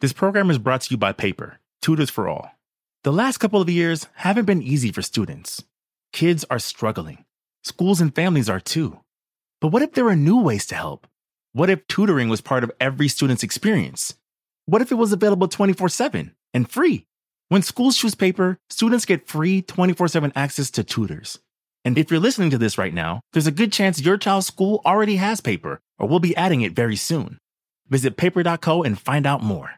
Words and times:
This 0.00 0.12
program 0.12 0.48
is 0.48 0.58
brought 0.58 0.82
to 0.82 0.92
you 0.92 0.96
by 0.96 1.10
Paper, 1.10 1.58
Tutors 1.82 2.08
for 2.08 2.28
All. 2.28 2.52
The 3.02 3.12
last 3.12 3.38
couple 3.38 3.60
of 3.60 3.68
years 3.68 4.06
haven't 4.14 4.44
been 4.44 4.62
easy 4.62 4.92
for 4.92 5.02
students. 5.02 5.64
Kids 6.12 6.44
are 6.48 6.60
struggling. 6.60 7.24
Schools 7.64 8.00
and 8.00 8.14
families 8.14 8.48
are 8.48 8.60
too. 8.60 9.00
But 9.60 9.72
what 9.72 9.82
if 9.82 9.94
there 9.94 10.06
are 10.06 10.14
new 10.14 10.40
ways 10.40 10.66
to 10.66 10.76
help? 10.76 11.08
What 11.52 11.68
if 11.68 11.84
tutoring 11.88 12.28
was 12.28 12.40
part 12.40 12.62
of 12.62 12.70
every 12.78 13.08
student's 13.08 13.42
experience? 13.42 14.14
What 14.66 14.82
if 14.82 14.92
it 14.92 14.94
was 14.94 15.12
available 15.12 15.48
24 15.48 15.88
7 15.88 16.32
and 16.54 16.70
free? 16.70 17.06
When 17.48 17.62
schools 17.62 17.96
choose 17.96 18.14
paper, 18.14 18.56
students 18.70 19.04
get 19.04 19.26
free 19.26 19.62
24 19.62 20.06
7 20.06 20.32
access 20.36 20.70
to 20.70 20.84
tutors. 20.84 21.40
And 21.84 21.98
if 21.98 22.08
you're 22.08 22.20
listening 22.20 22.50
to 22.50 22.58
this 22.58 22.78
right 22.78 22.94
now, 22.94 23.22
there's 23.32 23.48
a 23.48 23.50
good 23.50 23.72
chance 23.72 24.00
your 24.00 24.16
child's 24.16 24.46
school 24.46 24.80
already 24.86 25.16
has 25.16 25.40
paper 25.40 25.80
or 25.98 26.06
will 26.06 26.20
be 26.20 26.36
adding 26.36 26.60
it 26.60 26.76
very 26.76 26.94
soon. 26.94 27.38
Visit 27.88 28.16
paper.co 28.16 28.84
and 28.84 28.96
find 28.96 29.26
out 29.26 29.42
more. 29.42 29.77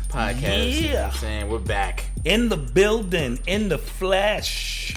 podcast. 0.11 0.73
You 0.75 0.87
know 0.87 0.93
Yeah. 0.93 1.05
I'm 1.07 1.13
saying? 1.13 1.49
We're 1.49 1.59
back. 1.59 2.05
In 2.25 2.49
the 2.49 2.57
building, 2.57 3.39
in 3.47 3.69
the 3.69 3.77
flesh. 3.77 4.95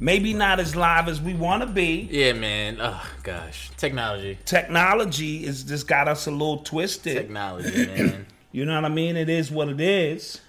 Maybe 0.00 0.32
not 0.32 0.58
as 0.60 0.74
live 0.74 1.08
as 1.08 1.20
we 1.20 1.34
want 1.34 1.62
to 1.62 1.66
be. 1.66 2.08
Yeah, 2.10 2.32
man. 2.32 2.78
Oh, 2.80 3.02
gosh. 3.22 3.70
Technology. 3.76 4.38
Technology 4.46 5.44
is 5.44 5.62
just 5.62 5.86
got 5.86 6.08
us 6.08 6.26
a 6.26 6.30
little 6.30 6.58
twisted. 6.58 7.16
Technology, 7.16 7.86
man. 7.86 8.26
You 8.50 8.64
know 8.64 8.74
what 8.74 8.84
I 8.86 8.88
mean? 8.88 9.16
It 9.16 9.28
is 9.28 9.50
what 9.50 9.68
it 9.68 9.80
is. 9.80 10.40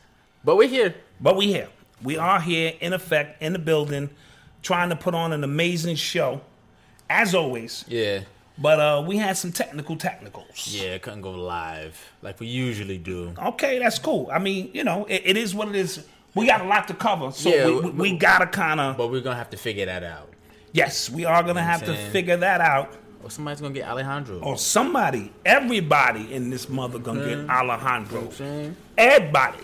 But 0.43 0.55
we're 0.55 0.69
here. 0.69 0.95
But 1.19 1.35
we 1.35 1.47
here. 1.47 1.67
We 2.01 2.17
are 2.17 2.39
here 2.41 2.73
in 2.79 2.93
effect 2.93 3.43
in 3.43 3.53
the 3.53 3.59
building, 3.59 4.09
trying 4.63 4.89
to 4.89 4.95
put 4.95 5.13
on 5.13 5.33
an 5.33 5.43
amazing 5.43 5.97
show, 5.97 6.41
as 7.09 7.35
always. 7.35 7.85
Yeah. 7.87 8.21
But 8.57 8.79
uh, 8.79 9.03
we 9.07 9.17
had 9.17 9.37
some 9.37 9.51
technical 9.51 9.95
technicals. 9.95 10.67
Yeah, 10.67 10.97
couldn't 10.99 11.21
go 11.21 11.31
live 11.31 11.99
like 12.21 12.39
we 12.39 12.47
usually 12.47 12.97
do. 12.97 13.33
Okay, 13.37 13.79
that's 13.79 13.97
cool. 13.97 14.29
I 14.31 14.39
mean, 14.39 14.69
you 14.73 14.83
know, 14.83 15.05
it, 15.05 15.21
it 15.25 15.37
is 15.37 15.55
what 15.55 15.69
it 15.69 15.75
is. 15.75 16.05
We 16.35 16.45
got 16.47 16.61
a 16.61 16.65
lot 16.65 16.87
to 16.89 16.93
cover, 16.93 17.31
so 17.31 17.49
Yeah, 17.49 17.65
we, 17.65 17.73
we- 17.75 17.81
we, 17.81 17.91
we 17.91 18.17
gotta 18.17 18.47
kind 18.47 18.79
of. 18.79 18.97
But 18.97 19.07
we're 19.07 19.21
going 19.21 19.33
to 19.33 19.37
have 19.39 19.49
to 19.51 19.57
figure 19.57 19.85
that 19.85 20.03
out. 20.03 20.29
Yes, 20.73 21.09
we 21.09 21.25
are 21.25 21.43
gonna 21.43 21.61
have 21.63 21.83
to 21.85 21.95
figure 22.11 22.37
that 22.37 22.61
out. 22.61 22.93
Or 23.23 23.29
somebody's 23.29 23.61
going 23.61 23.73
to 23.73 23.79
get 23.79 23.87
Alejandro. 23.89 24.39
Or 24.39 24.57
somebody, 24.57 25.31
everybody 25.45 26.33
in 26.33 26.49
this 26.49 26.69
mother 26.69 26.97
gonna 26.97 27.25
get 27.25 27.49
Alejandro. 27.49 28.29
saying? 28.31 28.75
Everybody. 28.97 29.59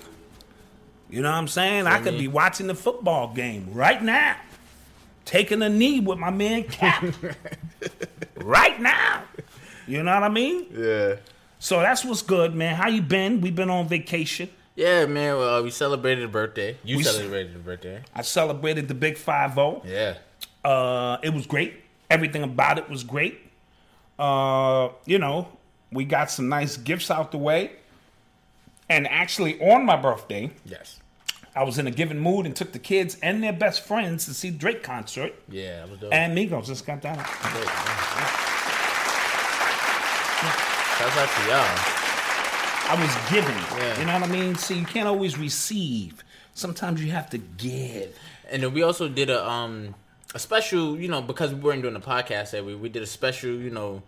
You 1.10 1.22
know 1.22 1.32
what 1.32 1.38
I'm 1.38 1.48
saying? 1.48 1.88
I 1.88 2.00
could 2.02 2.14
me? 2.16 2.20
be 2.22 2.28
watching 2.28 2.68
the 2.68 2.76
football 2.76 3.34
game 3.34 3.70
right 3.72 4.04
now, 4.04 4.36
taking 5.26 5.62
a 5.62 5.70
knee 5.70 6.02
with 6.02 6.20
my 6.20 6.30
man 6.30 6.64
Cap. 6.66 7.06
right 8.44 8.80
now. 8.80 9.24
You 9.88 10.04
know 10.04 10.14
what 10.14 10.24
I 10.24 10.30
mean? 10.30 10.68
Yeah. 10.72 11.16
So 11.60 11.80
that's 11.80 12.04
what's 12.06 12.22
good, 12.22 12.54
man. 12.54 12.76
How 12.76 12.88
you 12.90 13.02
been? 13.02 13.42
We've 13.42 13.56
been 13.56 13.70
on 13.70 13.88
vacation. 13.88 14.50
Yeah, 14.76 15.06
man. 15.08 15.38
Well, 15.38 15.64
we 15.64 15.72
celebrated 15.72 16.24
a 16.26 16.28
birthday. 16.28 16.78
You 16.84 16.98
We 16.98 17.04
celebrated 17.04 17.56
a 17.56 17.60
birthday. 17.60 18.04
I 18.14 18.22
celebrated 18.22 18.88
the 18.88 18.94
big 18.94 19.18
five 19.18 19.56
zero. 19.56 19.82
Yeah. 19.86 20.18
Uh, 20.64 21.18
it 21.24 21.34
was 21.34 21.48
great. 21.48 21.74
Everything 22.10 22.44
about 22.44 22.78
it 22.78 22.90
was 22.90 23.04
great. 23.04 23.40
Uh, 24.20 24.90
you 25.06 25.18
know, 25.20 25.48
we 25.92 26.06
got 26.06 26.30
some 26.30 26.48
nice 26.50 26.78
gifts 26.78 27.10
out 27.10 27.32
the 27.32 27.38
way. 27.38 27.72
And 28.90 29.08
actually, 29.08 29.60
on 29.60 29.86
my 29.86 29.96
birthday, 29.98 30.52
Yes. 30.64 31.00
I 31.58 31.64
was 31.64 31.80
in 31.80 31.88
a 31.88 31.92
given 31.92 32.20
mood 32.20 32.46
and 32.46 32.56
took 32.56 32.72
the 32.72 32.80
kids 32.80 33.18
and 33.24 33.42
their 33.44 33.52
best 33.54 33.82
friends 33.82 34.26
to 34.26 34.34
see 34.34 34.52
Drake 34.52 34.84
concert. 34.84 35.34
Yeah, 35.50 35.80
that 35.82 35.90
was 35.90 36.00
dope. 36.00 36.14
And 36.14 36.38
Migos 36.38 36.68
just 36.68 36.86
got 36.86 37.02
down. 37.02 37.18
Shouts 40.98 41.18
out 41.18 41.30
to 41.30 41.42
y'all. 41.50 41.78
I 42.90 42.96
was 43.00 43.32
giving. 43.32 43.56
Yeah. 43.78 44.00
You 44.00 44.06
know 44.06 44.14
what 44.20 44.24
I 44.30 44.32
mean? 44.32 44.56
See, 44.56 44.80
you 44.80 44.86
can't 44.86 45.08
always 45.08 45.38
receive. 45.38 46.24
Sometimes 46.54 47.04
you 47.04 47.12
have 47.12 47.30
to 47.32 47.38
give. 47.38 48.16
And 48.50 48.64
then 48.64 48.74
we 48.74 48.82
also 48.82 49.08
did 49.10 49.30
a 49.30 49.48
um 49.48 49.94
a 50.34 50.40
special, 50.40 50.98
you 51.00 51.08
know, 51.08 51.22
because 51.22 51.54
we 51.54 51.60
weren't 51.60 51.82
doing 51.82 51.94
the 51.94 52.00
podcast 52.00 52.52
that 52.52 52.66
week, 52.66 52.82
we 52.82 52.90
did 52.90 53.04
a 53.04 53.08
special, 53.08 53.50
you 53.52 53.70
know, 53.70 54.02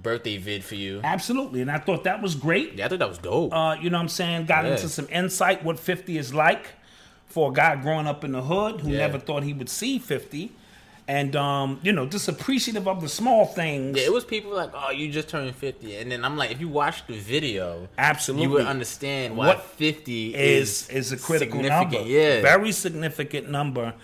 birthday 0.00 0.36
vid 0.36 0.64
for 0.64 0.74
you. 0.76 1.00
Absolutely. 1.02 1.60
And 1.60 1.70
I 1.70 1.78
thought 1.78 2.04
that 2.04 2.22
was 2.22 2.34
great. 2.34 2.74
Yeah, 2.74 2.86
I 2.86 2.88
thought 2.88 2.98
that 3.00 3.08
was 3.08 3.18
dope. 3.18 3.52
Uh, 3.52 3.76
you 3.80 3.90
know 3.90 3.98
what 3.98 4.02
I'm 4.02 4.08
saying? 4.08 4.46
Got 4.46 4.64
Yeah. 4.64 4.72
into 4.72 4.88
some 4.88 5.08
insight 5.10 5.64
what 5.64 5.78
50 5.78 6.18
is 6.18 6.32
like 6.32 6.66
for 7.28 7.50
a 7.50 7.54
guy 7.54 7.76
growing 7.76 8.06
up 8.06 8.24
in 8.24 8.32
the 8.32 8.42
hood 8.42 8.80
who 8.80 8.90
Yeah. 8.90 8.98
never 8.98 9.18
thought 9.18 9.42
he 9.42 9.52
would 9.52 9.68
see 9.68 9.98
50. 9.98 10.52
And, 11.06 11.34
um, 11.36 11.80
you 11.82 11.90
know, 11.92 12.04
just 12.04 12.28
appreciative 12.28 12.86
of 12.86 13.00
the 13.00 13.08
small 13.08 13.46
things. 13.46 13.96
yeah, 13.96 14.04
it 14.04 14.12
was 14.12 14.24
people 14.26 14.50
like, 14.54 14.70
"Oh, 14.74 14.90
you 14.90 15.10
just 15.10 15.28
turned 15.30 15.54
50." 15.56 15.96
And 15.96 16.12
then 16.12 16.22
I'm 16.22 16.36
like, 16.36 16.50
if 16.50 16.60
you 16.60 16.68
watch 16.68 17.06
the 17.06 17.14
video, 17.16 17.88
Absolutely. 17.96 18.42
you 18.44 18.50
would 18.50 18.66
understand 18.66 19.34
why 19.34 19.46
What 19.46 19.62
50 19.62 20.34
is 20.34 20.86
is 20.90 21.10
a 21.10 21.16
critical 21.16 21.62
number. 21.62 22.00
Yeah. 22.02 22.42
Very 22.42 22.72
significant 22.72 23.48
number. 23.48 23.94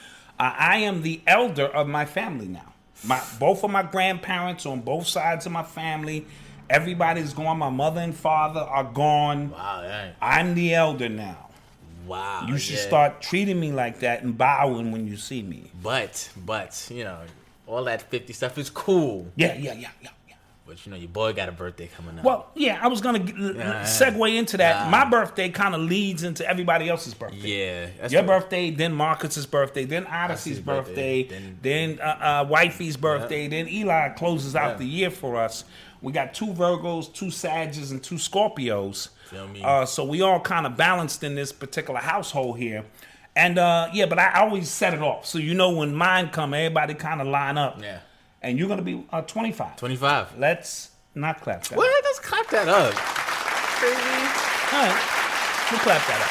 Uh, 0.41 0.53
I 0.59 0.79
am 0.79 1.03
the 1.03 1.21
elder 1.27 1.67
of 1.67 1.87
my 1.89 2.07
family 2.07 2.49
now. 2.49 2.73
My 3.05 3.21
both 3.39 3.63
of 3.65 3.71
my 3.71 3.83
grandparents 3.83 4.65
on 4.65 4.81
both 4.81 5.07
sides 5.07 5.45
of 5.45 5.53
my 5.53 5.63
family, 5.63 6.25
everybody's 6.71 7.35
gone. 7.35 7.59
My 7.59 7.69
mother 7.69 8.01
and 8.01 8.17
father 8.17 8.61
are 8.61 8.85
gone. 8.85 9.51
Wow, 9.51 9.83
yeah. 9.83 10.13
I'm 10.23 10.55
the 10.55 10.75
elder 10.75 11.11
now. 11.11 11.44
Wow. 12.07 12.47
You 12.49 12.59
should 12.59 12.77
yeah. 12.77 12.83
start 12.87 13.23
treating 13.23 13.59
me 13.59 13.73
like 13.73 14.01
that 14.01 14.23
and 14.23 14.37
bowing 14.37 14.93
when 14.93 15.07
you 15.07 15.17
see 15.17 15.43
me. 15.43 15.71
But 15.83 16.29
but, 16.37 16.87
you 16.91 17.05
know, 17.05 17.19
all 17.67 17.85
that 17.85 18.03
50 18.03 18.33
stuff 18.33 18.59
is 18.59 18.71
cool. 18.71 19.27
Yeah, 19.37 19.55
yeah, 19.55 19.73
yeah, 19.73 19.73
yeah, 19.75 19.89
yeah. 20.29 20.35
But 20.67 20.85
you 20.87 20.91
know, 20.93 20.97
your 20.99 21.09
boy 21.11 21.33
got 21.35 21.49
a 21.51 21.53
birthday 21.53 21.89
coming 21.95 22.19
up. 22.19 22.25
Well, 22.25 22.51
yeah, 22.55 22.79
I 22.81 22.89
was 22.89 23.01
gonna 23.03 23.19
g- 23.19 23.35
l- 23.39 23.55
Yeah. 23.57 23.83
segue 23.83 24.35
into 24.37 24.57
that. 24.57 24.91
My 24.91 25.05
birthday 25.05 25.51
kind 25.51 25.75
of 25.75 25.83
leads 25.83 26.23
into 26.23 26.47
everybody 26.49 26.89
else's 26.89 27.13
birthday. 27.15 27.37
yeah, 27.37 27.87
that's 28.01 28.13
Your 28.13 28.23
birthday, 28.23 28.71
then 28.71 28.95
Marcus's 28.95 29.45
birthday, 29.47 29.85
then 29.85 30.07
Odyssey's 30.07 30.59
Odyssey's 30.59 30.61
birthday, 30.61 31.23
birthday, 31.25 31.55
then, 31.61 31.99
uh, 32.01 32.05
uh, 32.05 32.45
Wifey's 32.49 32.97
birthday, 32.97 33.47
then 33.47 33.69
Eli 33.69 34.09
closes 34.11 34.57
out 34.57 34.73
Yeah. 34.73 34.77
the 34.79 34.87
year 34.87 35.11
for 35.11 35.37
us. 35.37 35.65
We 36.01 36.13
got 36.13 36.35
two 36.35 36.49
Virgos, 36.49 37.13
two 37.13 37.31
Sages, 37.31 37.91
and 37.91 38.03
two 38.03 38.17
Scorpios. 38.17 39.09
Feel 39.27 39.49
me? 39.49 39.63
Uh, 39.63 39.85
so 39.87 40.05
we 40.05 40.21
all 40.23 40.41
kind 40.41 40.67
of 40.67 40.77
balanced 40.77 41.23
in 41.25 41.35
this 41.35 41.53
particular 41.53 42.01
household 42.01 42.59
here. 42.59 42.85
And 43.37 43.59
uh, 43.59 43.89
yeah, 43.93 44.07
but 44.07 44.19
I 44.19 44.41
always 44.41 44.71
set 44.71 44.95
it 44.95 45.03
off. 45.03 45.27
So 45.27 45.39
you 45.39 45.55
know 45.55 45.71
when 45.71 45.95
mine 45.95 46.31
come, 46.31 46.55
everybody 46.55 46.95
kind 46.95 47.21
of 47.21 47.27
line 47.27 47.59
up. 47.59 47.81
Yeah. 47.83 47.99
And 48.43 48.59
you're 48.59 48.69
gonna 48.69 48.83
be 48.83 49.05
uh, 49.11 49.23
25. 49.23 49.77
Twenty 49.77 49.97
five. 49.97 50.39
Let's 50.39 50.91
not 51.15 51.41
clap 51.41 51.65
that. 51.65 51.77
What? 51.77 52.05
Let's 52.05 52.21
clap 52.21 52.49
that 52.51 52.69
up. 52.69 52.95
All 54.73 54.87
right. 54.87 55.03
We'll 55.71 55.81
clap 55.81 56.07
that 56.07 56.21
up. 56.21 56.31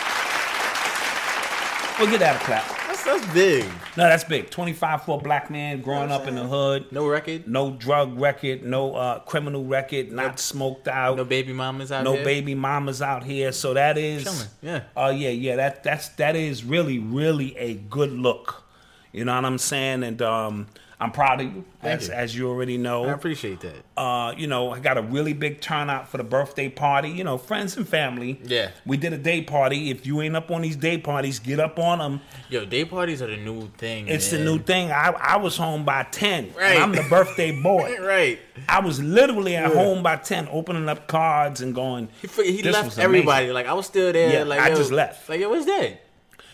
We'll 2.00 2.10
get 2.10 2.20
that 2.20 2.36
a 2.42 2.46
clap. 2.46 2.83
That's 3.06 3.22
that's 3.22 3.34
big. 3.34 3.66
No, 3.98 4.04
that's 4.04 4.24
big. 4.24 4.50
25 4.50 5.04
for 5.04 5.20
a 5.20 5.22
black 5.22 5.50
man 5.50 5.82
growing 5.82 6.12
up 6.12 6.28
in 6.28 6.36
the 6.36 6.44
hood. 6.44 6.92
No 6.92 7.08
record. 7.08 7.48
No 7.48 7.72
drug 7.72 8.20
record, 8.20 8.64
no 8.64 8.96
uh, 8.96 9.20
criminal 9.20 9.64
record, 9.66 10.12
not 10.12 10.40
smoked 10.40 10.88
out, 10.88 11.18
No 11.18 11.24
no, 11.24 11.30
baby 11.30 11.54
mamas 11.54 11.92
out 11.92 12.06
here. 12.06 12.18
No 12.18 12.24
baby 12.24 12.56
mamas 12.56 13.02
out 13.02 13.24
here. 13.24 13.52
So 13.52 13.74
that 13.74 13.98
is, 13.98 14.24
Chilling, 14.24 14.48
yeah. 14.62 14.84
uh, 14.96 15.14
yeah, 15.16 15.30
yeah. 15.30 15.56
That 15.56 15.84
that's 15.84 16.10
that 16.10 16.36
is 16.36 16.64
really, 16.64 17.00
really 17.00 17.56
a 17.58 17.76
good 17.76 18.12
look. 18.12 18.64
You 19.12 19.26
know 19.26 19.36
what 19.36 19.46
I'm 19.46 19.58
saying? 19.58 20.04
And 20.04 20.22
um, 20.22 20.68
I'm 21.04 21.12
proud 21.12 21.42
of 21.42 21.48
you, 21.54 21.66
Thank 21.82 22.02
as, 22.02 22.08
you. 22.08 22.14
as 22.14 22.36
you 22.38 22.50
already 22.50 22.78
know. 22.78 23.04
I 23.06 23.12
appreciate 23.12 23.60
that. 23.60 23.84
uh, 23.98 24.34
you 24.38 24.48
know, 24.48 24.72
I 24.72 24.80
got 24.80 24.98
a 24.98 25.02
really 25.02 25.34
big 25.34 25.60
turnout 25.60 26.08
for 26.08 26.18
the 26.18 26.24
birthday 26.24 26.70
party. 26.70 27.10
You 27.10 27.24
know, 27.26 27.38
friends 27.38 27.76
and 27.76 27.88
family. 27.88 28.40
Yeah. 28.44 28.72
We 28.86 28.96
did 28.98 29.12
a 29.12 29.18
day 29.18 29.42
party. 29.42 29.90
If 29.90 30.06
you 30.06 30.22
ain't 30.22 30.36
up 30.36 30.50
on 30.50 30.62
these 30.62 30.78
day 30.78 30.98
parties, 30.98 31.40
get 31.40 31.60
up 31.60 31.78
on 31.78 32.00
them. 32.00 32.22
Yo, 32.50 32.64
day 32.66 32.86
parties 32.86 33.22
are 33.22 33.28
the 33.28 33.36
new 33.38 33.68
thing. 33.78 34.08
It's 34.08 34.32
man. 34.32 34.46
the 34.46 34.52
new 34.52 34.60
thing. 34.60 34.92
I, 34.92 35.14
I 35.20 35.38
was 35.38 35.58
home 35.58 35.84
by 35.84 36.04
10. 36.04 36.54
Right. 36.58 36.80
I'm 36.80 36.94
the 36.94 37.06
birthday 37.10 37.52
boy. 37.62 37.98
Right. 38.04 38.40
I 38.70 38.80
was 38.80 39.02
literally 39.02 39.56
at 39.56 39.74
home 39.74 40.04
by 40.04 40.16
10, 40.18 40.48
opening 40.52 40.88
up 40.88 41.08
cards 41.08 41.62
and 41.62 41.74
going. 41.76 42.10
He, 42.22 42.28
he 42.28 42.62
"This 42.62 42.66
was 42.68 42.74
left 42.74 42.86
amazing." 42.86 43.04
everybody. 43.04 43.52
Like 43.52 43.66
I 43.66 43.74
was 43.74 43.86
still 43.88 44.14
there. 44.14 44.32
Yeah, 44.32 44.44
like 44.44 44.60
I 44.60 44.70
yo, 44.70 44.76
just 44.76 44.92
left. 44.92 45.28
Like 45.28 45.40
yo, 45.42 45.50
what's 45.50 45.66
that? 45.66 46.02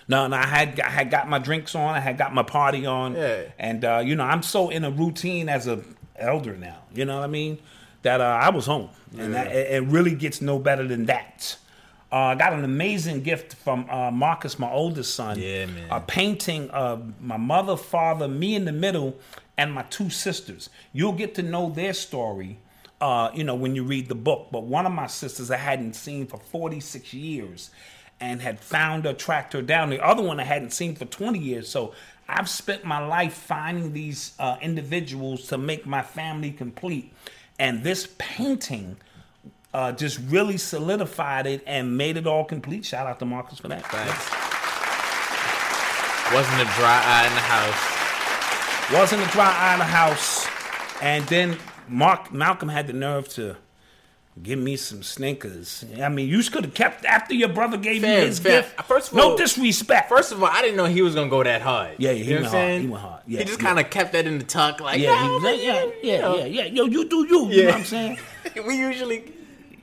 No, 0.10 0.26
no, 0.26 0.36
I 0.36 0.48
had 0.48 0.80
I 0.80 0.90
had 0.90 1.12
got 1.12 1.30
my 1.30 1.38
drinks 1.38 1.76
on. 1.76 1.94
I 1.94 2.00
had 2.00 2.18
got 2.18 2.34
my 2.34 2.44
party 2.44 2.86
on. 2.86 3.16
Yeah. 3.16 3.44
And 3.60 3.86
uh, 3.86 4.02
you 4.04 4.16
know, 4.16 4.24
I'm 4.24 4.42
so 4.42 4.70
in 4.70 4.84
a 4.84 4.90
routine 4.90 5.48
as 5.48 5.68
a 5.68 5.82
elder 6.18 6.58
now. 6.58 6.80
You 6.94 7.06
know 7.06 7.18
what 7.20 7.24
I 7.24 7.28
mean? 7.28 7.60
That 8.02 8.20
uh, 8.20 8.24
I 8.24 8.50
was 8.50 8.66
home, 8.66 8.90
and 9.18 9.34
that, 9.34 9.48
it, 9.48 9.72
it 9.72 9.84
really 9.84 10.16
gets 10.16 10.42
no 10.42 10.58
better 10.58 10.88
than 10.88 11.06
that. 11.06 11.58
Uh, 12.12 12.16
I 12.16 12.36
got 12.36 12.54
an 12.54 12.64
amazing 12.64 13.22
gift 13.22 13.54
from 13.54 13.88
uh, 13.90 14.10
Marcus, 14.10 14.58
my 14.58 14.72
oldest 14.72 15.14
son. 15.14 15.38
Yeah, 15.38 15.68
man. 15.68 15.90
A 15.92 16.00
painting 16.00 16.70
of 16.72 17.22
my 17.22 17.38
mother, 17.38 17.78
father, 17.78 18.28
me 18.28 18.56
in 18.56 18.66
the 18.66 18.72
middle, 18.72 19.16
and 19.58 19.72
my 19.72 19.84
two 19.84 20.10
sisters. 20.10 20.70
You'll 20.92 21.14
get 21.14 21.36
to 21.36 21.44
know 21.44 21.70
their 21.70 21.94
story. 21.94 22.58
Uh, 23.00 23.32
you 23.34 23.46
know, 23.46 23.56
when 23.56 23.76
you 23.76 23.84
read 23.86 24.10
the 24.10 24.16
book. 24.16 24.48
But 24.52 24.64
one 24.64 24.86
of 24.86 24.92
my 24.92 25.08
sisters 25.08 25.50
I 25.52 25.56
hadn't 25.56 25.94
seen 25.94 26.28
for 26.28 26.38
46 26.38 27.14
years 27.14 27.70
and 28.20 28.42
had 28.42 28.60
found 28.60 29.06
her, 29.06 29.14
tracked 29.14 29.54
her 29.54 29.62
down. 29.62 29.90
The 29.90 30.04
other 30.04 30.22
one 30.22 30.40
I 30.40 30.44
hadn't 30.44 30.72
seen 30.72 30.96
for 30.96 31.06
20 31.06 31.40
years. 31.40 31.70
So 31.70 31.94
I've 32.28 32.50
spent 32.50 32.86
my 32.86 33.06
life 33.06 33.34
finding 33.34 33.94
these 33.94 34.34
uh, 34.40 34.58
individuals 34.62 35.48
to 35.48 35.58
make 35.58 35.86
my 35.86 36.02
family 36.02 36.52
complete. 36.52 37.14
And 37.58 37.84
this 37.84 38.14
painting 38.18 38.98
uh, 39.74 39.92
just 39.92 40.20
really 40.28 40.58
solidified 40.58 41.46
it 41.48 41.64
and 41.66 41.98
made 41.98 42.18
it 42.18 42.28
all 42.28 42.46
complete. 42.46 42.86
Shout 42.86 43.08
out 43.08 43.20
to 43.20 43.26
Marcus 43.26 43.60
for 43.60 43.68
that. 43.68 43.86
Thanks. 43.86 44.50
Wasn't 46.34 46.62
a 46.62 46.72
dry 46.76 47.02
eye 47.06 47.26
in 47.28 47.34
the 47.34 47.42
house. 47.42 48.94
Wasn't 48.94 49.22
a 49.22 49.32
dry 49.32 49.52
eye 49.52 49.74
in 49.74 49.80
the 49.80 49.86
house. 49.86 50.48
And 51.02 51.26
then 51.26 51.58
Mark 51.88 52.32
Malcolm 52.32 52.70
had 52.70 52.88
the 52.88 52.94
nerve 52.94 53.28
to 53.30 53.56
give 54.42 54.60
me 54.60 54.76
some 54.76 55.04
snickers. 55.04 55.84
I 56.02 56.10
mean, 56.10 56.28
you 56.30 56.42
could 56.44 56.66
have 56.66 56.74
kept 56.74 57.06
after 57.06 57.34
your 57.34 57.50
brother 57.50 57.78
gave 57.78 58.02
Fam, 58.02 58.22
you 58.22 58.26
his 58.28 58.40
fam, 58.40 58.64
gift. 58.64 58.82
first 58.84 59.12
of 59.12 59.18
all, 59.20 59.32
no 59.32 59.38
disrespect. 59.38 60.10
First 60.10 60.32
of 60.32 60.42
all, 60.42 60.50
I 60.52 60.62
didn't 60.62 60.78
know 60.78 60.86
he 60.86 61.02
was 61.02 61.16
gonna 61.16 61.30
go 61.30 61.44
that 61.44 61.62
hard. 61.62 61.96
Yeah, 61.98 62.12
yeah, 62.12 62.24
he 62.24 62.24
you 62.24 62.30
know 62.36 62.42
went 62.42 62.46
hard. 62.46 62.52
saying? 62.54 62.82
He 62.82 62.88
went 62.88 63.04
hard. 63.04 63.22
Yeah, 63.28 63.40
he 63.40 63.46
just 63.46 63.60
yeah. 63.62 63.68
kind 63.68 63.80
of 63.80 63.90
kept 63.90 64.14
that 64.14 64.26
in 64.28 64.38
the 64.38 64.46
tuck, 64.46 64.80
like 64.80 65.00
yeah, 65.00 65.24
he 65.24 65.30
was 65.30 65.44
like, 65.44 65.62
yeah, 65.62 65.84
you 65.84 65.94
yeah, 66.04 66.18
know." 66.22 66.36
yeah, 66.38 66.46
yeah. 66.46 66.64
Yo, 66.66 66.86
you 66.86 67.08
do 67.10 67.26
you. 67.28 67.48
You 67.50 67.62
know 67.64 67.70
what 67.70 67.76
I'm 67.80 67.84
saying? 67.86 68.18
we 68.68 68.78
usually, 68.78 69.34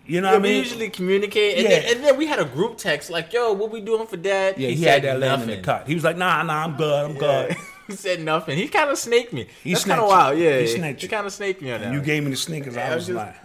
You 0.06 0.20
know 0.20 0.28
yeah, 0.28 0.32
what 0.34 0.40
I 0.40 0.42
we 0.42 0.48
mean? 0.50 0.58
usually 0.58 0.88
communicate, 0.90 1.58
and, 1.58 1.62
Yeah. 1.68 1.80
then, 1.80 1.96
and 1.96 2.04
then 2.04 2.16
we 2.16 2.26
had 2.26 2.38
a 2.38 2.44
group 2.44 2.78
text 2.78 3.10
like, 3.10 3.32
"Yo, 3.32 3.52
what 3.52 3.70
we 3.70 3.80
doing 3.80 4.06
for 4.06 4.16
dad?" 4.16 4.56
yeah, 4.58 4.68
he, 4.68 4.76
said 4.76 5.02
had 5.02 5.02
that 5.04 5.20
laying 5.20 5.32
in 5.34 5.40
nothing. 5.40 5.56
the 5.56 5.62
cut. 5.62 5.86
He 5.86 5.94
was 5.94 6.04
like, 6.04 6.16
nah, 6.16 6.42
nah, 6.42 6.64
I'm 6.64 6.76
good, 6.76 7.04
I'm 7.10 7.14
Yeah. 7.16 7.20
good. 7.48 7.56
he 7.88 7.92
said 7.96 8.20
nothing. 8.22 8.56
He 8.56 8.68
kind 8.68 8.90
of 8.90 8.98
snaked 8.98 9.32
me. 9.32 9.46
He 9.62 9.72
That's 9.72 9.82
snaked 9.84 9.98
kind 9.98 10.02
of 10.04 10.08
wild. 10.08 10.38
Yeah, 10.38 10.58
He 10.60 10.66
he, 10.66 10.76
snaked 10.76 11.02
you. 11.02 11.08
kind 11.08 11.26
of 11.26 11.32
snaked 11.32 11.60
me 11.62 11.72
on 11.72 11.80
that. 11.82 11.92
You 11.92 12.00
gave 12.00 12.24
me 12.24 12.30
the 12.30 12.36
sneakers. 12.36 12.76
I 12.76 12.94
was 12.94 13.08
like, 13.10 13.34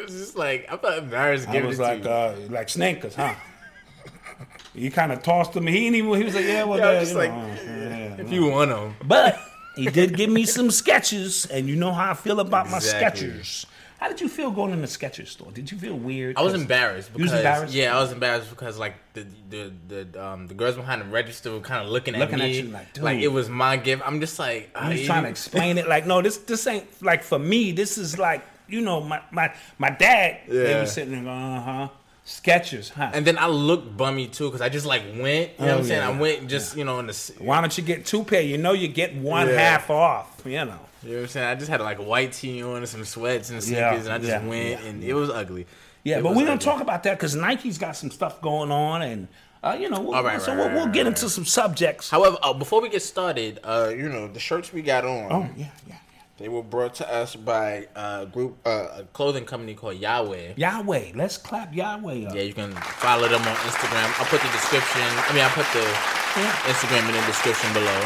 it 0.00 0.06
was 0.06 0.14
just 0.18 0.36
like 0.36 0.66
I 0.72 0.76
felt 0.76 0.98
embarrassed 0.98 1.48
I 1.48 1.52
giving 1.52 1.68
was 1.68 1.78
it 1.78 1.82
like, 1.82 2.02
to 2.02 2.08
you. 2.08 2.14
uh, 2.14 2.36
like 2.50 2.68
sneakers, 2.68 3.14
huh? 3.14 3.34
He 4.74 4.88
kind 4.90 5.10
of 5.12 5.22
tossed 5.22 5.52
them. 5.52 5.66
He 5.66 5.80
didn't 5.80 5.96
even. 5.96 6.14
He 6.14 6.24
was 6.24 6.34
like, 6.34 6.44
"Yeah, 6.44 6.64
well, 6.64 6.78
Yeah, 6.78 6.88
I 6.88 6.94
was 7.00 7.08
you 7.10 7.14
just 7.16 7.28
know, 7.28 7.34
like, 7.36 7.58
uh, 7.58 7.62
yeah, 7.66 8.16
if 8.20 8.32
you 8.32 8.46
want 8.46 8.70
them, 8.70 8.94
But 9.04 9.38
he 9.74 9.86
did 9.86 10.16
give 10.16 10.30
me 10.30 10.44
some 10.46 10.68
Skechers, 10.68 11.50
and 11.50 11.68
you 11.68 11.74
know 11.76 11.92
how 11.92 12.12
I 12.12 12.14
feel 12.14 12.38
about 12.40 12.70
my 12.70 12.76
Exactly. 12.76 13.28
Skechers. 13.28 13.66
How 13.98 14.08
did 14.08 14.20
you 14.22 14.28
feel 14.30 14.50
going 14.50 14.72
in 14.72 14.80
the 14.80 14.86
Skechers 14.86 15.26
store? 15.26 15.50
Did 15.52 15.70
you 15.70 15.76
feel 15.78 15.94
weird? 15.94 16.38
I 16.38 16.42
was 16.42 16.52
'Cause 16.52 16.62
embarrassed. 16.62 17.10
You 17.14 17.24
was 17.24 17.32
Because, 17.32 17.40
embarrassed? 17.44 17.74
Yeah, 17.74 17.94
I 17.98 18.00
was 18.00 18.12
embarrassed 18.12 18.48
because 18.48 18.78
like 18.78 18.94
the 19.12 19.26
the 19.50 19.72
the 19.88 20.24
um 20.24 20.46
the 20.46 20.54
girls 20.54 20.76
behind 20.76 21.02
the 21.02 21.06
register 21.06 21.50
were 21.52 21.60
kind 21.60 21.84
of 21.84 21.90
looking 21.90 22.14
at 22.14 22.20
Looking 22.20 22.38
me 22.38 22.58
at 22.60 22.64
you 22.64 22.70
like, 22.70 22.92
dude. 22.94 23.22
it 23.24 23.28
was 23.32 23.50
my 23.50 23.76
gift. 23.76 24.02
I'm 24.06 24.20
just 24.20 24.38
like 24.38 24.70
I'm 24.74 24.92
just 24.92 25.04
trying 25.04 25.24
to 25.24 25.28
explain 25.28 25.76
it. 25.76 25.86
Like, 25.88 26.06
no, 26.06 26.22
this 26.22 26.38
this 26.38 26.66
ain't 26.66 26.86
like 27.02 27.22
for 27.24 27.38
me. 27.38 27.72
This 27.72 27.98
is 27.98 28.18
like 28.18 28.42
you 28.70 28.80
know 28.80 29.00
my 29.00 29.20
my 29.30 29.52
my 29.78 29.90
dad. 29.90 30.40
Yeah. 30.48 30.62
They 30.64 30.74
were 30.74 30.86
sitting 30.86 31.12
there 31.12 31.22
going, 31.22 31.28
uh 31.36 31.62
huh. 31.62 31.88
Skechers, 32.26 32.90
huh? 32.92 33.10
And 33.12 33.26
then 33.26 33.38
I 33.38 33.46
looked 33.48 33.96
bummy 33.96 34.28
too 34.28 34.46
because 34.46 34.60
I 34.60 34.68
just 34.68 34.86
like 34.86 35.02
went. 35.18 35.18
You 35.58 35.66
know 35.66 35.72
Oh, 35.72 35.74
what 35.74 35.78
I'm 35.78 35.84
saying? 35.84 36.00
yeah, 36.02 36.08
I 36.16 36.20
went 36.20 36.48
just 36.48 36.76
you 36.76 36.84
know 36.84 36.98
in 37.00 37.06
the. 37.06 37.32
Why 37.38 37.60
don't 37.60 37.76
you 37.76 37.82
get 37.82 38.06
two 38.06 38.22
pair? 38.24 38.40
You 38.42 38.58
know 38.58 38.72
you 38.72 38.88
get 38.88 39.14
one 39.16 39.48
Yeah. 39.48 39.54
half 39.58 39.90
off. 39.90 40.42
You 40.44 40.64
know. 40.64 40.78
You 41.02 41.10
know 41.10 41.16
what 41.16 41.22
I'm 41.22 41.28
saying? 41.28 41.46
I 41.48 41.54
just 41.54 41.70
had 41.70 41.80
like 41.80 41.98
a 41.98 42.02
white 42.02 42.32
tee 42.32 42.62
on 42.62 42.76
and 42.76 42.88
some 42.88 43.04
sweats 43.04 43.50
and 43.50 43.62
sneakers, 43.62 44.04
and 44.06 44.12
I 44.12 44.18
just 44.18 44.44
went, 44.44 44.82
and 44.82 45.02
it 45.02 45.14
was 45.14 45.30
ugly. 45.30 45.66
Yeah, 46.04 46.18
It 46.18 46.22
but 46.22 46.34
we're 46.34 46.46
gonna 46.46 46.58
talk 46.58 46.80
about 46.80 47.02
that 47.04 47.16
because 47.18 47.34
Nike's 47.34 47.78
got 47.78 47.96
some 47.96 48.10
stuff 48.10 48.40
going 48.42 48.70
on, 48.70 49.02
and 49.02 49.28
uh, 49.62 49.76
you 49.80 49.88
know, 49.90 50.00
we'll, 50.00 50.14
All 50.14 50.22
right, 50.24 50.40
so 50.40 50.48
right, 50.52 50.58
we'll, 50.58 50.66
right, 50.68 50.74
we'll 50.76 50.86
get 50.88 51.06
into 51.06 51.28
some 51.28 51.44
subjects. 51.44 52.08
However, 52.10 52.36
uh, 52.42 52.52
before 52.52 52.80
we 52.82 52.88
get 52.90 53.02
started, 53.02 53.60
uh, 53.64 53.92
you 53.94 54.08
know 54.08 54.28
the 54.28 54.40
shirts 54.40 54.72
we 54.72 54.82
got 54.82 55.04
on. 55.04 55.32
Oh 55.32 55.48
yeah, 55.56 55.68
yeah. 55.88 55.96
They 56.40 56.48
were 56.48 56.62
brought 56.62 56.94
to 56.94 57.12
us 57.12 57.36
by 57.36 57.86
a 57.94 58.24
group, 58.24 58.56
uh, 58.64 59.00
a 59.00 59.04
clothing 59.12 59.44
company 59.44 59.74
called 59.74 59.96
Yahweh. 59.96 60.54
Yahweh, 60.56 61.12
let's 61.14 61.36
clap 61.36 61.74
Yahweh 61.74 62.24
up. 62.26 62.34
Yeah, 62.34 62.40
you 62.40 62.54
can 62.54 62.72
follow 62.72 63.28
them 63.28 63.42
on 63.42 63.54
Instagram. 63.56 64.08
I'll 64.18 64.24
put 64.24 64.40
the 64.40 64.48
description. 64.48 65.02
I 65.02 65.32
mean, 65.34 65.42
I'll 65.44 65.50
put 65.50 65.66
the 65.74 65.84
Yeah. 66.40 66.50
Instagram 66.72 67.06
in 67.08 67.14
the 67.14 67.26
description 67.26 67.70
below. 67.74 68.02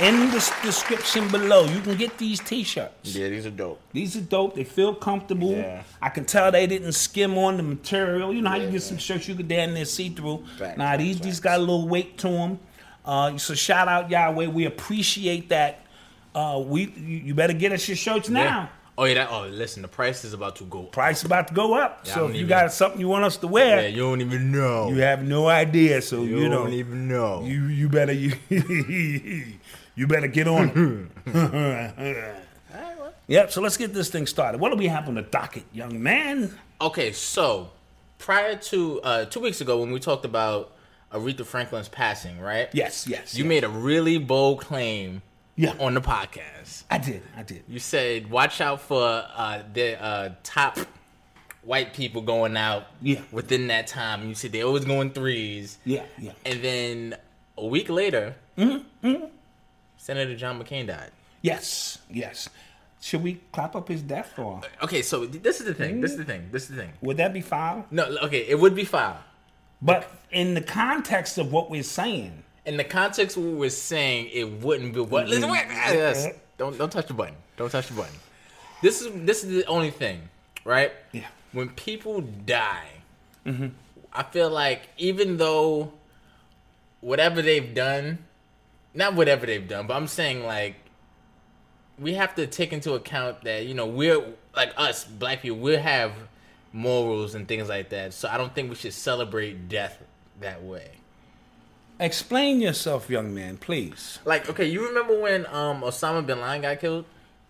In 0.00 0.30
the 0.30 0.52
description 0.62 1.28
below, 1.28 1.64
you 1.64 1.80
can 1.80 1.96
get 1.96 2.18
these 2.18 2.40
T-shirts. 2.40 3.14
Yeah, 3.16 3.28
these 3.30 3.46
are 3.46 3.50
dope. 3.50 3.80
These 3.92 4.16
are 4.18 4.20
dope. 4.20 4.54
They 4.54 4.64
feel 4.64 4.94
comfortable. 4.94 5.52
Yeah. 5.52 5.82
I 6.02 6.10
can 6.10 6.26
tell 6.26 6.52
they 6.52 6.66
didn't 6.66 6.92
skim 6.92 7.38
on 7.38 7.56
the 7.56 7.62
material. 7.62 8.34
You 8.34 8.42
know 8.42 8.50
how 8.50 8.56
you 8.56 8.70
get 8.70 8.82
some 8.82 8.98
shirts 8.98 9.26
you 9.28 9.34
could 9.34 9.48
damn 9.48 9.72
near 9.72 9.86
see 9.86 10.10
through. 10.10 10.44
Facts, 10.58 10.76
Nah, 10.76 10.84
facts, 10.90 11.02
these 11.02 11.20
these 11.20 11.40
got 11.40 11.56
a 11.56 11.60
little 11.60 11.88
weight 11.88 12.18
to 12.18 12.28
them. 12.28 12.60
Uh, 13.04 13.38
so 13.38 13.54
shout 13.54 13.88
out 13.88 14.10
Yahweh. 14.10 14.46
We 14.48 14.66
appreciate 14.66 15.48
that. 15.48 15.80
Uh, 16.38 16.58
we 16.60 16.84
you, 17.26 17.34
better 17.34 17.52
get 17.52 17.72
us 17.72 17.88
your 17.88 17.96
shirts 17.96 18.28
now. 18.28 18.42
Yeah. 18.42 18.68
Oh 18.96 19.04
yeah. 19.04 19.14
That, 19.14 19.28
oh, 19.30 19.46
listen, 19.48 19.82
the 19.82 19.88
price 19.88 20.24
is 20.24 20.32
about 20.34 20.56
to 20.56 20.64
go. 20.64 20.82
up. 20.84 20.92
Price 20.92 21.24
about 21.24 21.48
to 21.48 21.54
go 21.54 21.74
up. 21.74 22.02
Yeah, 22.04 22.14
so 22.14 22.26
if 22.26 22.30
you 22.34 22.40
even- 22.40 22.48
got 22.48 22.72
something 22.72 23.00
you 23.00 23.08
want 23.08 23.24
us 23.24 23.36
to 23.38 23.46
Yeah, 23.46 23.52
wear, 23.52 23.88
you 23.88 23.96
don't 24.02 24.20
even 24.20 24.52
know. 24.52 24.88
you 24.90 25.00
have 25.00 25.24
no 25.24 25.48
idea. 25.48 26.00
So 26.00 26.22
you, 26.22 26.38
You 26.40 26.48
don't 26.48 26.72
even 26.72 27.08
know. 27.08 27.42
you 27.44 27.64
you 27.66 27.88
better 27.88 28.12
you 28.24 28.34
you 29.96 30.06
better 30.06 30.28
get 30.28 30.46
on. 30.46 31.10
yep. 33.26 33.50
So 33.50 33.60
let's 33.60 33.76
get 33.76 33.92
this 33.92 34.10
thing 34.10 34.26
started. 34.26 34.60
What 34.60 34.70
do 34.70 34.76
we 34.76 34.86
have 34.86 35.08
on 35.08 35.14
the 35.16 35.22
docket, 35.22 35.64
young 35.72 36.00
man? 36.02 36.56
Okay, 36.80 37.12
so 37.12 37.70
prior 38.18 38.54
to 38.56 39.00
uh, 39.02 39.24
two 39.24 39.40
weeks 39.40 39.60
ago 39.60 39.80
when 39.80 39.90
we 39.90 39.98
talked 39.98 40.24
about 40.24 40.72
Aretha 41.12 41.44
Franklin's 41.44 41.88
passing, 41.88 42.38
right? 42.40 42.68
Yes, 42.72 43.08
yes. 43.08 43.34
You 43.34 43.42
yes. 43.44 43.48
made 43.48 43.64
a 43.64 43.68
really 43.68 44.18
bold 44.18 44.60
claim 44.60 45.22
Yeah. 45.58 45.74
on 45.78 45.92
the 45.94 46.00
podcast. 46.00 46.84
I 46.90 46.98
did. 46.98 47.22
I 47.36 47.42
did. 47.42 47.64
You 47.68 47.78
said, 47.80 48.30
"Watch 48.30 48.60
out 48.60 48.80
for 48.80 49.02
uh, 49.04 49.62
the 49.74 50.02
uh, 50.02 50.30
top 50.42 50.78
white 51.62 51.92
people 51.94 52.22
going 52.22 52.56
out 52.56 52.84
Yeah. 53.02 53.20
within 53.32 53.66
that 53.66 53.86
time." 53.88 54.28
You 54.28 54.34
said 54.34 54.52
they 54.52 54.62
always 54.62 54.84
going 54.84 55.10
threes, 55.10 55.76
Yeah, 55.84 56.04
yeah. 56.18 56.32
and 56.46 56.62
then 56.62 57.16
a 57.58 57.66
week 57.66 57.88
later, 57.90 58.34
Mm-hmm, 58.56 59.24
Senator 59.96 60.34
John 60.36 60.62
McCain 60.62 60.86
died. 60.86 61.10
Yes, 61.42 61.98
yes. 62.10 62.48
Should 63.00 63.22
we 63.22 63.40
clap 63.52 63.76
up 63.76 63.86
his 63.88 64.02
death 64.02 64.36
or 64.38 64.60
Okay, 64.82 65.02
so 65.02 65.26
this 65.26 65.60
is 65.60 65.66
the 65.66 65.74
thing. 65.74 66.00
This 66.00 66.12
is 66.12 66.16
the 66.18 66.24
thing. 66.24 66.48
This 66.50 66.62
is 66.64 66.70
the 66.70 66.82
thing. 66.82 66.92
would 67.00 67.16
that 67.18 67.32
be 67.32 67.40
foul? 67.40 67.86
No, 67.90 68.04
okay, 68.24 68.44
it 68.48 68.58
would 68.58 68.74
be 68.74 68.84
foul. 68.84 69.18
But 69.80 70.10
in 70.32 70.54
the 70.54 70.60
context 70.60 71.38
of 71.38 71.52
what 71.52 71.70
we're 71.70 71.84
saying, 71.84 72.42
In 72.68 72.76
the 72.76 72.84
context 72.84 73.36
we 73.36 73.52
were 73.54 73.70
saying, 73.70 74.30
it 74.32 74.44
wouldn't 74.62 74.92
be 74.94 75.00
what. 75.00 75.28
Listen, 75.28 75.50
wait, 75.50 75.64
yes. 75.68 76.28
Don't 76.58 76.76
don't 76.76 76.90
touch 76.90 77.06
the 77.06 77.14
button. 77.14 77.34
Don't 77.56 77.70
touch 77.70 77.88
the 77.88 77.94
button. 77.94 78.14
This 78.82 79.00
is 79.00 79.10
this 79.24 79.42
is 79.42 79.50
the 79.50 79.66
only 79.66 79.90
thing, 79.90 80.28
right? 80.64 80.92
Yeah. 81.12 81.26
When 81.52 81.70
people 81.70 82.20
die, 82.20 82.90
mm-hmm. 83.46 83.68
I 84.12 84.22
feel 84.22 84.50
like 84.50 84.88
even 84.98 85.38
though 85.38 85.92
whatever 87.00 87.40
they've 87.42 87.74
done, 87.74 88.18
not 88.92 89.14
whatever 89.14 89.46
they've 89.46 89.66
done, 89.66 89.86
but 89.86 89.94
I'm 89.94 90.06
saying 90.06 90.44
like 90.44 90.76
we 91.98 92.14
have 92.14 92.34
to 92.36 92.46
take 92.46 92.72
into 92.72 92.94
account 92.94 93.42
that 93.44 93.66
you 93.66 93.74
know 93.74 93.86
we're 93.86 94.22
like 94.54 94.72
us 94.76 95.04
black 95.04 95.42
people 95.42 95.58
we 95.58 95.74
have 95.74 96.12
morals 96.72 97.34
and 97.34 97.48
things 97.48 97.68
like 97.68 97.88
that 97.88 98.12
so 98.12 98.28
i 98.28 98.36
don't 98.36 98.54
think 98.54 98.68
we 98.68 98.76
should 98.76 98.92
celebrate 98.92 99.68
death 99.68 100.00
that 100.40 100.62
way 100.62 100.90
explain 102.00 102.60
yourself, 102.60 103.10
young 103.10 103.34
man, 103.34 103.56
please. 103.56 104.18
like 104.24 104.48
okay 104.48 104.66
you 104.66 104.86
remember 104.86 105.20
when 105.20 105.46
um 105.46 105.82
osama 105.82 106.24
bin 106.24 106.40
laden 106.40 106.62
got 106.62 106.78
killed 106.80 107.04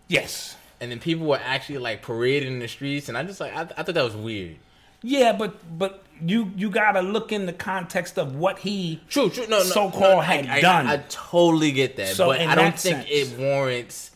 Yes. 0.07 0.55
and 0.81 0.91
then 0.91 0.99
people 0.99 1.27
were 1.27 1.39
actually 1.43 1.77
like 1.77 2.01
parading 2.01 2.53
in 2.53 2.59
the 2.59 2.67
streets 2.67 3.09
and 3.09 3.17
i 3.17 3.23
just 3.23 3.39
like 3.39 3.53
i, 3.55 3.61
I 3.61 3.83
thought 3.83 3.93
that 3.95 4.03
was 4.03 4.15
weird 4.15 4.57
Yeah, 5.01 5.33
but 5.33 5.77
but 5.77 6.03
you 6.21 6.51
you 6.55 6.69
gotta 6.69 7.01
look 7.01 7.31
in 7.31 7.45
the 7.45 7.53
context 7.53 8.17
of 8.17 8.35
what 8.35 8.59
he 8.59 9.01
true 9.07 9.29
true 9.29 9.45
no 9.47 9.59
no 9.59 9.63
so-called 9.63 10.17
no, 10.17 10.19
had 10.21 10.47
I, 10.47 10.57
I- 10.57 10.61
done. 10.61 10.87
I, 10.87 10.97
totally 11.09 11.71
get 11.71 11.95
that 11.97 12.09
So 12.15 12.27
but 12.27 12.41
i 12.41 12.55
don't 12.55 12.77
think 12.77 13.07
sense- 13.07 13.07
it 13.09 13.37
warrants 13.39 14.11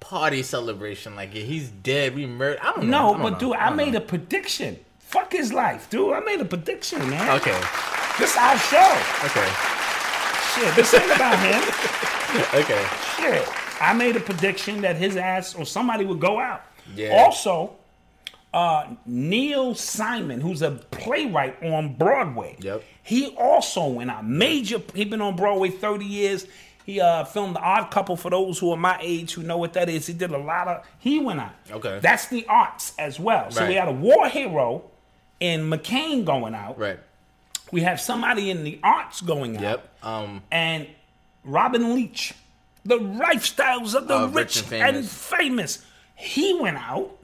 party 0.00 0.42
celebration 0.42 1.16
like 1.16 1.34
yeah, 1.34 1.42
he's 1.42 1.68
dead 1.70 2.14
we 2.14 2.26
murdered 2.26 2.60
i 2.62 2.72
don't 2.74 2.88
know 2.88 3.06
no, 3.08 3.12
don't 3.14 3.22
but 3.22 3.30
know. 3.32 3.38
dude, 3.52 3.56
I 3.56 3.68
I, 3.68 3.74
made 3.74 3.92
know. 3.94 3.98
a 3.98 4.02
prediction. 4.02 4.78
Fuck 5.00 5.32
his 5.32 5.54
life, 5.54 5.88
dude. 5.88 6.12
I 6.12 6.20
made 6.20 6.38
a 6.38 6.44
prediction, 6.44 7.00
man. 7.08 7.30
okay 7.40 7.58
This 8.18 8.36
our 8.36 8.58
show. 8.58 8.90
okay 9.24 9.48
Shit, 10.58 10.74
this 10.74 10.94
ain't 10.94 11.04
about 11.12 11.38
him. 11.38 11.62
okay 12.54 12.86
Shit. 13.16 13.48
I 13.80 13.92
made 13.94 14.16
a 14.16 14.20
prediction 14.20 14.80
that 14.80 14.96
his 14.96 15.16
ass 15.16 15.54
or 15.54 15.64
somebody 15.64 16.04
would 16.04 16.20
go 16.20 16.40
out. 16.40 16.62
Yeah. 16.96 17.10
Also, 17.10 17.76
uh, 18.52 18.94
Neil 19.06 19.74
Simon, 19.74 20.40
who's 20.40 20.62
a 20.62 20.72
playwright 20.72 21.62
on 21.62 21.94
Broadway. 21.94 22.56
Yep. 22.60 22.82
He 23.02 23.34
also 23.36 23.86
went 23.86 24.10
out. 24.10 24.26
Major. 24.26 24.82
He 24.94 25.04
been 25.04 25.20
on 25.20 25.36
Broadway 25.36 25.70
30 25.70 26.04
years. 26.04 26.46
He 26.84 27.00
uh, 27.00 27.24
filmed 27.24 27.54
The 27.54 27.60
Odd 27.60 27.90
Couple 27.90 28.16
for 28.16 28.30
those 28.30 28.58
who 28.58 28.72
are 28.72 28.76
my 28.76 28.98
age 29.02 29.34
who 29.34 29.42
know 29.42 29.58
what 29.58 29.74
that 29.74 29.88
is. 29.88 30.06
He 30.06 30.14
did 30.14 30.30
a 30.32 30.38
lot 30.38 30.66
of. 30.68 30.86
He 30.98 31.20
went 31.20 31.38
out. 31.40 31.54
Okay. 31.70 31.98
That's 32.02 32.28
the 32.28 32.46
arts 32.48 32.94
as 32.98 33.20
well. 33.20 33.50
So 33.50 33.66
we 33.66 33.74
had 33.74 33.88
a 33.88 33.92
war 33.92 34.28
hero 34.28 34.84
in 35.38 35.68
McCain 35.70 36.24
going 36.24 36.54
out. 36.54 36.78
right 36.78 36.98
We 37.72 37.82
have 37.82 38.00
somebody 38.00 38.50
in 38.50 38.64
the 38.64 38.78
arts 38.82 39.20
going 39.20 39.56
out 39.56 39.62
yep 39.62 39.88
um 40.02 40.42
and 40.50 40.86
Robin 41.44 41.94
Leach, 41.94 42.34
the 42.84 42.98
lifestyles 42.98 43.94
of 43.94 44.08
the 44.08 44.16
Uh, 44.16 44.26
rich, 44.26 44.56
rich 44.56 44.72
and, 44.72 44.96
and 44.96 45.08
famous. 45.08 45.84
He 46.14 46.52
went 46.60 46.76
out, 46.78 47.16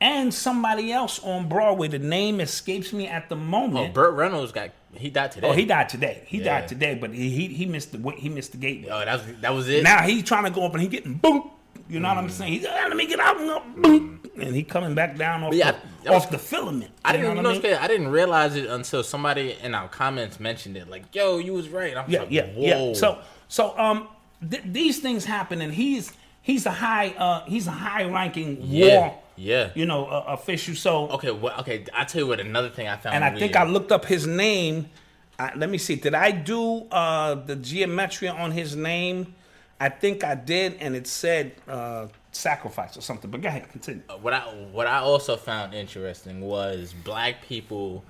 and 0.00 0.32
somebody 0.34 0.90
else 0.90 1.18
on 1.22 1.48
Broadway. 1.48 1.88
The 1.88 1.98
name 1.98 2.40
escapes 2.40 2.92
me 2.92 3.06
at 3.06 3.28
the 3.28 3.36
moment. 3.36 3.72
Oh, 3.72 3.76
moment. 3.78 3.94
Burt 3.94 4.14
Reynolds 4.14 4.52
got 4.52 4.70
he 4.94 5.10
died 5.10 5.32
today. 5.32 5.48
Oh, 5.48 5.52
he 5.52 5.64
died 5.64 5.88
today. 5.88 6.24
He 6.26 6.38
Yeah. 6.38 6.60
died 6.60 6.68
today, 6.68 6.94
but 6.94 7.10
he 7.14 7.30
he, 7.30 7.48
he 7.48 7.66
missed 7.66 7.92
the 7.92 8.10
he 8.12 8.28
missed 8.28 8.52
the 8.52 8.58
gateway. 8.58 8.90
Oh, 8.90 9.04
that 9.04 9.12
was 9.26 9.36
that 9.40 9.54
was 9.54 9.68
it. 9.68 9.82
Now 9.84 10.02
he's 10.02 10.22
trying 10.24 10.44
to 10.44 10.50
go 10.50 10.64
up 10.64 10.72
and 10.74 10.82
he 10.82 10.88
getting 10.88 11.14
boom. 11.14 11.50
You 11.92 12.00
know 12.00 12.08
what 12.08 12.16
I'm 12.16 12.30
saying? 12.30 12.52
He's 12.54 12.66
ah, 12.66 12.86
let 12.88 12.96
me 12.96 13.06
get 13.06 13.20
out 13.20 13.36
and 13.38 13.46
go, 13.48 13.62
boom, 13.76 14.20
and 14.40 14.54
he 14.56 14.62
coming 14.62 14.94
back 14.94 15.18
down 15.18 15.42
off, 15.42 15.52
yeah, 15.52 15.72
the, 16.02 16.10
was- 16.10 16.22
off 16.24 16.30
the 16.30 16.38
filament. 16.38 16.90
I 17.04 17.12
didn't 17.12 17.34
know 17.34 17.42
know, 17.42 17.50
I 17.50 17.58
mean? 17.58 17.74
I 17.74 17.86
didn't 17.86 18.08
realize 18.08 18.56
it 18.56 18.64
until 18.64 19.02
somebody 19.02 19.58
in 19.62 19.74
our 19.74 19.88
comments 19.88 20.40
mentioned 20.40 20.78
it. 20.78 20.88
Like, 20.88 21.14
yo, 21.14 21.36
you 21.36 21.52
was 21.52 21.68
right. 21.68 21.94
I 21.94 22.00
was 22.02 22.10
yeah, 22.10 22.20
like, 22.20 22.30
yeah, 22.30 22.46
whoa. 22.46 22.88
yeah. 22.88 22.94
So, 22.94 23.18
so 23.48 23.78
um, 23.78 24.08
th- 24.50 24.62
these 24.64 25.00
things 25.00 25.26
happen, 25.26 25.60
and 25.60 25.74
he's 25.74 26.12
he's 26.40 26.64
a 26.64 26.70
high 26.70 27.10
uh 27.18 27.44
he's 27.44 27.66
a 27.66 27.72
high 27.72 28.04
ranking 28.04 28.56
Yeah, 28.62 28.98
war 29.00 29.18
yeah. 29.36 29.70
you 29.74 29.84
know 29.84 30.06
uh, 30.06 30.24
official. 30.28 30.74
So, 30.74 31.08
Okay, 31.10 31.30
well, 31.30 31.60
okay. 31.60 31.84
I 31.94 32.04
tell 32.04 32.22
you 32.22 32.26
what. 32.26 32.40
Another 32.40 32.70
thing 32.70 32.88
I 32.88 32.96
found. 32.96 33.16
and 33.16 33.22
I 33.24 33.38
think. 33.38 33.54
I 33.54 33.64
looked 33.64 33.92
up 33.92 34.06
his 34.06 34.26
name. 34.26 34.88
Uh, 35.38 35.50
let 35.56 35.68
me 35.68 35.76
see. 35.76 35.96
Did 35.96 36.14
I 36.14 36.30
do 36.30 36.86
uh 36.90 37.34
the 37.34 37.56
geometry 37.56 38.28
on 38.28 38.50
his 38.52 38.74
name? 38.76 39.34
I 39.82 39.88
think 39.88 40.22
I 40.22 40.36
did, 40.36 40.76
and 40.78 40.94
it 40.94 41.08
said 41.08 41.52
uh 41.68 42.06
sacrifice 42.30 42.96
or 42.96 43.00
something. 43.00 43.30
But 43.30 43.40
go 43.40 43.48
ahead, 43.48 43.68
continue. 43.68 44.02
what 44.20 44.32
I 44.32 44.40
what 44.70 44.86
I 44.86 44.98
also 44.98 45.36
found 45.36 45.74
interesting 45.74 46.40
was 46.40 46.92
black 46.92 47.42
people 47.42 48.04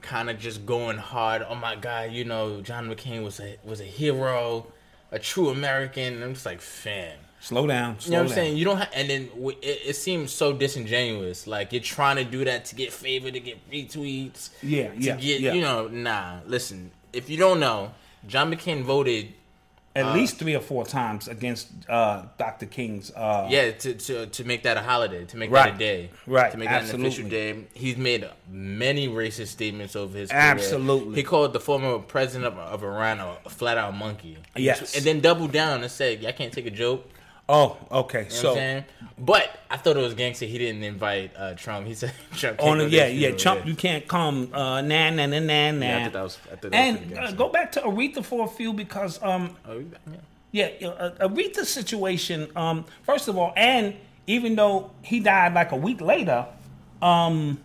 kind 0.00 0.28
of 0.28 0.40
just 0.40 0.66
going 0.66 0.98
hard. 0.98 1.44
Oh 1.48 1.54
my 1.54 1.76
God, 1.76 2.10
you 2.10 2.24
know, 2.24 2.60
John 2.62 2.88
McCain 2.88 3.22
was 3.22 3.38
a 3.38 3.56
was 3.64 3.80
a 3.80 3.84
hero, 3.84 4.66
a 5.12 5.20
true 5.20 5.50
American. 5.50 6.14
And 6.14 6.24
I'm 6.24 6.34
just 6.34 6.46
like, 6.46 6.60
fam. 6.60 7.16
Slow 7.40 7.66
down. 7.66 8.00
Slow 8.00 8.08
You 8.08 8.10
know 8.10 8.16
what 8.16 8.22
I'm 8.22 8.28
down. 8.28 8.34
saying? 8.34 8.56
You 8.56 8.64
don't 8.64 8.78
have, 8.78 8.90
and 8.94 9.10
then 9.10 9.30
it, 9.62 9.80
it 9.86 9.96
seems 9.96 10.32
so 10.32 10.52
disingenuous. 10.52 11.46
Like 11.46 11.72
you're 11.72 11.82
trying 11.82 12.16
to 12.16 12.24
do 12.24 12.44
that 12.44 12.64
to 12.66 12.74
get 12.74 12.92
favor, 12.92 13.30
to 13.30 13.40
get 13.40 13.70
retweets. 13.70 14.50
Yeah, 14.62 14.88
to 14.88 14.98
yeah, 14.98 15.16
get 15.16 15.40
yeah. 15.40 15.52
you 15.52 15.60
know. 15.60 15.86
Nah, 15.86 16.40
listen. 16.46 16.90
If 17.12 17.30
you 17.30 17.36
don't 17.36 17.60
know, 17.60 17.92
John 18.26 18.52
McCain 18.52 18.82
voted. 18.82 19.32
At 19.96 20.12
least 20.14 20.38
three 20.38 20.56
or 20.56 20.60
four 20.60 20.84
times 20.84 21.28
against 21.28 21.68
uh 21.88 22.22
Dr. 22.36 22.66
King's. 22.66 23.12
uh 23.12 23.46
Yeah, 23.50 23.70
to, 23.70 23.94
to 23.94 24.26
to 24.26 24.44
make 24.44 24.64
that 24.64 24.76
a 24.76 24.80
holiday, 24.80 25.24
to 25.26 25.36
make 25.36 25.50
Right. 25.52 25.66
that 25.66 25.74
a 25.76 25.78
day, 25.78 26.10
Right, 26.26 26.50
To 26.50 26.58
make 26.58 26.68
that 26.68 26.82
an 26.92 27.00
official 27.00 27.28
day. 27.28 27.64
He's 27.74 27.96
made 27.96 28.28
many 28.50 29.06
racist 29.08 29.48
statements 29.48 29.94
over 29.94 30.18
his 30.18 30.30
career. 30.30 30.40
Absolutely. 30.42 31.14
He 31.16 31.22
called 31.22 31.52
the 31.52 31.60
former 31.60 31.98
president 32.00 32.46
of, 32.52 32.58
of 32.58 32.82
Iran 32.82 33.20
a, 33.20 33.36
a 33.46 33.50
flat 33.50 33.78
out 33.78 33.94
monkey. 33.94 34.36
Yes. 34.56 34.96
and 34.96 35.04
then 35.04 35.20
doubled 35.20 35.52
down 35.52 35.82
and 35.82 35.90
said, 35.90 36.24
"I 36.24 36.32
can't 36.32 36.52
take 36.52 36.66
a 36.66 36.70
joke." 36.72 37.08
Oh, 37.48 37.76
okay. 37.92 38.20
You 38.20 38.24
know 38.24 38.30
so 38.30 38.48
what 38.54 38.58
I'm? 38.58 38.84
But 39.18 39.50
I 39.70 39.76
thought 39.76 39.96
it 39.96 40.00
was 40.00 40.14
gangster. 40.14 40.46
He 40.46 40.56
didn't 40.58 40.82
invite 40.82 41.32
uh, 41.36 41.54
Trump. 41.54 41.86
He 41.86 41.94
said 41.94 42.12
Trump. 42.36 42.58
can't 42.58 42.70
on 42.70 42.78
go 42.78 42.84
yeah, 42.86 43.06
yeah, 43.06 43.08
funeral, 43.08 43.38
Trump, 43.38 43.66
you 43.66 43.74
can't 43.74 44.08
come, 44.08 44.48
uh, 44.52 44.80
nah, 44.80 45.10
nah, 45.10 45.26
nah, 45.26 45.38
nah, 45.40 45.70
nah. 45.70 45.86
Yeah, 45.86 45.98
I 45.98 46.04
thought 46.04 46.12
that 46.14 46.22
was- 46.22 46.38
I 46.46 46.56
thought 46.56 46.70
that 46.70 46.92
was 46.92 47.00
and 47.10 47.18
uh, 47.18 47.32
go 47.32 47.48
back 47.50 47.70
to 47.72 47.80
Aretha 47.82 48.24
for 48.24 48.44
a 48.46 48.48
few 48.48 48.72
because, 48.72 49.22
um, 49.22 49.56
Oh, 49.68 49.84
yeah. 50.52 50.70
yeah, 50.80 50.88
uh, 50.88 51.28
Aretha's 51.28 51.68
situation. 51.68 52.50
Um, 52.56 52.86
first 53.02 53.28
of 53.28 53.36
all, 53.36 53.52
and 53.56 53.94
even 54.26 54.56
though 54.56 54.90
he 55.02 55.20
died 55.20 55.52
like 55.54 55.72
a 55.72 55.76
week 55.76 56.00
later, 56.00 56.46
um, 57.02 57.60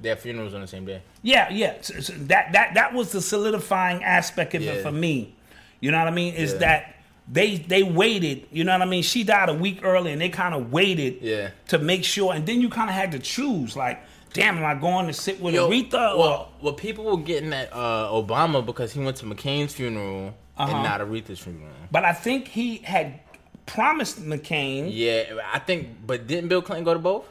Their 0.00 0.16
funerals 0.16 0.54
on 0.54 0.60
the 0.60 0.66
same 0.68 0.84
day. 0.86 1.02
yeah, 1.22 1.50
yeah, 1.50 1.74
so- 1.80 1.98
so 2.00 2.12
that 2.12 2.52
that 2.52 2.74
that 2.74 2.94
was 2.94 3.10
the 3.12 3.20
solidifying 3.20 4.04
aspect 4.04 4.54
of 4.54 4.62
it 4.62 4.82
for 4.82 4.92
me. 4.92 5.34
You 5.80 5.90
know 5.90 5.98
what 5.98 6.06
I 6.08 6.12
mean? 6.12 6.34
Is 6.34 6.52
Yeah. 6.52 6.58
that 6.58 6.94
they 7.32 7.56
they 7.56 7.82
waited. 7.82 8.46
You 8.50 8.64
know 8.64 8.72
what 8.72 8.82
I 8.82 8.86
mean? 8.86 9.02
She 9.02 9.22
died 9.24 9.48
a 9.48 9.54
week 9.54 9.80
early, 9.84 10.12
and 10.12 10.20
they 10.20 10.28
kind 10.30 10.54
of 10.54 10.72
waited 10.72 11.18
Yeah. 11.22 11.50
to 11.68 11.78
make 11.78 12.04
sure. 12.04 12.32
And 12.34 12.44
then 12.46 12.60
you 12.60 12.68
kind 12.68 12.88
of 12.90 12.94
had 12.96 13.12
to 13.12 13.18
choose, 13.18 13.76
like, 13.76 14.00
damn, 14.32 14.58
am 14.58 14.64
I 14.64 14.74
going 14.74 15.06
to 15.06 15.12
sit 15.12 15.40
with 15.40 15.54
Yo, 15.54 15.68
Aretha 15.70 16.12
or? 16.14 16.18
well, 16.18 16.52
well, 16.60 16.72
people 16.74 17.04
were 17.04 17.16
getting 17.22 17.52
at 17.52 17.72
uh, 17.72 18.08
Obama 18.10 18.64
because 18.64 18.92
he 18.92 19.00
went 19.00 19.16
to 19.18 19.26
McCain's 19.26 19.72
funeral 19.74 20.34
Uh-huh. 20.56 20.72
and 20.74 20.82
not 20.84 21.00
Aretha's 21.00 21.38
funeral. 21.38 21.68
But 21.92 22.04
I 22.04 22.12
think 22.12 22.48
he 22.48 22.78
had 22.78 23.20
promised 23.66 24.20
McCain. 24.22 24.90
Yeah, 24.92 25.34
I 25.52 25.58
think. 25.60 25.88
But 26.06 26.26
didn't 26.26 26.48
Bill 26.48 26.62
Clinton 26.62 26.84
go 26.84 26.94
to 26.94 27.00
both? 27.00 27.26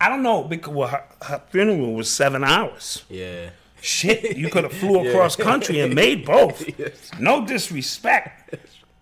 I 0.00 0.08
don't 0.08 0.22
know 0.22 0.44
because 0.44 0.72
well, 0.74 0.88
her, 0.88 1.04
her 1.22 1.42
funeral 1.50 1.94
was 1.94 2.10
seven 2.10 2.42
hours. 2.44 3.04
Yeah. 3.08 3.50
Shit, 3.80 4.36
you 4.36 4.48
could 4.48 4.64
have 4.64 4.72
flew 4.72 5.08
across 5.08 5.36
country 5.36 5.78
and 5.80 5.94
made 5.94 6.24
both. 6.26 6.64
No 7.20 7.44
disrespect. 7.46 8.54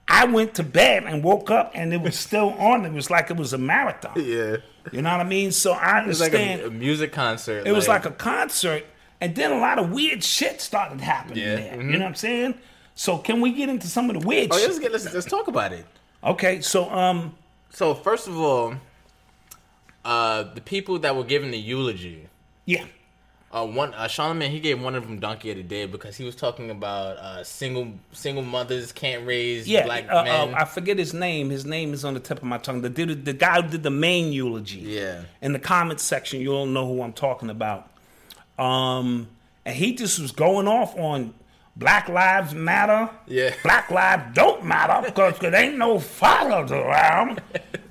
I 0.09 0.25
went 0.27 0.55
to 0.55 0.63
bed 0.63 1.05
and 1.05 1.23
woke 1.25 1.51
up 1.51 1.73
and 1.75 1.93
it 1.93 2.01
was 2.01 2.17
still 2.19 2.51
on. 2.59 2.85
It 2.85 2.93
was 2.93 3.11
like 3.11 3.31
it 3.31 3.37
was 3.37 3.53
a 3.53 3.59
marathon. 3.59 4.13
Yeah. 4.17 4.59
You 4.93 5.03
know 5.03 5.11
what 5.11 5.21
I 5.21 5.25
mean? 5.25 5.51
So 5.51 5.73
I 5.73 6.03
It 6.03 6.07
was 6.07 6.21
like 6.21 6.33
a, 6.35 6.67
a 6.67 6.71
music 6.71 7.13
concert. 7.13 7.67
it 7.67 7.73
was 7.73 7.89
like 7.89 8.07
a 8.07 8.13
concert, 8.13 8.85
and 9.21 9.35
then 9.35 9.51
a 9.51 9.59
lot 9.59 9.79
of 9.81 9.91
weird 9.91 10.23
shit 10.23 10.61
started 10.61 11.01
happening 11.01 11.39
Yeah, 11.39 11.57
there. 11.57 11.73
mhm. 11.79 11.87
You 11.87 11.93
know 11.95 11.99
what 12.01 12.09
I'm 12.09 12.15
saying? 12.15 12.55
So 12.95 13.19
can 13.19 13.41
we 13.41 13.53
get 13.53 13.69
into 13.69 13.89
some 13.89 14.09
of 14.11 14.21
the 14.21 14.27
weird 14.27 14.51
Oh, 14.53 14.59
shit? 14.59 14.69
let's 14.69 14.79
get 14.79 14.93
let's, 14.93 15.13
let's 15.13 15.27
talk 15.27 15.49
about 15.49 15.73
it. 15.73 15.85
Okay, 16.23 16.61
so 16.61 16.89
um, 16.91 17.35
So 17.71 17.95
first 17.95 18.29
of 18.29 18.39
all, 18.39 18.75
uh, 20.05 20.45
the 20.55 20.61
people 20.61 20.99
that 21.01 21.17
were 21.17 21.25
giving 21.25 21.51
the 21.51 21.59
eulogy, 21.59 22.29
yeah, 22.65 22.85
uh, 23.53 23.65
one 23.65 23.95
uh, 23.95 24.05
Charlamagne 24.07 24.51
he 24.51 24.61
gave 24.61 24.83
one 24.83 24.95
of 24.95 25.05
them 25.07 25.19
donkey 25.21 25.51
of 25.51 25.57
the 25.57 25.63
day 25.63 25.87
because 25.87 26.17
he 26.17 26.25
was 26.25 26.35
talking 26.37 26.71
about 26.71 27.17
uh, 27.19 27.45
single 27.45 27.89
single 28.13 28.43
mothers 28.43 28.93
can't 28.93 29.27
raise 29.27 29.67
Yeah, 29.69 29.85
black 29.85 30.07
uh, 30.11 30.25
men. 30.25 30.55
uh, 30.55 30.59
I 30.59 30.65
forget 30.65 30.99
his 30.99 31.15
name. 31.15 31.51
His 31.51 31.65
name 31.65 31.95
is 31.95 32.05
on 32.05 32.15
the 32.15 32.21
tip 32.21 32.39
of 32.39 32.45
my 32.45 32.59
tongue. 32.59 32.83
The 32.83 32.91
dude, 32.91 33.25
the 33.25 33.33
guy 33.33 33.63
who 33.63 33.69
did 33.69 33.83
the 33.83 33.91
main 33.91 34.33
eulogy. 34.33 34.81
Yeah. 34.81 35.23
In 35.41 35.53
the 35.53 35.59
comments 35.61 36.03
section, 36.03 36.41
you'll 36.41 36.67
know 36.67 36.87
who 36.87 37.03
I'm 37.03 37.13
talking 37.13 37.49
about. 37.51 37.89
Um, 38.59 39.29
and 39.65 39.77
he 39.77 39.95
just 39.95 40.19
was 40.19 40.33
going 40.33 40.69
off 40.69 40.97
on 40.99 41.35
Black 41.77 42.09
lives 42.09 42.55
matter. 42.55 43.11
Yeah. 43.27 43.55
Black 43.63 43.91
lives 43.91 44.35
don't 44.35 44.65
matter 44.65 45.07
because 45.07 45.39
there 45.39 45.55
ain't 45.55 45.77
no 45.77 45.99
fathers 45.99 46.71
around. 46.73 47.43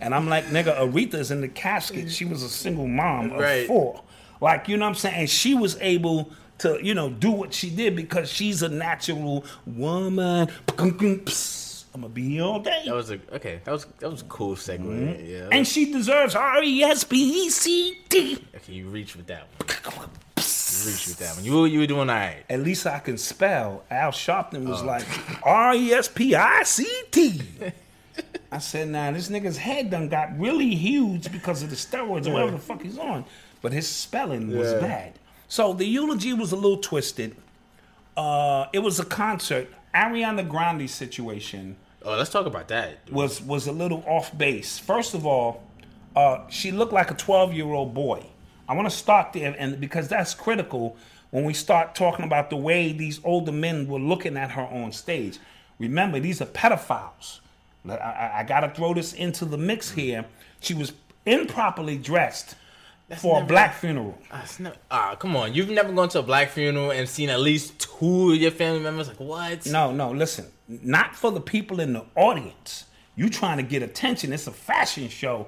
and 0.01 0.15
I'm 0.15 0.27
like, 0.27 0.45
nigga, 0.45 0.75
Aretha's 0.77 1.29
in 1.31 1.41
the 1.41 1.47
casket. 1.47 2.09
She 2.11 2.25
was 2.25 2.41
a 2.41 2.49
single 2.49 2.87
mom 2.87 3.31
of 3.31 3.39
Right. 3.41 3.67
four. 3.67 4.01
Like, 4.41 4.67
you 4.67 4.77
know 4.77 4.85
what 4.85 4.89
I'm 4.89 4.95
saying? 4.95 5.15
And 5.15 5.29
she 5.29 5.53
was 5.55 5.77
able 5.81 6.31
to, 6.59 6.79
you 6.83 6.93
know, 6.93 7.09
do 7.09 7.31
what 7.31 7.53
she 7.53 7.69
did 7.69 7.95
because 7.95 8.31
she's 8.31 8.61
a 8.61 8.69
natural 8.69 9.45
woman. 9.65 10.49
I'm 10.77 10.97
gonna 12.01 12.09
be 12.09 12.29
here 12.29 12.43
all 12.43 12.59
day. 12.59 12.83
That 12.85 12.93
was 12.93 13.09
a 13.11 13.19
okay. 13.33 13.61
That 13.63 13.71
was 13.71 13.85
that 13.99 14.11
was 14.11 14.21
a 14.21 14.25
cool 14.25 14.55
segue. 14.55 14.79
Mm-hmm. 14.79 15.25
Yeah. 15.25 15.47
And 15.51 15.65
she 15.65 15.91
deserves 15.93 16.35
R 16.35 16.61
E 16.61 16.83
S 16.83 17.05
P 17.05 17.45
E 17.45 17.49
C 17.49 17.97
T. 18.09 18.37
okay, 18.55 18.73
you 18.73 18.87
reach 18.87 19.15
with 19.15 19.27
that 19.27 19.47
one. 19.95 20.09
You 20.37 20.91
reach 20.91 21.07
with 21.07 21.17
that 21.19 21.35
one. 21.35 21.45
You 21.45 21.61
were- 21.61 21.67
you 21.67 21.79
were 21.79 21.87
doing 21.87 22.09
all 22.09 22.15
right. 22.15 22.43
At 22.49 22.59
least 22.61 22.85
I 22.85 22.99
can 22.99 23.17
spell. 23.17 23.83
Al 23.89 24.11
Sharpton 24.11 24.67
Oh. 24.67 24.71
was 24.71 24.83
like 24.83 25.05
R 25.45 25.73
E 25.73 25.93
S 25.93 26.09
P 26.09 26.35
I 26.35 26.63
C 26.63 26.85
T. 27.11 27.41
I 28.51 28.59
said, 28.59 28.87
nah, 28.89 29.11
this 29.11 29.27
nigga's 29.29 29.57
head 29.57 29.89
done 29.89 30.07
got 30.09 30.37
really 30.39 30.73
huge 30.75 31.29
because 31.31 31.63
of 31.63 31.69
the 31.69 31.75
steroids 31.75 32.27
or 32.27 32.31
whatever 32.31 32.51
the 32.51 32.57
fuck 32.59 32.81
he's 32.81 32.97
on. 32.97 33.25
But 33.65 33.73
his 33.73 33.87
spelling 33.89 34.55
was 34.55 34.73
Yeah. 34.73 34.79
bad. 34.79 35.13
So 35.47 35.73
the 35.73 35.85
eulogy 35.85 36.33
was 36.33 36.51
a 36.51 36.55
little 36.55 36.77
twisted. 36.77 37.35
Uh, 38.15 38.67
it 38.73 38.77
was 38.77 38.99
a 38.99 39.03
concert. 39.05 39.73
Ariana 39.91 40.47
Grande 40.47 40.87
situation 40.87 41.75
Oh, 42.03 42.15
let's 42.15 42.29
talk 42.29 42.45
about 42.45 42.67
that. 42.67 42.99
was 43.11 43.41
was 43.41 43.65
a 43.65 43.71
little 43.71 44.03
off 44.05 44.37
base. 44.37 44.77
First 44.77 45.15
of 45.15 45.25
all, 45.25 45.63
uh, 46.15 46.41
she 46.47 46.71
looked 46.71 46.93
like 46.93 47.09
a 47.09 47.15
12 47.15 47.53
year 47.55 47.65
old 47.73 47.95
boy. 47.95 48.27
I 48.69 48.75
want 48.75 48.87
to 48.87 48.95
start 48.95 49.33
there, 49.33 49.55
and 49.57 49.81
because 49.81 50.07
that's 50.09 50.35
critical 50.35 50.95
when 51.31 51.43
we 51.43 51.55
start 51.55 51.95
talking 51.95 52.23
about 52.23 52.51
the 52.51 52.57
way 52.57 52.91
these 52.91 53.19
older 53.23 53.51
men 53.51 53.87
were 53.87 53.97
looking 53.97 54.37
at 54.37 54.51
her 54.51 54.61
on 54.67 54.91
stage. 54.91 55.39
Remember, 55.79 56.19
these 56.19 56.39
are 56.39 56.45
pedophiles. 56.45 57.39
I, 57.89 57.93
I, 57.95 58.31
I 58.41 58.43
got 58.43 58.59
to 58.59 58.69
throw 58.69 58.93
this 58.93 59.11
into 59.13 59.43
the 59.43 59.57
mix 59.57 59.89
here. 59.89 60.25
She 60.59 60.75
was 60.75 60.93
improperly 61.25 61.97
dressed 61.97 62.53
for 63.17 63.41
a 63.41 63.45
black 63.45 63.75
funeral. 63.75 64.17
Ah, 64.31 64.41
it's 64.43 64.59
never- 64.59 64.75
Ah, 64.89 65.15
come 65.15 65.35
on. 65.35 65.53
You've 65.53 65.69
never 65.69 65.91
gone 65.93 66.09
to 66.09 66.19
a 66.19 66.23
black 66.23 66.49
funeral 66.49 66.91
and 66.91 67.07
seen 67.07 67.29
at 67.29 67.39
least 67.39 67.79
two 67.79 68.31
of 68.31 68.37
your 68.37 68.51
family 68.51 68.79
members? 68.79 69.07
Like, 69.07 69.19
what? 69.19 69.65
No, 69.67 69.91
no, 69.91 70.11
listen. 70.11 70.45
Not 70.67 71.15
for 71.15 71.31
the 71.31 71.41
people 71.41 71.79
in 71.79 71.93
the 71.93 72.03
audience. 72.15 72.85
You 73.15 73.29
trying 73.29 73.57
to 73.57 73.63
get 73.63 73.83
attention. 73.83 74.33
It's 74.33 74.47
a 74.47 74.51
fashion 74.51 75.07
show. 75.09 75.47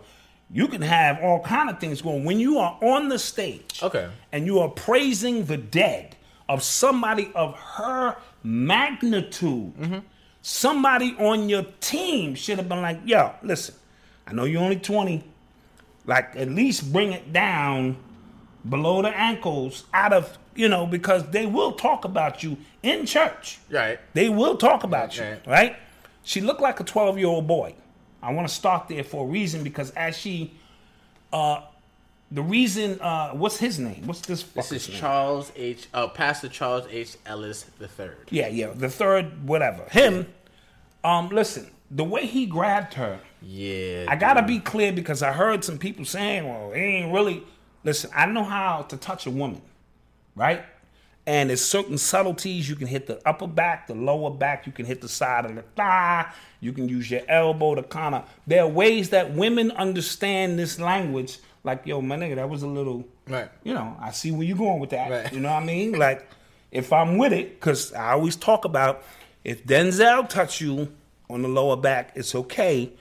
You 0.49 0.67
can 0.67 0.81
have 0.81 1.19
all 1.21 1.41
kind 1.41 1.69
of 1.69 1.79
things 1.79 2.01
going. 2.01 2.23
When 2.23 2.39
you 2.39 2.59
are 2.59 2.77
on 2.81 3.09
the 3.09 3.19
stage 3.19 3.81
Okay. 3.83 4.07
and 4.31 4.45
you 4.45 4.59
are 4.59 4.69
praising 4.69 5.45
the 5.45 5.57
dead 5.57 6.15
of 6.47 6.63
somebody 6.63 7.29
of 7.35 7.55
her 7.57 8.15
magnitude, 8.43 9.73
Mm-hmm. 9.77 9.97
somebody 10.41 11.15
on 11.19 11.49
your 11.49 11.63
team 11.81 12.35
should 12.35 12.57
have 12.57 12.69
been 12.69 12.81
like, 12.81 12.99
yo, 13.05 13.33
listen, 13.43 13.75
I 14.25 14.33
know 14.33 14.45
you're 14.45 14.61
only 14.61 14.77
20. 14.77 15.23
Like, 16.07 16.35
at 16.35 16.49
least 16.49 16.91
bring 16.91 17.11
it 17.13 17.31
down 17.31 17.97
below 18.67 19.01
the 19.03 19.09
ankles 19.09 19.83
out 19.93 20.13
of, 20.13 20.37
you 20.55 20.67
know, 20.69 20.87
because 20.87 21.29
they 21.29 21.45
will 21.45 21.73
talk 21.73 22.05
about 22.05 22.41
you 22.43 22.57
in 22.81 23.05
church. 23.05 23.59
Right. 23.69 23.99
They 24.13 24.29
will 24.29 24.57
talk 24.57 24.83
about 24.83 25.15
you, 25.17 25.23
Right. 25.23 25.47
right? 25.47 25.75
She 26.23 26.41
looked 26.41 26.61
like 26.61 26.79
a 26.79 26.83
12 26.83 27.17
year 27.19 27.27
old 27.27 27.45
boy. 27.47 27.75
I 28.23 28.33
want 28.33 28.47
to 28.47 28.53
start 28.53 28.87
there 28.87 29.03
for 29.03 29.25
a 29.25 29.27
reason 29.27 29.63
because 29.63 29.91
as 29.91 30.17
she, 30.17 30.53
uh, 31.31 31.61
the 32.31 32.41
reason, 32.41 32.99
uh, 32.99 33.29
what's 33.31 33.57
his 33.57 33.79
name? 33.79 34.03
What's 34.05 34.21
this? 34.21 34.43
This 34.43 34.71
is 34.73 34.89
name? 34.89 34.99
Charles 34.99 35.51
H. 35.55 35.87
Uh, 35.93 36.07
Pastor 36.07 36.49
Charles 36.49 36.85
H. 36.89 37.15
Ellis 37.25 37.65
the 37.79 37.87
third. 37.87 38.17
Yeah, 38.31 38.47
yeah, 38.47 38.71
the 38.75 38.89
third, 38.89 39.47
whatever. 39.47 39.83
Him. 39.91 40.27
Um, 41.05 41.29
listen, 41.29 41.71
the 41.91 42.03
way 42.03 42.25
he 42.25 42.45
grabbed 42.45 42.95
her, 42.95 43.19
Yeah. 43.41 44.05
I 44.07 44.15
gotta 44.15 44.41
dude. 44.41 44.47
be 44.47 44.59
clear 44.59 44.91
because 44.91 45.21
I 45.21 45.31
heard 45.31 45.63
some 45.63 45.77
people 45.77 46.05
saying, 46.05 46.47
"Well, 46.47 46.71
it 46.71 46.79
ain't 46.79 47.13
really." 47.13 47.43
Listen, 47.83 48.09
I 48.15 48.25
know 48.25 48.43
how 48.43 48.81
to 48.89 48.97
touch 48.97 49.25
a 49.27 49.31
woman, 49.31 49.61
right? 50.35 50.63
And 51.25 51.49
there's 51.49 51.63
certain 51.63 51.97
subtleties. 51.97 52.69
You 52.69 52.75
can 52.75 52.87
hit 52.87 53.05
the 53.05 53.21
upper 53.27 53.47
back, 53.47 53.87
the 53.87 53.95
lower 53.95 54.31
back. 54.31 54.65
You 54.65 54.71
can 54.71 54.85
hit 54.85 55.01
the 55.01 55.09
side 55.09 55.45
of 55.45 55.55
the 55.55 55.61
thigh. 55.61 56.31
You 56.61 56.71
can 56.71 56.87
use 56.87 57.11
your 57.11 57.21
elbow 57.27 57.75
to 57.75 57.83
kind 57.83 58.15
of. 58.15 58.29
There 58.47 58.63
are 58.63 58.67
ways 58.67 59.09
that 59.09 59.33
women 59.33 59.71
understand 59.71 60.57
this 60.57 60.79
language. 60.79 61.39
Like, 61.63 61.85
yo, 61.85 62.01
my 62.01 62.15
nigga, 62.15 62.35
that 62.35 62.49
was 62.49 62.63
a 62.63 62.67
little. 62.67 63.05
Right. 63.27 63.49
You 63.63 63.73
know, 63.73 63.97
I 63.99 64.11
see 64.11 64.31
where 64.31 64.43
you're 64.43 64.57
going 64.57 64.79
with 64.79 64.91
that. 64.91 65.11
Right. 65.11 65.33
You 65.33 65.41
know 65.41 65.51
what 65.51 65.63
I 65.63 65.65
mean? 65.65 65.93
Like, 65.93 66.25
if 66.71 66.93
I'm 66.93 67.17
with 67.17 67.33
it, 67.33 67.59
because 67.59 67.93
I 67.93 68.11
always 68.11 68.37
talk 68.37 68.63
about 68.63 69.03
if 69.43 69.65
Denzel 69.65 70.27
touch 70.29 70.61
you 70.61 70.91
on 71.29 71.41
the 71.41 71.49
lower 71.49 71.75
back, 71.75 72.13
it's 72.15 72.35
okay. 72.35 72.91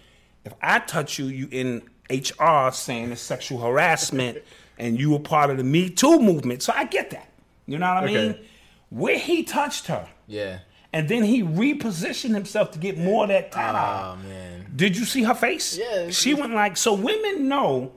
If 0.47 0.55
I 0.63 0.79
touch 0.79 1.19
you, 1.19 1.27
you 1.27 1.49
in 1.51 1.83
HR 2.09 2.71
saying 2.73 3.11
it's 3.13 3.21
sexual 3.21 3.59
harassment, 3.61 4.39
and 4.79 4.99
you 4.99 5.11
were 5.11 5.19
part 5.19 5.51
of 5.51 5.57
the 5.57 5.65
Me 5.65 5.91
Too 5.91 6.21
movement. 6.21 6.63
So 6.63 6.73
I 6.75 6.85
get 6.85 7.11
that. 7.11 7.29
You 7.67 7.79
know 7.79 7.93
what 7.93 8.05
I 8.05 8.07
mean? 8.07 8.17
Okay. 8.31 8.45
Where 8.91 9.19
he 9.19 9.43
touched 9.43 9.89
her, 9.89 10.09
Yeah. 10.29 10.61
and 10.93 11.09
then 11.09 11.25
he 11.25 11.43
repositioned 11.43 12.33
himself 12.35 12.71
to 12.73 12.79
get 12.79 12.97
more 12.97 13.25
of 13.25 13.29
that 13.31 13.51
time. 13.51 13.75
Oh 13.75 14.29
man. 14.29 14.67
Did 14.77 14.97
you 14.97 15.05
see 15.05 15.25
her 15.25 15.35
face? 15.35 15.77
Yeah. 15.77 16.11
She 16.11 16.33
went 16.35 16.55
like, 16.55 16.77
so 16.77 16.95
women 16.95 17.49
know, 17.49 17.91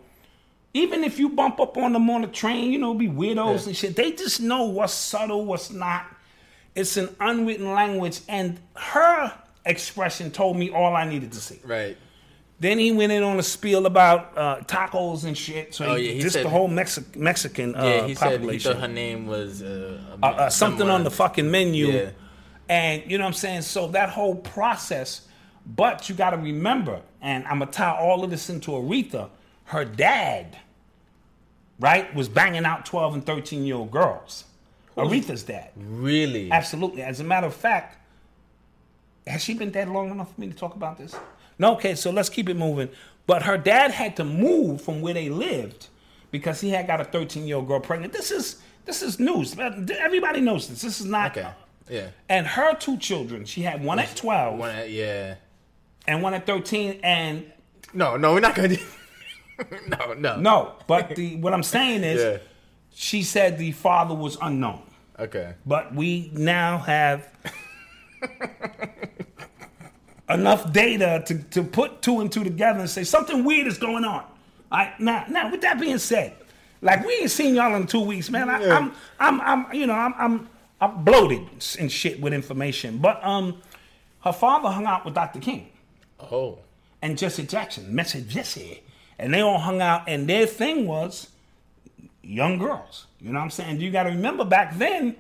even 0.74 1.04
if 1.04 1.20
you 1.20 1.30
bump 1.30 1.60
up 1.60 1.78
on 1.78 1.94
them 1.94 2.10
on 2.10 2.22
the 2.22 2.28
train, 2.28 2.72
you 2.72 2.80
know, 2.80 2.96
be 2.96 3.08
weirdos 3.08 3.62
Yeah. 3.62 3.68
and 3.68 3.78
shit, 3.78 3.96
they 3.96 4.12
just 4.14 4.42
know 4.42 4.64
what's 4.64 4.94
subtle, 4.94 5.46
what's 5.46 5.70
not. 5.70 6.08
It's 6.74 6.98
an 6.98 7.16
unwritten 7.20 7.72
language. 7.74 8.22
And 8.28 8.60
her 8.76 9.32
expression 9.66 10.32
told 10.32 10.58
me 10.58 10.72
all 10.72 10.96
I 10.96 11.08
needed 11.08 11.32
to 11.34 11.40
see. 11.40 11.60
Right. 11.64 11.98
Then 12.62 12.78
he 12.78 12.91
went 12.91 13.12
in 13.13 13.24
on 13.24 13.39
a 13.39 13.43
spiel 13.43 13.86
about 13.86 14.38
uh, 14.38 14.58
tacos 14.65 15.24
and 15.24 15.38
shit. 15.38 15.74
So 15.74 15.86
Oh, 15.86 15.95
he, 15.95 16.08
yeah, 16.08 16.12
he 16.13 16.19
just 16.19 16.34
said- 16.34 16.45
the 16.45 16.50
whole 16.50 16.67
Mexi- 16.67 17.15
Mexican 17.15 17.74
uh, 17.76 17.84
Yeah. 17.84 18.08
he 18.08 18.15
said 18.15 18.32
he 18.32 18.38
population. 18.38 18.78
her 18.78 18.88
name 18.88 19.28
was 19.28 19.62
uh, 19.62 20.02
uh, 20.22 20.26
uh, 20.26 20.50
something 20.50 20.89
on 20.89 21.04
the 21.06 21.12
fucking 21.12 21.50
menu. 21.50 21.88
Yeah. 21.88 22.10
And 22.67 23.10
you 23.10 23.17
know 23.17 23.24
what 23.24 23.30
I'm 23.30 23.34
saying? 23.34 23.62
So 23.62 23.88
that 23.89 24.10
whole 24.10 24.36
process, 24.36 25.28
but 25.65 26.10
you 26.10 26.15
got 26.15 26.32
to 26.32 26.38
remember, 26.38 27.02
and 27.22 27.45
I'm 27.45 27.60
going 27.60 27.72
to 27.72 27.78
tie 27.78 27.98
all 27.98 28.24
of 28.26 28.30
this 28.30 28.50
into 28.50 28.72
Aretha, 28.72 29.30
her 29.65 29.86
dad, 29.86 30.58
right, 31.80 32.13
was 32.13 32.28
banging 32.28 32.65
out 32.65 32.86
12 32.86 33.13
and 33.15 33.26
13 33.26 33.63
year 33.65 33.76
old 33.76 33.89
girls. 33.91 34.43
Aretha's 34.98 35.43
dad. 35.43 35.69
Really. 35.78 36.52
Absolutely. 36.52 37.04
As 37.04 37.22
a 37.22 37.24
matter 37.24 37.48
of 37.48 37.54
fact, 37.56 37.95
has 39.26 39.41
she 39.41 39.54
been 39.54 39.69
dead 39.72 39.88
long 39.88 40.12
enough 40.12 40.36
for 40.36 40.41
me 40.41 40.48
to 40.48 40.54
talk 40.54 40.76
about 40.76 40.98
this? 40.98 41.15
No, 41.60 41.74
okay, 41.74 41.93
so 41.95 42.10
let's 42.10 42.30
keep 42.30 42.50
it 42.50 42.56
moving. 42.56 42.89
But 43.28 43.43
her 43.43 43.58
dad 43.58 43.91
had 43.91 44.15
to 44.15 44.24
move 44.24 44.82
from 44.82 45.02
where 45.02 45.13
they 45.13 45.30
lived 45.30 45.88
because 46.32 46.62
he 46.62 46.69
had 46.72 46.88
got 46.88 47.00
a 47.02 47.04
13 47.06 47.45
year 47.45 47.58
old 47.58 47.67
girl 47.67 47.80
pregnant. 47.80 48.13
This 48.13 48.32
is 48.32 48.62
this 48.86 49.04
is 49.04 49.19
news. 49.19 49.56
Everybody 49.60 50.41
knows 50.41 50.67
this. 50.67 50.82
This 50.82 51.00
is 51.00 51.06
not. 51.06 51.38
Okay. 51.38 51.48
Yeah. 51.89 52.08
And 52.28 52.48
her 52.48 52.76
two 52.76 52.98
children, 52.98 53.45
she 53.45 53.62
had 53.62 53.84
one 53.84 54.00
at 54.00 54.15
12 54.15 54.58
One, 54.60 54.76
uh, 54.76 54.82
yeah. 54.84 55.36
and 56.08 56.24
one 56.24 56.34
at 56.34 56.45
13. 56.48 57.00
And 57.04 57.52
No, 57.93 58.15
no, 58.17 58.34
we're 58.34 58.39
not 58.39 58.56
gonna 58.56 58.69
do. 58.69 58.78
no, 59.88 60.13
no. 60.13 60.38
no, 60.39 60.74
but 60.88 61.15
the 61.15 61.36
what 61.38 61.54
I'm 61.54 61.63
saying 61.63 62.04
is, 62.04 62.22
Yeah. 62.22 62.38
she 62.93 63.22
said 63.24 63.58
the 63.58 63.72
father 63.74 64.15
was 64.15 64.38
unknown. 64.41 64.82
Okay. 65.19 65.54
But 65.65 65.93
we 65.93 66.32
now 66.34 66.78
have 66.80 67.28
enough 70.30 70.72
data 70.72 71.24
to, 71.26 71.38
to 71.44 71.63
put 71.63 72.02
two 72.02 72.20
and 72.22 72.32
two 72.32 72.44
together 72.44 72.80
and 72.80 72.89
say 72.89 73.04
something 73.04 73.44
weird 73.44 73.68
is 73.68 73.78
going 73.78 74.06
on. 74.06 74.24
All 74.72 74.78
right, 74.78 75.00
now, 75.00 75.26
now 75.30 75.52
with 75.52 75.62
that 75.62 75.80
being 75.80 75.98
said, 75.98 76.34
like 76.82 77.06
we 77.06 77.13
ain't 77.15 77.32
seen 77.32 77.56
y'all 77.56 77.76
in 77.76 77.88
two 77.88 78.02
weeks, 78.02 78.30
man. 78.30 78.50
I, 78.50 78.63
I'm, 78.70 78.94
I'm, 79.20 79.42
I'm, 79.42 79.74
you 79.74 79.88
know, 79.88 79.94
I'm, 79.94 80.13
I'm, 80.18 80.50
I'm 80.80 81.04
bloated 81.04 81.42
and 81.80 81.92
shit 81.92 82.22
with 82.22 82.34
information. 82.34 83.00
But 83.00 83.24
um, 83.26 83.62
her 84.24 84.32
father 84.32 84.70
hung 84.70 84.86
out 84.86 85.04
with 85.06 85.13
Dr. 85.15 85.39
King 85.39 85.70
Oh. 86.20 86.60
and 87.02 87.18
Jesse 87.18 87.44
Jackson, 87.46 87.94
Message 87.94 88.28
Jesse, 88.30 88.82
and 89.18 89.34
they 89.34 89.42
all 89.42 89.58
hung 89.60 89.82
out, 89.82 90.04
and 90.08 90.28
their 90.30 90.46
thing 90.46 90.88
was 90.88 91.30
young 92.22 92.58
girls. 92.58 93.08
You 93.20 93.34
know 93.34 93.39
what 93.39 93.46
I'm 93.46 93.50
saying? 93.52 93.82
You 93.82 93.92
got 93.92 94.04
to 94.04 94.10
remember 94.12 94.46
back 94.46 94.78
then, 94.78 95.15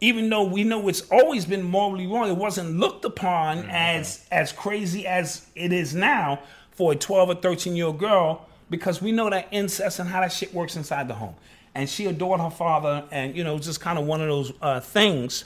even 0.00 0.28
though 0.30 0.44
we 0.44 0.64
know 0.64 0.88
it's 0.88 1.02
always 1.10 1.44
been 1.44 1.62
morally 1.62 2.06
wrong, 2.06 2.28
it 2.30 2.36
wasn't 2.36 2.78
looked 2.78 3.04
upon 3.04 3.58
as 3.70 4.26
as 4.30 4.52
crazy 4.52 5.06
as 5.06 5.46
it 5.54 5.72
is 5.72 5.94
now 5.94 6.40
for 6.70 6.92
a 6.92 6.96
12 6.96 7.28
or 7.30 7.34
13 7.34 7.76
year 7.76 7.86
old 7.86 7.98
girl 7.98 8.46
because 8.70 9.02
we 9.02 9.12
know 9.12 9.28
that 9.28 9.48
incest 9.50 9.98
and 9.98 10.08
how 10.08 10.20
that 10.20 10.32
shit 10.32 10.54
works 10.54 10.76
inside 10.76 11.08
the 11.08 11.14
home. 11.14 11.34
And 11.74 11.88
she 11.88 12.06
adored 12.06 12.40
her 12.40 12.50
father, 12.50 13.04
and 13.12 13.36
you 13.36 13.44
know, 13.44 13.56
it's 13.56 13.66
just 13.66 13.80
kind 13.80 13.98
of 13.98 14.04
one 14.06 14.20
of 14.20 14.26
those 14.28 14.52
uh, 14.60 14.80
things. 14.80 15.44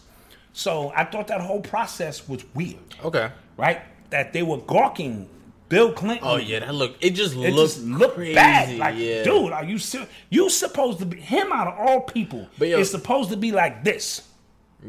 So 0.53 0.93
I 0.95 1.05
thought 1.05 1.27
that 1.29 1.41
whole 1.41 1.61
process 1.61 2.29
was 2.29 2.45
weird 2.55 2.79
Okay. 3.05 3.31
right? 3.57 3.81
That 4.11 4.33
they 4.33 4.43
were 4.43 4.59
gawking 4.59 5.29
Bill 5.69 5.93
Clinton. 5.93 6.27
Oh 6.27 6.37
yeah, 6.37 6.61
that 6.61 6.75
look. 6.75 6.95
It 7.01 7.11
just 7.11 7.35
It 7.35 7.39
looked 7.53 7.57
just 7.75 7.81
looked 7.83 8.15
crazy. 8.15 8.35
bad. 8.35 8.79
Like, 8.79 8.95
yeah. 8.97 9.25
dude, 9.25 9.53
are 9.53 9.65
you 9.65 9.79
ser- 9.79 10.07
you 10.31 10.49
supposed 10.49 11.01
to 11.01 11.07
be 11.07 11.19
him 11.19 11.51
out 11.53 11.67
of 11.67 11.75
all 11.79 12.01
people? 12.03 12.47
But 12.59 12.69
yo- 12.69 12.79
is 12.79 12.91
supposed 12.91 13.31
to 13.31 13.37
be 13.37 13.51
like 13.51 13.83
this. 13.83 14.23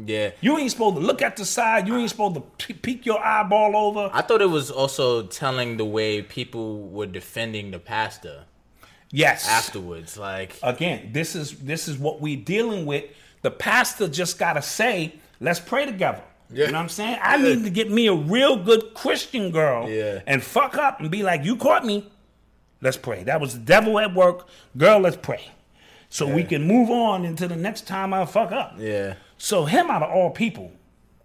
Yeah. 0.04 0.32
You 0.40 0.58
ain't 0.58 0.70
supposed 0.70 0.96
to 0.96 1.02
look 1.02 1.22
at 1.22 1.36
the 1.36 1.44
side. 1.44 1.88
You 1.88 1.96
ain't 1.96 2.10
supposed 2.10 2.34
to 2.34 2.40
pe- 2.40 2.74
peek 2.74 3.06
your 3.06 3.22
eyeball 3.24 3.76
over. 3.76 4.10
I 4.12 4.22
thought 4.22 4.42
it 4.42 4.50
was 4.50 4.70
also 4.70 5.22
telling 5.22 5.76
the 5.78 5.84
way 5.86 6.20
people 6.22 6.82
were 6.88 7.06
defending 7.06 7.70
the 7.70 7.78
pastor 7.78 8.44
Yes. 9.10 9.48
afterwards. 9.48 10.16
Like, 10.18 10.56
Again, 10.62 11.10
this 11.12 11.34
is 11.34 11.52
this 11.58 11.88
is 11.88 11.96
what 11.98 12.20
we 12.20 12.36
dealing 12.36 12.84
with. 12.86 13.04
The 13.42 13.50
pastor 13.50 14.08
just 14.08 14.38
gotta 14.38 14.60
say, 14.62 15.14
"Let's 15.40 15.60
pray 15.60 15.86
together." 15.86 16.22
Yeah. 16.50 16.66
You 16.66 16.72
know 16.72 16.78
what 16.78 16.82
I'm 16.84 16.88
saying? 16.90 17.18
I 17.22 17.36
need 17.38 17.64
to 17.64 17.70
get 17.70 17.90
me 17.90 18.06
a 18.08 18.14
real 18.14 18.56
good 18.56 18.94
Christian 18.94 19.50
girl 19.50 19.88
Yeah. 19.88 20.20
and 20.26 20.42
fuck 20.42 20.76
up 20.76 21.00
and 21.00 21.10
be 21.10 21.22
like, 21.22 21.44
"You 21.44 21.56
caught 21.56 21.84
me." 21.86 22.10
Let's 22.82 22.96
pray. 22.98 23.22
That 23.24 23.40
was 23.40 23.54
the 23.54 23.60
devil 23.60 23.98
at 23.98 24.14
work. 24.14 24.46
Girl, 24.76 24.98
let's 25.00 25.16
pray. 25.16 25.40
So 26.08 26.26
we 26.26 26.44
can 26.44 26.62
move 26.68 26.88
on 26.90 27.24
into 27.24 27.48
the 27.48 27.56
next 27.56 27.86
time 27.86 28.12
I 28.14 28.24
fuck 28.26 28.52
up. 28.52 28.74
yeah. 28.78 29.14
So 29.38 29.64
him 29.64 29.90
out 29.90 30.02
of 30.02 30.10
all 30.10 30.30
people, 30.30 30.72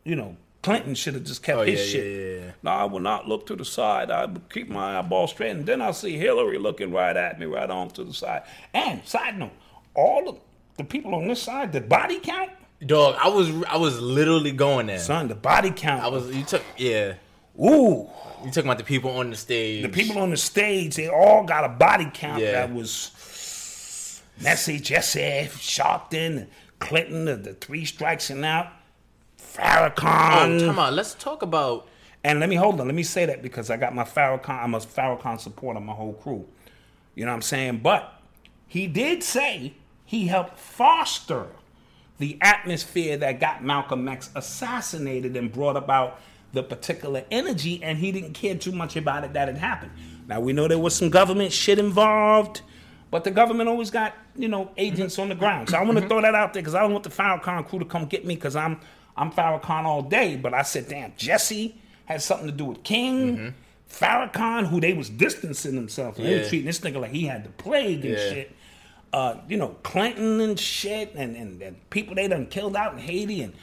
you 0.03 0.15
know, 0.15 0.35
Clinton 0.63 0.93
should 0.95 1.13
have 1.15 1.23
just 1.23 1.41
kept 1.41 1.59
Oh, 1.59 1.63
his 1.63 1.79
yeah, 1.79 1.85
shit. 2.01 2.05
yeah, 2.39 2.45
yeah. 2.45 2.51
No, 2.61 2.71
I 2.71 2.83
will 2.83 2.99
not 2.99 3.27
look 3.27 3.47
to 3.47 3.55
the 3.55 3.65
side. 3.65 4.11
I 4.11 4.25
will 4.25 4.41
keep 4.51 4.69
my 4.69 4.99
eyeball 4.99 5.27
straight, 5.27 5.51
and 5.51 5.65
then 5.65 5.81
I'll 5.81 5.93
see 5.93 6.17
Hillary 6.17 6.59
looking 6.59 6.91
right 6.91 7.15
at 7.17 7.39
me, 7.39 7.45
right 7.47 7.69
on 7.69 7.89
to 7.91 8.03
the 8.03 8.13
side. 8.13 8.43
And 8.73 9.03
side 9.07 9.39
note, 9.39 9.53
all 9.95 10.29
of 10.29 10.39
the 10.77 10.83
people 10.83 11.15
on 11.15 11.27
this 11.27 11.41
side, 11.41 11.71
the 11.73 11.81
body 11.81 12.19
count, 12.19 12.51
Dog, 12.85 13.15
I 13.19 13.27
was 13.29 13.49
I 13.65 13.77
was 13.77 14.01
literally 14.01 14.51
going 14.51 14.87
there. 14.87 14.97
son, 14.99 15.27
the 15.27 15.35
body 15.35 15.69
count. 15.71 16.03
I 16.03 16.07
was 16.07 16.35
you 16.35 16.43
took 16.43 16.63
yeah. 16.77 17.13
ooh, 17.59 18.09
You 18.43 18.47
talking 18.47 18.63
about 18.63 18.79
the 18.79 18.83
people 18.83 19.11
on 19.11 19.29
the 19.29 19.35
stage. 19.35 19.83
the 19.83 19.89
people 19.89 20.17
on 20.19 20.31
the 20.31 20.37
stage, 20.37 20.95
they 20.95 21.07
all 21.07 21.43
got 21.43 21.63
a 21.63 21.69
body 21.69 22.09
count 22.11 22.41
that 22.41 22.73
was 22.73 23.11
Messi, 24.41 24.81
Jesse, 24.81 25.47
Sharpton, 25.51 26.47
Clinton, 26.81 27.25
the, 27.25 27.35
the 27.37 27.53
three 27.53 27.85
strikes 27.85 28.29
and 28.29 28.43
out, 28.43 28.67
Oh, 28.67 29.59
Farrakhan. 29.59 30.65
come 30.65 30.79
on, 30.79 30.95
let's 30.95 31.13
talk 31.13 31.41
about 31.41 31.87
And 32.23 32.39
let 32.39 32.49
me 32.49 32.55
hold 32.55 32.79
on. 32.79 32.87
Let 32.87 32.95
me 32.95 33.03
say 33.03 33.25
that 33.25 33.41
because 33.41 33.69
I 33.69 33.77
got 33.77 33.95
my 33.95 34.03
Farrakhan. 34.03 34.63
I'm 34.63 34.75
a 34.75 34.79
Farrakhan 34.79 35.39
supporter. 35.39 35.79
My 35.79 35.93
whole 35.93 36.13
crew. 36.13 36.45
You 37.15 37.25
know 37.25 37.31
what 37.31 37.35
I'm 37.37 37.41
saying? 37.41 37.79
But 37.79 38.13
he 38.67 38.87
did 38.87 39.23
say 39.23 39.73
he 40.05 40.27
helped 40.27 40.57
foster 40.59 41.47
the 42.19 42.37
atmosphere 42.41 43.17
that 43.17 43.39
got 43.39 43.63
Malcolm 43.63 44.07
X 44.07 44.29
assassinated 44.35 45.35
and 45.35 45.51
brought 45.51 45.75
about 45.75 46.19
the 46.53 46.61
particular 46.63 47.23
energy, 47.31 47.81
and 47.83 47.97
he 47.97 48.11
didn't 48.11 48.33
care 48.33 48.55
too 48.55 48.71
much 48.73 48.95
about 48.95 49.23
it 49.23 49.33
that 49.33 49.49
it 49.49 49.57
happened. 49.57 49.91
Now 50.27 50.39
we 50.39 50.53
know 50.53 50.67
there 50.67 50.77
was 50.77 50.95
some 50.95 51.09
government 51.09 51.51
shit 51.51 51.79
involved, 51.79 52.61
but 53.11 53.23
the 53.23 53.31
government 53.31 53.69
always 53.69 53.91
got 53.91 54.13
you 54.35 54.47
know 54.47 54.71
agents 54.77 55.19
on 55.19 55.29
the 55.29 55.35
ground. 55.35 55.69
So 55.69 55.77
I 55.77 55.83
want 55.83 55.99
to 55.99 56.07
throw 56.07 56.21
that 56.21 56.33
out 56.33 56.53
there 56.53 56.61
because 56.63 56.73
I 56.75 56.81
don't 56.81 56.91
want 56.93 57.03
the 57.03 57.09
Farrakhan 57.11 57.67
crew 57.67 57.79
to 57.79 57.85
come 57.85 58.05
get 58.05 58.25
me 58.25 58.35
because 58.35 58.55
I'm 58.55 58.79
I'm 59.15 59.31
Farrakhan 59.31 59.83
all 59.83 60.01
day. 60.01 60.35
But 60.37 60.53
I 60.53 60.63
said, 60.63 60.87
damn, 60.87 61.13
Jesse 61.17 61.75
had 62.05 62.21
something 62.21 62.47
to 62.47 62.53
do 62.53 62.65
with 62.65 62.83
King. 62.83 63.53
Farrakhan, 63.89 64.67
who 64.67 64.79
they 64.79 64.93
was 64.93 65.09
distancing 65.09 65.75
themselves, 65.75 66.17
and 66.17 66.27
they 66.27 66.33
were 66.39 66.43
treating 66.47 66.65
this 66.65 66.79
nigga 66.79 67.01
like 67.01 67.11
he 67.11 67.25
had 67.25 67.43
the 67.43 67.49
plague 67.49 68.05
and 68.05 68.17
Yeah. 68.17 68.29
shit 68.29 68.55
uh, 69.13 69.35
you 69.47 69.57
know, 69.57 69.75
Clinton 69.83 70.39
and 70.39 70.57
shit, 70.59 71.13
and, 71.15 71.35
and, 71.35 71.61
and 71.61 71.89
people 71.89 72.15
they 72.15 72.27
done 72.27 72.45
killed 72.47 72.75
out 72.75 72.93
in 72.93 72.99
Haiti, 72.99 73.41
and 73.41 73.53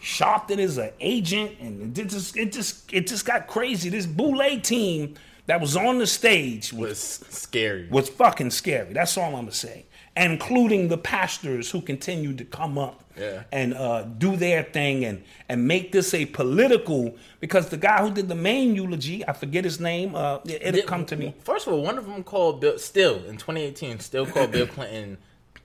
Sharpton 0.00 0.58
is 0.58 0.78
an 0.78 0.90
agent, 1.00 1.52
and 1.60 1.96
it 1.96 2.08
just 2.08 2.36
it 2.36 2.52
just 2.52 2.92
it 2.92 3.06
just 3.06 3.24
got 3.24 3.46
crazy. 3.46 3.88
This 3.90 4.06
Boulé 4.06 4.62
team 4.62 5.14
that 5.48 5.60
was 5.60 5.76
on 5.76 5.98
the 5.98 6.06
stage 6.06 6.72
was 6.72 6.88
was 6.88 7.26
scary. 7.30 7.88
was 7.90 8.08
fucking 8.08 8.50
scary. 8.50 8.92
That's 8.92 9.16
all 9.18 9.26
I'm 9.34 9.42
gonna 9.42 9.52
say, 9.52 9.86
including 10.16 10.88
the 10.88 10.98
pastors 10.98 11.70
who 11.70 11.80
continued 11.80 12.38
to 12.38 12.44
come 12.44 12.78
up 12.78 13.02
Yeah. 13.18 13.42
and 13.50 13.74
uh, 13.74 14.02
do 14.02 14.36
their 14.36 14.62
thing 14.62 15.04
and 15.04 15.22
and 15.48 15.66
make 15.66 15.90
this 15.92 16.14
a 16.14 16.26
political. 16.26 17.16
Because 17.40 17.68
the 17.68 17.76
guy 17.76 17.98
who 18.04 18.10
did 18.12 18.28
the 18.28 18.34
main 18.34 18.74
eulogy, 18.74 19.26
I 19.26 19.32
forget 19.32 19.64
his 19.64 19.80
name. 19.80 20.14
Uh, 20.14 20.38
it, 20.44 20.60
it'll 20.62 20.82
come 20.88 21.04
to 21.06 21.16
me. 21.16 21.34
First 21.42 21.66
of 21.66 21.72
all, 21.72 21.82
one 21.82 21.98
of 21.98 22.06
them 22.06 22.22
called 22.24 22.60
Bill 22.60 22.78
still 22.78 23.16
in 23.24 23.36
2018 23.36 24.00
still 24.00 24.26
called 24.26 24.50
Bill 24.52 24.66
Clinton 24.66 25.18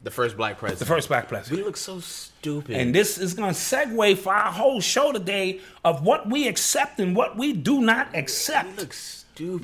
the 0.04 0.12
first 0.12 0.36
black 0.36 0.58
president. 0.58 0.80
The 0.80 0.94
first 0.94 1.08
black 1.08 1.30
president. 1.30 1.60
We 1.62 1.66
look 1.66 1.78
so 1.78 2.00
stupid. 2.02 2.76
And 2.76 2.94
this 2.94 3.18
is 3.18 3.34
going 3.34 3.54
to 3.54 3.58
segue 3.60 4.18
for 4.18 4.34
our 4.34 4.52
whole 4.52 4.82
show 4.82 5.14
today 5.14 5.62
of 5.86 6.04
what 6.04 6.30
we 6.30 6.48
accept 6.50 7.00
and 7.00 7.16
what 7.16 7.38
we 7.38 7.54
do 7.54 7.80
not 7.82 8.12
we 8.12 8.20
accept. 8.20 8.78
look 8.78 8.92
stupid. 8.94 9.23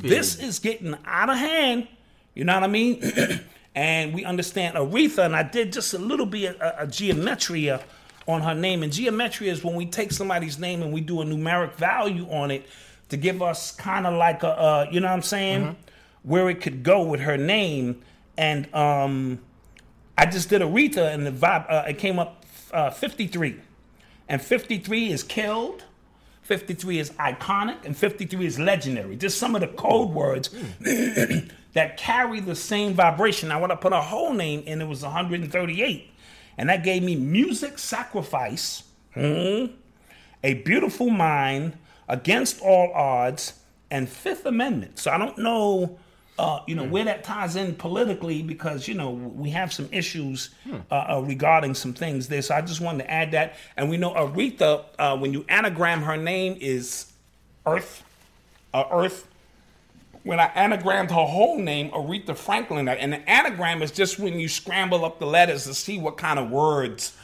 This 0.10 0.40
is 0.40 0.60
getting 0.60 0.96
out 1.06 1.30
of 1.30 1.38
hand. 1.38 1.88
You 2.34 2.44
know 2.44 2.54
what 2.54 2.64
I 2.64 2.68
mean? 2.68 3.02
and 3.76 4.14
we 4.14 4.26
understand 4.26 4.76
Aretha, 4.76 5.26
and 5.26 5.36
I 5.36 5.44
did 5.44 5.74
just 5.74 5.94
a 5.94 5.98
little 5.98 6.26
bit 6.26 6.60
of 6.60 6.88
a, 6.88 6.92
gematria 6.92 7.82
on 8.28 8.42
her 8.42 8.56
name. 8.56 8.84
And 8.84 8.92
gematria 8.92 9.52
is 9.52 9.64
when 9.64 9.76
we 9.76 9.86
take 9.86 10.12
somebody's 10.12 10.60
name 10.60 10.82
and 10.82 10.94
we 10.94 11.02
do 11.02 11.22
a 11.22 11.26
numeric 11.26 11.76
value 11.76 12.30
on 12.30 12.52
it 12.52 12.66
to 13.10 13.18
give 13.18 13.42
us 13.42 13.72
kind 13.72 14.06
of 14.06 14.14
like 14.14 14.44
a, 14.44 14.50
uh, 14.50 14.88
you 14.92 15.00
know 15.00 15.08
what 15.08 15.14
I'm 15.14 15.22
saying, 15.22 15.76
where 16.24 16.50
it 16.50 16.62
could 16.62 16.84
go 16.84 17.04
with 17.04 17.22
her 17.22 17.38
name. 17.38 18.02
And 18.38 18.74
um, 18.74 19.40
I 20.18 20.26
just 20.26 20.50
did 20.50 20.62
Aretha, 20.62 21.14
and 21.14 21.26
the 21.26 21.32
vibe 21.32 21.66
uh, 21.70 21.86
it 21.88 21.98
came 21.98 22.20
up 22.20 22.46
uh, 22.72 22.92
53, 22.92 23.60
and 24.28 24.42
53 24.42 25.12
is 25.12 25.24
killed. 25.24 25.84
53 26.50 26.98
is 26.98 27.12
iconic 27.12 27.86
and 27.86 27.96
53 27.96 28.44
is 28.44 28.58
legendary. 28.58 29.16
Just 29.16 29.38
some 29.38 29.54
of 29.54 29.62
the 29.62 29.68
code 29.68 30.10
words 30.10 30.50
that 31.74 31.96
carry 31.96 32.40
the 32.40 32.56
same 32.56 32.96
vibration. 32.96 33.50
Now, 33.50 33.62
when 33.62 33.70
I 33.70 33.76
put 33.76 33.94
a 33.94 34.02
whole 34.02 34.34
name 34.34 34.64
in, 34.66 34.82
it 34.82 34.88
was 34.88 35.04
138. 35.04 36.12
And 36.58 36.70
that 36.70 36.84
gave 36.84 37.04
me 37.04 37.16
music 37.16 37.78
sacrifice, 37.78 38.82
mhm, 39.16 39.74
a 40.44 40.56
beautiful 40.56 41.12
mind, 41.12 41.78
against 42.08 42.60
all 42.62 42.92
odds, 42.94 43.60
and 43.92 44.10
Fifth 44.10 44.44
Amendment. 44.48 44.98
So 44.98 45.12
I 45.12 45.20
don't 45.20 45.38
know, 45.38 46.00
uh, 46.40 46.64
you 46.68 46.74
know, 46.74 46.86
where 46.86 47.04
that 47.04 47.26
ties 47.26 47.58
in 47.58 47.76
politically 47.76 48.42
because 48.42 48.88
you 48.88 48.96
know 48.96 49.10
we 49.10 49.50
have 49.50 49.74
some 49.74 49.90
issues 49.92 50.52
uh, 50.90 50.96
uh, 50.96 51.22
regarding 51.26 51.74
some 51.74 51.94
things 51.94 52.30
there. 52.30 52.42
So 52.42 52.56
I 52.56 52.62
just 52.62 52.80
wanted 52.80 53.04
to 53.04 53.12
add 53.12 53.32
that. 53.34 53.56
And 53.76 53.90
we 53.90 53.98
know 53.98 54.14
Aretha, 54.14 54.86
uh, 54.98 55.18
when 55.18 55.34
you 55.34 55.46
anagram 55.50 56.02
her 56.04 56.16
name, 56.16 56.58
is 56.62 57.12
Earth, 57.66 58.04
uh, 58.74 58.86
Earth. 58.90 59.28
When 60.24 60.40
I 60.40 60.48
anagrammed 60.50 61.10
her 61.10 61.26
whole 61.26 61.60
name, 61.60 61.90
Aretha 61.92 62.38
Franklin, 62.38 62.88
and 62.88 63.14
the 63.14 63.30
anagram 63.30 63.82
is 63.82 63.92
just 63.92 64.18
when 64.18 64.40
you 64.40 64.48
scramble 64.48 65.04
up 65.04 65.20
the 65.20 65.26
letters 65.26 65.66
to 65.66 65.74
see 65.74 65.98
what 65.98 66.18
kind 66.18 66.40
of 66.40 66.50
words 66.50 67.18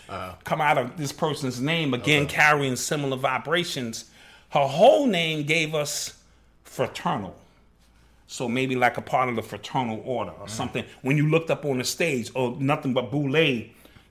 come 0.43 0.59
out 0.59 0.77
of 0.77 0.97
this 0.97 1.11
person's 1.13 1.61
name, 1.61 1.93
again 1.93 2.27
carrying 2.27 2.75
similar 2.75 3.17
vibrations. 3.17 4.05
Her 4.49 4.67
whole 4.67 5.07
name 5.07 5.43
gave 5.45 5.73
us 5.73 6.15
fraternal. 6.63 7.35
So 8.27 8.49
maybe 8.49 8.75
like 8.75 8.97
a 8.97 9.01
part 9.01 9.29
of 9.29 9.35
the 9.35 9.43
fraternal 9.43 10.01
order 10.03 10.31
or 10.31 10.47
something. 10.47 10.83
When 11.03 11.15
you 11.15 11.29
looked 11.29 11.51
up 11.51 11.63
on 11.63 11.77
the 11.77 11.83
stage, 11.83 12.31
oh, 12.35 12.55
nothing 12.55 12.93
but 12.93 13.11
boule. 13.11 13.35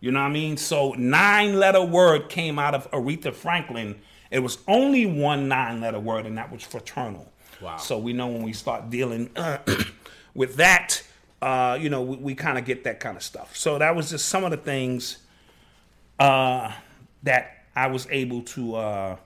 You 0.01 0.13
know 0.13 0.21
what 0.21 0.27
I 0.27 0.33
mean? 0.33 0.57
So 0.57 0.93
nine 0.93 1.59
letter 1.59 1.83
word 1.83 2.29
came 2.29 2.59
out 2.59 2.75
of 2.75 2.91
Aretha 2.91 3.35
Franklin. 3.35 4.01
It 4.31 4.41
was 4.41 4.59
only 4.69 5.07
one 5.07 5.49
nine 5.49 5.81
letter 5.81 5.99
word, 5.99 6.27
and 6.27 6.37
that 6.39 6.53
was 6.53 6.63
fraternal. 6.63 7.33
Wow. 7.61 7.79
So 7.79 7.99
we 7.99 8.13
know 8.13 8.29
when 8.29 8.43
we 8.43 8.53
start 8.53 8.91
dealing 8.91 9.31
uh, 9.37 9.59
with 10.35 10.57
that, 10.57 11.03
uh, 11.41 11.79
you 11.81 11.89
know, 11.89 12.03
we, 12.03 12.17
we 12.17 12.35
kind 12.35 12.59
of 12.59 12.65
get 12.65 12.85
that 12.85 13.01
kind 13.01 13.17
of 13.17 13.23
stuff. 13.23 13.57
So 13.57 13.79
that 13.79 13.97
was 13.97 14.11
just 14.11 14.27
some 14.29 14.45
of 14.45 14.51
the 14.51 14.57
things 14.57 15.19
uh, 16.19 16.73
that 17.23 17.65
I 17.75 17.87
was 17.89 18.07
able 18.11 18.43
to 18.43 18.77
uh, 18.77 19.17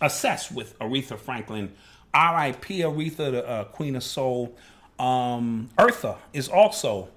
assess 0.00 0.50
with 0.50 0.78
Aretha 0.78 1.18
Franklin. 1.18 1.72
R.I.P. 2.14 2.80
Aretha, 2.80 3.16
the 3.30 3.46
uh, 3.48 3.64
Queen 3.64 3.96
of 3.96 4.02
Soul. 4.02 4.54
Um, 4.98 5.68
Eartha 5.78 6.16
is 6.32 6.48
also 6.48 7.08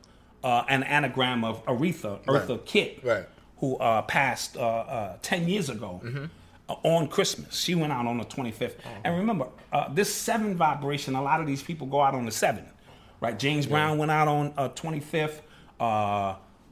uh, 0.44 0.64
an 0.70 0.84
anagram 0.84 1.44
of 1.44 1.66
Aretha, 1.66 2.24
Eartha 2.26 2.64
Kitt, 2.66 3.00
Right. 3.04 3.26
who 3.58 3.78
uh, 3.78 4.02
passed 4.04 4.58
uh, 4.58 4.62
uh, 4.62 5.18
10 5.22 5.48
years 5.48 5.70
ago 5.70 6.02
uh, 6.70 6.74
on 6.84 7.08
Christmas. 7.08 7.56
She 7.58 7.74
went 7.76 7.92
out 7.94 8.06
on 8.06 8.18
the 8.18 8.26
25th. 8.26 8.76
And 9.04 9.18
remember, 9.18 9.48
uh, 9.74 9.92
this 9.94 10.14
seven 10.14 10.56
vibration, 10.56 11.16
a 11.16 11.22
lot 11.24 11.40
of 11.42 11.48
these 11.48 11.64
people 11.64 11.88
go 11.88 12.02
out 12.02 12.14
on 12.14 12.26
the 12.26 12.32
seven, 12.32 12.66
right? 13.20 13.38
James 13.38 13.66
Brown 13.66 13.98
went 13.98 14.12
out 14.12 14.28
on 14.28 14.54
uh, 14.58 14.70
25th. 14.70 15.40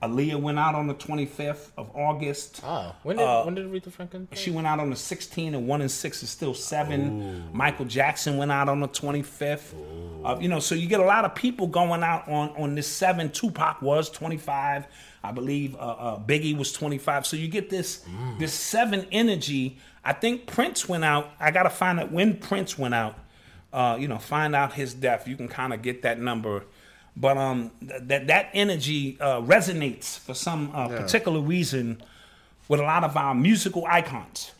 Aaliyah 0.01 0.39
went 0.39 0.57
out 0.57 0.75
on 0.75 0.87
the 0.87 0.93
25th 0.93 1.71
of 1.77 1.91
August. 1.93 2.61
Oh, 2.63 2.95
when 3.03 3.17
did 3.17 3.23
Uh, 3.23 3.43
when 3.43 3.55
did 3.55 3.69
Aretha 3.69 3.91
Franklin? 3.91 4.27
She 4.33 4.49
went 4.49 4.65
out 4.65 4.79
on 4.79 4.89
the 4.89 4.95
16 4.95 5.53
and 5.53 5.67
1 5.67 5.81
and 5.81 5.91
6 5.91 6.23
is 6.23 6.29
still 6.29 6.53
7. 6.53 7.49
Michael 7.51 7.85
Jackson 7.85 8.37
went 8.37 8.51
out 8.51 8.69
on 8.69 8.79
the 8.79 8.87
25th. 8.87 9.73
Uh, 10.23 10.37
you 10.39 10.47
know, 10.47 10.59
so 10.59 10.73
you 10.75 10.87
get 10.87 10.99
a 11.01 11.05
lot 11.05 11.25
of 11.25 11.35
people 11.35 11.67
going 11.67 12.01
out 12.03 12.27
on, 12.29 12.49
on 12.51 12.75
this 12.75 12.87
7. 12.87 13.29
Tupac 13.31 13.81
was 13.81 14.09
25. 14.09 14.87
I 15.21 15.31
believe 15.33 15.75
uh, 15.75 15.79
uh, 15.79 16.19
Biggie 16.19 16.57
was 16.57 16.71
25. 16.71 17.25
So 17.27 17.35
you 17.35 17.49
get 17.49 17.69
this 17.69 18.05
this 18.39 18.53
7 18.53 19.05
energy. 19.11 19.79
I 20.05 20.13
think 20.13 20.47
Prince 20.47 20.87
went 20.87 21.03
out. 21.03 21.31
I 21.41 21.51
got 21.51 21.63
to 21.63 21.69
find 21.69 21.99
out 21.99 22.11
when 22.11 22.37
Prince 22.37 22.77
went 22.77 22.93
out. 22.93 23.15
Uh, 23.73 23.97
you 23.99 24.07
know, 24.07 24.17
find 24.17 24.55
out 24.55 24.73
his 24.73 24.93
death. 24.93 25.27
You 25.27 25.35
can 25.35 25.47
kind 25.49 25.73
of 25.73 25.81
get 25.81 26.01
that 26.03 26.19
number. 26.19 26.63
But 27.19 27.37
um, 27.37 27.71
th- 27.81 28.01
that 28.03 28.27
that 28.27 28.49
energy 28.53 29.17
uh, 29.19 29.41
resonates 29.41 30.17
for 30.17 30.33
some 30.33 30.71
uh, 30.73 30.87
particular 30.87 31.41
reason 31.41 32.01
with 32.69 32.79
a 32.79 32.83
lot 32.83 33.03
of 33.03 33.17
our 33.17 33.35
musical 33.35 33.85
icons. 33.85 34.51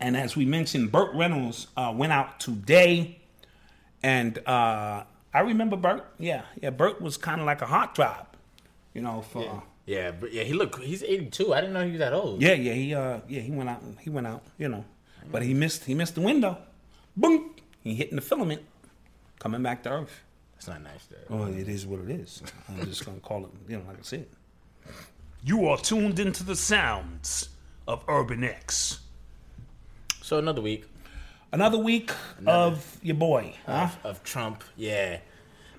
And 0.00 0.16
as 0.16 0.34
we 0.34 0.44
mentioned, 0.46 0.90
Burt 0.90 1.14
Reynolds 1.14 1.68
uh, 1.76 1.92
went 1.94 2.12
out 2.12 2.40
today, 2.40 3.18
and 4.02 4.36
uh, 4.48 5.04
I 5.32 5.40
remember 5.40 5.76
Burt. 5.76 6.04
Yeah, 6.18 6.42
yeah, 6.60 6.70
Burt 6.70 7.00
was 7.00 7.16
kind 7.16 7.40
of 7.40 7.46
like 7.46 7.62
a 7.62 7.66
heartthrob, 7.66 8.26
you 8.92 9.02
know. 9.02 9.22
For 9.22 9.42
yeah. 9.42 9.60
yeah, 9.86 10.10
but 10.10 10.32
yeah, 10.32 10.42
he 10.42 10.54
looked. 10.54 10.82
He's 10.82 11.04
eighty 11.04 11.26
two. 11.26 11.54
I 11.54 11.60
didn't 11.60 11.74
know 11.74 11.84
he 11.84 11.92
was 11.92 12.00
that 12.00 12.14
old. 12.14 12.42
Yeah, 12.42 12.54
yeah, 12.54 12.72
he 12.72 12.94
uh, 12.94 13.20
yeah, 13.28 13.42
he 13.42 13.52
went 13.52 13.68
out. 13.68 13.82
He 14.00 14.10
went 14.10 14.26
out. 14.26 14.42
You 14.58 14.68
know, 14.68 14.84
but 15.30 15.42
he 15.42 15.54
missed. 15.54 15.84
He 15.84 15.94
missed 15.94 16.16
the 16.16 16.22
window. 16.22 16.58
Boom! 17.16 17.54
He 17.82 17.94
hitting 17.94 18.16
the 18.16 18.22
filament, 18.22 18.62
coming 19.38 19.62
back 19.62 19.84
to 19.84 19.90
Earth. 19.90 20.22
That's 20.54 20.68
not 20.68 20.82
nice. 20.82 21.06
Though. 21.06 21.36
Oh, 21.36 21.46
it 21.46 21.68
is 21.68 21.86
what 21.86 22.00
it 22.00 22.10
is. 22.10 22.42
I'm 22.68 22.84
just 22.86 23.04
gonna 23.04 23.20
call 23.20 23.44
it. 23.44 23.50
You 23.68 23.78
know, 23.78 23.84
like 23.86 23.98
I 23.98 24.02
said. 24.02 24.26
You 25.42 25.68
are 25.68 25.76
tuned 25.76 26.18
into 26.18 26.42
the 26.42 26.56
sounds 26.56 27.50
of 27.86 28.04
Urban 28.08 28.44
X. 28.44 29.00
So 30.22 30.38
another 30.38 30.62
week. 30.62 30.86
Another 31.52 31.78
week 31.78 32.10
another, 32.38 32.74
of 32.74 32.98
your 33.02 33.14
boy, 33.14 33.54
huh? 33.66 33.90
Of, 34.02 34.06
of 34.06 34.24
Trump, 34.24 34.64
yeah. 34.76 35.18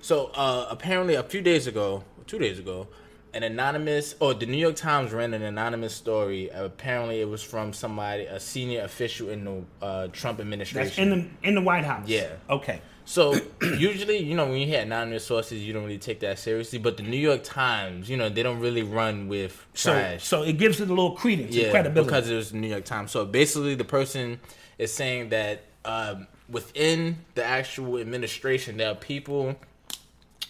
So 0.00 0.30
uh, 0.34 0.68
apparently, 0.70 1.16
a 1.16 1.22
few 1.22 1.42
days 1.42 1.66
ago, 1.66 2.04
two 2.26 2.38
days 2.38 2.58
ago, 2.58 2.88
an 3.34 3.42
anonymous, 3.42 4.14
or 4.20 4.32
the 4.32 4.46
New 4.46 4.56
York 4.56 4.76
Times 4.76 5.12
ran 5.12 5.34
an 5.34 5.42
anonymous 5.42 5.94
story. 5.94 6.48
Apparently, 6.48 7.20
it 7.20 7.28
was 7.28 7.42
from 7.42 7.74
somebody, 7.74 8.24
a 8.24 8.40
senior 8.40 8.84
official 8.84 9.28
in 9.28 9.44
the 9.44 9.64
uh, 9.84 10.06
Trump 10.12 10.40
administration. 10.40 10.86
That's 10.86 10.98
in 10.98 11.10
the 11.42 11.48
in 11.48 11.54
the 11.56 11.60
White 11.60 11.84
House. 11.84 12.08
Yeah. 12.08 12.28
Okay. 12.48 12.80
So 13.06 13.34
usually, 13.62 14.18
you 14.18 14.34
know, 14.34 14.46
when 14.46 14.58
you 14.58 14.66
hear 14.66 14.82
anonymous 14.82 15.24
sources, 15.24 15.62
you 15.62 15.72
don't 15.72 15.84
really 15.84 15.96
take 15.96 16.20
that 16.20 16.38
seriously. 16.38 16.78
But 16.78 16.96
the 16.96 17.04
New 17.04 17.16
York 17.16 17.44
Times, 17.44 18.10
you 18.10 18.16
know, 18.16 18.28
they 18.28 18.42
don't 18.42 18.60
really 18.60 18.82
run 18.82 19.28
with 19.28 19.64
trash. 19.72 20.24
So, 20.24 20.42
so 20.42 20.42
it 20.42 20.58
gives 20.58 20.80
it 20.80 20.90
a 20.90 20.92
little 20.92 21.12
credence, 21.12 21.54
yeah, 21.54 21.70
credibility, 21.70 22.08
because 22.08 22.28
it 22.28 22.34
was 22.34 22.50
the 22.50 22.58
New 22.58 22.68
York 22.68 22.84
Times. 22.84 23.12
So 23.12 23.24
basically, 23.24 23.76
the 23.76 23.84
person 23.84 24.40
is 24.76 24.92
saying 24.92 25.30
that 25.30 25.62
um, 25.84 26.26
within 26.50 27.18
the 27.34 27.44
actual 27.44 27.98
administration, 27.98 28.76
there 28.76 28.90
are 28.90 28.96
people 28.96 29.54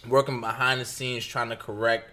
working 0.07 0.41
behind 0.41 0.81
the 0.81 0.85
scenes 0.85 1.25
trying 1.25 1.49
to 1.49 1.55
correct 1.55 2.09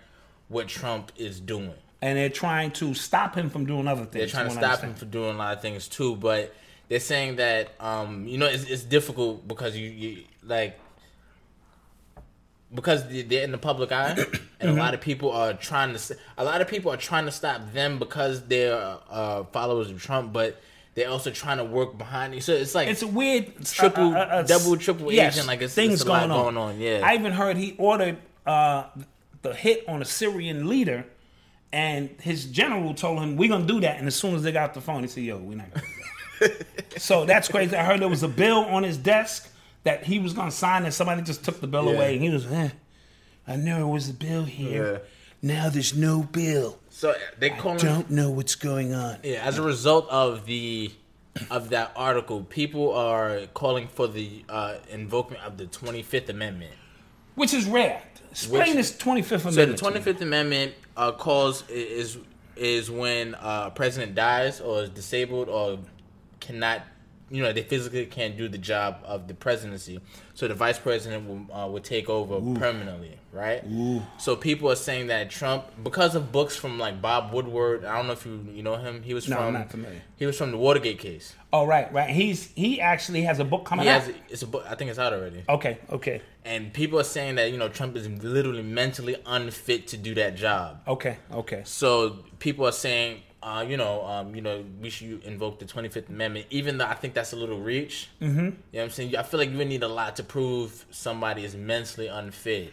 what 0.48 0.68
Trump 0.68 1.10
is 1.16 1.40
doing. 1.40 1.72
And 2.02 2.18
they're 2.18 2.28
trying 2.28 2.70
to 2.72 2.92
stop 2.92 3.34
him 3.34 3.48
from 3.48 3.64
doing 3.64 3.88
other 3.88 4.04
things. 4.04 4.12
They're 4.12 4.44
trying 4.44 4.48
to 4.50 4.54
stop 4.54 4.80
him 4.80 4.94
from 4.94 5.08
doing 5.08 5.34
a 5.34 5.38
lot 5.38 5.56
of 5.56 5.62
things 5.62 5.88
too. 5.88 6.16
But 6.16 6.54
they're 6.88 7.00
saying 7.00 7.36
that 7.36 7.72
um, 7.80 8.26
you 8.26 8.36
know 8.36 8.46
it's, 8.46 8.64
it's 8.64 8.82
difficult 8.82 9.48
because 9.48 9.76
you, 9.76 9.88
you 9.88 10.24
like 10.46 10.78
because 12.74 13.06
they're 13.08 13.44
in 13.44 13.52
the 13.52 13.58
public 13.58 13.92
eye, 13.92 14.10
and 14.10 14.18
mm-hmm. 14.18 14.68
a 14.68 14.72
lot 14.72 14.94
of 14.94 15.00
people 15.00 15.30
are 15.30 15.54
trying 15.54 15.94
to. 15.94 16.16
A 16.36 16.44
lot 16.44 16.60
of 16.60 16.68
people 16.68 16.92
are 16.92 16.96
trying 16.96 17.26
to 17.26 17.30
stop 17.30 17.72
them 17.72 17.98
because 17.98 18.46
they're 18.46 18.98
uh, 19.10 19.44
followers 19.44 19.90
of 19.90 20.02
Trump, 20.02 20.32
but 20.32 20.60
they're 20.94 21.08
also 21.08 21.30
trying 21.30 21.58
to 21.58 21.64
work 21.64 21.96
behind 21.96 22.34
you. 22.34 22.40
So 22.40 22.52
it's 22.52 22.74
like 22.74 22.88
it's 22.88 23.02
a 23.02 23.06
weird 23.06 23.64
triple, 23.64 24.14
uh, 24.14 24.18
uh, 24.18 24.22
uh 24.22 24.42
double, 24.42 24.76
triple 24.76 25.12
yes, 25.12 25.34
agent. 25.34 25.46
Like 25.46 25.62
it's 25.62 25.74
things 25.74 25.94
it's 25.94 26.04
going, 26.04 26.30
on. 26.30 26.54
going 26.54 26.56
on. 26.56 26.80
Yeah, 26.80 27.00
I 27.04 27.14
even 27.14 27.32
heard 27.32 27.56
he 27.56 27.74
ordered 27.78 28.18
uh, 28.44 28.84
the 29.42 29.54
hit 29.54 29.84
on 29.88 30.02
a 30.02 30.04
Syrian 30.04 30.68
leader, 30.68 31.06
and 31.72 32.10
his 32.20 32.46
general 32.46 32.94
told 32.94 33.20
him, 33.20 33.36
"We're 33.36 33.50
gonna 33.50 33.66
do 33.66 33.80
that." 33.80 33.98
And 33.98 34.06
as 34.08 34.16
soon 34.16 34.34
as 34.34 34.42
they 34.42 34.52
got 34.52 34.74
the 34.74 34.80
phone, 34.80 35.02
he 35.02 35.08
said, 35.08 35.22
"Yo, 35.22 35.38
we're 35.38 35.56
not 35.56 35.72
gonna." 35.72 35.86
do 35.86 36.48
that. 36.48 37.00
so 37.00 37.24
that's 37.24 37.48
crazy. 37.48 37.76
I 37.76 37.84
heard 37.84 38.00
there 38.00 38.08
was 38.08 38.24
a 38.24 38.28
bill 38.28 38.64
on 38.64 38.82
his 38.82 38.96
desk 38.96 39.48
that 39.84 40.04
he 40.04 40.18
was 40.18 40.32
going 40.32 40.48
to 40.50 40.54
sign, 40.54 40.84
and 40.84 40.92
somebody 40.92 41.22
just 41.22 41.44
took 41.44 41.60
the 41.60 41.66
bill 41.66 41.86
yeah. 41.86 41.92
away, 41.92 42.14
and 42.14 42.22
he 42.22 42.30
was, 42.30 42.46
eh, 42.46 42.70
I 43.46 43.56
knew 43.56 43.74
there 43.74 43.86
was 43.86 44.08
a 44.08 44.14
bill 44.14 44.44
here. 44.44 44.92
Yeah. 44.92 44.98
Now 45.42 45.68
there's 45.68 45.94
no 45.94 46.22
bill. 46.22 46.78
So 46.88 47.14
they 47.38 47.50
call 47.50 47.72
I 47.72 47.76
don't 47.76 48.10
know 48.10 48.30
what's 48.30 48.54
going 48.54 48.94
on. 48.94 49.18
Yeah, 49.22 49.46
as 49.46 49.58
a 49.58 49.62
result 49.62 50.08
of 50.08 50.46
the 50.46 50.90
of 51.50 51.68
that 51.68 51.92
article, 51.96 52.44
people 52.44 52.94
are 52.94 53.46
calling 53.52 53.88
for 53.88 54.08
the 54.08 54.42
uh, 54.48 54.76
invoking 54.90 55.36
of 55.38 55.58
the 55.58 55.66
Twenty 55.66 56.02
Fifth 56.02 56.30
Amendment, 56.30 56.72
which 57.34 57.52
is 57.52 57.66
rare. 57.66 58.02
Explain 58.30 58.76
this 58.76 58.96
Twenty 58.96 59.20
Fifth 59.20 59.42
Amendment. 59.42 59.78
So 59.78 59.84
the 59.84 59.90
Twenty 59.90 60.02
Fifth 60.02 60.22
Amendment 60.22 60.74
uh, 60.96 61.12
calls 61.12 61.68
is 61.68 62.16
is 62.56 62.90
when 62.90 63.34
a 63.38 63.70
president 63.74 64.14
dies 64.14 64.62
or 64.62 64.84
is 64.84 64.90
disabled 64.90 65.50
or 65.50 65.78
cannot 66.40 66.82
you 67.34 67.42
know 67.42 67.52
they 67.52 67.64
physically 67.64 68.06
can't 68.06 68.36
do 68.36 68.48
the 68.48 68.58
job 68.58 68.98
of 69.04 69.26
the 69.26 69.34
presidency, 69.34 70.00
so 70.34 70.46
the 70.46 70.54
vice 70.54 70.78
president 70.78 71.26
will 71.26 71.52
uh, 71.52 71.66
will 71.66 71.80
take 71.80 72.08
over 72.08 72.36
Ooh. 72.36 72.54
permanently, 72.54 73.18
right? 73.32 73.64
Ooh. 73.64 74.02
So 74.18 74.36
people 74.36 74.70
are 74.70 74.76
saying 74.76 75.08
that 75.08 75.30
Trump, 75.30 75.64
because 75.82 76.14
of 76.14 76.30
books 76.30 76.54
from 76.54 76.78
like 76.78 77.02
Bob 77.02 77.32
Woodward, 77.32 77.84
I 77.84 77.96
don't 77.96 78.06
know 78.06 78.12
if 78.12 78.24
you 78.24 78.46
you 78.52 78.62
know 78.62 78.76
him. 78.76 79.02
He 79.02 79.14
was 79.14 79.28
no, 79.28 79.34
from 79.34 79.46
I'm 79.46 79.52
not 79.54 79.68
familiar. 79.68 80.00
He 80.14 80.26
was 80.26 80.38
from 80.38 80.52
the 80.52 80.58
Watergate 80.58 81.00
case. 81.00 81.34
Oh 81.52 81.66
right, 81.66 81.92
right. 81.92 82.08
He's 82.08 82.52
he 82.54 82.80
actually 82.80 83.22
has 83.22 83.40
a 83.40 83.44
book 83.44 83.64
coming 83.64 83.86
he 83.86 83.90
out. 83.90 84.02
Has, 84.02 84.14
it's 84.28 84.42
a 84.42 84.46
book. 84.46 84.64
I 84.68 84.76
think 84.76 84.90
it's 84.90 85.00
out 85.00 85.12
already. 85.12 85.42
Okay, 85.48 85.78
okay. 85.90 86.22
And 86.44 86.72
people 86.72 87.00
are 87.00 87.04
saying 87.04 87.34
that 87.34 87.50
you 87.50 87.58
know 87.58 87.68
Trump 87.68 87.96
is 87.96 88.08
literally 88.08 88.62
mentally 88.62 89.16
unfit 89.26 89.88
to 89.88 89.96
do 89.96 90.14
that 90.14 90.36
job. 90.36 90.82
Okay, 90.86 91.16
okay. 91.32 91.62
So 91.64 92.24
people 92.38 92.64
are 92.64 92.72
saying 92.72 93.22
uh, 93.44 93.60
you 93.60 93.76
know, 93.76 94.04
um, 94.06 94.34
you 94.34 94.40
know, 94.40 94.64
we 94.80 94.88
should 94.88 95.22
invoke 95.22 95.58
the 95.58 95.66
Twenty 95.66 95.90
Fifth 95.90 96.08
Amendment, 96.08 96.46
even 96.48 96.78
though 96.78 96.86
I 96.86 96.94
think 96.94 97.12
that's 97.12 97.34
a 97.34 97.36
little 97.36 97.60
reach. 97.60 98.08
Mm-hmm. 98.22 98.38
You 98.38 98.44
know 98.44 98.54
what 98.70 98.82
I'm 98.84 98.90
saying? 98.90 99.16
I 99.16 99.22
feel 99.22 99.38
like 99.38 99.50
you 99.50 99.58
would 99.58 99.68
need 99.68 99.82
a 99.82 99.88
lot 99.88 100.16
to 100.16 100.22
prove 100.22 100.86
somebody 100.90 101.44
is 101.44 101.54
mentally 101.54 102.06
unfit. 102.06 102.72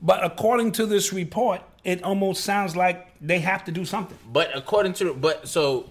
But 0.00 0.24
according 0.24 0.72
to 0.72 0.86
this 0.86 1.12
report, 1.12 1.60
it 1.84 2.02
almost 2.02 2.44
sounds 2.44 2.74
like 2.74 3.08
they 3.20 3.40
have 3.40 3.64
to 3.66 3.72
do 3.72 3.84
something. 3.84 4.18
But 4.32 4.56
according 4.56 4.94
to, 4.94 5.12
but 5.12 5.48
so 5.48 5.90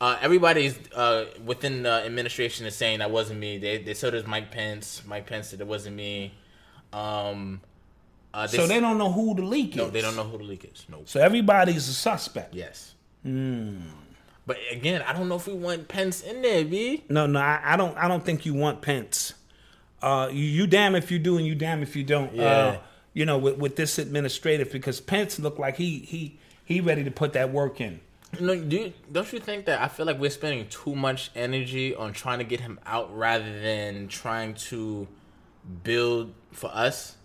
uh, 0.00 0.16
everybody's 0.20 0.78
uh, 0.94 1.26
within 1.44 1.82
the 1.82 2.04
administration 2.04 2.66
is 2.66 2.76
saying 2.76 3.00
that 3.00 3.10
wasn't 3.10 3.40
me. 3.40 3.58
They 3.58 3.78
they 3.78 3.94
so 3.94 4.12
does 4.12 4.28
Mike 4.28 4.52
Pence. 4.52 5.02
Mike 5.06 5.26
Pence 5.26 5.48
said 5.48 5.60
it 5.60 5.66
wasn't 5.66 5.96
me. 5.96 6.34
Um, 6.92 7.60
uh, 8.32 8.46
they 8.46 8.58
so 8.58 8.66
they 8.68 8.78
don't 8.78 8.98
know 8.98 9.10
who 9.10 9.34
the 9.34 9.42
leak 9.42 9.70
is. 9.70 9.76
No, 9.76 9.90
they 9.90 10.02
don't 10.02 10.14
know 10.14 10.24
who 10.24 10.38
the 10.38 10.44
leak 10.44 10.70
is. 10.72 10.86
No. 10.88 11.02
So 11.04 11.20
everybody's 11.20 11.88
a 11.88 11.94
suspect. 11.94 12.54
Yes. 12.54 12.94
Mm. 13.26 13.82
But 14.46 14.58
again, 14.70 15.02
I 15.02 15.12
don't 15.12 15.28
know 15.28 15.36
if 15.36 15.46
we 15.48 15.54
want 15.54 15.88
Pence 15.88 16.22
in 16.22 16.40
there, 16.42 16.64
B. 16.64 17.04
No, 17.08 17.26
no, 17.26 17.40
I, 17.40 17.60
I 17.64 17.76
don't. 17.76 17.96
I 17.98 18.06
don't 18.06 18.24
think 18.24 18.46
you 18.46 18.54
want 18.54 18.80
Pence. 18.80 19.34
Uh, 20.00 20.28
you, 20.30 20.44
you 20.44 20.66
damn 20.66 20.94
if 20.94 21.10
you 21.10 21.18
do, 21.18 21.36
and 21.36 21.46
you 21.46 21.56
damn 21.56 21.82
if 21.82 21.96
you 21.96 22.04
don't. 22.04 22.34
Yeah. 22.34 22.44
Uh, 22.44 22.78
you 23.12 23.24
know, 23.24 23.38
with, 23.38 23.56
with 23.56 23.76
this 23.76 23.98
administrative, 23.98 24.70
because 24.70 25.00
Pence 25.00 25.38
looked 25.40 25.58
like 25.58 25.76
he 25.76 25.98
he 26.00 26.38
he 26.64 26.80
ready 26.80 27.02
to 27.02 27.10
put 27.10 27.32
that 27.32 27.52
work 27.52 27.80
in. 27.80 28.00
No, 28.38 28.54
do 28.60 28.92
don't 29.10 29.32
you 29.32 29.40
think 29.40 29.64
that 29.66 29.80
I 29.80 29.88
feel 29.88 30.06
like 30.06 30.18
we're 30.18 30.30
spending 30.30 30.68
too 30.68 30.94
much 30.94 31.30
energy 31.34 31.94
on 31.94 32.12
trying 32.12 32.38
to 32.38 32.44
get 32.44 32.60
him 32.60 32.78
out 32.86 33.16
rather 33.16 33.60
than 33.60 34.08
trying 34.08 34.54
to 34.54 35.08
build 35.82 36.34
for 36.52 36.70
us? 36.72 37.16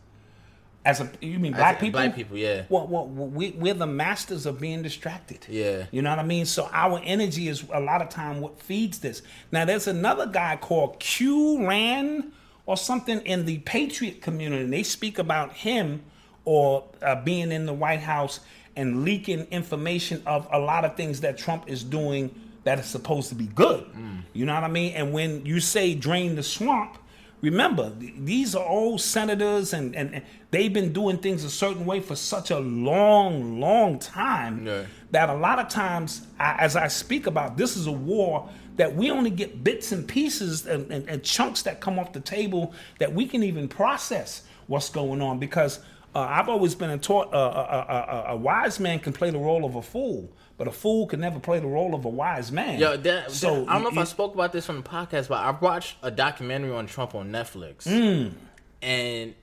As 0.84 1.00
a 1.00 1.10
you 1.22 1.38
mean 1.38 1.54
black 1.54 1.80
people? 1.80 2.00
Black 2.00 2.16
people, 2.16 2.38
yeah. 2.38 2.64
Well, 2.68 2.88
well, 2.88 3.08
we 3.08 3.52
we're 3.52 3.76
the 3.76 3.86
masters 3.86 4.48
of 4.48 4.60
being 4.60 4.82
distracted. 4.82 5.46
Yeah. 5.48 5.86
You 5.92 6.02
know 6.02 6.10
what 6.10 6.18
I 6.18 6.24
mean? 6.24 6.46
So 6.46 6.70
our 6.72 7.00
energy 7.04 7.48
is 7.48 7.64
a 7.72 7.80
lot 7.80 8.02
of 8.02 8.10
time 8.10 8.42
what 8.42 8.60
feeds 8.60 9.00
this. 9.00 9.22
Now 9.52 9.64
there's 9.66 9.88
another 9.88 10.26
guy 10.26 10.56
called 10.56 11.00
Q 11.00 11.68
Ran 11.68 12.32
or 12.66 12.78
something 12.78 13.20
in 13.22 13.46
the 13.46 13.60
Patriot 13.60 14.22
community, 14.22 14.64
and 14.64 14.74
they 14.74 14.84
speak 14.84 15.20
about 15.20 15.54
him 15.54 16.02
or 16.46 16.86
uh, 17.04 17.16
being 17.24 17.52
in 17.52 17.68
the 17.68 17.74
White 17.74 18.02
House 18.02 18.40
and 18.76 19.04
leaking 19.04 19.42
information 19.52 20.24
of 20.26 20.48
a 20.52 20.58
lot 20.58 20.86
of 20.86 20.96
things 20.96 21.22
that 21.22 21.38
Trump 21.38 21.70
is 21.70 21.84
doing 21.84 22.34
that 22.64 22.80
is 22.80 22.86
supposed 22.86 23.30
to 23.30 23.36
be 23.36 23.48
good. 23.48 23.84
Mm. 23.94 24.24
You 24.34 24.46
know 24.46 24.54
what 24.54 24.64
I 24.64 24.68
mean? 24.68 24.94
And 24.94 25.14
when 25.14 25.46
you 25.46 25.60
say 25.60 25.94
drain 25.94 26.36
the 26.36 26.44
swamp, 26.44 26.98
remember 27.42 27.92
these 27.98 28.56
are 28.56 28.66
old 28.66 29.02
senators 29.02 29.74
and, 29.74 29.96
and, 29.96 30.14
and, 30.16 30.24
they've 30.52 30.74
been 30.74 30.92
doing 30.92 31.18
things 31.18 31.44
a 31.44 31.50
certain 31.50 31.86
way 31.86 32.00
for 32.00 32.16
such 32.16 32.52
a 32.52 32.60
long 32.60 33.60
long 33.60 33.98
time 33.98 34.66
yeah. 34.66 34.84
that 35.12 35.30
a 35.30 35.34
lot 35.34 35.60
of 35.60 35.68
times 35.68 36.28
I, 36.40 36.56
as 36.60 36.76
i 36.76 36.88
speak 36.88 37.26
about 37.26 37.58
this 37.58 37.76
is 37.76 37.88
a 37.88 37.92
war 37.92 38.50
that 38.78 38.96
we 38.96 39.12
only 39.12 39.30
get 39.30 39.64
bits 39.64 39.92
and 39.92 40.08
pieces 40.08 40.66
and, 40.66 40.92
and, 40.92 41.08
and 41.10 41.24
chunks 41.24 41.62
that 41.64 41.82
come 41.82 42.00
off 42.00 42.14
the 42.14 42.20
table 42.20 42.74
that 43.00 43.14
we 43.14 43.26
can 43.26 43.44
even 43.44 43.68
process 43.68 44.44
what's 44.68 44.90
going 44.90 45.22
on 45.22 45.40
because 45.40 45.80
uh, 46.14 46.20
I've 46.20 46.50
always 46.50 46.76
been 46.76 46.98
taught 47.00 47.34
uh, 47.34 47.38
a, 47.38 47.94
a, 47.94 48.34
a, 48.34 48.36
wise 48.36 48.80
man 48.80 49.00
can 49.00 49.14
play 49.14 49.30
the 49.30 49.38
role 49.38 49.64
of 49.64 49.76
a 49.76 49.82
fool, 49.82 50.30
but 50.62 50.68
a 50.68 50.72
fool 50.72 51.08
can 51.08 51.20
never 51.20 51.40
play 51.40 51.60
the 51.60 51.66
role 51.66 51.96
of 51.96 52.06
a 52.06 52.10
wise 52.10 52.52
man. 52.52 52.78
Yo, 52.78 52.96
that, 52.96 53.32
so 53.32 53.66
I 53.68 53.74
don't 53.74 53.82
know 53.82 53.90
if 53.90 53.98
I 53.98 54.04
spoke 54.04 54.36
about 54.36 54.52
this 54.52 54.70
on 54.70 54.76
the 54.76 54.84
podcast, 54.84 55.28
but 55.28 55.40
I 55.40 55.50
watched 55.50 55.98
a 56.04 56.12
documentary 56.12 56.72
on 56.72 56.86
Trump 56.86 57.16
on 57.16 57.32
Netflix, 57.32 57.88
mm. 57.88 58.32
and 58.80 59.34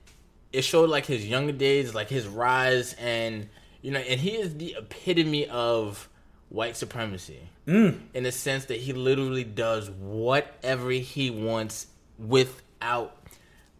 it 0.52 0.62
showed 0.62 0.88
like 0.88 1.06
his 1.06 1.26
younger 1.26 1.50
days, 1.50 1.92
like 1.92 2.08
his 2.08 2.28
rise, 2.28 2.94
and 3.00 3.48
you 3.82 3.90
know, 3.90 3.98
and 3.98 4.20
he 4.20 4.36
is 4.36 4.58
the 4.58 4.76
epitome 4.78 5.48
of 5.48 6.08
white 6.50 6.76
supremacy 6.76 7.40
mm. 7.66 7.98
in 8.14 8.22
the 8.22 8.30
sense 8.30 8.66
that 8.66 8.78
he 8.78 8.92
literally 8.92 9.42
does 9.42 9.90
whatever 9.90 10.88
he 10.90 11.30
wants 11.30 11.88
without 12.16 13.17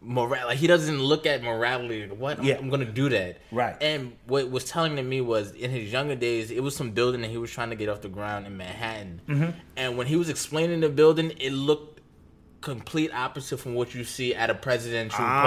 moral. 0.01 0.47
Like 0.47 0.57
he 0.57 0.67
doesn't 0.67 0.99
look 1.01 1.25
at 1.25 1.43
morality. 1.43 2.07
What? 2.07 2.37
I'm- 2.37 2.47
Yeah. 2.47 2.57
I'm, 2.57 2.69
gonna 2.69 2.85
do 2.85 3.09
that. 3.09 3.37
Right. 3.51 3.75
And 3.81 4.13
what 4.25 4.49
was 4.49 4.65
telling 4.65 4.95
to 4.95 5.03
me 5.03 5.21
was 5.21 5.51
in 5.51 5.71
his 5.71 5.91
younger 5.91 6.15
days, 6.15 6.51
it 6.51 6.61
was 6.63 6.75
some 6.75 6.91
building 6.91 7.21
that 7.21 7.29
he 7.31 7.37
was 7.37 7.51
trying 7.51 7.69
to 7.71 7.75
get 7.75 7.89
off 7.89 8.01
the 8.01 8.09
ground 8.09 8.45
in 8.47 8.55
Manhattan. 8.57 9.21
Mm-hmm. 9.27 9.49
And 9.77 9.97
when 9.97 10.07
he 10.07 10.15
was 10.15 10.29
explaining 10.29 10.79
the 10.81 10.89
building, 10.89 11.31
it 11.39 11.51
looked 11.51 11.99
complete 12.61 13.09
opposite 13.13 13.57
from 13.57 13.73
what 13.73 13.95
you 13.95 14.03
see 14.03 14.35
at 14.35 14.49
a 14.49 14.53
presidential 14.53 15.19
Ah, 15.21 15.41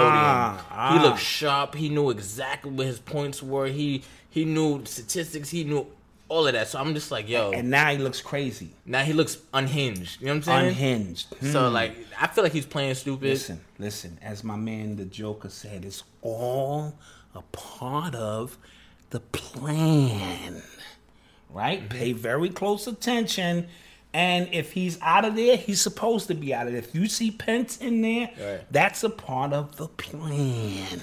podium. 0.57 0.67
ah. 0.71 0.93
He 0.97 0.99
looked 1.05 1.19
sharp. 1.19 1.75
He 1.75 1.89
knew 1.89 2.09
exactly 2.09 2.71
what 2.71 2.87
his 2.87 2.99
points 2.99 3.41
were. 3.43 3.67
He 3.67 4.03
he 4.29 4.45
knew 4.45 4.83
statistics. 4.85 5.49
He 5.51 5.63
knew 5.63 5.85
all 6.29 6.47
of 6.47 6.53
that. 6.53 6.67
So 6.67 6.79
I'm 6.79 6.93
just 6.93 7.11
like, 7.11 7.29
yo. 7.29 7.51
And 7.51 7.69
now 7.69 7.91
he 7.91 7.97
looks 7.97 8.21
crazy, 8.21 8.71
now 8.85 9.03
he 9.03 9.13
looks 9.13 9.37
unhinged. 9.53 10.19
You 10.21 10.27
know 10.27 10.33
what 10.33 10.37
I'm 10.37 10.43
saying? 10.43 10.67
unhinged. 10.69 11.35
So 11.51 11.69
like, 11.69 11.95
I 12.19 12.27
feel 12.27 12.43
like 12.43 12.53
he's 12.53 12.65
playing 12.65 12.95
stupid. 12.95 13.23
Listen, 13.29 13.59
listen. 13.79 14.17
As 14.21 14.43
my 14.43 14.55
man, 14.55 14.95
the 14.95 15.05
Joker, 15.05 15.49
said, 15.49 15.85
it's 15.85 16.03
all 16.21 16.95
a 17.35 17.41
part 17.51 18.15
of 18.15 18.57
the 19.11 19.19
plan, 19.19 20.61
right? 21.49 21.79
Mm-hmm. 21.79 21.97
Pay 21.97 22.11
very 22.13 22.49
close 22.49 22.87
attention. 22.87 23.67
And 24.15 24.47
if 24.51 24.73
he's 24.73 24.99
out 25.01 25.25
of 25.25 25.35
there, 25.35 25.57
he's 25.57 25.81
supposed 25.81 26.27
to 26.27 26.35
be 26.35 26.53
out 26.53 26.67
of 26.67 26.73
there. 26.73 26.81
If 26.83 26.93
you 26.93 27.07
see 27.07 27.31
Pence 27.31 27.77
in 27.77 28.01
there, 28.01 28.29
Right. 28.39 28.61
that's 28.71 29.03
a 29.03 29.09
part 29.09 29.53
of 29.53 29.77
the 29.77 29.87
plan. 29.87 30.99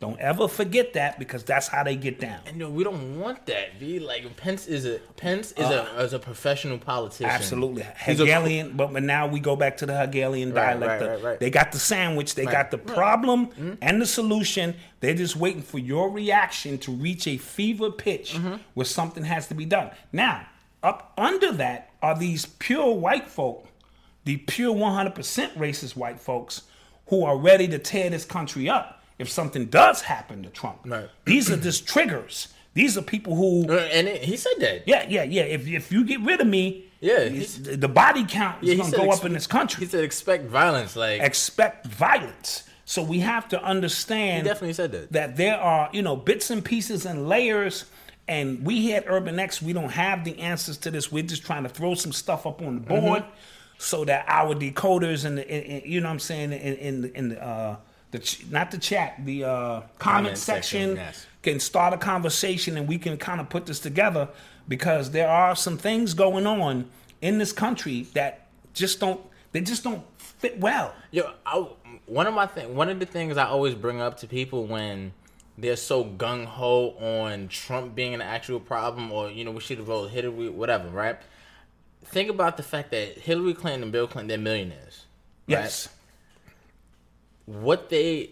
Don't 0.00 0.18
ever 0.18 0.48
forget 0.48 0.94
that 0.94 1.18
because 1.18 1.44
that's 1.44 1.68
how 1.68 1.84
they 1.84 1.94
get 1.94 2.18
down. 2.20 2.40
And 2.46 2.56
no, 2.56 2.70
we 2.70 2.84
don't 2.84 3.20
want 3.20 3.44
that. 3.46 3.74
V 3.78 3.98
like 3.98 4.34
Pence 4.38 4.66
is 4.66 4.86
a 4.86 4.98
Pence 5.16 5.52
is 5.52 5.66
a 5.68 5.82
is 6.02 6.14
a 6.14 6.18
professional 6.18 6.78
politician. 6.78 7.26
Uh, 7.26 7.28
Absolutely. 7.34 7.82
He's 8.06 8.18
a- 8.18 8.24
Hegelian, 8.24 8.78
but, 8.78 8.94
but 8.94 9.02
now 9.02 9.26
we 9.26 9.40
go 9.40 9.56
back 9.56 9.76
to 9.78 9.86
the 9.86 9.94
Hegelian 9.94 10.54
Right, 10.54 10.72
dialect. 10.80 11.02
right, 11.02 11.10
right, 11.10 11.22
right. 11.22 11.40
They 11.40 11.50
got 11.50 11.72
the 11.72 11.78
sandwich, 11.78 12.34
they 12.34 12.46
got 12.46 12.70
the 12.70 12.78
Mm-hmm. 12.78 12.94
problem 12.94 13.78
and 13.82 14.00
the 14.00 14.06
solution. 14.06 14.74
They're 15.00 15.12
just 15.14 15.36
waiting 15.36 15.60
for 15.62 15.78
your 15.78 16.08
reaction 16.10 16.78
to 16.78 16.92
reach 16.92 17.26
a 17.26 17.36
fever 17.36 17.90
pitch 17.90 18.32
Mm-hmm. 18.34 18.54
where 18.72 18.86
something 18.86 19.24
has 19.24 19.48
to 19.48 19.54
be 19.54 19.66
done. 19.66 19.90
Now, 20.12 20.46
up 20.82 21.12
under 21.18 21.52
that 21.52 21.90
are 22.00 22.18
these 22.18 22.46
pure 22.46 22.94
white 22.94 23.28
folk, 23.28 23.66
the 24.24 24.38
pure 24.38 24.74
100% 24.74 25.14
racist 25.58 25.94
white 25.94 26.18
folks 26.18 26.62
who 27.08 27.22
are 27.22 27.36
ready 27.36 27.68
to 27.68 27.78
tear 27.78 28.08
this 28.08 28.24
country 28.24 28.66
up 28.70 28.99
if 29.20 29.28
something 29.30 29.66
does 29.66 30.02
happen 30.02 30.42
to 30.42 30.50
Trump. 30.50 30.78
Right. 30.84 31.08
These 31.24 31.50
are 31.50 31.56
just 31.56 31.86
triggers. 31.86 32.48
These 32.74 32.96
are 32.98 33.02
people 33.02 33.34
who 33.34 33.66
Uh, 33.72 33.78
and 33.92 34.06
it, 34.08 34.22
he 34.22 34.36
said 34.36 34.54
that. 34.60 34.86
yeah, 34.86 35.04
yeah, 35.08 35.24
yeah. 35.24 35.42
If 35.42 35.66
if 35.68 35.92
you 35.92 36.04
get 36.04 36.20
rid 36.20 36.40
of 36.40 36.46
me, 36.46 36.84
Yeah, 37.00 37.28
the 37.84 37.88
body 37.88 38.24
count 38.24 38.62
is 38.62 38.68
Yeah, 38.68 38.74
going 38.76 38.90
to 38.92 38.96
go 38.96 39.06
ex- 39.08 39.18
up 39.18 39.24
in 39.24 39.32
this 39.32 39.46
country. 39.46 39.84
He 39.84 39.90
said 39.90 40.04
expect 40.04 40.44
violence. 40.46 40.94
Like 40.96 41.20
Expect 41.20 41.86
violence. 41.86 42.64
So 42.84 43.02
we 43.02 43.20
have 43.20 43.48
to 43.48 43.62
understand 43.62 44.42
he 44.46 44.48
definitely 44.48 44.74
said 44.74 44.92
that. 44.92 45.12
that 45.12 45.36
there 45.36 45.56
are 45.58 45.88
you 45.92 46.02
know 46.02 46.16
bits 46.16 46.50
and 46.50 46.64
pieces 46.64 47.06
and 47.06 47.28
layers. 47.28 47.84
And 48.28 48.64
we 48.64 48.80
here 48.80 48.98
at 48.98 49.06
Urban 49.08 49.40
X, 49.40 49.60
we 49.60 49.72
don't 49.72 49.90
have 49.90 50.24
the 50.24 50.38
answers 50.38 50.76
to 50.78 50.90
this. 50.92 51.10
We're 51.10 51.24
just 51.34 51.44
trying 51.44 51.64
to 51.64 51.68
throw 51.68 51.94
some 51.94 52.12
stuff 52.12 52.46
up 52.46 52.62
on 52.62 52.72
the 52.76 52.80
Mm-hmm. 52.82 53.06
board 53.06 53.24
so 53.78 54.04
that 54.04 54.24
our 54.28 54.54
decoders 54.54 55.24
and, 55.24 55.38
the, 55.38 55.50
and- 55.50 55.66
and- 55.66 55.82
you 55.92 56.00
know 56.00 56.06
what 56.08 56.12
I'm 56.12 56.18
saying 56.20 56.52
in 56.52 56.74
in, 56.88 57.12
in 57.16 57.28
the 57.30 57.38
uh, 57.44 57.76
the 58.10 58.18
ch- 58.18 58.46
not 58.50 58.70
the 58.70 58.78
chat 58.78 59.14
the 59.24 59.44
uh, 59.44 59.48
comment, 59.48 59.90
Comment 59.98 60.38
section, 60.38 60.96
section, 60.96 60.96
yes. 60.96 61.26
can 61.42 61.60
start 61.60 61.94
a 61.94 61.98
conversation 61.98 62.76
and 62.76 62.88
we 62.88 62.98
can 62.98 63.16
kind 63.16 63.40
of 63.40 63.48
put 63.48 63.66
this 63.66 63.80
together 63.80 64.28
because 64.68 65.10
there 65.10 65.28
are 65.28 65.54
some 65.56 65.76
things 65.78 66.14
going 66.14 66.46
on 66.46 66.88
in 67.20 67.38
this 67.38 67.52
country 67.52 68.06
that 68.14 68.46
just 68.74 69.00
don't 69.00 69.20
they 69.52 69.60
just 69.60 69.82
don't 69.82 70.02
fit 70.18 70.58
well. 70.60 70.94
Yo, 71.10 71.30
I, 71.44 71.66
one 72.06 72.26
of 72.26 72.34
my 72.34 72.46
thing, 72.46 72.74
one 72.74 72.88
of 72.88 72.98
the 73.00 73.06
things 73.06 73.36
I 73.36 73.46
always 73.46 73.74
bring 73.74 74.00
up 74.00 74.18
to 74.18 74.26
people 74.26 74.66
when 74.66 75.12
they're 75.58 75.76
so 75.76 76.04
gung 76.04 76.46
ho 76.46 76.90
on 77.00 77.48
Trump 77.48 77.94
being 77.94 78.14
an 78.14 78.22
actual 78.22 78.60
problem, 78.60 79.12
or 79.12 79.30
you 79.30 79.44
know 79.44 79.50
we 79.50 79.60
should 79.60 79.78
have 79.78 79.86
voted 79.86 80.12
Hillary, 80.12 80.48
whatever, 80.48 80.88
right? 80.88 81.18
Think 82.04 82.30
about 82.30 82.56
the 82.56 82.62
fact 82.62 82.90
that 82.92 83.18
Hillary 83.18 83.54
Clinton 83.54 83.84
and 83.84 83.92
Bill 83.92 84.06
Clinton, 84.06 84.28
they're 84.28 84.38
millionaires. 84.38 85.04
right? 85.48 85.58
Yes. 85.58 85.88
What 87.50 87.88
they 87.88 88.30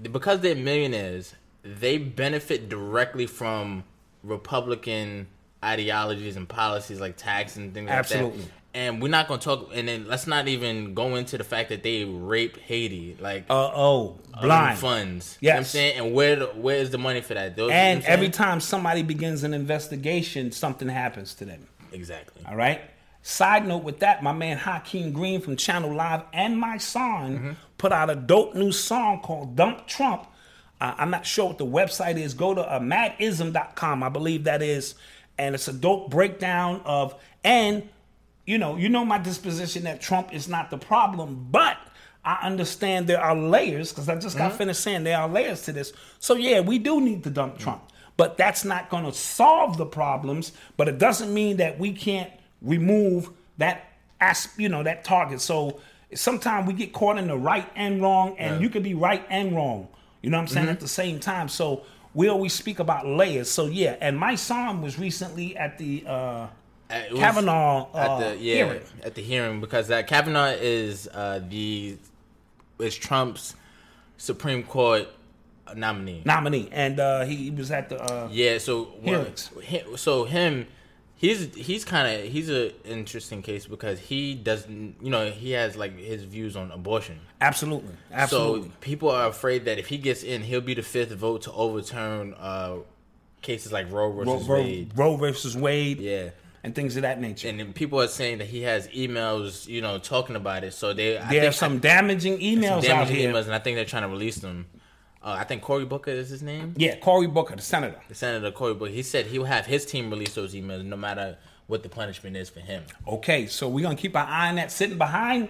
because 0.00 0.40
they're 0.40 0.54
millionaires, 0.54 1.34
they 1.62 1.98
benefit 1.98 2.68
directly 2.68 3.26
from 3.26 3.84
Republican 4.22 5.26
ideologies 5.64 6.36
and 6.36 6.48
policies 6.48 7.00
like 7.00 7.16
tax 7.16 7.56
and 7.56 7.74
things 7.74 7.90
Absolutely. 7.90 8.38
like 8.38 8.46
that. 8.48 8.52
And 8.74 9.02
we're 9.02 9.08
not 9.08 9.26
going 9.28 9.40
to 9.40 9.44
talk. 9.44 9.70
And 9.74 9.88
then 9.88 10.06
let's 10.06 10.26
not 10.26 10.46
even 10.46 10.94
go 10.94 11.16
into 11.16 11.36
the 11.38 11.42
fact 11.42 11.70
that 11.70 11.82
they 11.82 12.04
rape 12.04 12.58
Haiti, 12.58 13.16
like 13.18 13.44
Uh 13.48 13.70
oh, 13.74 14.18
blind. 14.40 14.78
funds. 14.78 15.36
You 15.40 15.50
know 15.50 15.56
I'm 15.56 15.64
saying, 15.64 15.98
and 15.98 16.14
where 16.14 16.36
the, 16.36 16.46
where 16.48 16.76
is 16.76 16.90
the 16.90 16.98
money 16.98 17.20
for 17.20 17.34
that? 17.34 17.56
Those, 17.56 17.68
you 17.70 17.74
know 17.74 17.80
And 17.80 18.04
every 18.04 18.26
saying? 18.26 18.32
time 18.32 18.60
somebody 18.60 19.02
begins 19.02 19.42
an 19.42 19.54
investigation, 19.54 20.52
something 20.52 20.88
happens 20.88 21.34
to 21.34 21.44
them. 21.44 21.66
exactly. 21.92 22.42
All 22.46 22.56
right. 22.56 22.82
Side 23.22 23.66
note 23.66 23.82
with 23.82 23.98
that, 24.00 24.22
my 24.22 24.32
man 24.32 24.58
Hakeem 24.58 25.12
Green 25.12 25.40
from 25.40 25.56
Channel 25.56 25.92
Live 25.94 26.22
and 26.32 26.56
my 26.58 26.78
son 26.78 27.56
put 27.78 27.92
out 27.92 28.10
a 28.10 28.16
dope 28.16 28.54
new 28.54 28.72
song 28.72 29.20
called 29.20 29.56
Dump 29.56 29.86
Trump. 29.86 30.26
Uh, 30.80 30.94
I'm 30.98 31.10
not 31.10 31.24
sure 31.24 31.46
what 31.46 31.58
the 31.58 31.66
website 31.66 32.18
is. 32.18 32.34
Go 32.34 32.54
to 32.54 32.76
uh, 32.76 32.78
madism.com, 32.80 34.02
I 34.02 34.08
believe 34.08 34.44
that 34.44 34.62
is. 34.62 34.94
And 35.38 35.54
it's 35.54 35.68
a 35.68 35.72
dope 35.72 36.10
breakdown 36.10 36.82
of, 36.84 37.14
and, 37.42 37.88
you 38.44 38.58
know, 38.58 38.76
you 38.76 38.88
know 38.88 39.04
my 39.04 39.18
disposition 39.18 39.84
that 39.84 40.00
Trump 40.00 40.34
is 40.34 40.48
not 40.48 40.70
the 40.70 40.78
problem, 40.78 41.48
but 41.50 41.76
I 42.24 42.38
understand 42.42 43.06
there 43.06 43.20
are 43.20 43.36
layers, 43.36 43.92
because 43.92 44.08
I 44.08 44.16
just 44.16 44.36
got 44.36 44.52
finished 44.52 44.80
saying 44.80 45.04
there 45.04 45.18
are 45.18 45.28
layers 45.28 45.62
to 45.62 45.72
this. 45.72 45.92
So, 46.18 46.34
yeah, 46.34 46.60
we 46.60 46.78
do 46.78 47.00
need 47.00 47.24
to 47.24 47.30
dump 47.30 47.58
Trump. 47.58 47.82
But 48.16 48.36
that's 48.36 48.64
not 48.64 48.90
going 48.90 49.04
to 49.04 49.12
solve 49.12 49.78
the 49.78 49.86
problems, 49.86 50.50
but 50.76 50.88
it 50.88 50.98
doesn't 50.98 51.32
mean 51.32 51.58
that 51.58 51.78
we 51.78 51.92
can't 51.92 52.32
remove 52.60 53.30
that 53.58 53.84
as 54.20 54.48
you 54.56 54.68
know 54.68 54.82
that 54.82 55.04
target. 55.04 55.40
So 55.40 55.80
sometimes 56.14 56.66
we 56.66 56.72
get 56.74 56.92
caught 56.92 57.18
in 57.18 57.26
the 57.28 57.36
right 57.36 57.68
and 57.76 58.00
wrong, 58.02 58.36
and 58.38 58.60
you 58.62 58.70
can 58.70 58.82
be 58.82 58.94
right 58.94 59.24
and 59.30 59.54
wrong. 59.54 59.88
You 60.22 60.30
know 60.30 60.38
what 60.38 60.42
I'm 60.42 60.48
saying 60.48 60.68
at 60.68 60.80
the 60.80 60.88
same 60.88 61.20
time. 61.20 61.48
So 61.48 61.82
we 62.14 62.28
always 62.28 62.52
speak 62.52 62.78
about 62.78 63.06
layers. 63.06 63.50
So 63.50 63.66
yeah, 63.66 63.96
and 64.00 64.18
my 64.18 64.34
son 64.34 64.82
was 64.82 64.98
recently 64.98 65.56
at 65.56 65.78
the 65.78 66.04
uh, 66.06 66.10
Uh, 66.10 66.48
it 66.90 67.14
Kavanaugh 67.16 67.88
uh, 67.94 67.98
at 67.98 68.18
the 68.20 68.36
yeah 68.42 68.54
hearing. 68.64 68.82
at 69.04 69.14
the 69.14 69.22
hearing 69.22 69.60
because 69.60 69.88
that 69.88 70.06
Kavanaugh 70.06 70.54
is 70.58 71.06
uh, 71.12 71.40
the 71.48 71.96
is 72.80 72.96
Trump's 72.96 73.54
Supreme 74.16 74.62
Court 74.62 75.06
nominee. 75.76 76.22
nominee, 76.24 76.68
and 76.72 76.98
uh, 76.98 77.24
he, 77.24 77.36
he 77.36 77.50
was 77.50 77.70
at 77.70 77.88
the 77.90 78.00
uh, 78.02 78.28
Yeah, 78.32 78.56
so 78.58 78.88
Hearings. 79.02 79.50
so 79.96 80.24
him, 80.24 80.66
he's 81.18 81.54
he's 81.54 81.84
kind 81.84 82.06
of 82.24 82.32
he's 82.32 82.48
an 82.48 82.72
interesting 82.84 83.42
case 83.42 83.66
because 83.66 83.98
he 83.98 84.34
doesn't, 84.34 84.96
you 85.02 85.10
know, 85.10 85.30
he 85.30 85.50
has 85.52 85.76
like 85.76 85.98
his 85.98 86.22
views 86.24 86.56
on 86.56 86.70
abortion. 86.70 87.20
absolutely, 87.40 87.94
absolutely. 88.10 88.68
So 88.70 88.74
people 88.80 89.10
are 89.10 89.28
afraid 89.28 89.66
that 89.66 89.78
if 89.78 89.88
he 89.88 89.98
gets 89.98 90.22
in, 90.22 90.42
he'll 90.42 90.60
be 90.62 90.74
the 90.74 90.82
fifth 90.82 91.12
vote 91.12 91.42
to 91.42 91.52
overturn 91.52 92.34
uh, 92.38 92.76
cases 93.42 93.70
like 93.72 93.92
Roe 93.92 94.10
versus 94.12 94.48
Wade. 94.48 94.92
Roe 94.96 95.16
versus 95.16 95.56
Wade, 95.56 96.00
Yeah. 96.00 96.30
and 96.64 96.74
things 96.74 96.96
of 96.96 97.02
that 97.02 97.20
nature. 97.20 97.48
And 97.48 97.74
people 97.74 98.00
are 98.00 98.08
saying 98.08 98.38
that 98.38 98.48
he 98.48 98.62
has 98.62 98.88
emails, 98.88 99.66
you 99.68 99.80
know, 99.80 99.98
talking 99.98 100.34
about 100.36 100.64
it. 100.64 100.72
So 100.74 100.92
they, 100.92 101.18
I 101.18 101.30
there 101.30 101.48
are 101.48 101.52
some 101.52 101.78
damaging 101.78 102.38
emails 102.38 102.82
some 102.82 102.92
out 102.92 103.06
damaging 103.06 103.16
here. 103.16 103.32
emails, 103.32 103.44
and 103.44 103.54
I 103.54 103.58
think 103.60 103.76
they're 103.76 103.84
trying 103.84 104.02
to 104.02 104.08
release 104.08 104.36
them. 104.36 104.66
Uh, 105.22 105.36
I 105.38 105.44
think 105.44 105.62
Cory 105.62 105.84
Booker 105.84 106.10
is 106.12 106.28
his 106.28 106.42
name. 106.42 106.74
Yeah, 106.76 106.96
Cory 106.96 107.26
Booker, 107.26 107.56
the 107.56 107.62
senator. 107.62 108.00
The 108.08 108.14
Senator 108.14 108.50
Cory 108.52 108.74
Booker. 108.74 108.92
He 108.92 109.02
said 109.02 109.26
he 109.26 109.38
will 109.38 109.46
have 109.46 109.66
his 109.66 109.84
team 109.84 110.10
release 110.10 110.34
those 110.34 110.54
emails, 110.54 110.84
no 110.84 110.96
matter 110.96 111.36
what 111.66 111.82
the 111.82 111.88
punishment 111.88 112.36
is 112.36 112.48
for 112.48 112.60
him. 112.60 112.84
Okay, 113.06 113.46
so 113.46 113.68
we're 113.68 113.82
gonna 113.82 113.96
keep 113.96 114.16
our 114.16 114.24
eye 114.24 114.48
on 114.48 114.54
that. 114.56 114.70
Sitting 114.70 114.96
behind 114.96 115.48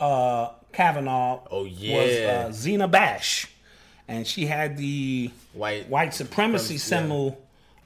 uh, 0.00 0.48
Kavanaugh 0.72 1.40
Oh, 1.50 1.62
was 1.62 1.72
yeah. 1.80 2.46
uh, 2.48 2.52
Zina 2.52 2.88
Bash, 2.88 3.46
and 4.08 4.26
she 4.26 4.46
had 4.46 4.76
the 4.76 5.30
White 5.52 5.88
white 5.88 6.12
supremacy 6.12 6.74
yeah. 6.74 6.80
symbol, 6.80 7.40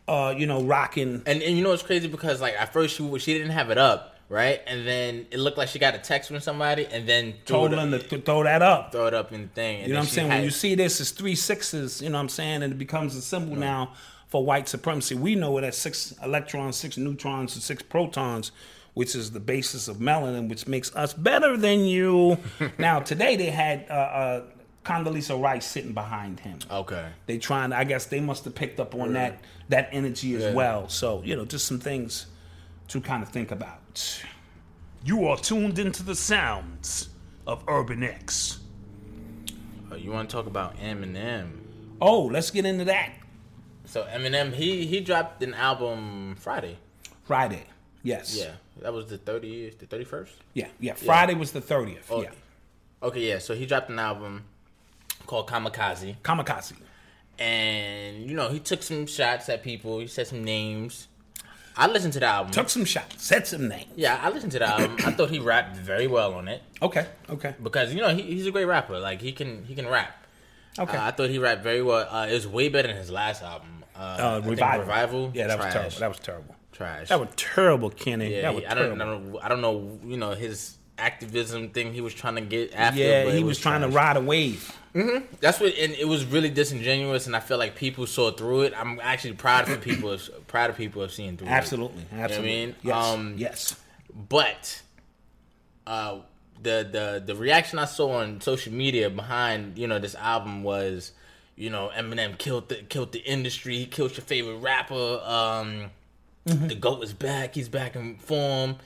uh, 0.09 0.35
you 0.37 0.47
know, 0.47 0.63
rocking. 0.63 1.23
And 1.27 1.43
and 1.43 1.57
you 1.57 1.63
know 1.63 1.71
what's 1.71 1.83
crazy 1.83 2.09
because 2.09 2.41
like 2.41 2.55
at 2.55 2.73
first 2.73 2.97
she 2.97 3.19
she 3.19 3.35
didn't 3.35 3.51
have 3.53 3.69
it 3.71 3.77
up, 3.79 4.18
right? 4.29 4.61
And 4.67 4.87
then 4.87 5.27
it 5.31 5.39
looked 5.39 5.57
like 5.59 5.69
she 5.69 5.79
got 5.79 5.95
a 5.95 5.99
text 5.99 6.31
from 6.31 6.41
somebody, 6.41 6.87
and 6.91 7.09
then 7.09 7.35
Told 7.47 7.73
them 7.73 7.91
to 7.93 7.99
th- 7.99 8.25
throw 8.25 8.43
that 8.45 8.63
up. 8.63 8.93
throw 8.93 9.07
it 9.07 9.15
up 9.15 9.33
in 9.33 9.43
the 9.43 9.49
thing. 9.49 9.79
And 9.81 9.89
You 9.89 9.95
know 9.95 10.01
what 10.01 10.09
I'm 10.09 10.11
saying? 10.11 10.29
had- 10.31 10.37
When 10.39 10.45
you 10.45 10.51
see 10.51 10.75
this, 10.75 11.01
it's 11.01 11.11
three 11.11 11.35
sixes. 11.35 12.03
You 12.03 12.11
know 12.11 12.17
what 12.19 12.23
I'm 12.23 12.29
saying? 12.29 12.63
And 12.63 12.73
it 12.73 12.77
becomes 12.79 13.17
a 13.17 13.23
symbol 13.23 13.57
now 13.57 13.93
for 14.29 14.45
white 14.45 14.69
supremacy. 14.69 15.15
We 15.15 15.35
know 15.35 15.57
it 15.59 15.65
as 15.65 15.77
six 15.77 16.15
electrons, 16.23 16.77
six 16.77 16.97
neutrons, 16.99 17.55
and 17.55 17.63
six 17.63 17.83
protons, 17.83 18.53
which 18.95 19.15
is 19.15 19.31
the 19.31 19.41
basis 19.41 19.89
of 19.89 19.97
melanin, 19.99 20.49
which 20.49 20.67
makes 20.67 20.95
us 20.95 21.13
better 21.15 21.57
than 21.57 21.87
you. 21.87 22.37
now 22.79 23.01
today 23.01 23.37
they 23.37 23.47
had 23.51 23.87
uh, 23.89 23.93
uh, 23.95 24.43
Condoleezza 24.85 25.41
Rice 25.41 25.67
sitting 25.67 25.93
behind 25.93 26.41
him. 26.41 26.59
okay, 26.71 27.07
They 27.27 27.39
trying. 27.39 27.73
I 27.73 27.85
guess 27.85 28.07
they 28.07 28.21
must 28.21 28.45
have 28.45 28.55
picked 28.55 28.81
up 28.81 28.95
on 28.95 29.13
that 29.15 29.41
that 29.69 29.89
energy 29.93 30.35
as 30.35 30.43
Yeah. 30.43 30.55
well. 30.55 30.89
So 30.89 31.23
you 31.25 31.37
know, 31.37 31.45
just 31.45 31.67
some 31.67 31.79
things 31.79 32.27
to 32.89 33.01
kind 33.01 33.23
of 33.23 33.29
think 33.29 33.51
about. 33.51 34.23
You 35.05 35.27
are 35.27 35.37
tuned 35.37 35.79
into 35.79 36.03
the 36.03 36.15
sounds 36.15 37.09
of 37.47 37.63
Urban 37.69 38.03
X. 38.03 38.59
Uh, 39.91 39.97
you 39.97 40.11
want 40.11 40.29
to 40.29 40.37
talk 40.37 40.47
about 40.47 40.77
Eminem? 40.79 41.51
Oh, 42.01 42.23
let's 42.25 42.51
get 42.51 42.65
into 42.67 42.85
that. 42.87 43.13
So 43.85 44.05
Eminem, 44.05 44.53
he 44.53 44.87
he 44.87 45.01
dropped 45.01 45.43
an 45.43 45.55
album 45.55 46.37
Friday. 46.39 46.77
Friday. 47.25 47.65
Yes. 48.03 48.37
Yeah, 48.37 48.53
that 48.83 48.93
was 48.93 49.07
the 49.07 49.19
thirty, 49.19 49.71
the 49.71 49.87
thirty 49.87 50.05
first. 50.05 50.35
Yeah. 50.55 50.69
Yeah. 50.79 50.95
Friday 50.95 51.35
was 51.35 51.53
the 51.53 51.61
thirtieth. 51.61 52.07
Oh, 52.11 52.23
Yeah. 52.23 52.31
Okay, 53.03 53.29
yeah. 53.29 53.39
So 53.39 53.55
he 53.55 53.65
dropped 53.65 53.91
an 53.91 53.99
album 53.99 54.45
called 55.27 55.49
Kamikaze, 55.49 56.17
Kamikaze. 56.23 56.75
and 57.39 58.25
you 58.29 58.35
know 58.35 58.49
he 58.49 58.59
took 58.59 58.83
some 58.83 59.07
shots 59.07 59.49
at 59.49 59.63
people. 59.63 60.01
He 60.01 60.07
said 60.07 60.27
some 60.27 60.45
names. 60.45 61.09
I 61.79 61.87
listened 61.87 62.13
to 62.15 62.21
the 62.21 62.27
album. 62.27 62.53
Took 62.53 62.69
some 62.69 62.85
shots. 62.85 63.25
Said 63.25 63.47
some 63.47 63.69
names. 63.69 63.87
yeah, 63.95 64.19
I 64.21 64.31
listened 64.31 64.53
to 64.53 64.59
the 64.59 64.67
album. 64.69 64.97
I 65.07 65.13
thought 65.13 65.31
he 65.31 65.39
rapped 65.39 65.77
very 65.77 66.07
well 66.09 66.35
on 66.35 66.49
it 66.49 66.61
Okay. 66.83 67.07
Okay. 67.31 67.55
because 67.63 67.95
you 67.95 68.01
know 68.01 68.09
he, 68.15 68.23
he's 68.23 68.47
a 68.47 68.51
great 68.51 68.65
rapper. 68.67 68.99
Like 68.99 69.21
he 69.21 69.33
can 69.33 69.65
he 69.65 69.75
can 69.75 69.87
rap. 69.89 70.15
Okay. 70.79 70.97
Uh, 70.97 71.05
I 71.07 71.11
thought 71.13 71.31
he 71.31 71.39
rapped 71.39 71.63
very 71.63 71.83
well. 71.83 72.07
Uh, 72.11 72.27
it 72.27 72.33
was 72.35 72.47
way 72.49 72.69
better 72.69 72.89
than 72.89 72.97
his 72.97 73.11
last 73.11 73.43
album. 73.43 73.85
Uh, 73.97 73.99
uh, 73.99 74.49
revival. 74.49 74.81
Revival. 74.81 75.31
Yeah, 75.35 75.47
that 75.49 75.57
Trash. 75.59 75.65
was 75.67 75.73
terrible. 75.75 75.99
That 76.01 76.09
was 76.09 76.19
terrible. 76.21 76.55
trash. 76.73 77.09
That 77.09 77.21
was 77.21 77.29
terrible, 77.37 77.91
Kenny. 77.91 78.35
yeah, 78.35 78.43
that 78.43 78.55
was 78.55 78.65
I 78.65 78.75
terrible. 78.75 78.97
don't, 78.97 79.09
I 79.09 79.15
don't 79.15 79.45
I 79.45 79.49
don't 79.49 79.61
know. 79.61 79.99
You 80.05 80.17
know 80.17 80.31
his 80.33 80.78
activism 80.99 81.71
thing 81.71 81.93
he 81.93 82.01
was 82.01 82.13
trying 82.15 82.35
to 82.37 82.41
get 82.41 82.75
after. 82.75 83.01
yeah, 83.01 83.25
he 83.31 83.41
it 83.41 83.45
was, 83.45 83.59
trying 83.59 83.81
to 83.83 83.89
ride 83.89 84.17
a 84.17 84.21
wave. 84.21 84.73
That's 85.41 85.61
what, 85.61 85.75
and 85.79 85.93
it 85.93 86.09
was 86.09 86.25
really 86.25 86.51
disingenuous, 86.51 87.27
and 87.27 87.37
I 87.37 87.41
feel 87.41 87.57
like 87.59 87.77
people 87.77 88.07
saw 88.07 88.33
through 88.33 88.63
it. 88.63 88.75
I'm 88.77 88.99
actually 89.01 89.35
proud 89.35 89.69
of 89.71 89.81
people, 89.81 90.17
proud 90.49 90.71
of 90.71 90.77
people 90.77 91.03
of 91.03 91.13
seeing 91.13 91.37
through 91.37 91.49
Absolutely. 91.49 92.03
it. 92.03 92.09
Absolutely. 92.15 92.51
You 92.61 92.67
know 92.67 92.75
Yes. 92.89 93.13
I 93.13 93.15
mean? 93.15 93.31
Um, 93.31 93.35
yes. 93.39 93.77
But 94.29 94.83
uh, 95.87 96.19
the 96.61 96.89
the 96.91 97.23
the 97.25 97.35
reaction 97.37 97.79
I 97.79 97.85
saw 97.85 98.15
on 98.21 98.41
social 98.41 98.73
media 98.73 99.09
behind 99.11 99.79
you 99.79 99.87
know 99.87 99.99
this 100.01 100.17
album 100.17 100.65
was, 100.65 101.13
you 101.55 101.71
know, 101.71 101.91
Eminem 101.97 102.37
killed 102.37 102.69
the 102.69 102.77
killed 102.77 103.13
the 103.13 103.21
industry. 103.21 103.79
He 103.79 103.87
killed 103.87 104.17
your 104.17 104.25
favorite 104.25 104.57
rapper. 104.57 105.21
Um, 105.25 105.91
The 106.45 106.75
goat 106.75 107.05
is 107.05 107.13
back. 107.13 107.55
He's 107.55 107.69
back 107.69 107.95
in 107.95 108.17
form, 108.17 108.77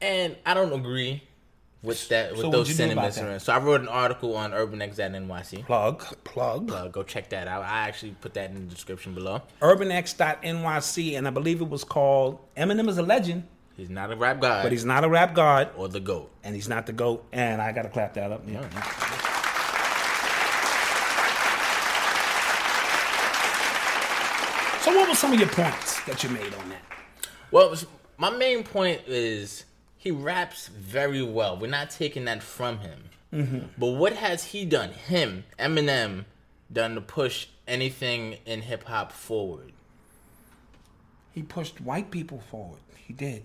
and 0.00 0.36
I 0.46 0.54
don't 0.54 0.72
agree 0.72 1.22
with 1.82 2.08
that 2.10 2.32
with 2.32 2.40
So 2.40 2.50
those 2.50 2.68
what'd 2.68 2.78
you 2.78 2.86
do 2.86 2.92
about 2.92 3.14
sentiments. 3.14 3.48
around- 3.48 3.58
So 3.58 3.62
I 3.62 3.64
wrote 3.64 3.80
an 3.80 3.88
article 3.88 4.36
on 4.36 4.52
UrbanX.NYC. 4.52 5.64
Plug. 5.64 6.04
Plug. 6.24 6.70
Uh, 6.70 6.88
go 6.88 7.02
check 7.02 7.30
that 7.30 7.48
out. 7.48 7.62
I 7.62 7.88
actually 7.88 8.12
put 8.20 8.34
that 8.34 8.50
in 8.50 8.54
the 8.68 8.74
description 8.74 9.14
below. 9.14 9.42
UrbanX.NYC, 9.62 11.16
and 11.16 11.26
I 11.26 11.30
believe 11.30 11.60
it 11.60 11.68
was 11.68 11.84
called 11.84 12.38
Eminem 12.56 12.88
is 12.88 12.98
a 12.98 13.02
legend, 13.02 13.44
He's 13.76 13.88
not 13.88 14.12
a 14.12 14.16
rap 14.16 14.40
god, 14.40 14.62
but 14.64 14.72
he's 14.72 14.84
not 14.84 15.04
a 15.04 15.08
rap 15.08 15.34
god, 15.34 15.70
or 15.74 15.88
the 15.88 16.00
goat. 16.00 16.30
and 16.44 16.54
he's 16.54 16.68
not 16.68 16.84
the 16.84 16.92
GOAT. 16.92 17.24
And 17.32 17.62
I 17.62 17.72
got 17.72 17.82
to 17.82 17.88
clap 17.88 18.12
that 18.14 18.30
up. 18.30 18.42
Yeah. 18.46 18.60
So, 24.82 24.96
what 24.96 25.08
were 25.10 25.14
some 25.14 25.32
of 25.34 25.38
your 25.38 25.48
points 25.48 26.00
that 26.04 26.24
you 26.24 26.30
made 26.30 26.54
on 26.54 26.68
that? 26.70 26.80
Well, 27.50 27.74
my 28.16 28.30
main 28.30 28.64
point 28.64 29.02
is 29.06 29.64
he 30.00 30.10
raps 30.10 30.68
very 30.68 31.22
well. 31.22 31.58
We're 31.58 31.66
not 31.70 31.90
taking 31.90 32.24
that 32.24 32.42
from 32.42 32.78
him. 32.78 33.10
Mm-hmm. 33.34 33.58
But 33.76 33.86
what 33.88 34.14
has 34.14 34.44
he 34.44 34.64
done? 34.64 34.92
Him, 34.92 35.44
Eminem, 35.58 36.24
done 36.72 36.94
to 36.94 37.02
push 37.02 37.48
anything 37.68 38.38
in 38.46 38.62
hip 38.62 38.84
hop 38.84 39.12
forward? 39.12 39.72
He 41.32 41.42
pushed 41.42 41.82
white 41.82 42.10
people 42.10 42.40
forward. 42.50 42.80
He 42.96 43.12
did. 43.12 43.44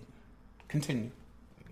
Continue. 0.66 1.10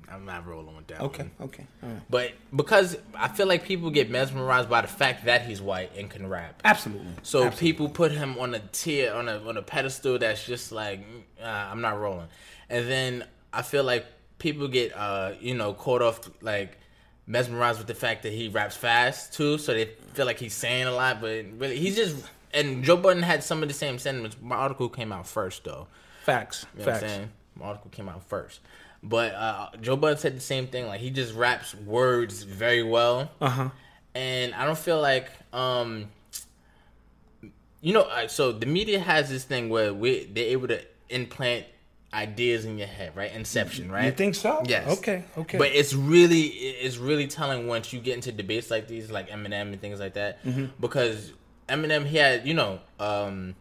I'm 0.06 0.26
not 0.26 0.46
rolling 0.46 0.76
with 0.76 0.86
that. 0.88 1.00
Okay. 1.00 1.22
one. 1.38 1.48
Okay. 1.48 1.66
All 1.82 1.88
right. 1.88 2.02
But 2.10 2.32
because 2.54 2.98
I 3.14 3.28
feel 3.28 3.46
like 3.46 3.64
people 3.64 3.90
get 3.90 4.10
mesmerized 4.10 4.68
by 4.68 4.82
the 4.82 4.88
fact 4.88 5.24
that 5.24 5.46
he's 5.46 5.62
white 5.62 5.96
and 5.96 6.10
can 6.10 6.28
rap. 6.28 6.60
Absolutely. 6.62 7.06
So 7.22 7.44
Absolutely. 7.44 7.72
people 7.72 7.88
put 7.88 8.12
him 8.12 8.38
on 8.38 8.54
a 8.54 8.58
tier, 8.58 9.14
on 9.14 9.30
a 9.30 9.38
on 9.48 9.56
a 9.56 9.62
pedestal 9.62 10.18
that's 10.18 10.44
just 10.44 10.72
like 10.72 11.00
uh, 11.42 11.46
I'm 11.46 11.80
not 11.80 11.98
rolling. 11.98 12.28
And 12.68 12.86
then 12.86 13.24
I 13.50 13.62
feel 13.62 13.82
like 13.82 14.04
people 14.44 14.68
get 14.68 14.94
uh 14.94 15.32
you 15.40 15.54
know 15.54 15.72
caught 15.72 16.02
off 16.02 16.20
like 16.42 16.76
mesmerized 17.26 17.78
with 17.78 17.86
the 17.86 17.94
fact 17.94 18.22
that 18.24 18.32
he 18.32 18.48
raps 18.48 18.76
fast 18.76 19.32
too, 19.32 19.56
so 19.56 19.72
they 19.72 19.86
feel 20.12 20.26
like 20.26 20.38
he's 20.38 20.52
saying 20.54 20.86
a 20.86 20.92
lot, 20.92 21.20
but 21.20 21.44
really 21.58 21.76
he's 21.76 21.96
just. 21.96 22.24
And 22.52 22.84
Joe 22.84 22.96
Budden 22.96 23.24
had 23.24 23.42
some 23.42 23.62
of 23.62 23.68
the 23.68 23.74
same 23.74 23.98
sentiments. 23.98 24.36
My 24.40 24.54
article 24.54 24.88
came 24.88 25.10
out 25.10 25.26
first 25.26 25.64
though. 25.64 25.88
facts. 26.22 26.66
You 26.74 26.80
know 26.80 26.84
facts. 26.84 27.02
what 27.02 27.10
I'm 27.10 27.16
saying? 27.16 27.30
My 27.56 27.64
article 27.64 27.90
came 27.90 28.08
out 28.08 28.22
first. 28.28 28.60
But 29.02 29.34
uh, 29.34 29.70
Joe 29.80 29.96
Budden 29.96 30.18
said 30.18 30.36
the 30.36 30.40
same 30.40 30.68
thing. 30.68 30.86
Like 30.86 31.00
he 31.00 31.10
just 31.10 31.34
raps 31.34 31.74
words 31.74 32.44
very 32.44 32.84
well. 32.84 33.30
Uh 33.40 33.48
huh. 33.48 33.68
And 34.14 34.54
I 34.54 34.66
don't 34.66 34.78
feel 34.78 35.00
like 35.00 35.30
um 35.52 36.10
you 37.80 37.92
know, 37.92 38.06
so 38.28 38.52
the 38.52 38.66
media 38.66 39.00
has 39.00 39.28
this 39.28 39.44
thing 39.44 39.68
where 39.68 39.92
we 39.92 40.26
they're 40.26 40.52
able 40.56 40.68
to 40.68 40.80
implant 41.08 41.64
ideas 42.14 42.64
in 42.64 42.78
your 42.78 42.86
head, 42.86 43.16
right? 43.16 43.32
Inception, 43.32 43.90
right? 43.92 44.06
You 44.06 44.12
think 44.12 44.34
so? 44.36 44.62
Yes. 44.66 44.98
Okay. 44.98 45.24
Okay. 45.36 45.58
But 45.58 45.68
it's 45.72 45.92
really 45.94 46.42
it's 46.42 46.96
really 46.96 47.26
telling 47.26 47.66
once 47.66 47.92
you 47.92 48.00
get 48.00 48.14
into 48.14 48.32
debates 48.32 48.70
like 48.70 48.88
these, 48.88 49.10
like 49.10 49.28
Eminem 49.30 49.72
and 49.72 49.80
things 49.80 50.00
like 50.00 50.14
that, 50.14 50.42
Mm-hmm. 50.44 50.66
because 50.80 51.32
Eminem 51.68 52.06
he 52.06 52.16
had 52.18 52.46
you 52.46 52.54
know 52.54 52.78
um 53.00 53.54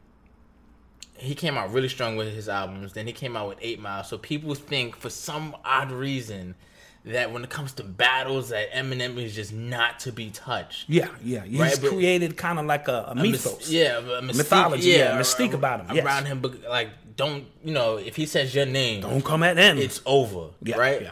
he 1.18 1.36
came 1.36 1.58
out 1.58 1.72
really 1.72 1.90
strong 1.90 2.16
with 2.16 2.34
his 2.34 2.50
albums. 2.50 2.94
Then 2.94 3.08
he 3.08 3.14
came 3.14 3.36
out 3.38 3.48
with 3.48 3.58
Eight 3.62 3.80
Mile. 3.80 4.04
So 4.04 4.18
people 4.18 4.54
think 4.56 4.96
for 4.96 5.10
some 5.10 5.56
odd 5.64 5.92
reason 5.92 6.56
that 7.06 7.32
when 7.34 7.44
it 7.44 7.50
comes 7.50 7.74
to 7.74 7.84
battles, 7.84 8.50
that 8.50 8.72
Eminem 8.72 9.18
is 9.22 9.36
just 9.36 9.52
not 9.54 10.00
to 10.02 10.12
be 10.12 10.30
touched. 10.30 10.90
yeah, 10.90 11.10
yeah. 11.24 11.44
He's 11.44 11.60
Right, 11.60 11.80
created 11.82 12.38
kind 12.38 12.60
of 12.60 12.66
like 12.66 12.88
a, 12.88 13.06
a 13.10 13.12
A 13.12 13.16
mythos. 13.16 13.70
yeah, 13.70 13.98
a 13.98 14.22
mystique, 14.22 14.36
Mythology, 14.38 14.90
yeah, 14.92 15.14
ar- 15.16 15.20
mystique 15.22 15.54
about 15.54 15.82
him, 15.88 15.96
yes. 15.96 16.06
Around 16.06 16.26
him, 16.28 16.40
but, 16.40 16.62
like 16.70 16.90
don't 17.16 17.46
you 17.64 17.74
know 17.74 17.98
if 17.98 18.16
he 18.16 18.26
says 18.26 18.56
your 18.56 18.66
name, 18.66 19.02
Don't 19.02 19.24
come 19.24 19.44
at 19.44 19.56
them. 19.56 19.78
it's 19.78 20.02
over, 20.06 20.48
Yeah, 20.64 20.78
right? 20.78 21.02
yeah. 21.04 21.12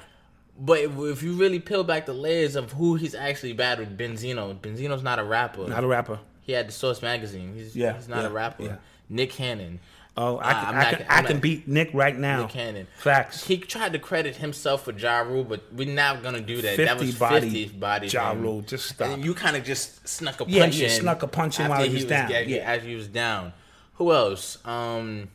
But 0.57 0.79
if, 0.79 0.91
if 0.97 1.23
you 1.23 1.33
really 1.33 1.59
peel 1.59 1.83
back 1.83 2.05
the 2.05 2.13
layers 2.13 2.55
of 2.55 2.71
who 2.73 2.95
he's 2.95 3.15
actually 3.15 3.53
battled, 3.53 3.97
Benzino. 3.97 4.55
Benzino's 4.59 5.01
not 5.03 5.19
a 5.19 5.23
rapper. 5.23 5.67
not 5.67 5.83
a 5.83 5.87
rapper. 5.87 6.19
he 6.41 6.53
had 6.53 6.67
the 6.67 6.71
Source 6.71 7.01
magazine. 7.01 7.53
He's 7.55 7.75
Yeah, 7.75 7.93
he's 7.97 8.07
not 8.07 8.19
yeah, 8.21 8.27
a 8.27 8.31
rapper. 8.31 8.63
yeah. 8.63 8.75
Nick 9.09 9.31
Cannon. 9.31 9.79
Oh, 10.17 10.37
I 10.37 10.51
Uh, 10.51 10.53
can, 10.65 10.67
I'm 10.67 10.75
I 10.75 10.83
can, 10.83 11.05
I'm 11.09 11.25
I 11.25 11.27
can 11.27 11.35
not- 11.37 11.41
beat 11.41 11.67
Nick 11.69 11.89
right 11.93 12.17
now. 12.17 12.41
Nick 12.41 12.49
Cannon. 12.49 12.87
Facts. 12.97 13.47
He 13.47 13.57
tried 13.57 13.93
to 13.93 13.99
credit 13.99 14.35
himself 14.35 14.83
for 14.83 14.91
Ja 14.91 15.19
Rule, 15.19 15.45
but 15.45 15.61
we're 15.73 15.87
not 15.93 16.21
gonna 16.21 16.41
do 16.41 16.61
that. 16.61 16.75
that 16.77 16.99
was 16.99 17.15
body 17.17 17.49
50 17.49 17.77
body. 17.77 18.07
Ja. 18.07 18.31
Rule, 18.33 18.61
just 18.61 18.89
stop. 18.89 19.07
And 19.09 19.23
you 19.23 19.33
kind 19.33 19.55
of 19.55 19.63
just 19.63 20.05
snuck 20.07 20.35
a 20.41 20.45
punch 20.45 20.51
Yeah, 20.53 20.65
you 20.65 20.85
in. 20.85 20.89
snuck 21.01 21.23
a 21.23 21.27
punch 21.27 21.59
in 21.61 21.69
while 21.69 21.83
he 21.83 21.93
was 21.95 22.05
down, 22.05 22.29
yeah. 22.29 22.57
as 22.57 22.83
he 22.83 22.93
was 22.95 23.07
down. 23.07 23.53
Who 23.95 24.11
else? 24.11 24.57
Um, 24.65 25.29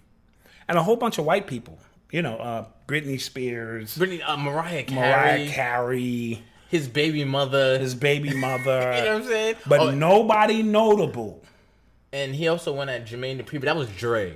and 0.68 0.76
a 0.76 0.82
whole 0.82 0.96
bunch 0.96 1.16
of 1.18 1.24
white 1.24 1.46
people. 1.46 1.78
You 2.12 2.20
know, 2.22 2.36
uh, 2.36 2.66
Britney 2.86 3.20
Spears, 3.20 3.96
Brittany, 3.96 4.22
uh, 4.22 4.36
Mariah 4.36 4.84
Carey, 4.84 5.00
Mariah 5.10 5.48
Carey, 5.48 6.42
his 6.68 6.86
baby 6.86 7.24
mother. 7.24 7.78
his 7.78 7.94
baby 7.94 8.34
mother. 8.36 8.92
you 8.96 9.04
know 9.04 9.14
what 9.14 9.22
I'm 9.22 9.24
saying? 9.24 9.54
But 9.66 9.80
Oh, 9.80 9.90
nobody 9.90 10.62
notable. 10.62 11.42
and 12.12 12.34
he 12.34 12.46
also 12.48 12.72
went 12.74 12.90
at 12.90 13.06
Jermaine 13.06 13.40
Dupri, 13.42 13.52
but 13.54 13.62
that 13.62 13.76
was 13.76 13.88
Dre. 13.88 14.34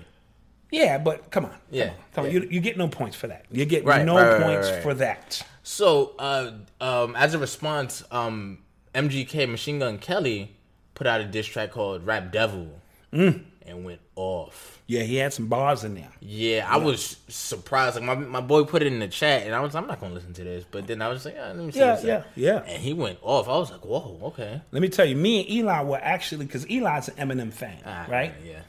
Yeah, 0.70 0.98
but 0.98 1.30
come 1.30 1.44
on. 1.44 1.50
come 1.50 1.60
Yeah, 1.70 1.84
on, 1.90 1.94
Come 2.14 2.24
on. 2.26 2.30
You, 2.30 2.46
you 2.50 2.60
get 2.60 2.76
no 2.76 2.88
points 2.88 3.16
for 3.16 3.26
that. 3.26 3.44
You 3.50 3.64
get 3.64 3.84
Right, 3.84 4.04
no 4.04 4.16
right, 4.16 4.42
points 4.42 4.70
right. 4.70 4.82
for 4.82 4.94
that. 4.94 5.42
So, 5.62 6.14
uh, 6.18 6.52
um, 6.80 7.14
as 7.16 7.34
a 7.34 7.38
response, 7.38 8.02
um, 8.10 8.58
MGK 8.94 9.48
Machine 9.48 9.78
Gun 9.78 9.98
Kelly 9.98 10.56
put 10.94 11.06
out 11.06 11.20
a 11.20 11.24
diss 11.24 11.46
track 11.46 11.70
called 11.72 12.06
"Rap 12.06 12.32
Devil" 12.32 12.68
Mm. 13.12 13.42
and 13.66 13.84
went 13.84 14.00
off. 14.16 14.78
Yeah, 14.86 15.02
he 15.02 15.16
had 15.16 15.32
some 15.32 15.46
bars 15.46 15.84
in 15.84 15.94
there. 15.94 16.10
Yeah, 16.20 16.66
I 16.68 16.76
was 16.78 17.16
surprised. 17.28 17.94
Like 17.96 18.04
my, 18.04 18.14
my 18.16 18.40
boy 18.40 18.64
put 18.64 18.82
it 18.82 18.86
in 18.92 18.98
the 18.98 19.06
chat, 19.08 19.42
and 19.44 19.54
I 19.54 19.60
was 19.60 19.74
I'm 19.76 19.86
not 19.86 20.00
gonna 20.00 20.14
listen 20.14 20.32
to 20.34 20.44
this. 20.44 20.64
But 20.68 20.86
then 20.88 21.00
I 21.02 21.08
was 21.08 21.24
like, 21.24 21.36
ah, 21.40 21.48
let 21.48 21.56
me 21.56 21.70
see. 21.72 21.78
Yeah, 21.78 21.90
what's 21.92 22.04
yeah, 22.04 22.22
yeah. 22.34 22.62
And 22.66 22.82
he 22.82 22.92
went 22.92 23.18
off. 23.22 23.48
I 23.48 23.52
was 23.52 23.70
like, 23.70 23.84
whoa, 23.84 24.18
okay. 24.24 24.60
Let 24.72 24.82
me 24.82 24.88
tell 24.88 25.06
you, 25.06 25.14
me 25.16 25.40
and 25.40 25.50
Eli 25.50 25.82
were 25.82 26.00
actually 26.02 26.46
because 26.46 26.64
Eli's 26.64 27.08
an 27.08 27.14
Eminem 27.28 27.52
fan, 27.52 27.78
Ah, 27.86 28.06
right? 28.08 28.32
Yeah. 28.44 28.60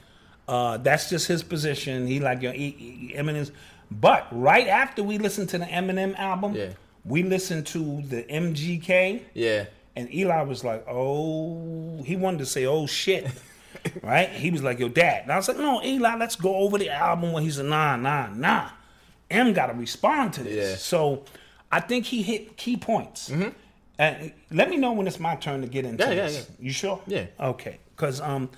Uh, 0.52 0.76
that's 0.76 1.08
just 1.08 1.26
his 1.28 1.42
position. 1.42 2.06
He 2.06 2.20
like 2.20 2.42
your 2.42 2.52
e, 2.54 3.14
Eminem's. 3.16 3.52
But 3.90 4.26
right 4.30 4.68
after 4.68 5.02
we 5.02 5.16
listened 5.18 5.48
to 5.50 5.58
the 5.58 5.64
Eminem 5.64 6.18
album, 6.18 6.54
Yeah. 6.54 6.70
we 7.04 7.22
listened 7.22 7.66
to 7.68 8.02
the 8.02 8.22
MGK, 8.30 9.22
Yeah. 9.34 9.64
and 9.96 10.12
Eli 10.14 10.42
was 10.42 10.62
like, 10.64 10.84
"Oh," 10.88 12.02
he 12.04 12.16
wanted 12.16 12.38
to 12.40 12.46
say, 12.46 12.66
"Oh 12.66 12.86
shit." 12.86 13.26
right? 14.02 14.28
He 14.28 14.50
was 14.50 14.62
like, 14.62 14.78
"Yo, 14.78 14.88
dad." 14.88 15.22
And 15.24 15.32
I 15.32 15.36
was 15.36 15.48
like, 15.48 15.56
"No, 15.58 15.82
Eli, 15.82 16.16
let's 16.16 16.36
go 16.36 16.54
over 16.56 16.76
the 16.78 16.90
album." 16.90 17.32
When 17.32 17.42
he's 17.42 17.58
like, 17.58 17.68
"Nah, 17.68 17.96
nah, 17.96 18.28
nah." 18.34 18.68
M 19.30 19.54
got 19.54 19.68
to 19.68 19.72
respond 19.74 20.34
to 20.34 20.42
this. 20.42 20.70
Yeah. 20.70 20.76
So 20.76 21.24
I 21.70 21.80
think 21.80 22.04
he 22.04 22.22
hit 22.22 22.58
key 22.58 22.76
points. 22.76 23.30
And 23.98 24.32
let 24.50 24.68
me 24.68 24.76
know 24.76 24.92
when 24.92 25.06
it's 25.06 25.20
my 25.20 25.36
turn 25.36 25.62
to 25.62 25.66
get 25.66 25.84
into 25.86 26.02
Mm-hmm. 26.04 26.12
Yeah, 26.12 26.26
this. 26.26 26.36
yeah. 26.50 26.64
You 26.66 26.72
sure? 26.72 27.00
Yeah. 27.06 27.26
Okay. 27.40 27.78
Because 27.96 28.20
um, 28.20 28.50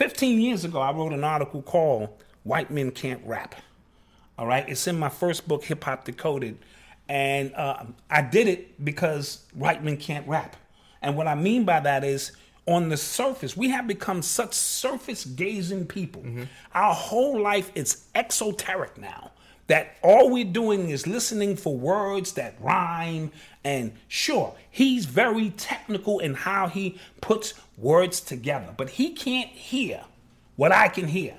15 0.00 0.40
years 0.40 0.64
ago, 0.64 0.80
I 0.80 0.92
wrote 0.92 1.12
an 1.12 1.24
article 1.24 1.60
called 1.60 2.08
"White 2.42 2.70
Men 2.70 2.90
Can't 2.90 3.20
Rap." 3.26 3.54
All 4.38 4.46
right, 4.46 4.66
it's 4.66 4.86
in 4.86 4.98
my 4.98 5.10
first 5.10 5.46
book, 5.46 5.62
Hip 5.64 5.84
Hop 5.84 6.06
Decoded, 6.06 6.56
and 7.06 7.54
uh, 7.54 7.84
I 8.08 8.22
did 8.22 8.48
it 8.48 8.82
because 8.82 9.44
white 9.52 9.84
men 9.84 9.98
can't 9.98 10.26
rap. 10.26 10.56
And 11.02 11.18
what 11.18 11.26
I 11.26 11.34
mean 11.34 11.66
by 11.66 11.80
that 11.80 12.02
is, 12.02 12.32
on 12.66 12.88
the 12.88 12.96
surface. 12.96 13.58
We 13.58 13.68
have 13.68 13.86
become 13.86 14.22
such 14.22 14.54
surface 14.54 15.26
gazing 15.26 15.86
people. 15.86 16.24
Our 16.74 16.94
whole 16.94 17.38
life 17.38 17.70
is 17.74 18.06
exoteric 18.14 18.96
now. 18.96 19.32
That 19.66 19.96
all 20.02 20.30
we're 20.30 20.44
doing 20.44 20.88
is 20.88 21.06
listening 21.06 21.56
for 21.56 21.76
words 21.76 22.32
that 22.32 22.54
rhyme. 22.58 23.32
And 23.64 23.92
sure, 24.08 24.54
he's 24.70 25.04
very 25.04 25.50
technical 25.50 26.18
in 26.18 26.34
how 26.34 26.68
he 26.68 26.98
puts 27.20 27.54
words 27.76 28.20
together, 28.20 28.72
but 28.76 28.90
he 28.90 29.10
can't 29.10 29.50
hear 29.50 30.02
what 30.56 30.72
I 30.72 30.88
can 30.88 31.08
hear. 31.08 31.34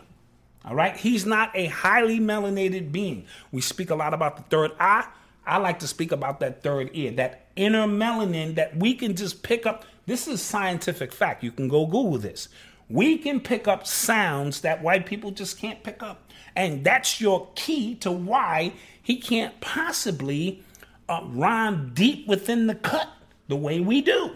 All 0.63 0.75
right? 0.75 0.95
He's 0.95 1.25
not 1.25 1.51
a 1.55 1.65
highly 1.67 2.19
melanated 2.19 2.91
being. 2.91 3.25
We 3.51 3.61
speak 3.61 3.89
a 3.89 3.95
lot 3.95 4.13
about 4.13 4.37
the 4.37 4.43
third 4.43 4.71
eye. 4.79 5.07
I 5.45 5.57
like 5.57 5.79
to 5.79 5.87
speak 5.87 6.11
about 6.11 6.39
that 6.41 6.61
third 6.61 6.91
ear, 6.93 7.11
that 7.13 7.47
inner 7.55 7.87
melanin 7.87 8.55
that 8.55 8.77
we 8.77 8.93
can 8.93 9.15
just 9.15 9.41
pick 9.41 9.65
up. 9.65 9.85
This 10.05 10.27
is 10.27 10.41
scientific 10.41 11.11
fact. 11.13 11.43
You 11.43 11.51
can 11.51 11.67
go 11.67 11.85
Google 11.85 12.19
this. 12.19 12.49
We 12.89 13.17
can 13.17 13.39
pick 13.39 13.67
up 13.67 13.87
sounds 13.87 14.61
that 14.61 14.83
white 14.83 15.05
people 15.05 15.31
just 15.31 15.57
can't 15.57 15.81
pick 15.81 16.03
up. 16.03 16.31
And 16.55 16.83
that's 16.83 17.19
your 17.19 17.47
key 17.55 17.95
to 17.95 18.11
why 18.11 18.73
he 19.01 19.17
can't 19.17 19.59
possibly 19.61 20.63
uh, 21.11 21.23
rhyme 21.25 21.91
deep 21.93 22.27
within 22.27 22.67
the 22.67 22.75
cut 22.75 23.09
the 23.47 23.55
way 23.55 23.79
we 23.79 24.01
do. 24.01 24.31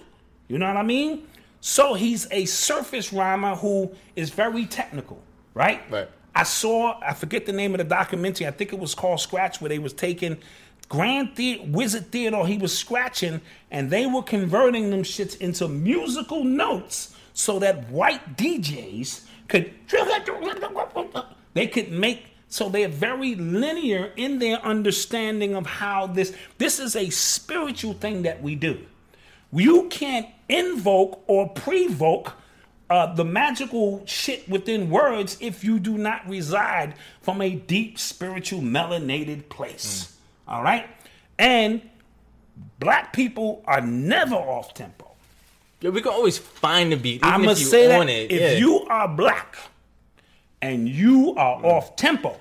You 0.48 0.58
know 0.58 0.68
what 0.68 0.78
I 0.78 0.84
mean? 0.84 1.28
So 1.62 1.94
he's 1.94 2.28
a 2.32 2.46
surface 2.46 3.12
rhymer 3.14 3.56
who 3.56 3.92
is 4.16 4.30
very 4.30 4.66
technical, 4.66 5.22
right? 5.54 5.82
Right. 5.90 6.10
I 6.36 6.44
saw, 6.44 7.00
I 7.02 7.14
forget 7.14 7.46
the 7.46 7.54
name 7.54 7.74
of 7.74 7.78
the 7.78 7.86
documentary. 7.86 8.46
I 8.46 8.52
think 8.52 8.74
it 8.74 8.80
was 8.80 8.94
called 8.94 9.22
Scratch, 9.22 9.62
where 9.62 9.70
they 9.70 9.80
was 9.80 9.94
taking 9.94 10.38
Grand 10.90 11.36
the- 11.36 11.62
Wizard 11.68 12.12
Theodore. 12.12 12.46
He 12.46 12.58
was 12.58 12.78
scratching, 12.78 13.42
and 13.72 13.90
they 13.90 14.06
were 14.06 14.22
converting 14.22 14.90
them 14.92 15.04
shits 15.04 15.38
into 15.40 15.68
musical 15.68 16.44
notes 16.44 17.16
so 17.34 17.58
that 17.60 17.90
white 17.90 18.38
DJs 18.38 19.26
could 19.48 19.74
they 21.54 21.68
could 21.68 21.92
make 21.92 22.26
so 22.56 22.70
they're 22.70 22.88
very 22.88 23.36
linear 23.36 24.14
in 24.16 24.40
their 24.40 24.66
understanding 24.66 25.56
of 25.56 25.66
how 25.66 26.08
this 26.08 26.34
this 26.58 26.80
is 26.80 26.96
a 26.96 27.10
spiritual 27.10 27.94
thing 27.94 28.22
that 28.22 28.42
we 28.42 28.56
do. 28.56 28.80
You 29.52 29.90
can't 29.90 30.28
invoke 30.48 31.22
or 31.28 31.50
prevoke 31.50 32.32
uh, 32.90 33.14
the 33.14 33.26
magical 33.26 34.04
shit 34.06 34.48
within 34.48 34.90
words 34.90 35.38
if 35.42 35.66
you 35.66 35.80
do 35.80 35.98
not 35.98 36.26
reside 36.30 36.94
from 37.22 37.42
a 37.42 37.50
deep 37.50 38.00
spiritual 38.00 38.62
melanated 38.62 39.50
place. 39.50 40.16
All 40.48 40.64
right? 40.64 40.88
And 41.38 41.82
black 42.80 43.12
people 43.12 43.64
are 43.66 43.82
never 43.82 44.36
off 44.36 44.74
tempo. 44.74 45.12
Yeah, 45.82 45.90
we 45.90 46.02
can 46.02 46.14
always 46.14 46.38
find 46.38 46.94
the 46.94 46.96
beat. 46.96 47.20
If 47.22 47.42
you 47.42 47.56
say 47.56 47.88
that 47.88 48.08
it. 48.08 48.32
if 48.32 48.40
yeah. 48.40 48.58
you 48.60 48.86
are 48.90 49.10
black 49.10 49.58
and 50.62 50.88
you 50.88 51.36
are 51.36 51.66
off 51.66 51.98
tempo, 51.98 52.40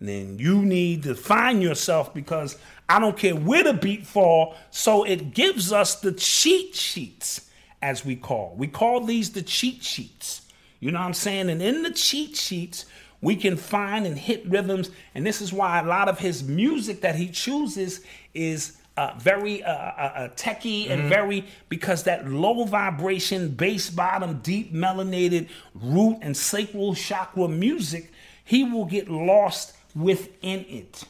then 0.00 0.38
you 0.38 0.62
need 0.62 1.04
to 1.04 1.14
find 1.14 1.62
yourself 1.62 2.12
because 2.12 2.58
I 2.88 2.98
don't 2.98 3.16
care 3.16 3.34
where 3.34 3.64
the 3.64 3.72
beat 3.72 4.06
fall. 4.06 4.54
So 4.70 5.04
it 5.04 5.32
gives 5.32 5.72
us 5.72 6.00
the 6.00 6.12
cheat 6.12 6.74
sheets, 6.74 7.48
as 7.82 8.04
we 8.04 8.16
call. 8.16 8.54
We 8.56 8.68
call 8.68 9.04
these 9.04 9.30
the 9.30 9.42
cheat 9.42 9.82
sheets. 9.82 10.42
You 10.80 10.90
know 10.92 10.98
what 10.98 11.06
I'm 11.06 11.14
saying? 11.14 11.48
And 11.50 11.62
in 11.62 11.82
the 11.82 11.90
cheat 11.90 12.36
sheets, 12.36 12.84
we 13.20 13.36
can 13.36 13.56
find 13.56 14.06
and 14.06 14.18
hit 14.18 14.46
rhythms. 14.46 14.90
And 15.14 15.26
this 15.26 15.40
is 15.40 15.52
why 15.52 15.80
a 15.80 15.84
lot 15.84 16.08
of 16.08 16.18
his 16.18 16.44
music 16.44 17.00
that 17.00 17.16
he 17.16 17.28
chooses 17.28 18.00
is 18.34 18.76
uh, 18.96 19.12
very 19.18 19.62
uh, 19.62 19.72
uh, 19.72 20.12
uh, 20.14 20.28
techie 20.30 20.90
and 20.90 21.08
very 21.08 21.44
because 21.68 22.04
that 22.04 22.28
low 22.28 22.64
vibration, 22.64 23.50
bass 23.50 23.90
bottom, 23.90 24.40
deep 24.40 24.72
melanated 24.72 25.48
root 25.74 26.18
and 26.22 26.36
sacral 26.36 26.94
chakra 26.94 27.48
music, 27.48 28.10
he 28.44 28.64
will 28.64 28.86
get 28.86 29.10
lost 29.10 29.75
within 29.96 30.64
it. 30.68 31.04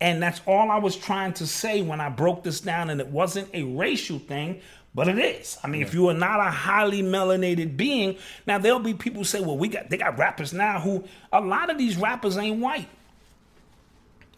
And 0.00 0.22
that's 0.22 0.40
all 0.46 0.70
I 0.70 0.78
was 0.78 0.96
trying 0.96 1.34
to 1.34 1.46
say 1.46 1.82
when 1.82 2.00
I 2.00 2.08
broke 2.08 2.42
this 2.42 2.60
down, 2.60 2.88
and 2.88 3.00
it 3.00 3.08
wasn't 3.08 3.50
a 3.52 3.64
racial 3.64 4.18
thing, 4.18 4.62
but 4.94 5.08
it 5.08 5.18
is. 5.18 5.58
I 5.62 5.68
mean, 5.68 5.82
if 5.82 5.92
you 5.92 6.08
are 6.08 6.14
not 6.14 6.40
a 6.40 6.50
highly 6.50 7.02
melanated 7.02 7.76
being, 7.76 8.16
now 8.46 8.58
there'll 8.58 8.80
be 8.80 8.94
people 8.94 9.24
say, 9.24 9.40
well, 9.40 9.58
we 9.58 9.68
got 9.68 9.90
they 9.90 9.98
got 9.98 10.18
rappers 10.18 10.52
now 10.54 10.80
who 10.80 11.04
a 11.32 11.40
lot 11.40 11.70
of 11.70 11.76
these 11.76 11.96
rappers 11.96 12.38
ain't 12.38 12.60
white. 12.60 12.88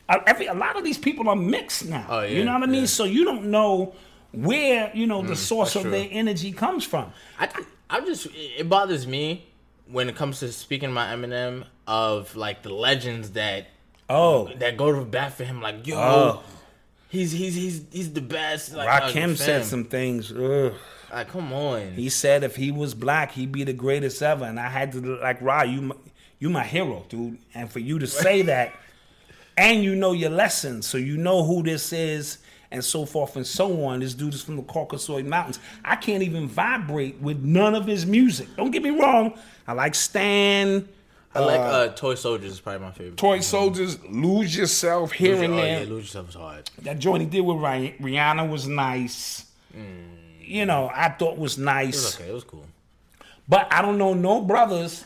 Uh, 0.08 0.18
Every 0.26 0.46
a 0.46 0.54
lot 0.54 0.76
of 0.76 0.82
these 0.82 0.98
people 0.98 1.28
are 1.28 1.36
mixed 1.36 1.86
now. 1.86 2.06
Oh, 2.08 2.22
you 2.22 2.44
know 2.44 2.52
what 2.54 2.64
I 2.64 2.66
mean? 2.66 2.80
yeah. 2.80 2.86
So 2.86 3.04
you 3.04 3.24
don't 3.24 3.44
know 3.44 3.94
where 4.32 4.90
you 4.94 5.06
know 5.06 5.22
the 5.22 5.36
source 5.36 5.76
of 5.76 5.82
true. 5.82 5.90
their 5.92 6.08
energy 6.10 6.52
comes 6.52 6.84
from. 6.84 7.12
I, 7.38 7.48
I 7.88 8.00
just 8.00 8.26
it 8.34 8.68
bothers 8.68 9.06
me 9.06 9.46
when 9.86 10.08
it 10.08 10.16
comes 10.16 10.40
to 10.40 10.50
speaking 10.52 10.90
about 10.90 11.16
Eminem 11.16 11.66
of 11.86 12.34
like 12.36 12.62
the 12.62 12.74
legends 12.74 13.30
that 13.30 13.68
Oh, 14.14 14.48
that 14.58 14.76
go 14.76 14.92
to 14.92 15.04
bat 15.04 15.32
for 15.34 15.44
him. 15.44 15.60
Like 15.62 15.86
yo, 15.86 15.96
Oh. 15.96 16.42
he's 17.08 17.32
he's 17.32 17.54
he's 17.54 17.82
he's 17.90 18.12
the 18.12 18.20
best. 18.20 18.74
Like, 18.74 18.88
Rakim 19.04 19.36
said 19.36 19.64
some 19.64 19.84
things. 19.84 20.30
Ugh. 20.32 20.74
Like 21.12 21.28
come 21.28 21.52
on. 21.52 21.92
He 21.92 22.08
said 22.08 22.42
if 22.44 22.56
he 22.56 22.70
was 22.72 22.94
black, 22.94 23.32
he'd 23.32 23.52
be 23.52 23.64
the 23.64 23.72
greatest 23.72 24.22
ever. 24.22 24.44
And 24.44 24.58
I 24.60 24.68
had 24.68 24.92
to 24.92 25.00
like, 25.20 25.40
Ra, 25.42 25.62
you, 25.62 25.80
my- 25.82 25.96
you 26.38 26.50
my 26.50 26.64
hero, 26.64 27.04
dude. 27.08 27.38
And 27.54 27.70
for 27.70 27.78
you 27.78 27.98
to 28.00 28.06
say 28.06 28.42
that, 28.42 28.72
and 29.56 29.82
you 29.84 29.94
know 29.94 30.12
your 30.12 30.30
lessons, 30.30 30.86
so 30.86 30.98
you 30.98 31.16
know 31.16 31.44
who 31.44 31.62
this 31.62 31.92
is, 31.92 32.38
and 32.70 32.82
so 32.82 33.04
forth 33.04 33.36
and 33.36 33.46
so 33.46 33.84
on. 33.84 34.00
This 34.00 34.14
dude 34.14 34.32
is 34.34 34.42
from 34.42 34.56
the 34.56 34.62
Caucasoid 34.62 35.26
Mountains. 35.26 35.58
I 35.84 35.94
can't 35.96 36.22
even 36.22 36.48
vibrate 36.48 37.20
with 37.20 37.38
none 37.44 37.74
of 37.74 37.86
his 37.86 38.06
music. 38.06 38.48
Don't 38.56 38.70
get 38.70 38.82
me 38.82 38.90
wrong. 38.90 39.38
I 39.68 39.74
like 39.74 39.94
Stan, 39.94 40.88
I 41.34 41.40
like 41.40 41.60
uh, 41.60 41.88
Toy 41.94 42.14
Soldiers 42.14 42.52
is 42.52 42.60
probably 42.60 42.86
my 42.86 42.92
favorite. 42.92 43.16
Toy 43.16 43.40
Soldiers, 43.40 43.98
Lose 44.04 44.54
Yourself 44.56 45.12
here 45.12 45.34
Lose, 45.36 45.42
and 45.44 45.54
oh, 45.54 45.56
there. 45.56 45.82
yeah, 45.82 45.88
lose 45.88 46.04
yourself 46.04 46.28
is 46.30 46.34
hard. 46.34 46.70
That 46.82 46.98
joint 46.98 47.22
he 47.22 47.28
did 47.28 47.40
with 47.40 47.56
Rih- 47.56 47.98
Rihanna 48.00 48.50
was 48.50 48.66
nice. 48.68 49.46
You 50.40 50.66
know, 50.66 50.90
I 50.94 51.08
thought 51.08 51.38
was 51.38 51.56
It 51.58 51.62
nice. 51.62 51.94
was 52.04 52.14
okay. 52.20 52.28
It 52.28 52.34
was 52.34 52.44
cool. 52.44 52.66
But 53.48 53.72
I 53.72 53.80
don't 53.82 53.96
know 53.98 54.12
no 54.14 54.42
brothers 54.42 55.04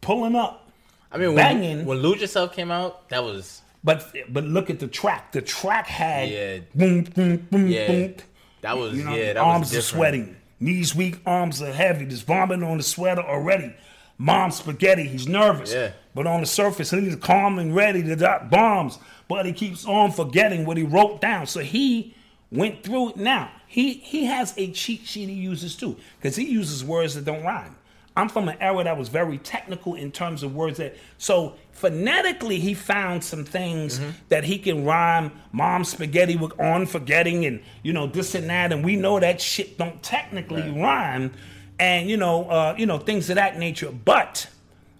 pulling 0.00 0.36
up. 0.36 0.70
I 1.10 1.18
mean, 1.18 1.34
Banging. 1.34 1.84
when 1.84 1.98
Lose 1.98 2.20
Yourself 2.20 2.52
came 2.54 2.70
out, 2.70 3.08
that 3.08 3.22
was 3.24 3.62
But 3.82 4.14
but 4.28 4.44
look 4.44 4.70
at 4.70 4.78
the 4.78 4.86
track. 4.86 5.32
The 5.32 5.42
track 5.42 5.86
had 5.88 6.28
Yeah. 6.28 6.58
boom 6.74 7.02
boom 7.04 7.36
boom 7.50 7.66
yeah, 7.68 7.86
boom. 7.88 8.14
that 8.60 8.78
was 8.78 8.94
You 8.96 9.04
know, 9.04 9.14
yeah, 9.14 9.32
that 9.32 9.38
arms 9.38 9.70
was 9.70 9.78
are 9.78 9.82
sweating, 9.82 10.36
knees 10.60 10.94
weak, 10.94 11.18
arms 11.26 11.60
are 11.62 11.72
heavy. 11.72 12.04
There's 12.04 12.22
vomit 12.22 12.62
on 12.62 12.76
the 12.76 12.82
sweater 12.84 13.22
already. 13.22 13.74
Mom 14.18 14.50
spaghetti. 14.50 15.04
He's 15.06 15.28
nervous, 15.28 15.72
Yeah. 15.72 15.90
but 16.14 16.26
on 16.26 16.40
the 16.40 16.46
surface 16.46 16.90
he's 16.90 17.16
calm 17.16 17.58
and 17.58 17.74
ready 17.74 18.02
to 18.02 18.16
drop 18.16 18.50
bombs. 18.50 18.98
But 19.28 19.44
he 19.46 19.52
keeps 19.52 19.84
on 19.84 20.12
forgetting 20.12 20.64
what 20.64 20.76
he 20.76 20.84
wrote 20.84 21.20
down. 21.20 21.46
So 21.46 21.60
he 21.60 22.14
went 22.50 22.82
through 22.84 23.10
it. 23.10 23.16
Now 23.16 23.50
he 23.66 23.94
he 23.94 24.24
has 24.26 24.54
a 24.56 24.70
cheat 24.70 25.06
sheet 25.06 25.28
he 25.28 25.34
uses 25.34 25.74
too, 25.76 25.96
because 26.18 26.36
he 26.36 26.44
uses 26.44 26.84
words 26.84 27.14
that 27.14 27.24
don't 27.24 27.42
rhyme. 27.44 27.76
I'm 28.18 28.30
from 28.30 28.48
an 28.48 28.56
era 28.60 28.82
that 28.84 28.96
was 28.96 29.10
very 29.10 29.36
technical 29.36 29.94
in 29.94 30.10
terms 30.10 30.42
of 30.42 30.54
words 30.54 30.78
that. 30.78 30.96
So 31.18 31.56
phonetically, 31.72 32.58
he 32.60 32.72
found 32.72 33.22
some 33.22 33.44
things 33.44 33.98
Mm-hmm. 33.98 34.10
that 34.30 34.44
he 34.44 34.58
can 34.58 34.86
rhyme. 34.86 35.32
Mom 35.52 35.84
spaghetti 35.84 36.34
with 36.36 36.58
on 36.58 36.86
forgetting, 36.86 37.44
and 37.44 37.60
you 37.82 37.92
know 37.92 38.06
this 38.06 38.34
and 38.34 38.48
that, 38.48 38.72
and 38.72 38.82
we 38.82 38.96
know 38.96 39.20
that 39.20 39.40
shit 39.42 39.76
don't 39.76 40.02
technically 40.02 40.62
rhyme, 40.80 41.32
and 41.78 42.08
you 42.08 42.16
know, 42.16 42.48
uh, 42.48 42.74
you 42.76 42.86
know 42.86 42.98
things 42.98 43.28
of 43.30 43.36
that 43.36 43.58
nature. 43.58 43.90
But 43.90 44.48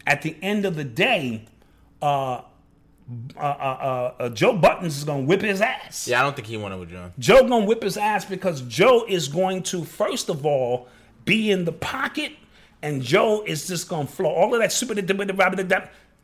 at 0.06 0.22
the 0.22 0.36
end 0.42 0.64
of 0.64 0.76
the 0.76 0.84
day, 0.84 1.46
uh, 2.02 2.34
uh, 2.34 3.40
uh, 3.40 3.40
uh, 3.40 4.14
uh, 4.18 4.28
Joe 4.30 4.56
Budden 4.56 4.86
is 4.86 5.04
gonna 5.04 5.22
whip 5.22 5.42
his 5.42 5.60
ass. 5.60 6.08
Yeah, 6.08 6.20
I 6.20 6.22
don't 6.24 6.34
think 6.34 6.48
he 6.48 6.56
won 6.56 6.72
it 6.72 6.78
with 6.78 6.90
John. 6.90 7.12
Joe 7.18 7.46
gonna 7.48 7.64
whip 7.64 7.82
his 7.82 7.96
ass 7.96 8.24
because 8.24 8.62
Joe 8.62 9.04
is 9.08 9.28
going 9.28 9.62
to 9.64 9.84
first 9.84 10.28
of 10.28 10.44
all 10.44 10.88
be 11.24 11.50
in 11.50 11.64
the 11.64 11.72
pocket, 11.72 12.32
and 12.82 13.02
Joe 13.02 13.42
is 13.46 13.68
just 13.68 13.88
gonna 13.88 14.06
flow. 14.06 14.30
All 14.30 14.54
of 14.54 14.60
that 14.60 14.72
super 14.72 14.94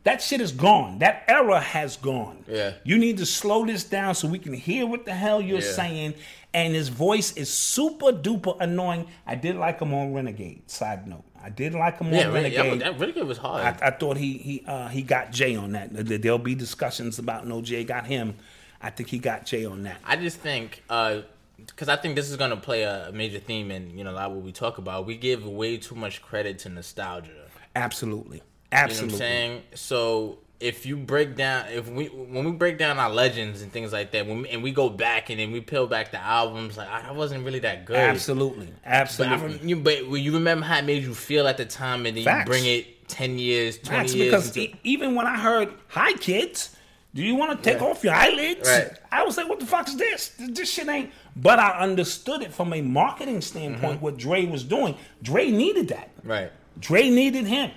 that 0.03 0.21
shit 0.21 0.41
is 0.41 0.51
gone. 0.51 0.99
That 0.99 1.23
era 1.27 1.59
has 1.59 1.97
gone. 1.97 2.43
Yeah. 2.47 2.73
You 2.83 2.97
need 2.97 3.17
to 3.19 3.25
slow 3.25 3.65
this 3.65 3.83
down 3.83 4.15
so 4.15 4.27
we 4.27 4.39
can 4.39 4.53
hear 4.53 4.85
what 4.85 5.05
the 5.05 5.13
hell 5.13 5.41
you're 5.41 5.59
Yeah. 5.61 5.71
saying. 5.71 6.13
And 6.55 6.75
his 6.75 6.89
voice 6.89 7.35
is 7.35 7.51
super 7.51 8.11
duper 8.13 8.55
annoying. 8.59 9.07
I 9.25 9.33
did 9.35 9.55
like 9.55 9.79
him 9.79 9.91
on 9.93 10.13
Renegade. 10.13 10.69
Side 10.69 11.07
note, 11.07 11.23
I 11.41 11.49
did 11.49 11.73
like 11.73 11.97
him 11.99 12.13
Yeah, 12.13 12.27
on 12.27 12.33
Renegade. 12.33 12.73
that, 12.73 12.79
that 12.93 12.99
Renegade 12.99 13.23
was 13.23 13.39
hard. 13.39 13.63
I, 13.81 13.87
I 13.87 13.91
thought 13.91 14.17
he 14.17 14.37
he 14.37 14.63
uh, 14.67 14.87
he 14.89 15.01
got 15.01 15.31
Jay 15.31 15.55
on 15.55 15.71
that. 15.71 15.91
There- 15.91 16.19
There'll 16.19 16.37
be 16.37 16.53
discussions 16.53 17.17
about 17.17 17.47
no 17.47 17.61
Jay 17.63 17.83
got 17.83 18.05
him. 18.05 18.35
I 18.81 18.91
think 18.91 19.09
he 19.09 19.17
got 19.17 19.45
Jay 19.47 19.65
on 19.65 19.81
that. 19.83 19.97
I 20.05 20.15
just 20.17 20.37
think, 20.41 20.83
because 20.87 21.87
I 21.89 21.95
think 21.95 22.15
this 22.15 22.29
is 22.29 22.37
gonna 22.37 22.57
play 22.57 22.83
a 22.83 23.09
major 23.13 23.39
theme 23.39 23.71
in 23.71 23.97
you 23.97 24.03
know 24.03 24.11
a 24.11 24.13
lot 24.13 24.25
of 24.29 24.33
what 24.35 24.45
we 24.45 24.51
talk 24.51 24.77
about. 24.77 25.07
We 25.07 25.17
give 25.17 25.45
way 25.47 25.77
too 25.77 25.95
much 25.95 26.21
credit 26.21 26.59
to 26.59 26.69
nostalgia. 26.69 27.31
Absolutely, 27.75 28.43
You 28.73 28.87
know 28.87 28.93
what 28.93 29.01
I'm 29.13 29.17
saying? 29.17 29.61
So 29.75 30.39
if 30.59 30.85
you 30.85 30.95
break 30.95 31.35
down 31.35 31.65
if 31.69 31.89
we 31.89 32.05
when 32.07 32.45
we 32.45 32.51
break 32.51 32.77
down 32.77 32.97
our 32.97 33.09
legends 33.09 33.61
and 33.61 33.71
things 33.71 33.91
like 33.91 34.11
that, 34.11 34.25
when 34.27 34.43
we, 34.43 34.49
and 34.49 34.63
we 34.63 34.71
go 34.71 34.89
back 34.89 35.29
and 35.29 35.39
then 35.39 35.51
we 35.51 35.59
peel 35.61 35.87
back 35.87 36.11
the 36.11 36.19
albums, 36.21 36.77
like 36.77 36.87
I 36.89 37.11
wasn't 37.11 37.43
really 37.45 37.59
that 37.59 37.85
good. 37.85 37.97
Absolutely, 37.97 38.67
But, 38.67 38.91
absolutely. 38.91 39.57
rem- 39.57 39.67
you, 39.67 39.75
but 39.77 40.05
you 40.11 40.33
remember 40.33 40.65
how 40.65 40.77
it 40.79 40.85
made 40.85 41.03
you 41.03 41.13
feel 41.13 41.47
at 41.47 41.57
the 41.57 41.65
time, 41.65 42.05
and 42.05 42.15
then 42.17 42.23
Facts. 42.23 42.47
you 42.47 42.51
bring 42.51 42.65
it 42.65 43.07
ten 43.09 43.37
years, 43.37 43.77
twenty 43.77 43.97
That's 44.03 44.13
years. 44.15 44.31
because 44.31 44.47
into- 44.57 44.61
e- 44.61 44.79
even 44.83 45.15
when 45.15 45.27
I 45.27 45.37
heard 45.37 45.73
"Hi 45.89 46.13
kids," 46.13 46.75
do 47.13 47.21
you 47.21 47.35
want 47.35 47.61
to 47.61 47.69
take 47.69 47.81
Right. 47.81 47.89
off 47.91 48.03
your 48.03 48.13
eyelids? 48.15 48.67
Right. 48.69 48.89
I 49.11 49.23
was 49.23 49.35
like, 49.37 49.49
"What 49.49 49.59
the 49.59 49.65
fuck 49.65 49.87
is 49.89 49.97
this? 49.97 50.29
This 50.39 50.49
this 50.57 50.71
shit 50.71 50.87
ain't." 50.87 51.11
But 51.35 51.59
I 51.59 51.79
understood 51.79 52.41
it 52.41 52.53
from 52.53 52.71
a 52.73 52.81
marketing 52.81 53.41
standpoint. 53.41 53.95
Mm-hmm. 53.95 54.05
What 54.05 54.17
Dre 54.17 54.45
was 54.45 54.63
doing, 54.63 54.95
Dre 55.21 55.49
needed 55.51 55.89
that. 55.89 56.09
right. 56.23 56.51
Dre 56.79 57.09
needed 57.09 57.45
him. 57.47 57.69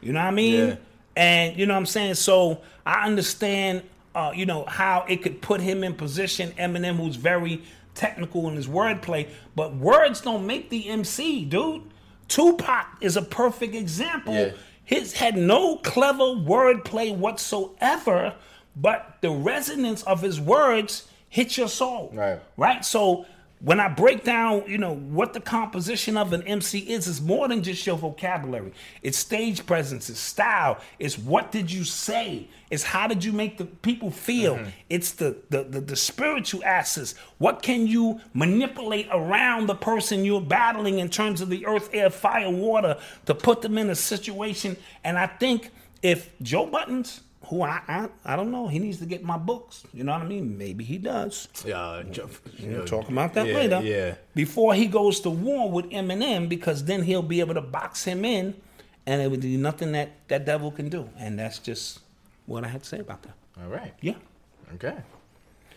You 0.00 0.12
know 0.12 0.20
what 0.20 0.26
I 0.26 0.32
mean? 0.32 0.68
Yeah. 0.68 0.76
And 1.16 1.58
you 1.58 1.66
know 1.66 1.74
what 1.74 1.80
I'm 1.80 1.86
saying? 1.86 2.14
So 2.14 2.62
I 2.86 3.06
understand 3.06 3.82
uh, 4.14 4.32
you 4.34 4.46
know, 4.46 4.64
how 4.66 5.04
it 5.08 5.22
could 5.22 5.40
put 5.40 5.60
him 5.60 5.84
in 5.84 5.94
position, 5.94 6.52
Eminem, 6.52 6.96
who's 6.96 7.16
very 7.16 7.62
technical 7.94 8.48
in 8.48 8.56
his 8.56 8.66
wordplay, 8.66 9.28
but 9.54 9.76
words 9.76 10.20
don't 10.20 10.46
make 10.46 10.70
the 10.70 10.88
MC, 10.88 11.44
dude. 11.44 11.82
Tupac 12.28 12.86
is 13.00 13.16
a 13.16 13.22
perfect 13.22 13.74
example. 13.74 14.34
Yeah. 14.34 14.52
His 14.84 15.12
had 15.12 15.36
no 15.36 15.76
clever 15.76 16.24
wordplay 16.24 17.16
whatsoever, 17.16 18.34
but 18.76 19.18
the 19.20 19.30
resonance 19.30 20.02
of 20.04 20.22
his 20.22 20.40
words 20.40 21.08
hit 21.28 21.56
your 21.56 21.68
soul. 21.68 22.10
Right. 22.12 22.40
Right? 22.56 22.84
So 22.84 23.26
when 23.62 23.78
I 23.78 23.88
break 23.88 24.24
down, 24.24 24.64
you 24.66 24.78
know, 24.78 24.94
what 24.94 25.34
the 25.34 25.40
composition 25.40 26.16
of 26.16 26.32
an 26.32 26.42
MC 26.44 26.78
is, 26.78 27.06
it's 27.06 27.20
more 27.20 27.46
than 27.46 27.62
just 27.62 27.86
your 27.86 27.96
vocabulary. 27.96 28.72
It's 29.02 29.18
stage 29.18 29.66
presence, 29.66 30.08
it's 30.08 30.18
style, 30.18 30.78
it's 30.98 31.18
what 31.18 31.52
did 31.52 31.70
you 31.70 31.84
say, 31.84 32.48
it's 32.70 32.82
how 32.82 33.06
did 33.06 33.22
you 33.22 33.32
make 33.32 33.58
the 33.58 33.66
people 33.66 34.10
feel, 34.10 34.56
mm-hmm. 34.56 34.70
it's 34.88 35.12
the, 35.12 35.36
the 35.50 35.64
the 35.64 35.80
the 35.80 35.96
spiritual 35.96 36.64
aspects. 36.64 37.14
What 37.36 37.60
can 37.60 37.86
you 37.86 38.20
manipulate 38.32 39.08
around 39.12 39.66
the 39.66 39.74
person 39.74 40.24
you're 40.24 40.40
battling 40.40 40.98
in 40.98 41.10
terms 41.10 41.42
of 41.42 41.50
the 41.50 41.66
earth, 41.66 41.90
air, 41.92 42.08
fire, 42.08 42.50
water 42.50 42.96
to 43.26 43.34
put 43.34 43.60
them 43.60 43.76
in 43.76 43.90
a 43.90 43.94
situation? 43.94 44.76
And 45.04 45.18
I 45.18 45.26
think 45.26 45.70
if 46.02 46.30
Joe 46.40 46.64
Budden, 46.64 47.04
who 47.46 47.62
I, 47.62 47.80
I 47.88 48.08
I 48.24 48.36
don't 48.36 48.50
know, 48.50 48.68
he 48.68 48.78
needs 48.78 48.98
to 48.98 49.06
get 49.06 49.22
my 49.24 49.38
books. 49.38 49.84
You 49.94 50.04
know 50.04 50.12
what 50.12 50.22
I 50.22 50.26
mean? 50.26 50.56
Maybe 50.58 50.84
he 50.84 50.98
does. 50.98 51.48
Yeah, 51.64 52.02
Joe- 52.10 52.28
We'll 52.62 52.84
talk 52.84 53.08
about 53.08 53.34
that 53.34 53.46
yeah, 53.46 53.54
later. 53.54 53.80
Yeah. 53.82 54.14
Before 54.34 54.74
he 54.74 54.86
goes 54.86 55.20
to 55.20 55.30
war 55.30 55.70
with 55.70 55.86
Eminem, 55.90 56.48
because 56.48 56.84
then 56.84 57.02
he'll 57.02 57.22
be 57.22 57.40
able 57.40 57.54
to 57.54 57.60
box 57.62 58.04
him 58.04 58.24
in, 58.24 58.54
and 59.06 59.22
it 59.22 59.30
would 59.30 59.40
do 59.40 59.56
nothing 59.56 59.92
that 59.92 60.10
that 60.28 60.44
devil 60.44 60.70
can 60.70 60.88
do. 60.90 61.08
And 61.18 61.38
that's 61.38 61.58
just 61.58 62.00
what 62.46 62.64
I 62.64 62.68
had 62.68 62.82
to 62.82 62.88
say 62.88 62.98
about 63.00 63.22
that. 63.22 63.34
All 63.62 63.68
right. 63.68 63.94
Yeah. 64.00 64.14
Okay. 64.74 64.96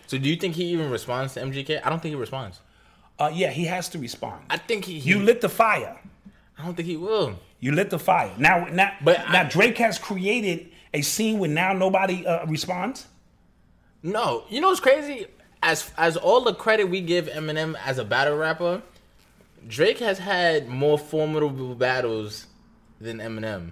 So 0.07 0.17
do 0.17 0.29
you 0.29 0.35
think 0.35 0.55
he 0.55 0.65
even 0.65 0.89
responds 0.91 1.33
to 1.35 1.41
MGK? 1.41 1.81
I 1.83 1.89
don't 1.89 2.01
think 2.01 2.11
he 2.13 2.19
responds. 2.19 2.59
Uh, 3.17 3.31
yeah, 3.33 3.49
he 3.51 3.65
has 3.65 3.87
to 3.89 3.97
respond. 3.99 4.43
I 4.49 4.57
think 4.57 4.85
he. 4.85 4.99
he 4.99 5.09
you 5.11 5.19
lit 5.19 5.39
the 5.41 5.49
fire. 5.49 5.99
I 6.57 6.65
don't 6.65 6.75
think 6.75 6.87
he 6.87 6.97
will. 6.97 7.39
You 7.59 7.71
lit 7.71 7.89
the 7.89 7.97
fire. 7.99 8.31
Now, 8.37 8.65
now, 8.65 8.91
But 9.03 9.17
now 9.31 9.41
I- 9.41 9.49
Drake 9.49 9.77
has 9.77 9.97
created 9.97 10.69
a 10.93 11.01
scene 11.01 11.39
where 11.39 11.49
now 11.49 11.73
nobody 11.73 12.25
uh, 12.25 12.45
responds. 12.45 13.07
No, 14.01 14.43
you 14.49 14.61
know 14.61 14.67
what's 14.69 14.79
crazy? 14.79 15.27
As 15.61 15.91
as 15.97 16.17
all 16.17 16.41
the 16.41 16.53
credit 16.53 16.85
we 16.89 17.01
give 17.01 17.27
Eminem 17.27 17.75
as 17.85 17.97
a 17.97 18.03
battle 18.03 18.35
rapper, 18.37 18.81
Drake 19.67 19.99
has 19.99 20.19
had 20.19 20.67
more 20.67 20.97
formidable 20.97 21.73
battles 21.75 22.47
than 22.99 23.19
Eminem. 23.19 23.71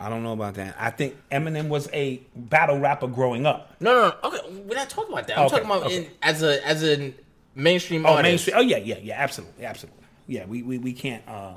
I 0.00 0.08
don't 0.08 0.22
know 0.22 0.32
about 0.32 0.54
that. 0.54 0.76
I 0.78 0.90
think 0.90 1.16
Eminem 1.32 1.68
was 1.68 1.88
a 1.92 2.22
battle 2.36 2.78
rapper 2.78 3.08
growing 3.08 3.46
up. 3.46 3.74
No, 3.80 3.92
no, 3.94 4.08
no. 4.08 4.28
Okay, 4.28 4.62
we're 4.68 4.76
not 4.76 4.88
talking 4.88 5.12
about 5.12 5.26
that. 5.26 5.38
I'm 5.38 5.46
Okay, 5.46 5.56
talking 5.56 5.66
about 5.70 5.82
okay. 5.86 5.96
in, 6.04 6.10
as 6.22 6.42
a 6.44 6.64
as 6.64 6.84
a 6.84 7.12
mainstream 7.56 8.06
Oh, 8.06 8.10
artist. 8.10 8.22
mainstream. 8.22 8.56
Oh, 8.58 8.60
yeah, 8.60 8.76
yeah, 8.76 8.98
yeah. 9.02 9.14
Absolutely, 9.20 9.64
absolutely. 9.66 10.04
Yeah, 10.28 10.46
we 10.46 10.62
we, 10.62 10.78
we 10.78 10.92
can't. 10.92 11.26
Uh, 11.26 11.54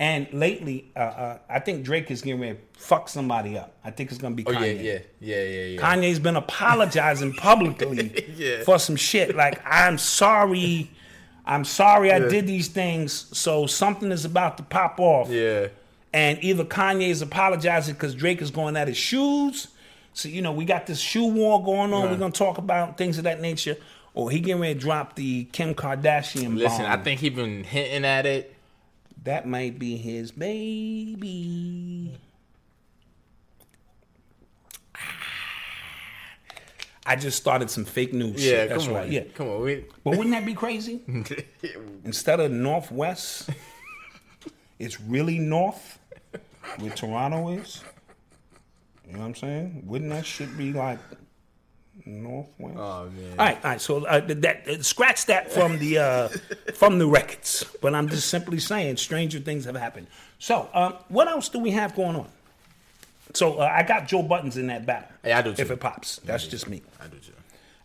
and 0.00 0.28
lately, 0.32 0.90
uh, 0.94 0.98
uh, 1.00 1.38
I 1.50 1.58
think 1.58 1.84
Drake 1.84 2.10
is 2.10 2.22
getting 2.22 2.40
ready 2.40 2.54
to 2.54 2.80
fuck 2.80 3.08
somebody 3.08 3.58
up. 3.58 3.74
I 3.84 3.90
think 3.90 4.10
it's 4.10 4.20
gonna 4.20 4.34
be 4.34 4.46
Oh 4.46 4.50
Kanye. 4.52 4.76
yeah, 4.76 4.92
yeah, 4.92 4.98
yeah, 5.20 5.42
yeah, 5.42 5.64
yeah. 5.66 5.80
Kanye's 5.80 6.18
been 6.18 6.36
apologizing 6.36 7.32
publicly 7.34 8.24
Yeah. 8.36 8.62
for 8.64 8.78
some 8.78 8.96
shit. 8.96 9.34
Like, 9.34 9.60
I'm 9.66 9.98
sorry. 9.98 10.90
I'm 11.46 11.64
sorry 11.64 12.12
I 12.12 12.18
did 12.18 12.46
these 12.46 12.68
things. 12.68 13.26
So 13.36 13.66
something 13.66 14.12
is 14.12 14.24
about 14.26 14.56
to 14.58 14.62
pop 14.62 15.00
off. 15.00 15.30
yeah. 15.30 15.68
And 16.12 16.38
either 16.42 16.64
Kanye 16.64 17.08
is 17.08 17.20
apologizing 17.22 17.94
because 17.94 18.14
Drake 18.14 18.40
is 18.42 18.50
going 18.50 18.76
at 18.76 18.88
his 18.88 18.96
shoes. 18.96 19.68
So, 20.14 20.28
you 20.28 20.40
know, 20.42 20.52
we 20.52 20.64
got 20.64 20.86
this 20.86 20.98
shoe 20.98 21.26
war 21.26 21.62
going 21.62 21.92
on. 21.92 22.10
We're 22.10 22.16
going 22.16 22.32
to 22.32 22.38
talk 22.38 22.58
about 22.58 22.96
things 22.98 23.18
of 23.18 23.24
that 23.24 23.40
nature. 23.40 23.76
Or 24.14 24.30
he 24.30 24.40
getting 24.40 24.60
ready 24.60 24.74
to 24.74 24.80
drop 24.80 25.16
the 25.16 25.44
Kim 25.52 25.74
Kardashian 25.74 26.56
Listen, 26.56 26.86
I 26.86 26.96
think 26.96 27.20
he 27.20 27.28
been 27.30 27.62
hinting 27.62 28.04
at 28.04 28.26
it. 28.26 28.54
That 29.24 29.46
might 29.46 29.78
be 29.78 29.96
his 29.96 30.30
baby. 30.32 32.18
Ah. 34.94 34.98
I 37.06 37.16
just 37.16 37.36
started 37.38 37.70
some 37.70 37.84
fake 37.84 38.12
news 38.12 38.44
Yeah, 38.44 38.50
shit. 38.52 38.68
That's 38.68 38.84
come 38.84 38.94
right. 38.94 39.06
on. 39.06 39.12
Yeah. 39.12 39.22
come 39.34 39.48
on. 39.48 39.62
We, 39.62 39.84
But 40.04 40.10
wouldn't 40.10 40.30
that 40.30 40.44
be 40.44 40.54
crazy? 40.54 41.00
Instead 42.04 42.40
of 42.40 42.50
Northwest, 42.50 43.48
it's 44.78 45.00
really 45.00 45.38
North 45.38 45.98
where 46.78 46.90
Toronto 46.90 47.48
is. 47.50 47.82
You 49.06 49.14
know 49.14 49.20
what 49.20 49.24
I'm 49.26 49.34
saying? 49.36 49.82
Wouldn't 49.86 50.10
that 50.10 50.26
shit 50.26 50.56
be 50.58 50.72
like 50.74 50.98
Northwest? 52.06 52.76
oh 52.78 53.10
man. 53.10 53.30
All 53.38 53.46
right, 53.46 53.56
all 53.56 53.70
right. 53.70 53.80
So 53.80 54.04
uh, 54.04 54.20
that 54.26 54.68
uh, 54.68 54.82
scratch 54.82 55.26
that 55.26 55.50
from 55.50 55.78
the 55.78 55.98
uh, 55.98 56.28
from 56.74 56.98
the 56.98 57.06
records. 57.06 57.64
But 57.80 57.94
I'm 57.94 58.08
just 58.08 58.28
simply 58.28 58.58
saying, 58.58 58.96
stranger 58.96 59.38
things 59.38 59.64
have 59.64 59.76
happened. 59.76 60.06
So, 60.38 60.68
um, 60.72 60.94
what 61.08 61.28
else 61.28 61.48
do 61.48 61.58
we 61.58 61.70
have 61.72 61.94
going 61.94 62.16
on? 62.16 62.28
So 63.34 63.58
uh, 63.58 63.70
I 63.72 63.82
got 63.82 64.08
Joe 64.08 64.22
Budden 64.22 64.52
in 64.58 64.68
that 64.68 64.86
battle. 64.86 65.08
Hey, 65.22 65.32
I 65.32 65.42
do 65.42 65.54
too. 65.54 65.62
If 65.62 65.70
it 65.70 65.80
pops, 65.80 66.16
that's 66.24 66.46
just 66.46 66.68
me. 66.68 66.82
I 67.00 67.06
do 67.06 67.18
too. 67.18 67.32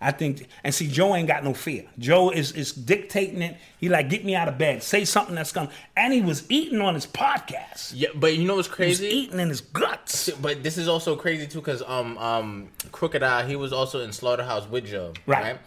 I 0.03 0.11
think, 0.11 0.47
and 0.63 0.75
see, 0.75 0.87
Joe 0.87 1.15
ain't 1.15 1.27
got 1.27 1.43
no 1.43 1.53
fear. 1.53 1.85
Joe 1.97 2.29
is 2.29 2.51
is 2.51 2.73
dictating 2.73 3.41
it. 3.41 3.55
He 3.79 3.87
like, 3.89 4.09
get 4.09 4.25
me 4.25 4.35
out 4.35 4.47
of 4.49 4.57
bed, 4.57 4.83
say 4.83 5.05
something 5.05 5.33
that's 5.33 5.51
gonna. 5.51 5.69
And 5.95 6.11
he 6.13 6.21
was 6.21 6.43
eating 6.49 6.81
on 6.81 6.93
his 6.93 7.07
podcast. 7.07 7.93
Yeah, 7.95 8.09
but 8.13 8.35
you 8.35 8.45
know 8.45 8.55
what's 8.55 8.67
He 8.67 8.71
was 8.85 8.99
crazy? 8.99 9.07
eating 9.07 9.39
in 9.39 9.49
his 9.49 9.61
guts. 9.61 10.29
But 10.41 10.61
this 10.61 10.77
is 10.77 10.87
also 10.87 11.15
crazy 11.15 11.47
too, 11.47 11.59
because 11.59 11.81
um 11.87 12.17
um 12.17 12.69
Crooked 12.91 13.23
I 13.23 13.47
he 13.47 13.55
was 13.55 13.71
also 13.71 14.01
in 14.01 14.11
Slaughterhouse 14.11 14.67
with 14.69 14.85
Joe, 14.85 15.13
Right. 15.25 15.57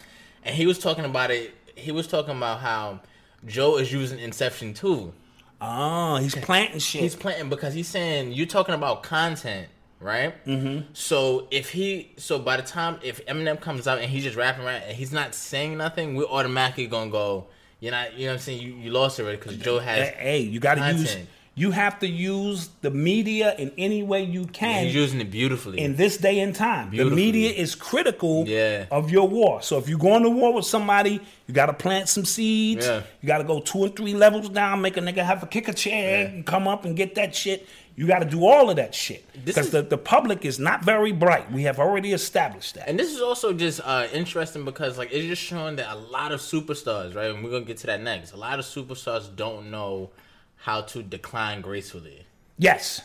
And 0.43 0.55
he 0.55 0.65
was 0.67 0.77
talking 0.79 1.03
about 1.05 1.31
it. 1.31 1.53
He 1.75 1.91
was 1.91 2.07
talking 2.07 2.35
about 2.37 2.59
how 2.59 2.99
Joe 3.45 3.77
is 3.77 3.91
using 3.91 4.19
Inception 4.19 4.73
too. 4.73 5.13
Oh, 5.59 6.17
he's 6.17 6.35
planting 6.35 6.79
shit. 6.79 7.01
He's 7.01 7.15
planting 7.15 7.49
because 7.49 7.73
he's 7.73 7.87
saying 7.87 8.33
you're 8.33 8.45
talking 8.45 8.75
about 8.75 9.01
content, 9.03 9.67
right? 9.99 10.45
Mm-hmm. 10.45 10.89
So 10.93 11.47
if 11.51 11.71
he, 11.71 12.11
so 12.17 12.39
by 12.39 12.57
the 12.57 12.63
time 12.63 12.99
if 13.03 13.25
Eminem 13.25 13.59
comes 13.59 13.87
out 13.87 13.99
and 13.99 14.09
he's 14.09 14.23
just 14.23 14.35
rapping 14.35 14.65
right 14.65 14.81
and 14.85 14.95
he's 14.95 15.11
not 15.11 15.33
saying 15.35 15.77
nothing, 15.77 16.15
we're 16.15 16.25
automatically 16.25 16.87
gonna 16.87 17.09
go. 17.11 17.47
You're 17.79 17.91
not, 17.91 18.13
you 18.15 18.25
know 18.25 18.31
what 18.31 18.33
I'm 18.35 18.39
saying? 18.39 18.61
You, 18.61 18.73
you 18.73 18.91
lost 18.91 19.19
already 19.19 19.37
because 19.37 19.55
Joe 19.57 19.77
has. 19.79 20.09
hey, 20.09 20.39
you 20.39 20.59
got 20.59 20.75
to 20.75 20.93
use. 20.93 21.15
You 21.53 21.71
have 21.71 21.97
to 21.99 22.07
use 22.07 22.69
the 22.81 22.91
media 22.91 23.55
in 23.57 23.71
any 23.79 24.03
way 24.03 24.21
you 24.23 24.45
can. 24.45 24.85
He's 24.85 24.93
using 24.93 25.19
it 25.21 25.31
beautifully. 25.31 25.79
in 25.79 25.95
this 25.95 26.15
day 26.17 26.39
and 26.39 26.53
time. 26.55 26.91
The 26.95 27.05
media 27.05 27.49
is 27.51 27.73
critical 27.73 28.47
Yeah. 28.47 28.85
of 28.91 29.09
your 29.09 29.27
war. 29.27 29.63
So 29.63 29.79
if 29.79 29.89
you're 29.89 29.97
going 29.97 30.21
to 30.21 30.29
war 30.29 30.53
with 30.53 30.65
somebody, 30.65 31.19
you 31.47 31.53
got 31.55 31.65
to 31.67 31.73
plant 31.73 32.09
some 32.09 32.25
seeds. 32.25 32.85
Yeah. 32.85 33.01
You 33.21 33.27
got 33.27 33.39
to 33.39 33.43
go 33.43 33.59
two 33.59 33.79
or 33.79 33.89
three 33.89 34.13
levels 34.13 34.49
down, 34.49 34.81
make 34.81 34.97
a 34.97 35.01
nigga 35.01 35.23
have 35.25 35.41
a 35.41 35.47
kick 35.47 35.67
a 35.67 35.73
chair 35.73 36.21
Yeah. 36.25 36.29
and 36.29 36.45
come 36.45 36.67
up 36.67 36.85
and 36.85 36.95
get 36.95 37.15
that 37.15 37.35
shit. 37.35 37.67
You 37.97 38.05
got 38.05 38.19
to 38.19 38.25
do 38.25 38.45
all 38.45 38.69
of 38.69 38.75
that 38.75 38.93
shit 38.93 39.25
because 39.43 39.71
the, 39.71 39.81
the 39.81 39.97
public 39.97 40.45
is 40.45 40.59
not 40.59 40.85
very 40.85 41.11
bright. 41.11 41.51
We 41.51 41.63
have 41.63 41.79
already 41.79 42.13
established 42.13 42.75
that. 42.75 42.87
And 42.87 42.97
this 42.99 43.11
is 43.11 43.21
also 43.21 43.53
just 43.53 43.81
uh, 43.83 44.07
interesting 44.13 44.63
because 44.65 44.99
like 44.99 45.11
it's 45.11 45.25
just 45.25 45.41
showing 45.41 45.77
that 45.77 45.91
a 45.91 45.97
lot 45.97 46.31
of 46.31 46.39
superstars, 46.39 47.15
right? 47.15 47.31
And 47.31 47.43
we're 47.43 47.49
gonna 47.49 47.65
get 47.65 47.77
to 47.77 47.87
that 47.87 47.99
next. 48.01 48.33
A 48.33 48.37
lot 48.37 48.59
of 48.59 48.65
superstars 48.65 49.35
don't 49.35 49.71
know 49.71 50.11
how 50.57 50.81
to 50.81 51.01
decline 51.01 51.61
gracefully. 51.61 52.27
Yes. 52.59 53.01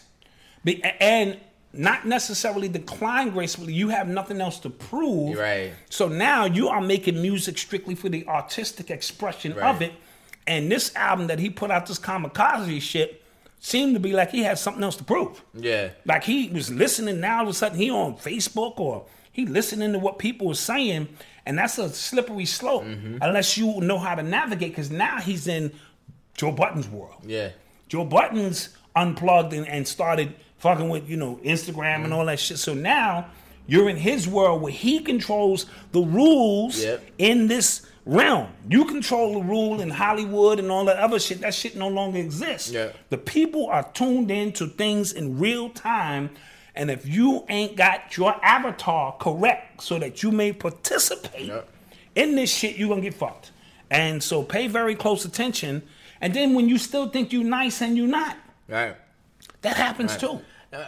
Be, 0.62 0.84
and 0.84 1.40
not 1.72 2.07
necessarily 2.07 2.68
decline 2.68 3.30
gracefully. 3.30 3.72
You 3.72 3.88
have 3.88 4.07
nothing 4.09 4.43
else 4.43 4.59
to 4.59 4.68
prove. 4.68 5.38
Right. 5.38 5.72
So 5.88 6.07
now 6.07 6.45
you 6.45 6.68
are 6.68 6.82
making 6.82 7.20
music 7.22 7.57
strictly 7.57 7.95
for 7.95 8.11
the 8.11 8.26
artistic 8.28 8.90
expression 8.90 9.55
Right. 9.55 9.74
of 9.74 9.80
it. 9.80 9.95
And 10.47 10.70
this 10.70 10.95
album 10.97 11.28
that 11.28 11.38
he 11.38 11.49
put 11.49 11.70
out, 11.70 11.86
this 11.86 11.99
kamikaze 11.99 12.82
shit, 12.82 13.22
seemed 13.65 13.95
to 13.95 14.01
be 14.01 14.13
like 14.13 14.31
he 14.33 14.43
had 14.43 14.59
something 14.59 14.83
else 14.83 14.97
to 14.97 15.05
prove. 15.05 15.41
Yeah. 15.55 15.91
Like 16.05 16.25
he 16.25 16.49
was 16.51 16.69
listening 16.71 17.21
now, 17.21 17.39
all 17.39 17.43
of 17.45 17.49
a 17.51 17.55
sudden 17.55 17.79
he 17.79 17.91
on 17.91 18.17
Facebook 18.17 18.79
or 18.81 19.07
he 19.31 19.47
listening 19.47 19.93
to 19.93 19.99
what 20.01 20.19
people 20.19 20.49
were 20.49 20.55
saying, 20.55 21.09
and 21.47 21.57
that's 21.57 21.79
a 21.79 21.89
slippery 21.89 22.45
slope 22.45 22.83
Mm-hmm. 22.85 23.19
unless 23.23 23.57
you 23.57 23.81
know 23.81 23.99
how 23.99 24.17
to 24.17 24.23
navigate. 24.23 24.73
Because 24.73 24.91
now 24.91 25.19
he's 25.21 25.47
in 25.47 25.73
Joe 26.35 26.51
Budden's 26.53 26.89
world. 26.89 27.23
Yeah. 27.25 27.51
Joe 27.89 28.05
Budden 28.05 28.53
unplugged 28.97 29.53
and, 29.53 29.67
and 29.69 29.87
started 29.87 30.35
fucking 30.59 30.89
with 30.89 31.09
you 31.09 31.17
know 31.17 31.37
Instagram 31.45 32.05
and 32.05 32.13
all 32.13 32.27
that 32.27 32.41
shit. 32.41 32.59
So 32.59 32.75
now 32.75 33.29
you're 33.69 33.89
in 33.89 33.97
his 33.97 34.27
world 34.27 34.61
where 34.61 34.73
he 34.73 34.99
controls 35.01 35.67
the 35.93 36.01
rules 36.01 36.83
Yep. 36.83 37.03
in 37.19 37.47
this 37.47 37.87
realm. 38.05 38.48
You 38.68 38.84
control 38.84 39.34
the 39.34 39.44
rule 39.46 39.80
in 39.80 39.90
Hollywood 39.90 40.59
and 40.59 40.70
all 40.70 40.84
that 40.86 40.96
other 40.98 41.18
shit. 41.18 41.40
That 41.40 41.55
shit 41.55 41.76
no 41.76 41.88
longer 41.88 42.18
exists. 42.18 42.70
Yeah. 42.70 42.92
The 43.11 43.18
people 43.18 43.66
are 43.66 43.84
tuned 43.92 44.30
into 44.30 44.66
things 44.66 45.12
in 45.12 45.38
real 45.38 45.70
time. 45.70 46.30
And 46.74 46.90
if 46.90 47.07
you 47.07 47.44
ain't 47.48 47.76
got 47.76 48.16
your 48.16 48.34
avatar 48.44 49.16
correct 49.20 49.82
so 49.82 49.98
that 49.98 50.22
you 50.22 50.30
may 50.32 50.53
participate 50.53 51.53
in 52.14 52.34
this 52.34 52.53
shit, 52.53 52.76
you're 52.76 52.88
gonna 52.88 53.03
get 53.03 53.14
fucked. 53.14 53.50
And 53.90 54.22
so 54.22 54.42
pay 54.42 54.68
very 54.68 54.94
close 54.94 55.24
attention. 55.24 55.82
And 56.20 56.32
then 56.32 56.55
when 56.55 56.68
you 56.68 56.78
still 56.78 57.09
think 57.09 57.32
you 57.32 57.44
nice 57.44 57.82
and 57.82 57.96
you 57.96 58.07
not, 58.07 58.36
Right. 58.68 58.96
that 59.61 59.76
happens 59.76 60.16
too. 60.16 60.40
Uh, 60.72 60.86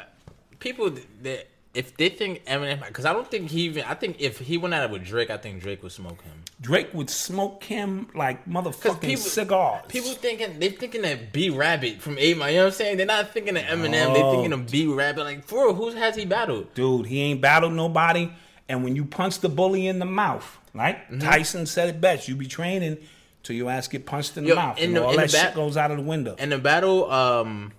people 0.59 0.91
that 1.23 1.49
if 1.75 1.97
they 1.97 2.09
think 2.09 2.45
Eminem, 2.47 2.87
because 2.87 3.05
I 3.05 3.13
don't 3.13 3.29
think 3.31 3.51
he 3.51 3.63
even. 3.63 3.85
I 3.85 3.95
think 3.95 4.21
if 4.21 4.39
he 4.39 4.57
went 4.57 4.73
out 4.75 4.85
it 4.85 4.91
with 4.91 5.05
Drake, 5.05 5.29
I 5.29 5.37
think 5.37 5.61
Drake 5.61 5.83
would 5.83 5.93
smoke 5.93 6.23
him. 6.23 6.44
Drake 6.65 6.95
would 6.95 7.11
smoke 7.11 7.63
him 7.63 8.09
like 8.15 8.47
motherfucking 8.47 9.01
people, 9.03 9.17
cigars. 9.23 9.85
people 9.89 10.13
thinking 10.13 10.59
they 10.59 10.71
thinking 10.71 11.03
that 11.03 11.31
B 11.33 11.51
Rabbit 11.51 12.01
from 12.01 12.17
Eight 12.19 12.39
Mile. 12.39 12.51
You 12.51 12.57
know 12.57 12.63
what 12.65 12.67
I'm 12.69 12.73
saying? 12.73 12.97
They're 12.97 13.07
not 13.07 13.33
thinking 13.35 13.57
of 13.57 13.63
Eminem. 13.65 14.15
They 14.15 14.21
thinking 14.23 14.53
of 14.55 14.71
B 14.71 14.87
Rabbit. 14.87 15.25
Like 15.25 15.45
for 15.45 15.75
who 15.75 15.91
has 15.91 16.17
he 16.17 16.25
battled? 16.25 16.73
Dude, 16.75 17.07
he 17.07 17.21
ain't 17.21 17.41
battled 17.43 17.75
nobody. 17.75 18.31
And 18.69 18.83
when 18.83 18.97
you 18.97 19.05
punch 19.05 19.41
the 19.41 19.51
bully 19.51 19.87
in 19.87 19.99
the 19.99 20.07
mouth, 20.07 20.59
right? 20.73 20.97
Mm-hmm. 21.11 21.19
Tyson 21.19 21.67
said 21.67 21.91
it 21.91 22.01
best. 22.01 22.29
You 22.29 22.35
be 22.35 22.47
training 22.47 22.97
till 23.43 23.55
your 23.57 23.71
ass 23.71 23.87
get 23.89 24.07
punched 24.07 24.39
in 24.39 24.45
the 24.45 24.49
Yo, 24.51 24.55
mouth. 24.57 24.79
in 24.79 24.85
and 24.85 24.97
the- 24.97 25.05
all 25.05 25.15
that 25.17 25.29
the 25.31 25.37
shit 25.37 25.55
goes 25.55 25.77
out 25.77 25.91
of 25.91 25.99
the 25.99 26.03
window. 26.03 26.35
And 26.39 26.51
the 26.51 26.57
battle 26.59 27.11
um 27.13 27.73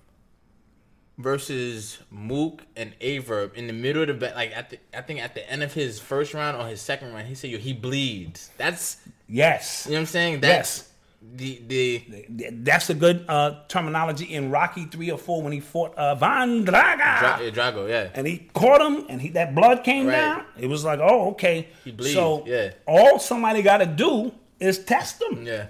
versus 1.18 2.00
Mook 2.12 2.64
and 2.76 2.94
Aye 3.02 3.20
Verb 3.20 3.54
in 3.56 3.68
the 3.68 3.74
middle 3.74 4.02
of 4.02 4.08
the 4.08 4.14
bat, 4.14 4.36
like 4.36 4.52
at 4.56 4.70
the, 4.72 4.80
I 4.94 5.02
think 5.02 5.22
at 5.22 5.34
the 5.34 5.50
end 5.50 5.64
of 5.64 5.74
his 5.74 6.00
first 6.00 6.34
round 6.34 6.58
or 6.58 6.68
his 6.68 6.82
second 6.82 7.14
round, 7.14 7.28
he 7.28 7.36
said, 7.36 7.50
"Yo, 7.52 7.58
he 7.58 7.74
bleeds." 7.74 8.52
That's 8.58 8.98
yes. 9.28 9.86
you 9.86 9.92
know 9.92 9.98
what 9.98 10.02
I'm 10.02 10.06
saying. 10.08 10.42
That's 10.42 10.90
the 11.34 11.62
the 11.68 12.26
That's 12.52 12.90
a 12.90 12.94
good 12.94 13.26
uh, 13.28 13.62
terminology 13.68 14.26
in 14.26 14.52
Rocky 14.52 14.86
3 14.86 15.12
or 15.12 15.18
4 15.18 15.42
when 15.42 15.54
he 15.54 15.60
fought 15.60 15.96
uh, 15.96 16.14
Van 16.16 16.64
Draga. 16.66 17.20
Dra- 17.20 17.40
yeah, 17.42 17.50
Drago. 17.52 17.90
Yeah. 17.90 18.10
and 18.14 18.28
he 18.28 18.50
caught 18.54 18.82
him 18.82 19.06
and 19.10 19.22
he 19.22 19.30
that 19.30 19.56
blood 19.56 19.84
came 19.84 20.06
Right. 20.08 20.14
down. 20.18 20.46
It 20.58 20.68
was 20.68 20.84
like, 20.86 21.00
oh, 21.02 21.32
okay. 21.32 21.70
He 21.84 21.92
bleed, 21.92 22.14
so 22.14 22.44
yeah. 22.46 22.74
all 22.86 23.18
somebody 23.20 23.62
got 23.64 23.78
to 23.78 23.86
do 23.88 24.34
is 24.60 24.80
test 24.84 25.22
him. 25.22 25.46
Yeah. 25.46 25.68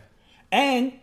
And 0.52 0.94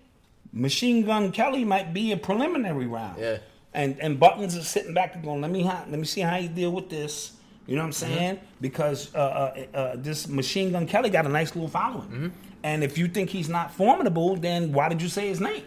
Machine 0.53 1.05
Gun 1.07 1.32
Kelly 1.32 1.64
might 1.64 1.95
be 1.95 2.12
a 2.12 2.16
preliminary 2.18 2.86
round. 2.86 3.18
Yeah. 3.20 3.38
And 3.75 3.99
and 4.01 4.20
Budden 4.20 4.45
is 4.45 4.66
sitting 4.68 4.93
back 4.95 5.14
and 5.14 5.25
going, 5.25 5.41
let 5.41 5.51
me 5.51 5.62
ha- 5.64 5.85
let 5.89 5.99
me 5.99 6.05
see 6.07 6.20
how 6.20 6.37
you 6.37 6.49
deal 6.49 6.70
with 6.73 6.91
this. 6.91 7.33
You 7.66 7.77
know 7.77 7.83
what 7.83 7.87
I'm 8.03 8.09
Mm-hmm. 8.09 8.14
saying? 8.18 8.41
Because 8.61 9.14
uh, 9.14 9.18
uh, 9.18 9.77
uh, 9.77 9.97
this 9.97 10.29
Machine 10.29 10.73
Gun 10.73 10.87
Kelly 10.87 11.11
got 11.11 11.27
a 11.27 11.29
nice 11.29 11.55
little 11.55 11.68
following. 11.70 12.09
Mm-hmm. 12.09 12.29
And 12.64 12.85
if 12.85 12.99
you 12.99 13.09
think 13.09 13.31
he's 13.31 13.49
not 13.49 13.73
formidable, 13.73 14.37
then 14.37 14.73
why 14.73 14.89
did 14.89 15.01
you 15.01 15.09
say 15.09 15.29
his 15.29 15.41
name? 15.41 15.64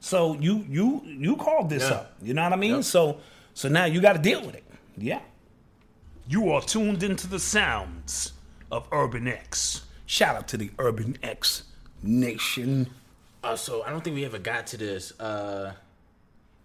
So 0.00 0.34
you 0.34 0.64
you 0.68 1.02
you 1.04 1.36
called 1.36 1.70
this 1.70 1.84
Yeah. 1.84 1.96
up. 1.96 2.14
You 2.22 2.34
know 2.34 2.42
what 2.42 2.52
I 2.52 2.56
mean? 2.56 2.74
Yep. 2.76 2.84
So 2.84 3.18
so 3.54 3.68
now 3.68 3.84
you 3.86 4.00
got 4.00 4.12
to 4.14 4.18
deal 4.20 4.44
with 4.44 4.54
it. 4.54 4.64
Yeah. 4.98 5.20
You 6.28 6.50
are 6.52 6.60
tuned 6.60 7.02
into 7.02 7.26
the 7.28 7.38
sounds 7.38 8.32
of 8.70 8.86
Urban 8.92 9.28
X. 9.28 9.86
Shout 10.06 10.36
out 10.36 10.48
to 10.48 10.56
the 10.56 10.70
Urban 10.78 11.16
X 11.22 11.62
Nation. 12.02 12.88
Uh, 13.42 13.56
so 13.56 13.82
I 13.84 13.90
don't 13.90 14.02
think 14.02 14.16
we 14.16 14.24
ever 14.24 14.38
got 14.38 14.66
to 14.68 14.76
this. 14.76 15.18
Uh, 15.20 15.72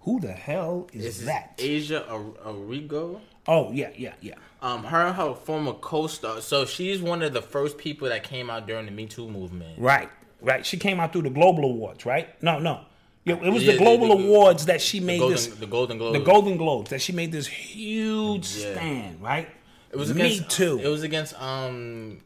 Who 0.01 0.19
the 0.19 0.31
hell 0.31 0.87
is 0.93 1.05
is 1.05 1.25
that? 1.25 1.53
Asia 1.59 2.07
Ar- 2.09 2.53
Arrigo. 2.53 3.19
oh 3.47 3.71
yeah, 3.71 3.91
yeah, 3.95 4.13
yeah. 4.21 4.35
Um, 4.61 4.83
her 4.83 5.07
and 5.07 5.15
her 5.15 5.33
former 5.35 5.73
co-star. 5.73 6.41
So 6.41 6.65
she's 6.65 7.01
one 7.01 7.21
of 7.21 7.33
the 7.33 7.41
first 7.41 7.77
people 7.77 8.09
that 8.09 8.23
came 8.23 8.49
out 8.49 8.67
during 8.67 8.85
the 8.85 8.91
Me 8.91 9.05
Too 9.07 9.27
movement. 9.29 9.77
Right, 9.79 10.09
right. 10.41 10.65
She 10.65 10.77
came 10.77 10.99
out 10.99 11.13
through 11.13 11.23
the 11.23 11.29
Global 11.29 11.65
Awards, 11.65 12.05
right? 12.05 12.29
No, 12.43 12.59
no. 12.59 12.81
It 13.25 13.39
was 13.39 13.63
Yeah, 13.63 13.73
the 13.73 13.77
the- 13.77 13.83
Global 13.83 14.07
the- 14.17 14.23
Awards 14.23 14.65
that 14.65 14.81
she 14.81 14.99
made 14.99 15.19
Golden, 15.19 15.35
this. 15.35 15.47
the 15.47 15.67
Golden 15.67 15.97
Globes. 15.99 16.17
The 16.17 16.25
Golden 16.25 16.57
Globes 16.57 16.89
that 16.89 17.01
she 17.01 17.11
made 17.11 17.31
this 17.31 17.45
huge 17.47 18.55
Yeah. 18.55 18.73
stand, 18.73 19.21
right? 19.21 19.47
It 19.91 19.97
was 19.97 20.11
Me 20.13 20.21
against. 20.37 20.49
too. 20.49 20.79
It 20.83 20.87
was 20.87 21.03
against 21.03 21.39
um, 21.39 22.19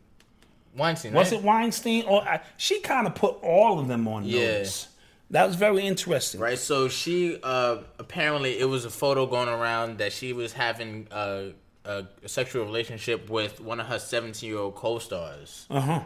Weinstein. 0.78 1.13
Was 1.13 1.32
right? 1.32 1.39
it 1.39 1.43
Weinstein 1.45 2.05
or 2.05 2.21
I, 2.21 2.41
she 2.57 2.80
kind 2.82 3.07
of 3.07 3.15
put 3.15 3.36
all 3.43 3.80
of 3.80 3.88
them 3.89 4.07
on 4.07 4.23
Yeah. 4.26 4.39
notice? 4.39 4.88
That 5.32 5.47
was 5.47 5.55
very 5.55 5.86
interesting. 5.86 6.39
Right. 6.39 6.57
So 6.59 6.88
she 6.88 7.39
uh 7.43 7.78
apparently 7.99 8.59
it 8.59 8.65
was 8.65 8.86
a 8.86 8.89
photo 8.89 9.26
going 9.26 9.49
around 9.49 9.97
that 9.97 10.13
she 10.13 10.34
was 10.34 10.53
having 10.53 11.07
a, 11.11 11.51
a, 11.84 12.03
a 12.23 12.30
sexual 12.30 12.65
relationship 12.65 13.30
with 13.30 13.59
one 13.59 13.80
of 13.80 13.88
her 13.88 13.99
17 13.99 14.47
year 14.49 14.59
old 14.59 14.76
co-stars. 14.76 15.65
Uh 15.69 15.82
huh. 15.82 16.01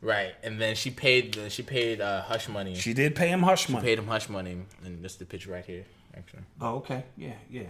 Right. 0.00 0.34
And 0.42 0.60
then 0.60 0.74
she 0.74 0.90
paid 0.90 1.34
the, 1.34 1.48
she 1.48 1.62
paid 1.62 2.00
uh, 2.02 2.22
hush 2.22 2.48
money. 2.48 2.74
She 2.74 2.92
did 2.92 3.14
pay 3.14 3.28
him 3.28 3.42
hush 3.42 3.68
money. 3.70 3.84
paid 3.86 3.98
him 3.98 4.06
hush 4.06 4.28
money, 4.28 4.58
and 4.84 5.02
this 5.02 5.12
is 5.12 5.18
the 5.18 5.24
picture 5.24 5.50
right 5.50 5.64
here. 5.64 5.84
Actually. 6.14 6.42
Oh, 6.60 6.76
okay. 6.76 7.04
Yeah, 7.16 7.32
yeah. 7.50 7.62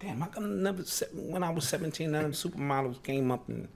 Damn, 0.00 0.22
I 0.22 0.28
never. 0.40 0.82
When 1.12 1.42
I 1.42 1.50
was 1.50 1.68
seventeen, 1.68 2.12
none 2.12 2.24
of 2.24 2.30
the 2.32 2.48
supermodels 2.48 3.02
came 3.02 3.30
up 3.30 3.48
and 3.48 3.68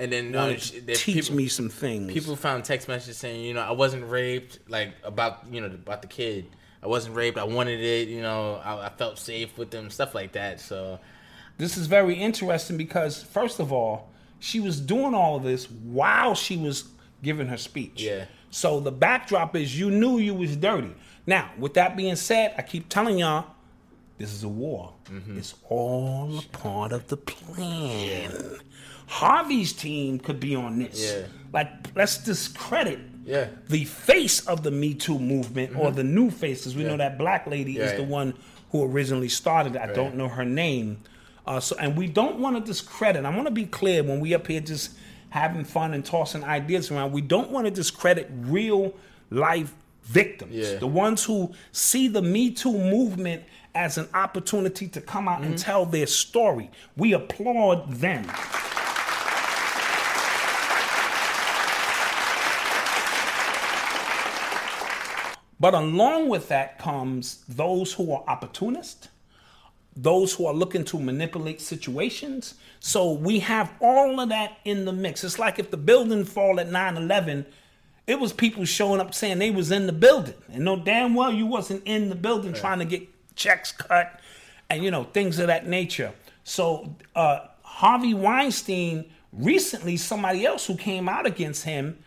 And 0.00 0.12
then 0.12 0.30
no, 0.30 0.38
wanted 0.40 0.62
she- 0.62 0.80
to 0.80 0.94
teach 0.94 1.24
people, 1.26 1.36
me 1.36 1.48
some 1.48 1.68
things. 1.68 2.12
People 2.12 2.36
found 2.36 2.64
text 2.64 2.88
messages 2.88 3.18
saying, 3.18 3.44
you 3.44 3.54
know, 3.54 3.60
I 3.60 3.72
wasn't 3.72 4.08
raped, 4.10 4.58
like 4.68 4.94
about 5.04 5.44
you 5.50 5.60
know 5.60 5.66
about 5.66 6.02
the 6.02 6.08
kid. 6.08 6.46
I 6.82 6.86
wasn't 6.86 7.14
raped. 7.14 7.36
I 7.36 7.44
wanted 7.44 7.80
it. 7.80 8.08
You 8.08 8.22
know, 8.22 8.60
I, 8.64 8.86
I 8.86 8.88
felt 8.88 9.18
safe 9.18 9.58
with 9.58 9.70
them, 9.70 9.90
stuff 9.90 10.14
like 10.14 10.32
that. 10.32 10.60
So 10.60 10.98
this 11.58 11.76
is 11.76 11.86
very 11.86 12.14
interesting 12.14 12.78
because 12.78 13.22
first 13.22 13.60
of 13.60 13.70
all, 13.70 14.08
she 14.38 14.60
was 14.60 14.80
doing 14.80 15.14
all 15.14 15.36
of 15.36 15.42
this 15.42 15.70
while 15.70 16.34
she 16.34 16.56
was 16.56 16.84
giving 17.22 17.46
her 17.48 17.58
speech. 17.58 18.02
Yeah. 18.02 18.24
So 18.50 18.80
the 18.80 18.90
backdrop 18.90 19.54
is 19.54 19.78
you 19.78 19.90
knew 19.90 20.18
you 20.18 20.34
was 20.34 20.56
dirty. 20.56 20.94
Now, 21.26 21.50
with 21.58 21.74
that 21.74 21.96
being 21.96 22.16
said, 22.16 22.54
I 22.56 22.62
keep 22.62 22.88
telling 22.88 23.18
y'all, 23.18 23.46
this 24.16 24.32
is 24.32 24.42
a 24.42 24.48
war. 24.48 24.94
Mm-hmm. 25.10 25.38
It's 25.38 25.54
all 25.68 26.38
a 26.38 26.42
part 26.56 26.92
of 26.92 27.08
the 27.08 27.16
plan. 27.16 28.58
Harvey's 29.10 29.72
team 29.72 30.20
could 30.20 30.38
be 30.38 30.54
on 30.54 30.78
this. 30.78 31.12
Yeah. 31.12 31.26
Like, 31.52 31.68
let's 31.96 32.18
discredit 32.18 33.00
Yeah. 33.26 33.48
the 33.68 33.84
face 33.84 34.46
of 34.46 34.62
the 34.62 34.70
Me 34.70 34.94
Too 34.94 35.18
movement 35.18 35.74
or 35.76 35.90
the 35.90 36.04
new 36.04 36.30
faces. 36.30 36.76
We 36.76 36.84
know 36.84 36.96
that 36.96 37.18
black 37.18 37.48
lady 37.48 37.78
is 37.78 37.88
Right. 37.90 37.96
the 37.96 38.04
one 38.04 38.34
who 38.70 38.84
originally 38.84 39.28
started 39.28 39.74
it. 39.74 39.82
I 39.82 39.92
don't 39.92 40.14
know 40.14 40.28
her 40.28 40.44
name. 40.44 40.98
Uh, 41.44 41.58
so, 41.58 41.74
and 41.80 41.96
we 41.96 42.06
don't 42.06 42.38
want 42.38 42.54
to 42.56 42.62
discredit. 42.62 43.24
I 43.24 43.30
want 43.34 43.48
to 43.48 43.50
be 43.50 43.64
clear 43.66 44.04
when 44.04 44.20
we 44.20 44.32
up 44.32 44.46
here 44.46 44.60
just 44.60 44.92
having 45.30 45.64
fun 45.64 45.92
and 45.92 46.04
tossing 46.04 46.44
ideas 46.44 46.88
around. 46.92 47.10
We 47.10 47.20
don't 47.20 47.50
want 47.50 47.64
to 47.64 47.70
discredit 47.72 48.30
real 48.32 48.94
life 49.30 49.72
victims, 50.04 50.54
Yeah. 50.54 50.76
the 50.78 50.86
ones 50.86 51.24
who 51.24 51.50
see 51.72 52.06
the 52.06 52.22
Me 52.22 52.50
Too 52.52 52.72
movement 52.78 53.42
as 53.74 53.98
an 53.98 54.08
opportunity 54.14 54.86
to 54.88 55.00
come 55.00 55.26
out 55.26 55.42
and 55.42 55.58
tell 55.58 55.84
their 55.84 56.06
story. 56.06 56.70
We 56.96 57.12
applaud 57.12 57.92
them. 57.94 58.24
But 65.60 65.74
along 65.74 66.30
with 66.30 66.48
that 66.48 66.78
comes 66.78 67.44
those 67.46 67.92
who 67.92 68.12
are 68.12 68.24
opportunists, 68.26 69.08
those 69.94 70.32
who 70.32 70.46
are 70.46 70.54
looking 70.54 70.84
to 70.86 70.98
manipulate 70.98 71.60
situations. 71.60 72.54
So 72.80 73.12
we 73.12 73.40
have 73.40 73.70
all 73.80 74.18
of 74.18 74.30
that 74.30 74.56
in 74.64 74.86
the 74.86 74.92
mix. 74.92 75.22
It's 75.22 75.38
like 75.38 75.58
if 75.58 75.70
the 75.70 75.76
building 75.76 76.24
fall 76.24 76.58
at 76.58 76.70
9-11, 76.70 77.44
it 78.06 78.18
was 78.18 78.32
people 78.32 78.64
showing 78.64 79.00
up 79.00 79.14
saying 79.14 79.38
they 79.38 79.50
was 79.50 79.70
in 79.70 79.86
the 79.86 79.92
building. 79.92 80.34
And 80.50 80.64
no 80.64 80.76
damn 80.76 81.14
well 81.14 81.32
you 81.32 81.44
wasn't 81.44 81.82
in 81.84 82.08
the 82.08 82.14
building 82.14 82.54
trying 82.54 82.78
to 82.78 82.86
get 82.86 83.06
checks 83.36 83.70
cut 83.70 84.18
and 84.70 84.82
you 84.82 84.90
know, 84.90 85.04
things 85.04 85.38
of 85.38 85.48
that 85.48 85.66
nature. 85.66 86.12
So 86.44 86.94
uh, 87.14 87.40
Harvey 87.62 88.14
Weinstein 88.14 89.10
recently, 89.32 89.96
somebody 89.98 90.46
else 90.46 90.66
who 90.66 90.76
came 90.76 91.08
out 91.08 91.26
against 91.26 91.64
him 91.64 91.98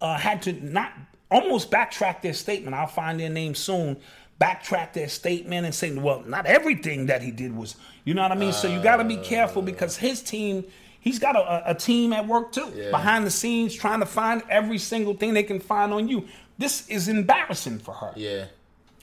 uh, 0.00 0.18
had 0.18 0.42
to 0.42 0.52
not 0.52 0.92
almost 1.30 1.70
backtrack 1.70 2.22
their 2.22 2.34
statement. 2.34 2.74
I'll 2.74 2.86
find 2.86 3.18
their 3.18 3.30
name 3.30 3.54
soon. 3.54 3.96
Backtrack 4.40 4.92
their 4.92 5.08
statement 5.08 5.66
and 5.66 5.74
say, 5.74 5.94
well, 5.94 6.22
not 6.26 6.46
everything 6.46 7.06
that 7.06 7.22
he 7.22 7.30
did 7.30 7.56
was, 7.56 7.76
you 8.04 8.14
know 8.14 8.22
what 8.22 8.32
I 8.32 8.36
mean? 8.36 8.52
so 8.52 8.68
you 8.68 8.80
got 8.82 8.96
to 8.98 9.04
be 9.04 9.16
careful 9.16 9.62
uh. 9.62 9.64
because 9.64 9.96
his 9.96 10.22
team, 10.22 10.64
he's 11.00 11.18
got 11.18 11.34
a, 11.34 11.70
a 11.70 11.74
team 11.74 12.12
at 12.12 12.26
work 12.26 12.52
too, 12.52 12.70
behind 12.90 13.26
the 13.26 13.30
scenes, 13.30 13.74
trying 13.74 14.00
to 14.00 14.06
find 14.06 14.42
every 14.48 14.78
single 14.78 15.14
thing 15.14 15.34
they 15.34 15.42
can 15.42 15.60
find 15.60 15.92
on 15.92 16.08
you. 16.08 16.26
This 16.56 16.88
is 16.88 17.08
embarrassing 17.08 17.78
for 17.80 17.94
her 17.94 18.12
yeah, 18.16 18.46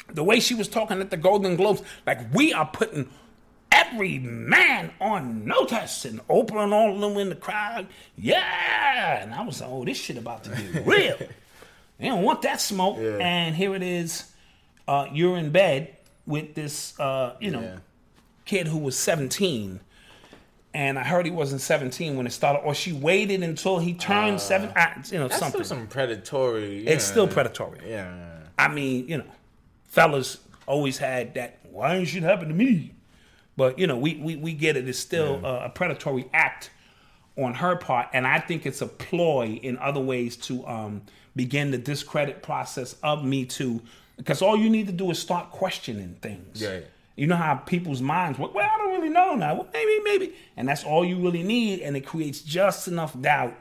the 0.10 0.24
way 0.24 0.40
she 0.40 0.54
was 0.54 0.68
talking 0.68 1.00
at 1.02 1.10
the 1.10 1.18
Golden 1.18 1.56
Globes, 1.56 1.82
like 2.06 2.34
we 2.34 2.54
are 2.54 2.66
putting 2.66 3.10
every 3.72 4.20
man 4.20 4.92
on 5.02 5.46
notice 5.46 6.06
and 6.06 6.22
opening 6.30 6.72
all 6.72 6.96
of 6.96 7.02
them 7.02 7.18
in 7.18 7.30
the 7.30 7.36
crowd. 7.36 7.88
Yeah. 8.18 9.22
And 9.22 9.34
I 9.34 9.42
was 9.42 9.62
like, 9.62 9.70
oh, 9.70 9.84
this 9.84 9.98
shit 9.98 10.18
about 10.18 10.44
to 10.46 10.50
get 10.52 10.86
real. 10.86 11.18
They 11.98 12.08
don't 12.08 12.24
want 12.24 12.42
that 12.44 12.62
smoke. 12.62 12.98
And 12.98 13.56
here 13.56 13.76
it 13.76 13.84
is. 13.84 14.32
Uh, 14.88 15.08
you're 15.12 15.38
in 15.38 15.52
bed 15.52 15.96
with 16.26 16.54
this, 16.56 17.00
uh, 17.00 17.36
you 17.40 17.52
know, 17.52 17.62
Yeah. 17.62 17.78
kid 18.46 18.68
who 18.68 18.78
was 18.78 18.98
17, 18.98 19.80
and 20.74 21.00
I 21.00 21.04
heard 21.04 21.26
he 21.26 21.32
wasn't 21.32 21.62
17 21.62 22.18
when 22.18 22.28
it 22.28 22.32
started, 22.32 22.60
or 22.60 22.74
she 22.76 22.92
waited 22.94 23.42
until 23.44 23.80
he 23.80 23.94
turned 23.94 24.42
seven. 24.42 24.72
I, 24.76 25.02
you 25.12 25.18
know, 25.20 25.30
something. 25.30 25.64
still 25.64 25.78
some 25.78 25.88
predatory. 25.88 26.86
it's 26.86 27.06
still 27.06 27.28
predatory. 27.28 27.80
Yeah. 27.88 28.14
I 28.60 28.68
mean, 28.68 29.08
you 29.08 29.18
know, 29.18 29.26
fellas 29.86 30.38
always 30.68 30.98
had 30.98 31.34
that. 31.36 31.60
Why 31.64 31.96
ain't 31.96 32.08
shit 32.08 32.24
happen 32.24 32.48
to 32.50 32.54
me? 32.54 32.94
But 33.58 33.80
you 33.80 33.88
know, 33.88 33.98
we 33.98 34.16
we, 34.16 34.36
we 34.36 34.54
get 34.54 34.76
it. 34.78 34.88
It's 34.88 35.00
still 35.00 35.42
a 35.46 35.70
predatory 35.70 36.30
act 36.34 36.70
on 37.38 37.54
her 37.56 37.76
part, 37.76 38.08
and 38.14 38.26
I 38.26 38.40
think 38.40 38.66
it's 38.66 38.82
a 38.82 38.88
ploy 38.88 39.60
in 39.62 39.78
other 39.78 40.00
ways 40.00 40.38
to 40.38 40.66
um, 40.66 41.02
begin 41.36 41.72
the 41.72 41.78
discredit 41.78 42.42
process 42.42 42.96
of 43.04 43.26
Me 43.26 43.46
Too. 43.46 43.82
Because 44.18 44.42
all 44.42 44.56
you 44.56 44.70
need 44.70 44.88
to 44.88 44.94
do 44.94 45.12
is 45.12 45.20
start 45.20 45.52
questioning 45.52 46.16
things. 46.22 46.62
Yeah. 46.62 46.80
You 47.18 47.28
know 47.28 47.36
how 47.36 47.56
people's 47.56 48.02
minds 48.02 48.40
work. 48.40 48.54
Well, 48.54 48.70
I 48.74 48.78
don't 48.78 48.94
really 48.94 49.10
know 49.10 49.36
now. 49.36 49.56
Well, 49.56 49.68
maybe, 49.74 50.00
maybe, 50.04 50.34
and 50.58 50.68
that's 50.68 50.84
all 50.84 51.04
you 51.04 51.18
really 51.18 51.44
need, 51.44 51.82
and 51.82 51.96
it 51.96 52.06
creates 52.06 52.42
just 52.42 52.88
enough 52.88 53.20
doubt. 53.20 53.56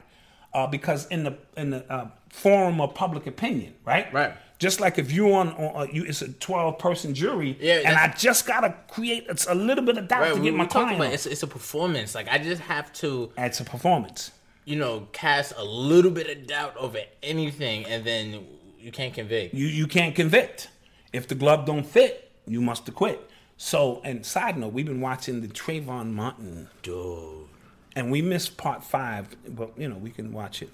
Uh, 0.52 0.68
because 0.68 1.08
in 1.08 1.24
the 1.24 1.36
in 1.56 1.70
the 1.70 1.92
uh, 1.92 2.06
forum 2.28 2.80
of 2.80 2.94
public 2.94 3.26
opinion, 3.26 3.74
right? 3.84 4.12
Right. 4.12 4.32
Just 4.64 4.80
like 4.80 4.98
if 4.98 5.12
you're 5.12 5.34
on, 5.34 5.48
on 5.50 5.82
uh, 5.82 5.86
you, 5.92 6.04
it's 6.04 6.22
a 6.22 6.28
12 6.32 6.78
person 6.78 7.12
jury, 7.14 7.56
Yeah, 7.60 7.82
and 7.84 7.94
I 7.96 8.08
just 8.08 8.46
gotta 8.46 8.74
create 8.88 9.26
it's 9.28 9.46
a 9.46 9.54
little 9.54 9.84
bit 9.84 9.98
of 9.98 10.08
doubt 10.08 10.22
Right, 10.22 10.34
to 10.34 10.40
get 10.40 10.52
we 10.52 10.58
my 10.58 10.64
talked 10.64 10.72
client. 10.86 11.00
about 11.00 11.12
it's, 11.12 11.26
it's 11.26 11.42
a 11.42 11.46
performance. 11.46 12.14
Like 12.14 12.28
I 12.28 12.38
just 12.38 12.62
have 12.62 12.90
to, 12.94 13.30
It's 13.36 13.60
a 13.60 13.64
performance. 13.64 14.30
you 14.64 14.76
know, 14.76 15.06
cast 15.12 15.52
a 15.58 15.64
little 15.64 16.10
bit 16.10 16.26
of 16.34 16.46
doubt 16.46 16.74
over 16.78 16.98
anything, 17.22 17.84
and 17.84 18.04
then 18.06 18.46
you 18.80 18.90
can't 18.90 19.12
convict. 19.12 19.52
You 19.54 19.66
you 19.66 19.86
can't 19.86 20.14
convict. 20.14 20.68
If 21.12 21.28
the 21.28 21.34
glove 21.34 21.66
don't 21.66 21.84
fit, 21.86 22.30
you 22.46 22.60
must 22.62 22.88
acquit. 22.88 23.30
So, 23.58 24.00
and 24.02 24.24
side 24.26 24.56
note, 24.58 24.72
we've 24.72 24.86
been 24.86 25.00
watching 25.02 25.40
the 25.42 25.48
Trayvon 25.48 26.12
Martin, 26.12 26.68
Dude. 26.82 27.46
and 27.94 28.10
we 28.10 28.20
missed 28.22 28.56
part 28.56 28.82
five, 28.82 29.28
but 29.58 29.68
you 29.78 29.88
know 29.90 29.96
we 29.96 30.10
can 30.10 30.32
watch 30.32 30.62
it. 30.62 30.70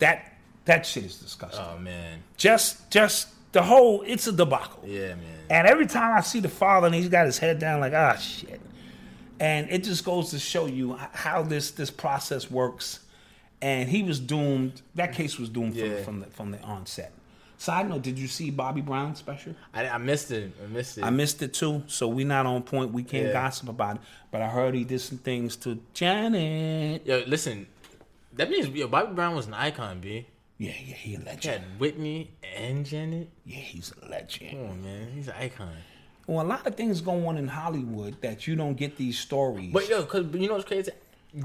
That 0.00 0.18
that 0.70 0.86
shit 0.86 1.04
is 1.04 1.16
disgusting. 1.16 1.64
Oh 1.68 1.78
man. 1.78 2.22
just 2.36 2.90
just 2.90 3.28
the 3.52 3.62
whole 3.62 4.02
it's 4.06 4.26
a 4.28 4.32
debacle. 4.32 4.84
Yeah, 4.86 5.14
man. 5.16 5.38
And 5.50 5.66
every 5.66 5.86
time 5.86 6.16
I 6.16 6.20
see 6.20 6.38
the 6.38 6.48
father 6.48 6.86
and 6.86 6.94
he's 6.94 7.08
got 7.08 7.26
his 7.26 7.38
head 7.38 7.58
down, 7.58 7.80
like, 7.80 7.92
ah, 7.92 8.14
shit. 8.16 8.60
And 9.40 9.68
it 9.70 9.82
just 9.82 10.04
goes 10.04 10.30
to 10.30 10.38
show 10.38 10.66
you 10.66 10.94
how 11.12 11.42
this 11.42 11.72
this 11.72 11.90
process 11.90 12.50
works. 12.50 13.00
And 13.62 13.88
he 13.88 14.02
was 14.02 14.20
doomed. 14.20 14.80
That 14.94 15.12
case 15.12 15.38
was 15.38 15.48
doomed 15.48 15.74
Yeah. 15.74 15.96
from, 15.96 16.04
from 16.04 16.20
the 16.20 16.26
from 16.26 16.50
the 16.52 16.60
onset. 16.62 17.12
Side 17.58 17.88
note: 17.90 18.02
Did 18.02 18.16
you 18.18 18.28
see 18.28 18.50
Bobby 18.50 18.80
Brown 18.80 19.14
special? 19.16 19.54
I, 19.74 19.88
I 19.88 19.98
missed 19.98 20.30
it. 20.30 20.52
I 20.62 20.66
missed 20.68 20.98
it. 20.98 21.04
I 21.04 21.10
missed 21.10 21.42
it 21.42 21.52
too. 21.52 21.82
So 21.88 22.06
we 22.08 22.22
not 22.24 22.46
on 22.46 22.62
point. 22.62 22.92
We 22.92 23.02
can't 23.02 23.26
Yeah. 23.26 23.32
gossip 23.32 23.68
about 23.68 23.96
it. 23.96 24.02
But 24.30 24.40
I 24.40 24.48
heard 24.48 24.74
he 24.74 24.84
did 24.84 25.00
some 25.00 25.18
things 25.18 25.56
to 25.56 25.78
Janet. 25.94 27.04
Yo, 27.06 27.24
listen. 27.26 27.66
That 28.34 28.48
means 28.48 28.68
yo, 28.68 28.86
Bobby 28.86 29.12
Brown 29.14 29.34
was 29.34 29.46
an 29.48 29.54
icon, 29.54 30.00
b. 30.00 30.26
Yeah, 30.60 30.72
yeah, 30.84 30.94
he 30.94 31.14
a 31.14 31.20
legend. 31.20 31.64
had 31.64 31.80
Whitney 31.80 32.32
and 32.54 32.84
Janet. 32.84 33.30
Yeah, 33.46 33.60
he's 33.60 33.94
a 34.02 34.10
legend. 34.10 34.50
Come 34.50 34.68
on, 34.68 34.82
man. 34.82 35.08
He's 35.14 35.28
an 35.28 35.34
icon. 35.38 35.72
Well, 36.26 36.44
a 36.44 36.46
lot 36.46 36.66
of 36.66 36.74
things 36.74 37.00
go 37.00 37.26
on 37.28 37.38
in 37.38 37.48
Hollywood 37.48 38.20
that 38.20 38.46
you 38.46 38.56
don't 38.56 38.74
get 38.74 38.98
these 38.98 39.18
stories. 39.18 39.72
But 39.72 39.88
yo, 39.88 40.04
cause 40.04 40.26
you 40.34 40.48
know 40.48 40.52
what's 40.52 40.66
crazy? 40.66 40.92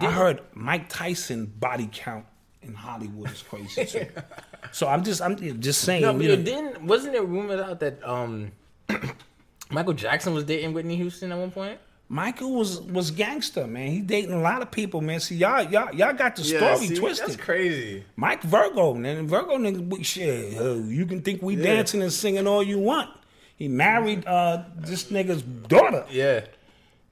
I 0.02 0.12
heard 0.12 0.42
Mike 0.54 0.90
Tyson 0.90 1.46
body 1.46 1.90
count 1.94 2.26
in 2.62 2.74
Hollywood 2.74 3.32
is 3.32 3.42
crazy 3.42 3.86
too. 3.86 4.06
so 4.74 4.90
I'm 4.90 5.02
just 5.02 5.22
I'm 5.22 5.62
just 5.62 5.82
saying. 5.84 6.02
No, 6.02 6.12
but 6.12 6.22
you 6.22 6.32
yo, 6.32 6.36
know, 6.36 6.44
didn't 6.44 6.86
wasn't 6.86 7.14
there 7.14 7.24
rumors 7.24 7.62
out 7.62 7.80
that 7.80 8.06
um 8.06 8.52
Michael 9.72 9.94
Jackson 9.94 10.34
was 10.34 10.44
dating 10.44 10.74
Whitney 10.74 10.98
Houston 10.98 11.32
at 11.32 11.38
one 11.38 11.52
point? 11.52 11.80
Michael 12.16 12.54
was 12.56 12.80
was 12.82 13.12
gangster, 13.12 13.68
man. 13.68 13.92
He 13.92 14.00
dating 14.00 14.32
a 14.32 14.40
lot 14.40 14.62
of 14.62 14.72
people, 14.72 15.02
man. 15.02 15.20
See, 15.20 15.36
y'all 15.36 15.64
y'all 15.64 15.94
y'all 15.94 16.14
got 16.14 16.38
the 16.38 16.44
story 16.46 16.88
twisted. 16.96 17.28
That's 17.28 17.36
crazy. 17.36 18.06
Mike 18.16 18.42
Virgo, 18.44 18.94
man. 18.94 19.28
Virgo 19.28 19.58
nigga, 19.58 19.86
we- 19.90 20.02
shit. 20.04 20.58
uh, 20.58 20.76
you 20.76 21.06
can 21.06 21.22
think 21.22 21.42
we 21.42 21.58
dancing 21.58 22.02
and 22.02 22.14
singing 22.14 22.48
all 22.48 22.64
you 22.64 22.80
want. 22.80 23.10
He 23.58 23.68
married 23.68 24.26
uh 24.26 24.64
this 24.78 25.06
nigga's 25.12 25.42
daughter 25.42 26.06
Yeah. 26.10 26.46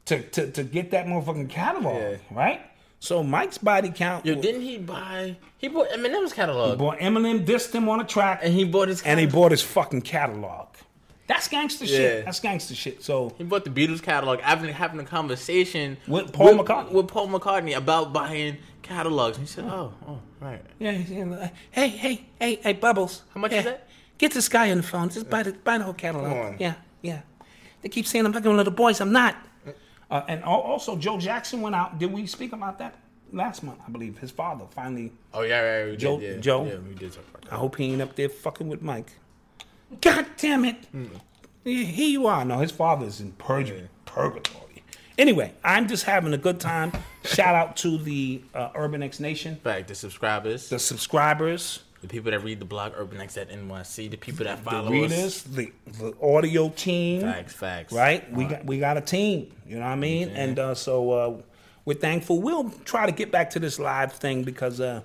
to, 0.06 0.22
to 0.22 0.52
to 0.52 0.64
get 0.64 0.92
that 0.92 1.06
motherfucking 1.06 1.50
catalog, 1.50 2.02
Yeah. 2.02 2.18
right? 2.32 2.62
So 3.02 3.22
Mike's 3.24 3.58
body 3.58 3.92
count. 3.94 4.26
Yo, 4.26 4.36
didn't 4.36 4.62
he 4.62 4.78
buy? 4.78 5.36
He 5.58 5.68
bought 5.68 5.90
Eminem's 5.90 6.32
catalog, 6.32 6.78
Boy, 6.78 6.96
Eminem 7.02 7.46
dissed 7.46 7.74
him 7.76 7.90
on 7.90 8.00
a 8.00 8.06
track, 8.06 8.40
and 8.42 8.54
he 8.54 8.64
bought 8.64 8.88
his. 8.88 9.02
and 9.02 9.20
he 9.20 9.26
bought 9.26 9.52
his 9.52 9.62
fucking 9.62 10.04
catalog. 10.04 10.68
That's 11.34 11.48
gangster 11.48 11.88
shit. 11.88 12.26
That's 12.26 12.40
gangster 12.40 12.76
shit. 12.76 13.04
So 13.04 13.34
He 13.38 13.44
bought 13.44 13.66
the 13.66 13.72
Beatles 13.72 14.02
catalog 14.04 14.40
I've 14.44 14.62
been 14.62 14.72
having 14.72 15.00
a 15.00 15.04
conversation 15.04 15.98
With 16.08 16.32
Paul 16.32 16.60
McCartney. 16.60 16.92
With 16.92 17.08
Paul 17.08 17.28
McCartney 17.30 17.76
about 17.76 18.14
buying 18.14 18.58
catalogs. 18.84 19.38
And 19.38 19.48
he 19.48 19.52
said, 19.52 19.66
"Oh, 19.66 19.94
oh, 20.08 20.20
right." 20.40 20.62
yeah, 20.78 20.92
he's 20.92 21.10
in 21.10 21.34
hey, 21.72 21.88
hey, 21.88 22.28
hey, 22.40 22.60
hey, 22.62 22.74
Bubbles. 22.74 23.24
How 23.34 23.42
much 23.42 23.52
yeah, 23.52 23.60
is 23.60 23.66
that? 23.66 23.88
Get 24.20 24.34
this 24.34 24.48
guy 24.48 24.70
on 24.70 24.78
the 24.78 24.84
phone. 24.84 25.10
Just 25.10 25.30
buy 25.30 25.44
the 25.44 25.54
buy 25.54 25.80
the 25.80 25.86
whole 25.86 25.94
catalog. 25.94 26.28
Come 26.28 26.38
on. 26.38 26.56
Yeah, 26.60 26.76
yeah. 27.02 27.22
They 27.82 27.90
keep 27.90 28.06
saying 28.06 28.26
I'm 28.26 28.34
fucking 28.34 28.50
with 28.50 28.58
little 28.58 28.74
boys. 28.74 29.02
I'm 29.02 29.12
not. 29.12 29.36
Uh, 30.12 30.22
and 30.28 30.44
also, 30.44 30.96
Joe 30.96 31.18
Jackson 31.18 31.62
went 31.62 31.76
out. 31.76 31.98
Did 31.98 32.14
we 32.14 32.28
speak 32.28 32.54
about 32.54 32.78
that 32.78 33.00
last 33.32 33.64
month? 33.64 33.80
I 33.88 33.90
believe 33.90 34.20
his 34.20 34.30
father 34.30 34.66
finally. 34.70 35.12
Oh 35.34 35.42
yeah, 35.42 35.62
right. 35.62 35.90
We 35.92 35.98
Joe- 35.98 36.20
did, 36.20 36.36
yeah. 36.36 36.42
Joe? 36.42 36.66
Yeah, 36.66 36.78
we 36.78 36.94
did 36.94 37.12
talk 37.12 37.24
about 37.30 37.42
that. 37.46 37.54
I 37.54 37.56
hope 37.56 37.78
he 37.78 37.92
ain't 37.92 38.02
up 38.02 38.16
there 38.16 38.30
fucking 38.30 38.70
with 38.70 38.84
Mike. 38.84 39.14
God 40.02 40.26
damn 40.38 40.66
it! 40.66 40.78
Yeah, 40.94 41.84
Here 41.84 42.10
you 42.10 42.28
are. 42.28 42.44
No, 42.46 42.60
his 42.60 42.72
father's 42.72 43.20
in 43.22 43.32
purg- 43.34 43.90
purgatory. 44.06 44.84
Anyway, 45.18 45.54
I'm 45.64 45.88
just 45.88 46.06
having 46.06 46.34
a 46.34 46.38
good 46.38 46.60
time. 46.60 46.92
Shout 47.24 47.56
out 47.56 47.78
to 47.78 47.98
the 47.98 48.42
uh, 48.54 48.70
Urban 48.76 49.04
X 49.04 49.20
Nation, 49.20 49.58
Fact, 49.58 49.88
the 49.88 49.96
subscribers, 49.96 50.70
the 50.70 50.80
subscribers, 50.80 51.84
the 52.02 52.08
people 52.08 52.32
that 52.32 52.44
read 52.44 52.60
the 52.60 52.66
blog 52.66 52.94
Urbanx 52.94 53.40
at 53.40 53.50
NYC, 53.50 54.10
the 54.10 54.18
people 54.18 54.46
that 54.46 54.64
the 54.64 54.70
follow 54.70 55.04
us. 55.04 55.44
the, 55.44 55.72
the 56.00 56.16
audio 56.22 56.70
team. 56.70 57.22
Facts, 57.22 57.54
facts. 57.54 57.94
Right? 57.94 58.30
We 58.34 58.46
got 58.46 58.66
we 58.66 58.80
got 58.80 58.98
a 58.98 59.02
team. 59.02 59.52
You 59.68 59.76
know 59.76 59.82
what 59.86 59.92
I 59.92 59.96
mean? 59.96 60.30
And 60.30 60.58
uh, 60.60 60.76
so 60.76 61.12
uh, 61.12 61.38
we're 61.86 61.94
thankful. 61.94 62.42
We'll 62.42 62.72
try 62.84 63.06
to 63.06 63.12
get 63.12 63.32
back 63.32 63.52
to 63.52 63.60
this 63.60 63.78
live 63.80 64.14
thing 64.14 64.44
because 64.44 64.82
uh, 64.82 65.02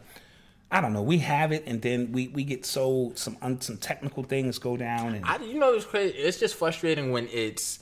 I 0.70 0.80
don't 0.82 0.92
know. 0.92 1.02
We 1.02 1.18
have 1.18 1.50
it, 1.52 1.64
and 1.66 1.80
then 1.80 2.12
we, 2.12 2.28
we 2.28 2.44
get 2.44 2.66
so 2.66 3.12
some 3.14 3.36
un, 3.40 3.60
some 3.60 3.78
technical 3.78 4.22
things 4.22 4.58
go 4.58 4.76
down, 4.76 5.14
and 5.14 5.24
I, 5.24 5.38
you 5.38 5.58
know, 5.58 5.72
it's 5.72 5.86
crazy. 5.86 6.16
It's 6.16 6.38
just 6.38 6.56
frustrating 6.56 7.10
when 7.10 7.26
it's 7.32 7.78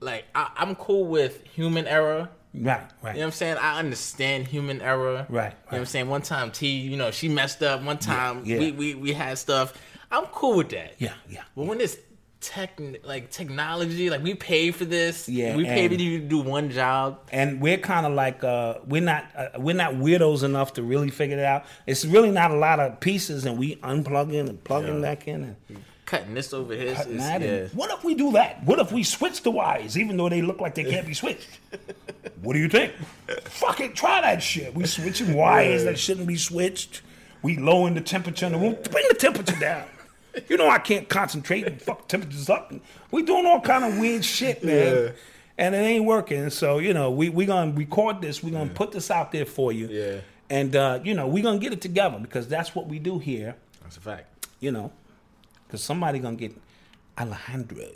like 0.00 0.24
I, 0.34 0.50
I'm 0.56 0.74
cool 0.76 1.06
with 1.06 1.44
human 1.44 1.86
error. 1.86 2.28
right, 2.54 2.80
right. 3.02 3.14
You 3.14 3.20
know 3.20 3.20
what 3.20 3.24
I'm 3.26 3.30
saying? 3.32 3.56
I 3.58 3.78
understand 3.78 4.46
human 4.46 4.80
error. 4.80 5.26
Right, 5.28 5.52
You 5.52 5.56
know 5.56 5.56
what 5.66 5.78
I'm 5.78 5.86
saying? 5.86 6.08
One 6.08 6.22
time 6.22 6.50
T, 6.52 6.68
you 6.68 6.96
know, 6.96 7.10
she 7.10 7.28
messed 7.28 7.62
up. 7.62 7.82
One 7.82 7.98
time 7.98 8.42
yeah. 8.46 8.58
We, 8.60 8.72
we 8.72 8.94
we 8.94 9.12
had 9.12 9.36
stuff. 9.36 9.74
I'm 10.10 10.24
cool 10.26 10.56
with 10.56 10.70
that. 10.70 10.94
Yeah, 10.98 11.14
yeah. 11.28 11.42
But 11.54 11.66
when 11.66 11.80
it's 11.80 11.96
tech 12.40 12.80
like 13.02 13.30
technology, 13.30 14.10
like 14.10 14.22
we 14.22 14.34
pay 14.34 14.70
for 14.70 14.84
this. 14.84 15.28
Yeah, 15.28 15.56
We 15.56 15.64
pay 15.64 15.86
and- 15.86 16.00
you 16.00 16.20
to 16.20 16.26
do 16.26 16.38
one 16.38 16.70
job. 16.70 17.20
and 17.32 17.60
we're 17.60 17.78
kind 17.78 18.06
of 18.06 18.12
like 18.12 18.44
uh, 18.44 18.74
we're 18.86 19.02
not 19.02 19.24
uh, 19.36 19.48
we're 19.58 19.74
not 19.74 19.94
weirdos 19.94 20.42
enough 20.42 20.74
to 20.74 20.82
really 20.82 21.10
figure 21.10 21.38
it 21.38 21.44
out. 21.44 21.64
It's 21.86 22.04
really 22.04 22.30
not 22.30 22.50
a 22.50 22.56
lot 22.56 22.78
of 22.80 23.00
pieces, 23.00 23.44
and 23.46 23.58
we 23.58 23.76
unplugging 23.76 24.48
and 24.48 24.62
plugging 24.62 24.96
Yeah. 24.96 25.00
back 25.00 25.28
in 25.28 25.42
and 25.44 25.56
Cutting 26.04 26.34
this 26.34 26.52
over 26.52 26.72
here 26.72 26.94
cutting 26.94 27.16
that. 27.16 27.40
yeah. 27.40 27.48
And 27.48 27.70
what 27.72 27.90
if 27.90 28.04
we 28.04 28.14
do 28.14 28.30
that? 28.32 28.62
What 28.64 28.78
if 28.78 28.92
we 28.92 29.02
switch 29.02 29.42
the 29.42 29.50
wires, 29.50 29.98
even 29.98 30.16
though 30.16 30.28
they 30.28 30.40
look 30.40 30.60
like 30.60 30.76
they 30.76 30.84
can't 30.84 31.04
be 31.04 31.14
switched? 31.14 31.48
what 32.42 32.52
do 32.52 32.60
you 32.60 32.68
think? 32.68 32.92
Fuck 33.46 33.80
it, 33.80 33.96
try 33.96 34.20
that 34.20 34.40
shit. 34.40 34.72
We 34.72 34.86
switching 34.86 35.34
wires 35.34 35.82
that 35.82 35.98
shouldn't 35.98 36.28
be 36.28 36.36
switched. 36.36 37.02
We 37.42 37.56
lowering 37.56 37.94
the 37.94 38.00
temperature 38.02 38.46
in 38.46 38.52
the 38.52 38.58
room. 38.58 38.76
Bring 38.92 39.04
the 39.08 39.16
temperature 39.16 39.58
down. 39.58 39.84
You 40.48 40.56
know 40.56 40.68
I 40.68 40.78
can't 40.78 41.08
concentrate 41.08 41.66
and 41.66 41.80
fuck 41.80 42.08
temperatures 42.08 42.48
up. 42.50 42.72
We 43.10 43.22
doing 43.22 43.46
all 43.46 43.60
kind 43.60 43.84
of 43.84 43.98
weird 43.98 44.24
shit, 44.24 44.62
man. 44.64 45.12
And 45.58 45.74
it 45.74 45.78
ain't 45.78 46.04
working. 46.04 46.50
So, 46.50 46.78
you 46.78 46.92
know, 46.92 47.10
we 47.10 47.30
we 47.30 47.46
gonna 47.46 47.72
record 47.72 48.20
this. 48.20 48.42
We're 48.42 48.50
gonna 48.52 48.70
put 48.70 48.92
this 48.92 49.10
out 49.10 49.32
there 49.32 49.46
for 49.46 49.72
you. 49.72 49.86
Yeah. 49.88 50.20
And 50.50 50.76
uh, 50.76 51.00
you 51.02 51.14
know, 51.14 51.26
we're 51.26 51.42
gonna 51.42 51.58
get 51.58 51.72
it 51.72 51.80
together 51.80 52.18
because 52.18 52.46
that's 52.48 52.74
what 52.74 52.86
we 52.88 52.98
do 52.98 53.18
here, 53.18 53.56
That's 53.82 53.96
a 53.96 54.00
fact. 54.00 54.46
you 54.60 54.70
know. 54.70 54.92
Cause 55.70 55.82
somebody 55.82 56.18
gonna 56.18 56.36
get 56.36 56.52
Alejandro. 57.18 57.86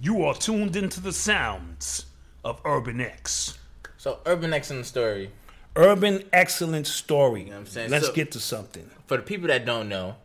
You 0.00 0.22
are 0.24 0.34
tuned 0.34 0.76
into 0.76 1.00
the 1.00 1.12
sounds 1.12 2.06
of 2.44 2.60
Urban 2.64 3.00
X. 3.00 3.58
So 3.96 4.20
Urban 4.26 4.52
X 4.52 4.70
in 4.70 4.78
the 4.78 4.84
story. 4.84 5.30
Urban 5.76 6.24
excellence 6.32 6.88
story. 6.90 7.44
what 7.44 7.54
I'm 7.56 7.66
saying? 7.66 7.90
Let's 7.90 8.06
So- 8.06 8.12
get 8.12 8.32
to 8.32 8.40
something. 8.40 8.88
For 9.06 9.16
the 9.16 9.22
people 9.22 9.48
that 9.48 9.64
don't 9.64 9.88
know, 9.88 10.16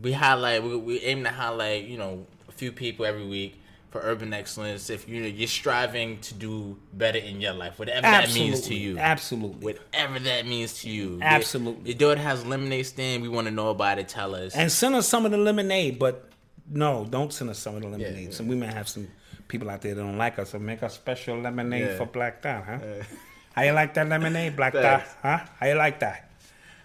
we 0.00 0.12
highlight. 0.12 0.62
We, 0.62 0.76
we 0.76 1.00
aim 1.00 1.24
to 1.24 1.30
highlight. 1.30 1.84
You 1.84 1.98
know, 1.98 2.26
a 2.48 2.52
few 2.52 2.70
people 2.72 3.04
every 3.04 3.26
week 3.26 3.56
for 3.90 4.00
urban 4.04 4.32
excellence. 4.32 4.90
If 4.90 5.08
you 5.08 5.20
know 5.20 5.26
you're 5.26 5.48
striving 5.48 6.20
to 6.20 6.34
do 6.34 6.78
better 6.92 7.18
in 7.18 7.40
your 7.40 7.54
life, 7.54 7.78
whatever 7.78 8.02
that 8.02 8.32
means 8.34 8.60
to 8.68 8.74
you. 8.74 8.98
Absolutely. 8.98 9.64
Whatever 9.64 10.18
that 10.20 10.46
means 10.46 10.80
to 10.82 10.90
you. 10.90 11.18
Absolutely. 11.22 11.80
Your, 11.80 11.98
your 11.98 12.14
daughter 12.14 12.20
has 12.20 12.44
lemonade 12.46 12.86
stand. 12.86 13.22
We 13.22 13.28
want 13.28 13.46
to 13.46 13.50
know 13.50 13.70
about 13.70 13.98
it. 13.98 14.08
Tell 14.08 14.34
us. 14.34 14.54
And 14.54 14.70
send 14.70 14.94
us 14.94 15.08
some 15.08 15.24
of 15.24 15.30
the 15.32 15.38
lemonade, 15.38 15.98
but 15.98 16.28
no, 16.70 17.06
don't 17.08 17.32
send 17.32 17.48
us 17.50 17.58
some 17.58 17.74
of 17.76 17.82
the 17.82 17.88
lemonade. 17.88 18.24
yeah. 18.26 18.30
So 18.30 18.44
we 18.44 18.54
may 18.54 18.66
have 18.66 18.88
some 18.88 19.08
people 19.48 19.70
out 19.70 19.80
there 19.80 19.94
that 19.94 20.00
don't 20.02 20.18
like 20.18 20.38
us, 20.38 20.50
so 20.50 20.58
make 20.58 20.82
a 20.82 20.90
special 20.90 21.38
lemonade 21.40 21.86
Yeah. 21.86 21.96
for 21.96 22.04
Black 22.04 22.42
Dot, 22.42 22.64
huh? 22.66 22.78
How 23.58 23.64
you 23.64 23.72
like 23.72 23.92
that 23.94 24.08
lemonade, 24.08 24.54
Black 24.54 24.72
Dot? 24.72 25.04
Huh? 25.20 25.40
How 25.58 25.66
you 25.66 25.74
like 25.74 25.98
that? 25.98 26.30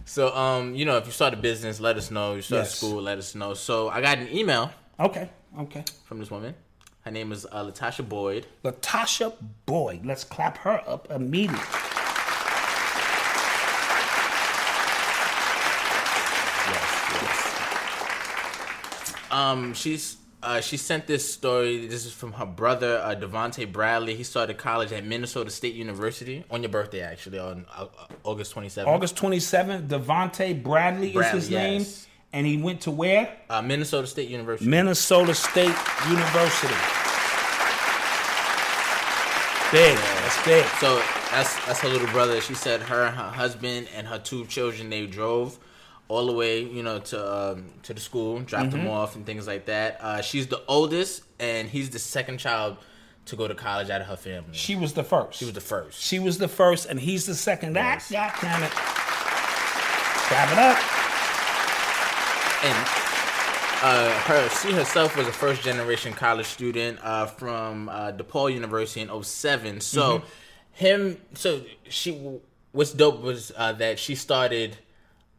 So, 0.06 0.36
um, 0.36 0.74
you 0.74 0.86
know, 0.86 0.98
if 0.98 1.06
you 1.06 1.12
start 1.12 1.36
a 1.36 1.38
business, 1.38 1.80
let 1.80 1.98
us 1.98 2.10
know. 2.10 2.34
You 2.34 2.42
start 2.42 2.62
Yes. 2.64 2.74
school, 2.78 3.00
let 3.00 3.20
us 3.20 3.36
know. 3.36 3.54
So, 3.54 3.90
I 3.90 4.02
got 4.02 4.18
an 4.18 4.28
email 4.36 4.72
Okay, 5.00 5.30
okay. 5.60 5.86
from 6.06 6.18
this 6.18 6.32
woman. 6.32 6.56
Her 7.02 7.12
name 7.12 7.32
is 7.32 7.46
uh, 7.46 7.64
Latasha 7.64 8.10
Boyd. 8.10 8.48
Latasha 8.64 9.34
Boyd. 9.68 10.04
Let's 10.04 10.24
clap 10.24 10.58
her 10.66 10.82
up 10.88 11.12
immediately. 11.12 11.60
Um, 19.32 19.74
she's 19.74 20.18
uh, 20.44 20.62
she 20.62 20.78
sent 20.78 21.08
this 21.08 21.32
story. 21.34 21.88
This 21.88 22.06
is 22.06 22.14
from 22.14 22.34
her 22.34 22.46
brother, 22.46 23.00
uh, 23.04 23.16
Devonte 23.16 23.72
Bradley. 23.72 24.16
He 24.16 24.24
started 24.24 24.58
college 24.58 24.92
at 24.92 25.06
Minnesota 25.06 25.50
State 25.50 25.74
University 25.76 26.44
on 26.52 26.62
your 26.62 26.70
birthday, 26.70 27.02
actually, 27.02 27.40
on 27.40 27.66
uh, 27.76 27.88
August 28.24 28.52
twenty 28.52 28.70
seventh. 28.70 28.94
August 28.94 29.16
27th, 29.16 29.88
Devonte 29.88 30.62
Bradley, 30.62 31.12
Bradley, 31.14 31.38
is 31.40 31.48
his 31.48 31.50
name. 31.50 31.86
And 32.34 32.46
he 32.48 32.58
went 32.58 32.82
to 32.82 32.92
where? 32.92 33.36
uh, 33.50 33.62
Minnesota 33.62 34.08
State 34.08 34.30
University. 34.30 34.70
Minnesota 34.70 35.34
State 35.36 35.76
University. 36.10 36.74
Big. 39.72 39.98
That's 39.98 40.46
big. 40.46 40.66
So 40.80 40.98
that's 41.32 41.66
that's 41.66 41.80
her 41.80 41.90
little 41.90 42.08
brother. 42.10 42.40
She 42.42 42.54
said 42.54 42.82
her, 42.82 43.10
her 43.10 43.30
husband, 43.32 43.88
and 43.96 44.06
her 44.06 44.20
two 44.20 44.46
children 44.46 44.90
they 44.92 45.08
drove 45.08 45.58
all 46.10 46.26
the 46.26 46.34
way, 46.34 46.62
you 46.64 46.84
know, 46.84 47.00
to 47.00 47.34
um, 47.52 47.66
to 47.84 47.94
the 47.94 48.00
school, 48.02 48.40
dropped 48.42 48.70
Mm-hmm. 48.70 48.78
them 48.80 48.88
off, 48.88 49.16
and 49.16 49.26
things 49.26 49.48
like 49.48 49.66
that. 49.66 49.98
Uh, 50.02 50.22
she's 50.22 50.48
the 50.48 50.62
oldest, 50.68 51.24
and 51.40 51.68
he's 51.70 51.90
the 51.90 52.00
second 52.00 52.38
child 52.40 52.78
to 53.26 53.36
go 53.38 53.48
to 53.48 53.56
college 53.56 53.90
out 53.90 54.02
of 54.02 54.08
her 54.08 54.18
family. 54.18 54.50
She 54.52 54.76
was 54.76 54.94
the 54.94 55.04
first. 55.04 55.40
She 55.40 55.46
was 55.46 55.54
the 55.54 55.62
first. 55.62 56.02
She 56.02 56.20
was 56.20 56.38
the 56.38 56.48
first, 56.50 56.88
and 56.90 57.00
he's 57.00 57.26
the 57.26 57.36
second. 57.36 57.74
That, 57.74 58.06
Yes. 58.10 58.12
God 58.12 58.34
damn 58.42 58.64
it. 58.64 58.72
Clap 58.72 60.52
it 60.52 60.58
up. 60.60 60.78
and 62.64 62.88
uh, 63.84 64.12
her 64.22 64.50
she 64.50 64.72
herself 64.72 65.18
was 65.18 65.28
a 65.28 65.32
first 65.32 65.62
generation 65.62 66.14
college 66.14 66.46
student 66.46 66.98
uh, 67.04 67.26
from 67.26 67.90
uh, 67.90 68.12
DePaul 68.14 68.54
University 68.54 69.02
in 69.02 69.24
07. 69.24 69.82
So 69.82 70.20
Mm-hmm. 70.20 70.26
him 70.74 71.22
so 71.34 71.62
she 71.90 72.40
what's 72.72 72.92
dope 72.94 73.22
was 73.22 73.52
uh, 73.58 73.74
that 73.74 74.00
she 74.00 74.16
started 74.16 74.78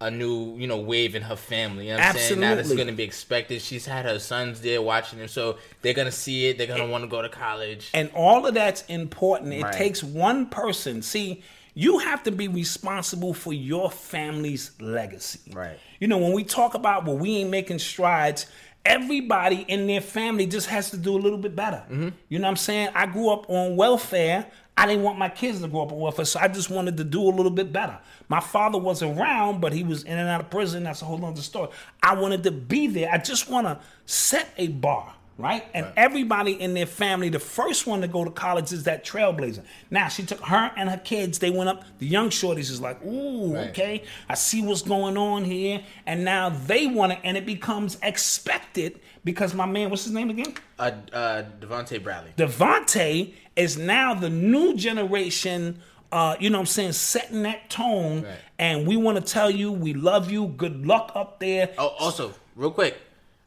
a 0.01 0.11
new 0.11 0.57
you 0.57 0.67
know 0.67 0.79
wave 0.79 1.15
in 1.15 1.23
her 1.23 1.37
family. 1.37 1.87
You 1.87 1.93
know 1.93 1.99
what 1.99 2.07
I'm 2.07 2.17
saying? 2.19 2.41
Now 2.41 2.51
that's 2.51 2.61
Absolutely. 2.61 2.85
going 2.85 2.95
to 2.95 2.97
be 2.97 3.05
expected. 3.05 3.63
She's 3.63 3.87
had 3.87 4.05
her 4.05 4.19
sons 4.19 4.61
there 4.61 4.83
watching 4.83 5.19
them, 5.19 5.29
so 5.29 5.57
they're 5.83 5.95
gonna 5.95 6.11
see 6.13 6.47
it. 6.47 6.59
They're 6.59 6.67
gonna 6.67 6.87
want 6.89 7.05
to 7.05 7.09
go 7.09 7.23
to 7.23 7.29
college. 7.29 7.91
And 7.95 8.11
all 8.15 8.45
of 8.47 8.55
that's 8.55 8.85
important. 8.87 9.53
It 9.55 9.63
Right. 9.63 9.73
takes 9.75 10.03
one 10.03 10.47
person. 10.47 11.01
See, 11.03 11.43
you 11.75 11.99
have 12.01 12.23
to 12.25 12.31
be 12.33 12.49
responsible 12.49 13.35
for 13.35 13.53
your 13.53 13.91
family's 13.91 14.73
legacy. 14.81 15.41
Right. 15.53 15.79
You 16.01 16.09
know, 16.09 16.19
when 16.19 16.33
we 16.33 16.45
talk 16.45 16.75
about 16.75 17.05
well, 17.05 17.17
we 17.17 17.37
ain't 17.39 17.51
making 17.51 17.79
strides, 17.79 18.47
everybody 18.85 19.65
in 19.69 19.87
their 19.87 20.01
family 20.01 20.47
just 20.47 20.69
has 20.69 20.91
to 20.91 20.97
do 20.97 21.17
a 21.17 21.19
little 21.19 21.39
bit 21.39 21.57
better. 21.57 21.83
Mm-hmm. 21.91 22.09
You 22.29 22.39
know 22.39 22.45
what 22.45 22.51
I'm 22.51 22.57
saying? 22.57 22.89
I 22.95 23.07
grew 23.07 23.31
up 23.31 23.49
on 23.49 23.77
welfare. 23.77 24.47
I 24.77 24.87
didn't 24.87 25.05
want 25.05 25.19
my 25.19 25.29
kids 25.29 25.61
to 25.63 25.69
grow 25.69 25.83
up 25.83 25.93
on 25.93 25.99
welfare, 26.01 26.25
so 26.25 26.41
I 26.41 26.49
just 26.49 26.69
wanted 26.69 26.97
to 26.97 27.05
do 27.05 27.23
a 27.23 27.31
little 27.31 27.51
bit 27.51 27.73
better. 27.73 27.97
My 28.29 28.41
father 28.41 28.79
was 28.79 29.03
around, 29.03 29.61
but 29.61 29.73
he 29.73 29.83
was 29.85 30.03
in 30.05 30.19
and 30.19 30.29
out 30.29 30.41
of 30.41 30.51
prison. 30.51 30.85
That's 30.85 31.03
a 31.03 31.05
whole 31.05 31.25
other 31.25 31.43
story. 31.43 31.69
I 32.03 32.15
wanted 32.15 32.43
to 32.45 32.51
be 32.51 32.87
there. 32.87 33.11
I 33.13 33.19
just 33.19 33.51
want 33.51 33.67
to 33.67 33.79
set 34.07 34.49
a 34.57 34.69
bar, 34.69 35.15
right? 35.37 35.65
And 35.75 35.87
everybody 35.97 36.53
in 36.61 36.73
their 36.75 36.87
family, 36.87 37.29
the 37.29 37.39
first 37.39 37.87
one 37.87 38.01
to 38.01 38.09
go 38.09 38.25
to 38.25 38.31
college 38.31 38.73
is 38.73 38.85
that 38.85 39.05
trailblazer. 39.05 39.63
Now, 39.91 40.09
she 40.09 40.23
took 40.25 40.41
her 40.41 40.73
and 40.77 40.89
her 40.89 40.97
kids, 40.97 41.39
they 41.39 41.51
went 41.51 41.69
up. 41.69 41.85
The 41.99 42.07
young 42.07 42.31
shorties 42.31 42.71
is 42.71 42.81
like, 42.81 43.05
ooh, 43.05 43.55
Right. 43.55 43.69
okay, 43.69 44.03
I 44.29 44.35
see 44.35 44.63
what's 44.63 44.83
going 44.83 45.17
on 45.19 45.45
here. 45.45 45.83
And 46.07 46.25
now 46.25 46.49
they 46.49 46.87
want 46.87 47.13
it, 47.13 47.19
and 47.25 47.37
it 47.37 47.45
becomes 47.47 47.99
expected 48.03 49.01
because 49.23 49.55
my 49.55 49.67
man, 49.67 49.91
what's 49.91 50.05
his 50.05 50.13
name 50.13 50.31
again? 50.31 50.55
Uh, 50.79 50.91
uh, 51.13 51.43
Devontae 51.61 52.03
Bradley. 52.03 52.33
Devontae 52.37 53.33
is 53.57 53.77
now 53.79 54.13
the 54.15 54.29
new 54.31 54.75
generation, 54.77 55.81
uh, 56.15 56.37
you 56.39 56.49
know 56.49 56.59
what 56.59 56.63
I'm 56.63 56.67
saying, 56.67 56.93
setting 56.93 57.43
that 57.43 57.69
tone. 57.69 58.23
Right. 58.23 58.39
And 58.57 58.87
we 58.87 58.97
want 58.97 59.19
to 59.19 59.33
tell 59.33 59.51
you 59.51 59.73
we 59.73 59.95
love 59.95 60.31
you. 60.31 60.47
Good 60.47 60.87
luck 60.87 61.11
up 61.17 61.41
there. 61.41 61.75
Oh, 61.77 61.89
also, 61.99 62.33
real 62.55 62.71
quick. 62.71 62.97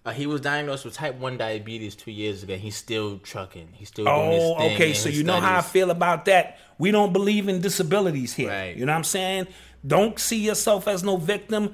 Uh, 0.05 0.11
he 0.11 0.26
was 0.26 0.41
diagnosed 0.41 0.84
with 0.86 0.93
type 0.93 1.15
1 1.15 1.38
diabetes 1.38 1.95
two 1.95 2.11
years 2.11 2.43
ago. 2.43 2.55
He's 2.55 2.76
still 2.76 3.20
trucking. 3.20 3.70
He's 3.74 3.88
still 3.88 4.07
Oh, 4.07 4.55
okay. 4.72 4.93
So 4.93 5.07
you 5.09 5.24
know 5.24 5.39
how 5.39 5.57
I 5.57 5.61
feel 5.61 5.91
about 5.91 6.26
that. 6.26 6.59
We 6.78 6.91
don't 6.91 7.13
believe 7.13 7.47
in 7.47 7.61
disabilities 7.61 8.34
here. 8.34 8.49
Right. 8.49 8.76
You 8.76 8.86
know 8.86 8.91
what 8.91 8.97
I'm 8.97 9.03
saying? 9.05 9.47
Don't 9.86 10.20
see 10.20 10.38
yourself 10.38 10.88
as 10.88 11.03
no 11.03 11.18
victim. 11.18 11.74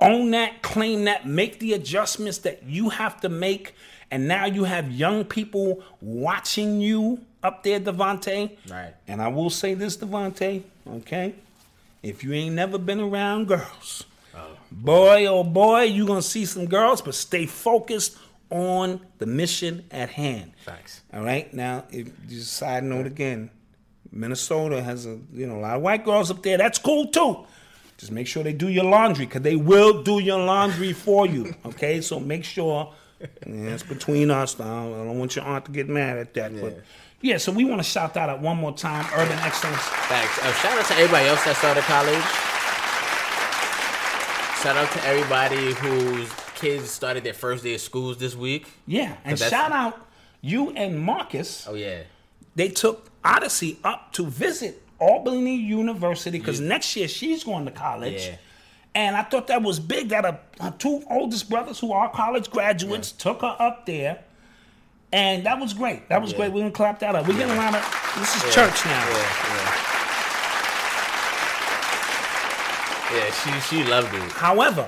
Own 0.00 0.30
that, 0.32 0.62
claim 0.62 1.04
that, 1.04 1.26
make 1.26 1.58
the 1.58 1.72
adjustments 1.72 2.38
that 2.38 2.62
you 2.64 2.90
have 2.90 3.20
to 3.22 3.28
make. 3.28 3.74
And 4.10 4.26
now 4.28 4.46
you 4.46 4.64
have 4.64 4.90
young 4.90 5.24
people 5.24 5.82
watching 6.00 6.80
you 6.80 7.24
up 7.42 7.62
there, 7.62 7.80
Devontae. 7.80 8.56
Right. 8.70 8.94
And 9.06 9.22
I 9.22 9.28
will 9.28 9.50
say 9.50 9.74
this, 9.74 9.96
Devontae, 9.96 10.62
okay? 10.88 11.34
If 12.02 12.22
you 12.22 12.32
ain't 12.32 12.54
never 12.54 12.78
been 12.78 13.00
around 13.00 13.48
girls, 13.48 14.04
oh, 14.34 14.56
boy, 14.70 15.26
oh 15.26 15.44
boy, 15.44 15.82
you 15.82 16.06
going 16.06 16.22
to 16.22 16.26
see 16.26 16.44
some 16.44 16.66
girls, 16.66 17.02
but 17.02 17.14
stay 17.14 17.46
focused 17.46 18.16
on 18.50 19.00
the 19.18 19.26
mission 19.26 19.84
at 19.90 20.10
hand. 20.10 20.52
Facts. 20.64 21.02
All 21.12 21.22
right. 21.22 21.52
Now, 21.52 21.84
if 21.90 22.08
just 22.28 22.52
side 22.52 22.84
note 22.84 23.06
again, 23.06 23.50
Minnesota 24.10 24.82
has 24.82 25.06
a 25.06 25.18
you 25.32 25.46
know 25.46 25.56
a 25.56 25.60
lot 25.60 25.76
of 25.76 25.82
white 25.82 26.04
girls 26.04 26.30
up 26.30 26.42
there. 26.42 26.56
That's 26.56 26.78
cool 26.78 27.08
too. 27.08 27.46
Just 27.98 28.12
make 28.12 28.26
sure 28.26 28.42
they 28.44 28.52
do 28.52 28.68
your 28.68 28.84
laundry 28.84 29.26
because 29.26 29.42
they 29.42 29.56
will 29.56 30.02
do 30.02 30.20
your 30.20 30.38
laundry 30.38 30.92
for 30.92 31.26
you. 31.26 31.54
Okay, 31.66 32.00
so 32.00 32.20
make 32.20 32.44
sure. 32.44 32.94
Yeah, 33.20 33.74
it's 33.74 33.82
between 33.82 34.30
us. 34.30 34.58
Now. 34.58 34.86
I 34.86 35.04
don't 35.04 35.18
want 35.18 35.34
your 35.34 35.44
aunt 35.44 35.64
to 35.64 35.72
get 35.72 35.88
mad 35.88 36.18
at 36.18 36.34
that. 36.34 36.60
But 36.60 36.84
yeah, 37.20 37.36
so 37.38 37.50
we 37.52 37.64
want 37.64 37.80
to 37.80 37.88
shout 37.88 38.14
that 38.14 38.28
out 38.28 38.40
one 38.40 38.56
more 38.56 38.72
time. 38.72 39.06
Urban 39.14 39.38
Excellence. 39.40 39.80
Thanks. 40.08 40.38
Uh, 40.38 40.52
shout 40.54 40.78
out 40.78 40.86
to 40.86 40.94
everybody 40.94 41.26
else 41.26 41.44
that 41.44 41.56
started 41.56 41.82
college. 41.84 42.22
Shout 44.62 44.76
out 44.76 44.90
to 44.92 45.04
everybody 45.04 45.72
whose 45.74 46.30
kids 46.54 46.90
started 46.90 47.24
their 47.24 47.34
first 47.34 47.64
day 47.64 47.74
of 47.74 47.80
schools 47.80 48.18
this 48.18 48.34
week. 48.34 48.66
Yeah, 48.86 49.16
and 49.24 49.38
shout 49.38 49.72
out 49.72 50.08
you 50.40 50.70
and 50.70 50.98
Marcus. 50.98 51.66
Oh 51.68 51.74
yeah. 51.74 52.02
They 52.54 52.68
took 52.68 53.10
Odyssey 53.24 53.78
up 53.84 54.12
to 54.14 54.26
visit 54.26 54.82
Albany 54.98 55.56
University 55.56 56.38
because 56.38 56.60
next 56.60 56.96
year 56.96 57.06
she's 57.08 57.44
going 57.44 57.64
to 57.66 57.70
college. 57.70 58.26
Yeah. 58.26 58.36
And 58.94 59.16
I 59.16 59.22
thought 59.22 59.46
that 59.46 59.62
was 59.62 59.78
big 59.78 60.08
that 60.08 60.24
her, 60.24 60.40
her 60.60 60.74
two 60.76 61.04
oldest 61.08 61.48
brothers, 61.48 61.78
who 61.78 61.92
are 61.92 62.10
college 62.10 62.50
graduates, 62.50 63.12
took 63.12 63.42
her 63.42 63.56
up 63.58 63.86
there. 63.86 64.24
And 65.12 65.46
that 65.46 65.58
was 65.58 65.72
great. 65.74 66.08
That 66.10 66.20
was 66.20 66.32
Yeah. 66.32 66.36
great. 66.38 66.52
We're 66.52 66.60
going 66.60 66.72
to 66.72 66.76
clap 66.76 66.98
that 67.00 67.14
up. 67.14 67.26
We're 67.26 67.34
getting 67.34 67.54
a 67.54 67.56
lot 67.56 67.74
of. 67.74 68.14
This 68.18 68.36
is 68.36 68.54
church 68.54 68.84
now. 68.84 69.08
Yeah, 69.08 69.16
yeah. 69.16 69.74
Yeah, 73.10 73.30
she 73.32 73.60
she 73.76 73.84
loved 73.84 74.12
it. 74.12 74.32
However, 74.32 74.86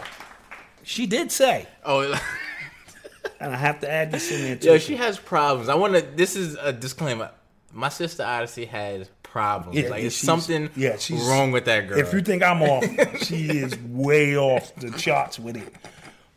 she 0.82 1.06
did 1.06 1.32
say, 1.32 1.66
Oh, 1.84 2.00
and 3.40 3.54
I 3.54 3.56
have 3.56 3.80
to 3.80 3.90
add 3.90 4.12
this 4.12 4.30
in 4.30 4.42
there 4.42 4.56
too. 4.56 4.68
yo, 4.68 4.78
she 4.78 4.96
has 4.96 5.18
problems. 5.18 5.70
I 5.70 5.74
want 5.74 5.94
to. 5.94 6.02
This 6.02 6.36
is 6.36 6.54
a 6.60 6.70
disclaimer. 6.72 7.30
My 7.72 7.88
sister 7.88 8.22
Odyssey 8.22 8.66
has 8.66 9.08
problems. 9.22 9.78
Yeah, 9.78 9.88
like 9.88 10.00
yeah, 10.00 10.06
it's 10.08 10.16
something 10.16 10.68
yeah, 10.76 10.96
she's- 10.98 11.26
wrong 11.26 11.50
with 11.50 11.64
that 11.64 11.88
girl. 11.88 11.98
If 11.98 12.12
you 12.12 12.20
think 12.20 12.42
I'm 12.42 12.60
off, 12.62 12.84
she 13.24 13.46
is 13.48 13.78
way 13.78 14.36
off 14.36 14.74
the 14.76 14.90
charts 14.90 15.38
with 15.38 15.56
it. 15.56 15.74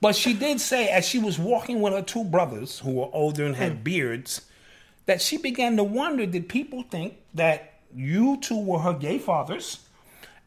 But 0.03 0.17
she 0.17 0.33
did 0.33 0.59
say, 0.59 0.89
as 0.89 1.07
she 1.07 1.17
was 1.17 1.39
walking 1.39 1.79
with 1.79 1.93
her 1.93 2.01
two 2.01 2.25
brothers, 2.25 2.79
who 2.79 2.91
were 2.91 3.09
older 3.13 3.45
and 3.45 3.55
had 3.55 3.71
hmm. 3.71 3.83
beards, 3.83 4.41
that 5.05 5.21
she 5.21 5.37
began 5.37 5.77
to 5.77 5.83
wonder 5.85 6.25
did 6.25 6.49
people 6.49 6.83
think 6.83 7.15
that 7.35 7.79
you 7.95 8.35
two 8.41 8.59
were 8.59 8.79
her 8.79 8.91
gay 8.91 9.17
fathers 9.17 9.79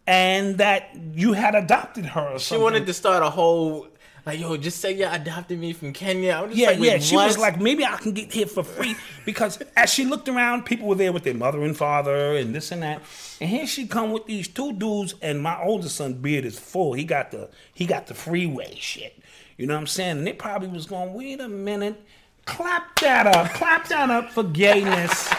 and 0.07 0.59
that 0.59 0.91
you 1.15 1.33
had 1.33 1.55
adopted 1.55 2.05
her 2.05 2.35
or 2.35 2.39
she 2.39 2.57
wanted 2.57 2.85
to 2.87 2.93
start 2.93 3.23
a 3.23 3.31
whole 3.31 3.89
like, 4.27 4.41
yo, 4.41 4.57
just 4.57 4.81
say 4.81 4.93
you 4.93 5.07
adopted 5.09 5.57
me 5.61 5.73
from 5.73 5.93
Kenya. 5.93 6.33
I'm 6.33 6.49
just 6.49 6.59
Yeah, 6.59 6.71
like, 6.71 6.81
yeah. 6.81 6.99
She 6.99 7.15
was 7.15 7.39
like, 7.39 7.61
maybe 7.61 7.85
I 7.85 7.97
can 7.97 8.13
get 8.13 8.33
here 8.33 8.49
for 8.49 8.65
free 8.65 8.97
because 9.25 9.63
as 9.77 9.93
she 9.93 10.05
looked 10.05 10.29
around, 10.29 10.65
people 10.65 10.89
were 10.89 10.97
there 10.97 11.13
with 11.13 11.23
their 11.23 11.35
mother 11.35 11.63
and 11.63 11.77
father 11.77 12.35
and 12.37 12.53
this 12.53 12.73
and 12.73 12.83
that. 12.83 13.03
And 13.41 13.49
here 13.49 13.69
she 13.69 13.87
come 13.87 14.11
with 14.11 14.27
these 14.27 14.49
two 14.49 14.73
dudes, 14.73 15.15
and 15.23 15.41
my 15.41 15.63
oldest 15.63 15.95
son 15.95 16.15
beard 16.15 16.45
is 16.45 16.59
full. 16.59 16.95
He 16.95 17.05
got 17.05 17.31
the 17.31 17.49
he 17.73 17.87
got 17.87 18.09
the 18.09 18.15
freeway 18.15 18.75
shit. 18.75 19.17
You 19.57 19.67
know 19.67 19.75
what 19.75 19.81
I'm 19.81 19.87
saying? 19.87 20.19
And 20.19 20.27
they 20.27 20.33
probably 20.33 20.69
was 20.69 20.87
going, 20.87 21.15
wait 21.15 21.41
a 21.41 21.49
minute, 21.49 22.01
clap 22.45 22.99
that 23.01 23.27
up, 23.27 23.51
clap 23.53 23.89
that 23.89 24.11
up 24.11 24.31
for 24.33 24.43
gayness. 24.45 25.31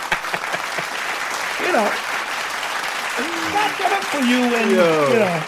you 1.62 1.72
know, 1.74 1.90
clap 3.52 3.78
that 3.80 4.00
up 4.00 4.04
for 4.06 4.20
you 4.20 4.56
and 4.56 4.72
Yo. 4.72 5.08
you 5.14 5.20
know. 5.20 5.44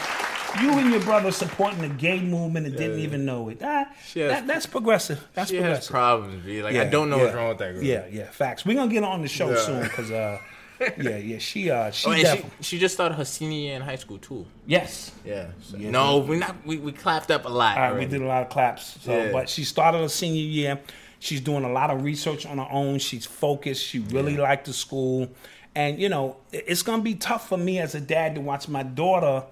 You 0.63 0.71
and 0.79 0.89
your 0.91 1.01
brother 1.01 1.31
supporting 1.31 1.79
the 1.81 1.89
gay 1.89 2.19
movement 2.21 2.65
and 2.65 2.75
didn't 2.75 2.99
even 2.99 3.23
know 3.23 3.49
it. 3.49 3.61
Has- 3.61 3.87
that, 4.15 4.47
that's 4.47 4.65
progressive. 4.65 5.25
That's 5.35 5.51
She 5.51 5.57
has 5.57 5.63
progressive. 5.87 5.91
problems, 5.91 6.43
B. 6.45 6.63
Like 6.63 6.75
I 6.75 6.85
don't 6.85 7.09
know 7.11 7.17
yeah. 7.17 7.23
what's 7.23 7.35
wrong 7.35 7.49
with 7.49 7.57
that 7.59 7.73
girl. 7.75 7.83
Yeah, 7.83 8.07
yeah, 8.11 8.31
facts. 8.31 8.65
We're 8.65 8.75
gonna 8.75 8.91
get 8.91 9.03
on 9.03 9.21
the 9.21 9.27
show 9.27 9.51
Yeah. 9.51 9.57
soon 9.57 9.83
because 9.83 10.09
uh, 10.09 10.39
yeah, 10.97 11.17
yeah, 11.17 11.37
she 11.39 11.69
uh, 11.69 11.91
she 11.91 12.07
Oh, 12.07 12.11
and 12.11 12.19
she, 12.19 12.23
definitely 12.23 12.51
she 12.61 12.79
just 12.79 12.93
started 12.93 13.15
her 13.15 13.25
senior 13.25 13.57
year 13.57 13.75
in 13.75 13.81
high 13.81 13.95
school 13.97 14.17
too. 14.17 14.45
yes. 14.65 15.11
Yeah. 15.25 15.47
so- 15.61 15.77
Yeah, 15.77 15.91
no, 15.91 16.19
we 16.19 16.37
not. 16.37 16.55
We, 16.65 16.77
we 16.77 16.91
clapped 16.91 17.31
up 17.31 17.45
a 17.45 17.49
lot. 17.49 17.77
All 17.77 17.83
right, 17.91 17.99
we 17.99 18.05
did 18.05 18.21
a 18.21 18.25
lot 18.25 18.43
of 18.43 18.49
claps. 18.49 18.97
So, 19.01 19.11
Yeah. 19.15 19.31
but 19.31 19.49
she 19.49 19.63
started 19.63 19.99
her 19.99 20.07
senior 20.09 20.41
year. 20.41 20.79
She's 21.19 21.41
doing 21.41 21.65
a 21.65 21.71
lot 21.71 21.89
of 21.91 22.03
research 22.03 22.45
on 22.45 22.59
her 22.59 22.67
own. 22.71 22.97
She's 22.99 23.25
focused. 23.25 23.83
She 23.85 23.99
really 23.99 24.37
liked 24.37 24.65
the 24.67 24.73
school, 24.73 25.29
and 25.75 25.99
you 25.99 26.07
know, 26.07 26.37
it's 26.53 26.81
gonna 26.81 27.03
be 27.03 27.15
tough 27.15 27.49
for 27.49 27.57
me 27.57 27.79
as 27.79 27.93
a 27.93 27.99
dad 27.99 28.35
to 28.35 28.41
watch 28.41 28.69
my 28.69 28.83
daughter 28.83 29.43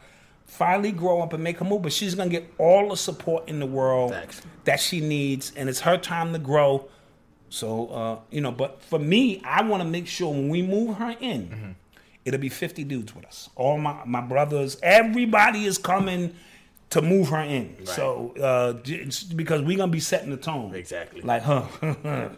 finally 0.45 0.93
grow 0.93 1.21
up 1.21 1.33
and 1.33 1.43
make 1.43 1.59
a 1.59 1.65
move. 1.65 1.81
But 1.81 1.91
she's 1.91 2.15
gonna 2.15 2.29
get 2.29 2.53
all 2.57 2.89
the 2.89 2.95
support 2.95 3.49
in 3.49 3.59
the 3.59 3.65
world 3.65 4.11
Thanks. 4.11 4.41
that 4.63 4.79
she 4.79 5.01
needs, 5.01 5.51
and 5.57 5.67
it's 5.67 5.81
her 5.81 5.97
time 5.97 6.31
to 6.33 6.39
grow. 6.39 6.87
So, 7.49 7.87
uh, 7.87 8.19
you 8.31 8.41
know, 8.41 8.51
but 8.51 8.81
for 8.81 8.99
me, 8.99 9.41
I 9.43 9.61
want 9.63 9.81
to 9.83 9.87
make 9.87 10.07
sure 10.07 10.31
when 10.31 10.49
we 10.49 10.61
move 10.61 10.97
her 10.97 11.15
in, 11.19 11.47
Mm-hmm. 11.47 11.71
it'll 12.25 12.39
be 12.39 12.49
50 12.49 12.83
dudes 12.83 13.15
with 13.15 13.25
us. 13.25 13.49
All 13.55 13.77
my, 13.77 14.01
my 14.05 14.21
brothers, 14.21 14.77
everybody 14.83 15.65
is 15.65 15.77
coming 15.77 16.35
to 16.89 17.01
move 17.01 17.29
her 17.29 17.41
in. 17.41 17.85
So, 17.85 18.33
uh, 18.41 18.73
because 19.35 19.61
we're 19.61 19.77
going 19.77 19.89
to 19.89 19.93
be 19.93 19.99
setting 19.99 20.29
the 20.29 20.37
tone. 20.37 20.73
Exactly. 20.75 21.21
Like, 21.21 21.41
huh, 21.43 21.65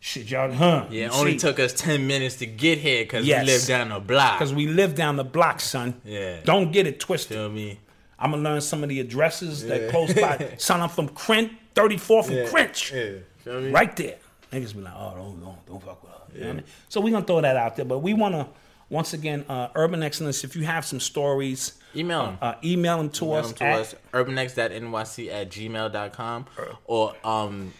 shit, 0.00 0.30
y'all, 0.30 0.50
huh. 0.52 0.86
Yeah, 0.90 1.06
it 1.06 1.12
only 1.14 1.36
took 1.36 1.58
us 1.58 1.72
ten 1.72 2.06
minutes 2.06 2.36
to 2.36 2.46
get 2.46 2.78
here 2.78 3.04
because 3.04 3.26
Yes. 3.26 3.44
we 3.46 3.52
live 3.52 3.66
down 3.66 3.88
the 3.90 4.00
block. 4.00 4.38
Because 4.38 4.54
we 4.54 4.66
live 4.66 4.94
down 4.94 5.16
the 5.16 5.24
block, 5.24 5.60
son. 5.60 6.00
Yeah. 6.04 6.40
Don't 6.44 6.72
get 6.72 6.86
it 6.86 7.00
twisted. 7.00 7.36
feel 7.36 7.48
me? 7.50 7.80
I'm 8.18 8.30
going 8.30 8.42
to 8.42 8.48
learn 8.50 8.60
some 8.62 8.82
of 8.82 8.88
the 8.88 9.00
addresses 9.00 9.64
that 9.66 9.90
close 9.90 10.14
by. 10.14 10.54
Son, 10.58 10.80
I'm 10.80 10.88
from 10.88 11.08
Crent, 11.10 11.52
34th 11.74 12.30
and 12.30 12.48
Crunch. 12.48 12.90
Yeah, 12.90 13.60
me? 13.60 13.70
right 13.70 13.94
there. 13.94 14.16
Niggas 14.52 14.74
be 14.74 14.80
like, 14.82 14.94
oh, 14.96 15.12
don't, 15.16 15.40
don't, 15.42 15.66
don't 15.66 15.82
fuck 15.82 16.02
with 16.02 16.12
her. 16.12 16.18
You 16.34 16.40
know 16.40 16.46
what 16.46 16.52
I 16.52 16.56
mean? 16.56 16.64
So 16.88 17.00
we're 17.00 17.10
gonna 17.12 17.24
throw 17.26 17.40
that 17.40 17.56
out 17.56 17.76
there, 17.76 17.84
but 17.84 17.98
we 17.98 18.14
wanna 18.14 18.48
once 18.88 19.12
again, 19.14 19.44
uh, 19.48 19.68
Urban 19.74 20.02
Excellence. 20.02 20.44
If 20.44 20.54
you 20.54 20.62
have 20.64 20.84
some 20.86 21.00
stories, 21.00 21.72
Email 21.96 22.26
them. 22.26 22.38
uh, 22.40 22.54
email 22.64 22.98
them 22.98 23.10
to 23.10 23.24
Email 23.24 23.36
us. 23.38 23.46
them 23.48 23.54
to 23.56 23.64
at- 23.64 23.80
us 23.80 23.94
urbanx.nyc 24.12 25.32
at 25.32 25.50
gmail.com 25.50 26.46
or 26.84 27.14
um, 27.24 27.72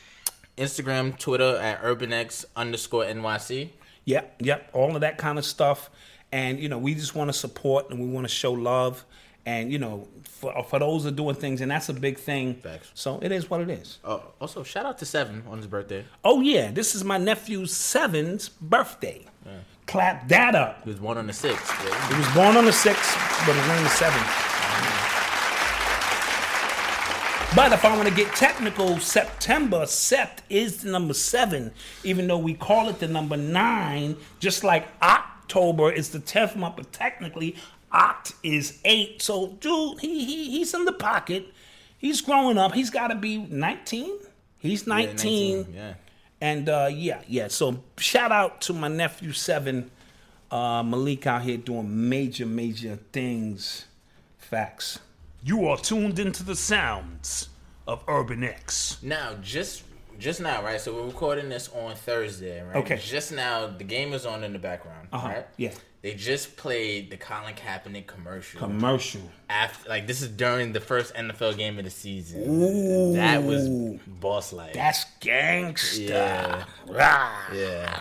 Instagram, 0.59 1.19
Twitter 1.19 1.57
at 1.59 1.83
urbanx 1.83 2.45
underscore 2.57 3.05
nyc. 3.05 3.71
Yep, 4.05 4.37
yep, 4.43 4.71
all 4.73 4.95
of 4.95 5.01
that 5.01 5.19
kind 5.19 5.39
of 5.39 5.45
stuff. 5.45 5.91
And 6.33 6.59
you 6.59 6.69
know, 6.69 6.79
we 6.79 6.95
just 6.95 7.15
want 7.15 7.29
to 7.29 7.33
support 7.33 7.91
and 7.91 8.01
we 8.01 8.07
want 8.07 8.27
to 8.27 8.33
show 8.33 8.53
love. 8.53 9.05
And 9.47 9.73
you 9.73 9.79
know, 9.79 10.09
for 10.25 10.63
for 10.65 10.79
those 10.79 11.05
that 11.05 11.15
are 11.15 11.17
doing 11.17 11.37
things, 11.37 11.61
and 11.61 11.71
that's 11.71 11.89
a 11.89 11.95
big 11.95 12.19
thing. 12.19 12.57
Facts. 12.57 12.91
So 12.95 13.19
it 13.23 13.33
is 13.33 13.49
what 13.49 13.61
it 13.61 13.71
is. 13.71 13.99
Oh, 14.05 14.23
also, 14.41 14.63
shout 14.65 14.85
out 14.85 14.99
to 14.99 15.07
Seven 15.07 15.45
on 15.49 15.59
his 15.59 15.67
birthday. 15.69 16.05
Oh 16.25 16.41
yeah, 16.41 16.71
this 16.73 16.95
is 16.95 17.05
my 17.05 17.17
nephew's 17.17 17.73
seven's 17.73 18.49
birthday. 18.49 19.25
Clap 19.87 20.27
that 20.29 20.57
up. 20.57 20.83
He 20.83 20.91
was 20.91 20.99
born 20.99 21.17
on 21.17 21.29
the 21.29 21.33
6th. 21.33 21.85
yeah. 21.89 22.09
He 22.09 22.19
was 22.19 22.29
born 22.35 22.57
on 22.57 22.65
the 22.65 22.73
6th, 22.73 23.47
but 23.47 23.55
his 23.55 23.69
name 23.69 23.87
is 23.87 23.93
7. 23.93 24.21
But 27.55 27.73
if 27.73 27.85
I 27.85 27.97
want 27.97 28.09
to 28.09 28.15
get 28.15 28.35
technical, 28.35 28.99
September, 28.99 29.83
Sept 29.87 30.39
is 30.51 30.83
the 30.83 30.91
number 30.91 31.15
7, 31.15 31.71
even 32.05 32.27
though 32.27 32.37
we 32.37 32.53
call 32.53 32.89
it 32.89 32.99
the 32.99 33.09
number 33.09 33.37
9, 33.37 34.17
just 34.41 34.63
like 34.65 34.89
October 35.01 35.91
is 35.91 36.11
the 36.11 36.19
10th 36.19 36.57
month, 36.57 36.77
but 36.77 36.93
technically 36.93 37.57
Oct 37.93 38.35
is 38.43 38.79
8. 38.85 39.23
So, 39.23 39.49
dude, 39.61 40.01
he, 40.01 40.25
he 40.25 40.51
he's 40.51 40.75
in 40.75 40.85
the 40.85 40.93
pocket. 40.93 41.47
He's 41.99 42.21
growing 42.21 42.59
up. 42.59 42.73
He's 42.73 42.91
got 42.91 43.09
to 43.09 43.15
be 43.15 43.39
19. 43.39 44.19
He's 44.59 44.87
19. 44.87 45.57
19, 45.63 45.75
yeah. 45.75 45.95
And 46.41 46.69
uh, 46.69 46.89
yeah, 46.93 47.23
yeah. 47.27 47.49
So 47.49 47.83
shout 47.97 48.33
out 48.33 48.61
to 48.63 48.73
my 48.73 48.89
nephew 48.89 49.33
Seven, 49.33 49.91
uh, 50.51 50.83
Malik 50.83 51.27
out 51.27 51.43
here 51.43 51.57
doing 51.57 52.09
major, 52.09 52.47
major 52.47 52.99
things. 53.13 53.87
Facts. 54.39 55.01
You 55.43 55.67
are 55.67 55.77
tuned 55.77 56.19
into 56.19 56.45
the 56.45 56.57
sounds 56.57 57.49
of 57.87 58.05
Urban 58.09 58.45
X. 58.45 58.99
Now, 59.03 59.35
just 59.41 59.83
just 60.19 60.41
now, 60.41 60.63
right? 60.63 60.81
So 60.81 60.95
we're 60.95 61.07
recording 61.07 61.49
this 61.49 61.69
on 61.75 61.95
Thursday, 61.95 62.63
right? 62.63 62.77
Okay. 62.77 62.97
Just 62.97 63.33
now, 63.33 63.67
the 63.67 63.85
game 63.85 64.13
is 64.13 64.25
on 64.27 64.43
in 64.45 64.53
the 64.53 64.59
background, 64.59 65.09
Uh-huh, 65.13 65.29
right? 65.29 65.47
yeah. 65.57 65.73
They 66.03 66.15
just 66.15 66.57
played 66.57 67.11
the 67.11 67.17
Colin 67.17 67.55
Kaepernick 67.55 68.07
commercial. 68.07 68.61
Commercial. 68.61 69.23
after, 69.51 69.89
like 69.89 70.07
this 70.07 70.23
is 70.23 70.29
during 70.29 70.73
the 70.73 70.79
first 70.81 71.13
NFL 71.15 71.57
game 71.57 71.79
of 71.79 71.85
the 71.85 71.91
season. 71.91 72.43
Ooh, 72.49 73.15
That 73.15 73.43
was 73.43 73.69
boss 74.07 74.53
like. 74.53 74.73
That's 74.75 75.05
gangsta. 75.21 76.09
Yeah. 76.09 76.65
Rah. 76.87 77.33
yeah. 77.53 78.01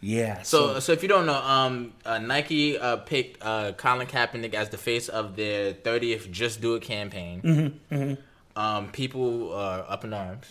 Yeah. 0.00 0.42
So, 0.42 0.80
so 0.80 0.92
if 0.92 1.02
you 1.02 1.08
don't 1.08 1.26
know, 1.26 1.34
um, 1.34 1.92
uh, 2.06 2.18
Nike 2.18 2.78
uh, 2.78 2.96
picked 2.98 3.42
uh, 3.44 3.72
Colin 3.72 4.06
Kaepernick 4.06 4.54
as 4.54 4.68
the 4.70 4.78
face 4.78 5.08
of 5.08 5.34
their 5.36 5.72
30th 5.74 6.30
Just 6.30 6.60
Do 6.62 6.74
It 6.76 6.82
campaign. 6.82 7.78
Mm-hmm, 7.90 8.14
Um, 8.58 8.88
people 8.92 9.52
are 9.54 9.84
up 9.88 10.04
in 10.04 10.12
arms. 10.14 10.46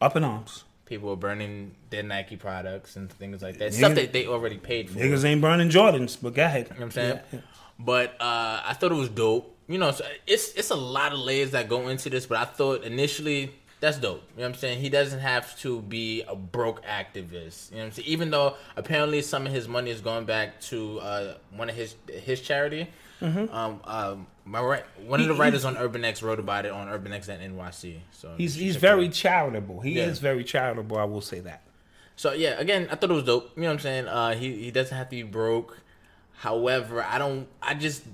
Up 0.00 0.16
in 0.16 0.24
arms. 0.24 0.64
People 0.84 1.10
are 1.10 1.16
burning 1.16 1.74
their 1.90 2.02
Nike 2.02 2.36
products 2.36 2.96
and 2.96 3.10
things 3.10 3.42
like 3.42 3.58
that. 3.58 3.74
Stuff 3.74 3.94
that 3.94 4.12
they 4.12 4.26
already 4.26 4.56
paid 4.56 4.88
for. 4.88 4.98
Niggas 5.00 5.24
ain't 5.24 5.40
burning 5.40 5.68
Jordans, 5.68 6.16
but 6.20 6.34
go 6.34 6.44
ahead. 6.44 6.68
You 6.68 6.74
know 6.74 6.76
what 6.76 6.84
I'm 6.84 6.90
saying? 6.92 7.20
Yeah. 7.32 7.40
But 7.78 8.12
uh, 8.20 8.62
I 8.64 8.74
thought 8.78 8.92
it 8.92 8.96
was 8.96 9.08
dope. 9.08 9.52
You 9.68 9.78
know, 9.78 9.90
so 9.90 10.06
it's 10.28 10.52
it's 10.52 10.70
a 10.70 10.76
lot 10.76 11.12
of 11.12 11.18
layers 11.18 11.50
that 11.50 11.68
go 11.68 11.88
into 11.88 12.08
this, 12.08 12.24
but 12.24 12.38
I 12.38 12.44
thought 12.44 12.84
initially 12.84 13.52
that's 13.80 13.98
dope. 13.98 14.22
You 14.36 14.42
know 14.42 14.48
what 14.48 14.54
I'm 14.54 14.54
saying? 14.54 14.80
He 14.80 14.88
doesn't 14.88 15.18
have 15.18 15.58
to 15.60 15.82
be 15.82 16.22
a 16.22 16.36
broke 16.36 16.84
activist. 16.84 17.70
You 17.70 17.78
know 17.78 17.82
what 17.82 17.86
I'm 17.86 17.92
saying? 17.92 18.08
Even 18.08 18.30
though 18.30 18.54
apparently 18.76 19.22
some 19.22 19.44
of 19.44 19.52
his 19.52 19.66
money 19.66 19.90
is 19.90 20.00
going 20.00 20.24
back 20.24 20.60
to 20.62 21.00
uh, 21.00 21.34
one 21.50 21.68
of 21.68 21.74
his 21.74 21.96
his 22.08 22.40
charity. 22.40 22.88
Um, 23.20 23.80
um, 23.84 24.26
my 24.46 24.60
right, 24.62 24.84
one 25.06 25.20
of 25.20 25.26
the. 25.26 25.34
He- 25.34 25.40
writers 25.40 25.64
on 25.64 25.76
Urban 25.76 26.04
X 26.04 26.22
wrote 26.22 26.38
about 26.38 26.64
it 26.64 26.72
on 26.72 26.86
UrbanX.NYC. 26.88 27.98
So 28.12 28.34
He's 28.38 28.56
you 28.56 28.60
should 28.60 28.66
he's 28.66 28.76
it 28.76 28.78
very 28.78 29.08
charitable. 29.08 29.80
He 29.80 29.92
Yeah. 29.98 30.04
is 30.04 30.18
very 30.20 30.44
charitable. 30.44 30.96
I 30.98 31.04
will 31.04 31.20
say 31.20 31.40
that. 31.40 31.62
So 32.16 32.32
yeah, 32.32 32.58
again, 32.58 32.88
I 32.90 32.94
thought 32.94 33.10
it 33.10 33.14
was 33.14 33.24
dope. 33.24 33.52
You 33.56 33.62
know 33.62 33.68
what 33.68 33.72
I'm 33.74 33.78
saying? 33.80 34.08
Uh, 34.08 34.34
he 34.34 34.54
he 34.64 34.70
doesn't 34.70 34.96
have 34.96 35.08
to 35.08 35.16
be 35.16 35.22
broke. 35.22 35.78
However, 36.38 37.02
I 37.02 37.18
don't. 37.18 37.48
I 37.60 37.74
just 37.74 38.04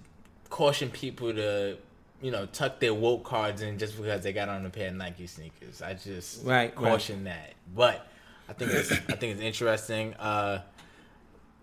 caution 0.48 0.90
people 0.90 1.32
to, 1.32 1.76
you 2.20 2.30
know, 2.30 2.46
tuck 2.46 2.78
their 2.80 2.94
woke 2.94 3.24
cards 3.24 3.62
in 3.62 3.78
just 3.78 3.96
because 3.96 4.22
they 4.22 4.32
got 4.32 4.48
on 4.48 4.64
a 4.66 4.70
pair 4.70 4.88
of 4.88 4.94
Nike 4.94 5.26
sneakers. 5.26 5.82
I 5.82 5.94
just 5.94 6.44
Right, 6.44 6.74
right. 6.76 6.92
caution 6.92 7.24
that. 7.24 7.52
But 7.74 8.06
I 8.48 8.52
think 8.54 8.70
it's 8.72 8.90
I 8.92 8.96
think 9.16 9.34
it's 9.34 9.40
interesting. 9.40 10.14
Uh, 10.14 10.62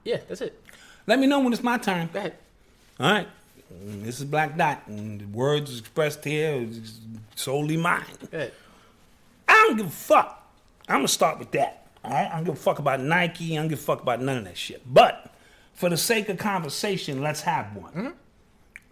yeah, 0.04 0.18
that's 0.28 0.42
it. 0.42 0.62
Let 1.08 1.20
me 1.20 1.28
know 1.28 1.40
when 1.40 1.52
it's 1.54 1.64
my 1.64 1.78
turn. 1.78 2.10
Go 2.14 2.20
ahead. 2.20 2.36
All 3.00 3.12
right. 3.12 3.28
Mm, 3.74 4.04
This 4.04 4.20
is 4.20 4.26
Black 4.26 4.58
Dot, 4.58 4.84
and 4.88 5.22
the 5.22 5.26
words 5.28 5.80
expressed 5.80 6.24
here 6.24 6.54
is 6.56 7.00
solely 7.36 7.78
mine. 7.78 8.04
Go 8.32 8.38
ahead. 8.38 8.54
I 9.48 9.54
don't 9.68 9.78
give 9.78 9.88
a 9.88 9.90
fuck. 9.90 10.36
I'm 10.88 10.98
gonna 11.00 11.08
start 11.08 11.40
with 11.40 11.52
that. 11.52 11.88
All 12.04 12.12
right. 12.12 12.30
I 12.32 12.36
don't 12.36 12.46
give 12.46 12.54
a 12.56 12.58
fuck 12.58 12.80
about 12.80 13.00
Nike. 13.02 13.58
I 13.58 13.62
don't 13.62 13.68
give 13.70 13.80
a 13.80 13.82
fuck 13.82 14.02
about 14.02 14.22
none 14.22 14.38
of 14.38 14.46
that 14.46 14.58
shit. 14.58 14.82
But 14.92 15.34
for 15.74 15.90
the 15.90 15.98
sake 15.98 16.30
of 16.30 16.38
conversation, 16.38 17.22
let's 17.22 17.42
have 17.42 17.76
one. 17.76 18.14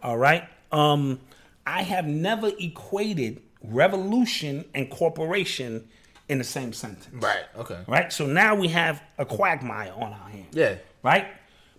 All 0.03 0.17
right. 0.17 0.43
Um, 0.71 1.19
I 1.65 1.83
have 1.83 2.05
never 2.05 2.51
equated 2.59 3.41
revolution 3.63 4.65
and 4.75 4.89
corporation 4.89 5.87
in 6.29 6.37
the 6.37 6.43
same 6.43 6.73
sentence. 6.73 7.07
Right. 7.13 7.45
Okay. 7.57 7.79
Right. 7.87 8.11
So 8.11 8.25
now 8.27 8.55
we 8.55 8.67
have 8.69 9.01
a 9.17 9.25
quagmire 9.25 9.93
on 9.95 10.13
our 10.13 10.29
hands. 10.29 10.47
Yeah. 10.55 10.75
Right. 11.03 11.27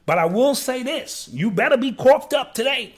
But 0.08 0.16
I 0.16 0.24
will 0.24 0.54
say 0.54 0.82
this: 0.82 1.28
you 1.30 1.50
better 1.50 1.76
be 1.76 1.92
corped 1.92 2.32
up 2.32 2.54
today. 2.54 2.94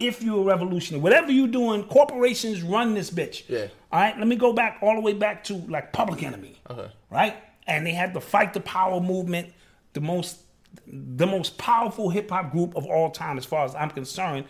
If 0.00 0.24
you're 0.24 0.40
a 0.40 0.44
revolutionary, 0.44 1.00
whatever 1.00 1.30
you're 1.30 1.46
doing, 1.46 1.84
corporations 1.84 2.62
run 2.62 2.94
this 2.94 3.12
bitch. 3.12 3.44
Yeah. 3.48 3.68
All 3.92 4.00
right. 4.00 4.18
Let 4.18 4.26
me 4.26 4.34
go 4.34 4.52
back 4.52 4.78
all 4.82 4.96
the 4.96 5.00
way 5.00 5.12
back 5.12 5.44
to 5.44 5.54
like 5.54 5.92
Public 5.92 6.24
Enemy. 6.24 6.60
Okay. 6.68 6.90
Right. 7.10 7.36
And 7.68 7.86
they 7.86 7.92
had 7.92 8.12
the 8.12 8.20
Fight 8.20 8.54
the 8.54 8.60
Power 8.60 9.00
movement, 9.00 9.52
the 9.92 10.00
most, 10.00 10.40
the 10.88 11.28
most 11.28 11.58
powerful 11.58 12.10
hip 12.10 12.28
hop 12.28 12.50
group 12.50 12.76
of 12.76 12.86
all 12.86 13.12
time, 13.12 13.38
as 13.38 13.44
far 13.44 13.64
as 13.64 13.76
I'm 13.76 13.90
concerned. 13.90 14.46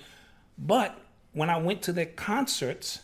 But 0.56 0.98
when 1.32 1.50
I 1.50 1.58
went 1.58 1.82
to 1.82 1.92
their 1.92 2.06
concerts, 2.06 3.00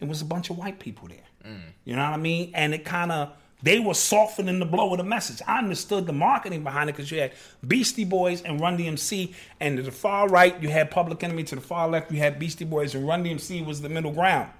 it 0.00 0.08
was 0.08 0.20
a 0.20 0.24
bunch 0.24 0.50
of 0.50 0.58
white 0.58 0.80
people 0.80 1.06
there. 1.06 1.28
Mm. 1.46 1.60
You 1.84 1.94
know 1.94 2.02
what 2.02 2.14
I 2.14 2.16
mean? 2.16 2.50
And 2.54 2.74
it 2.74 2.84
kind 2.84 3.12
of 3.12 3.30
they 3.62 3.80
were 3.80 3.94
softening 3.94 4.60
the 4.60 4.66
blow 4.66 4.92
of 4.92 4.98
the 4.98 5.04
message. 5.04 5.42
I 5.46 5.58
understood 5.58 6.06
the 6.06 6.12
marketing 6.12 6.62
behind 6.62 6.90
it 6.90 6.94
because 6.94 7.10
you 7.10 7.20
had 7.20 7.32
Beastie 7.66 8.04
Boys 8.04 8.42
and 8.42 8.60
Run 8.60 8.78
DMC, 8.78 9.34
and 9.60 9.76
to 9.76 9.82
the 9.82 9.90
far 9.90 10.28
right 10.28 10.60
you 10.62 10.68
had 10.68 10.90
Public 10.90 11.24
Enemy. 11.24 11.44
To 11.44 11.56
the 11.56 11.60
far 11.60 11.88
left 11.88 12.12
you 12.12 12.18
had 12.18 12.38
Beastie 12.38 12.64
Boys, 12.64 12.94
and 12.94 13.06
Run 13.06 13.24
DMC 13.24 13.66
was 13.66 13.80
the 13.80 13.88
middle 13.88 14.12
ground. 14.12 14.50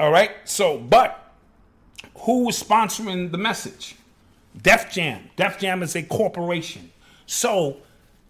All 0.00 0.10
right. 0.10 0.32
So, 0.44 0.78
but 0.78 1.32
who 2.20 2.44
was 2.46 2.60
sponsoring 2.60 3.30
the 3.30 3.38
message? 3.38 3.96
Def 4.60 4.90
Jam. 4.90 5.30
Def 5.36 5.58
Jam 5.58 5.82
is 5.82 5.94
a 5.94 6.02
corporation. 6.02 6.90
So 7.26 7.76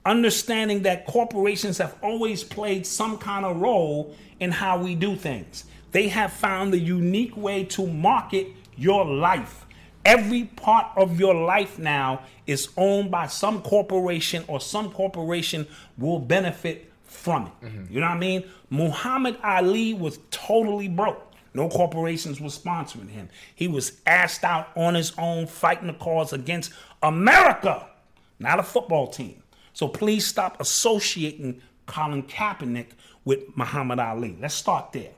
understanding 0.04 0.82
that 0.82 1.06
corporations 1.06 1.78
have 1.78 1.96
always 2.02 2.44
played 2.44 2.86
some 2.86 3.18
kind 3.18 3.44
of 3.44 3.60
role 3.60 4.14
in 4.38 4.50
how 4.50 4.78
we 4.78 4.94
do 4.94 5.16
things. 5.16 5.64
They 5.92 6.08
have 6.08 6.32
found 6.32 6.72
the 6.72 6.78
unique 6.78 7.36
way 7.36 7.64
to 7.64 7.86
market 7.86 8.48
your 8.80 9.04
life. 9.04 9.66
Every 10.04 10.44
part 10.44 10.86
of 10.96 11.20
your 11.20 11.34
life 11.34 11.78
now 11.78 12.22
is 12.46 12.70
owned 12.76 13.10
by 13.10 13.26
some 13.26 13.60
corporation, 13.60 14.44
or 14.48 14.60
some 14.60 14.90
corporation 14.90 15.66
will 15.98 16.18
benefit 16.18 16.90
from 17.04 17.46
it. 17.46 17.66
Mm-hmm. 17.66 17.94
You 17.94 18.00
know 18.00 18.06
what 18.06 18.16
I 18.16 18.18
mean? 18.18 18.44
Muhammad 18.70 19.36
Ali 19.44 19.92
was 19.92 20.18
totally 20.30 20.88
broke. 20.88 21.26
No 21.52 21.68
corporations 21.68 22.40
were 22.40 22.48
sponsoring 22.48 23.10
him. 23.10 23.28
He 23.54 23.68
was 23.68 24.00
asked 24.06 24.44
out 24.44 24.68
on 24.76 24.94
his 24.94 25.12
own, 25.18 25.46
fighting 25.46 25.88
the 25.88 25.94
cause 25.94 26.32
against 26.32 26.72
America, 27.02 27.86
not 28.38 28.60
a 28.60 28.62
football 28.62 29.08
team. 29.08 29.42
So 29.72 29.88
please 29.88 30.26
stop 30.26 30.60
associating 30.60 31.60
Colin 31.86 32.22
Kaepernick 32.22 32.86
with 33.24 33.56
Muhammad 33.56 33.98
Ali. 33.98 34.36
Let's 34.40 34.54
start 34.54 34.92
there. 34.92 35.10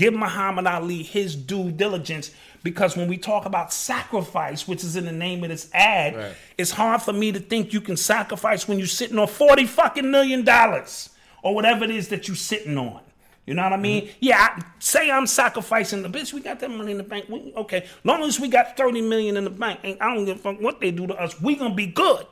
Give 0.00 0.14
Muhammad 0.14 0.66
Ali 0.66 1.02
his 1.02 1.36
due 1.36 1.70
diligence 1.70 2.30
because 2.62 2.96
when 2.96 3.06
we 3.06 3.18
talk 3.18 3.44
about 3.44 3.70
sacrifice, 3.70 4.66
which 4.66 4.82
is 4.82 4.96
in 4.96 5.04
the 5.04 5.12
name 5.12 5.44
of 5.44 5.50
this 5.50 5.68
ad, 5.74 6.16
Right. 6.16 6.32
it's 6.56 6.70
hard 6.70 7.02
for 7.02 7.12
me 7.12 7.32
to 7.32 7.38
think 7.38 7.74
you 7.74 7.82
can 7.82 7.98
sacrifice 7.98 8.66
when 8.66 8.78
you're 8.78 8.86
sitting 8.86 9.18
on 9.18 9.28
40 9.28 9.66
fucking 9.66 10.10
million 10.10 10.42
dollars 10.42 11.10
or 11.42 11.54
whatever 11.54 11.84
it 11.84 11.90
is 11.90 12.08
that 12.08 12.28
you're 12.28 12.34
sitting 12.34 12.78
on. 12.78 13.00
You 13.44 13.52
know 13.52 13.62
what 13.62 13.74
I 13.74 13.76
mean? 13.76 14.04
Mm-hmm. 14.04 14.16
Yeah, 14.20 14.38
I, 14.56 14.64
say 14.78 15.10
I'm 15.10 15.26
sacrificing 15.26 16.00
the 16.00 16.08
bitch. 16.08 16.32
We 16.32 16.40
got 16.40 16.60
that 16.60 16.70
money 16.70 16.92
in 16.92 16.96
the 16.96 17.04
bank. 17.04 17.26
We, 17.28 17.52
okay, 17.58 17.86
long 18.02 18.22
as 18.22 18.40
we 18.40 18.48
got 18.48 18.78
30 18.78 19.02
million 19.02 19.36
in 19.36 19.44
the 19.44 19.50
bank, 19.50 19.80
ain't, 19.84 20.00
I 20.00 20.14
don't 20.14 20.24
give 20.24 20.38
a 20.38 20.40
fuck 20.40 20.62
what 20.62 20.80
they 20.80 20.92
do 20.92 21.08
to 21.08 21.14
us. 21.14 21.38
We 21.42 21.56
gonna 21.56 21.74
be 21.74 21.88
good. 21.88 22.26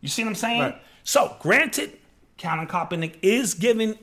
You 0.00 0.08
see 0.08 0.22
what 0.22 0.28
I'm 0.28 0.34
saying? 0.36 0.60
Right. 0.60 0.82
So, 1.02 1.34
granted, 1.40 1.98
Colin 2.38 2.68
Kaepernick 2.68 3.16
is 3.20 3.54
giving 3.54 3.98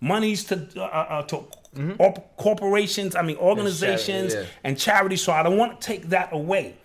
monies 0.00 0.44
to 0.44 0.68
uh, 0.76 0.82
uh, 0.84 1.22
to 1.22 1.44
corp- 1.96 2.36
corporations, 2.36 3.14
I 3.16 3.22
mean 3.22 3.36
organizations 3.36 4.34
yeah. 4.34 4.44
and 4.64 4.78
charities. 4.78 5.22
So 5.22 5.32
I 5.32 5.42
don't 5.42 5.56
want 5.56 5.80
to 5.80 5.86
take 5.86 6.08
that 6.10 6.32
away. 6.32 6.76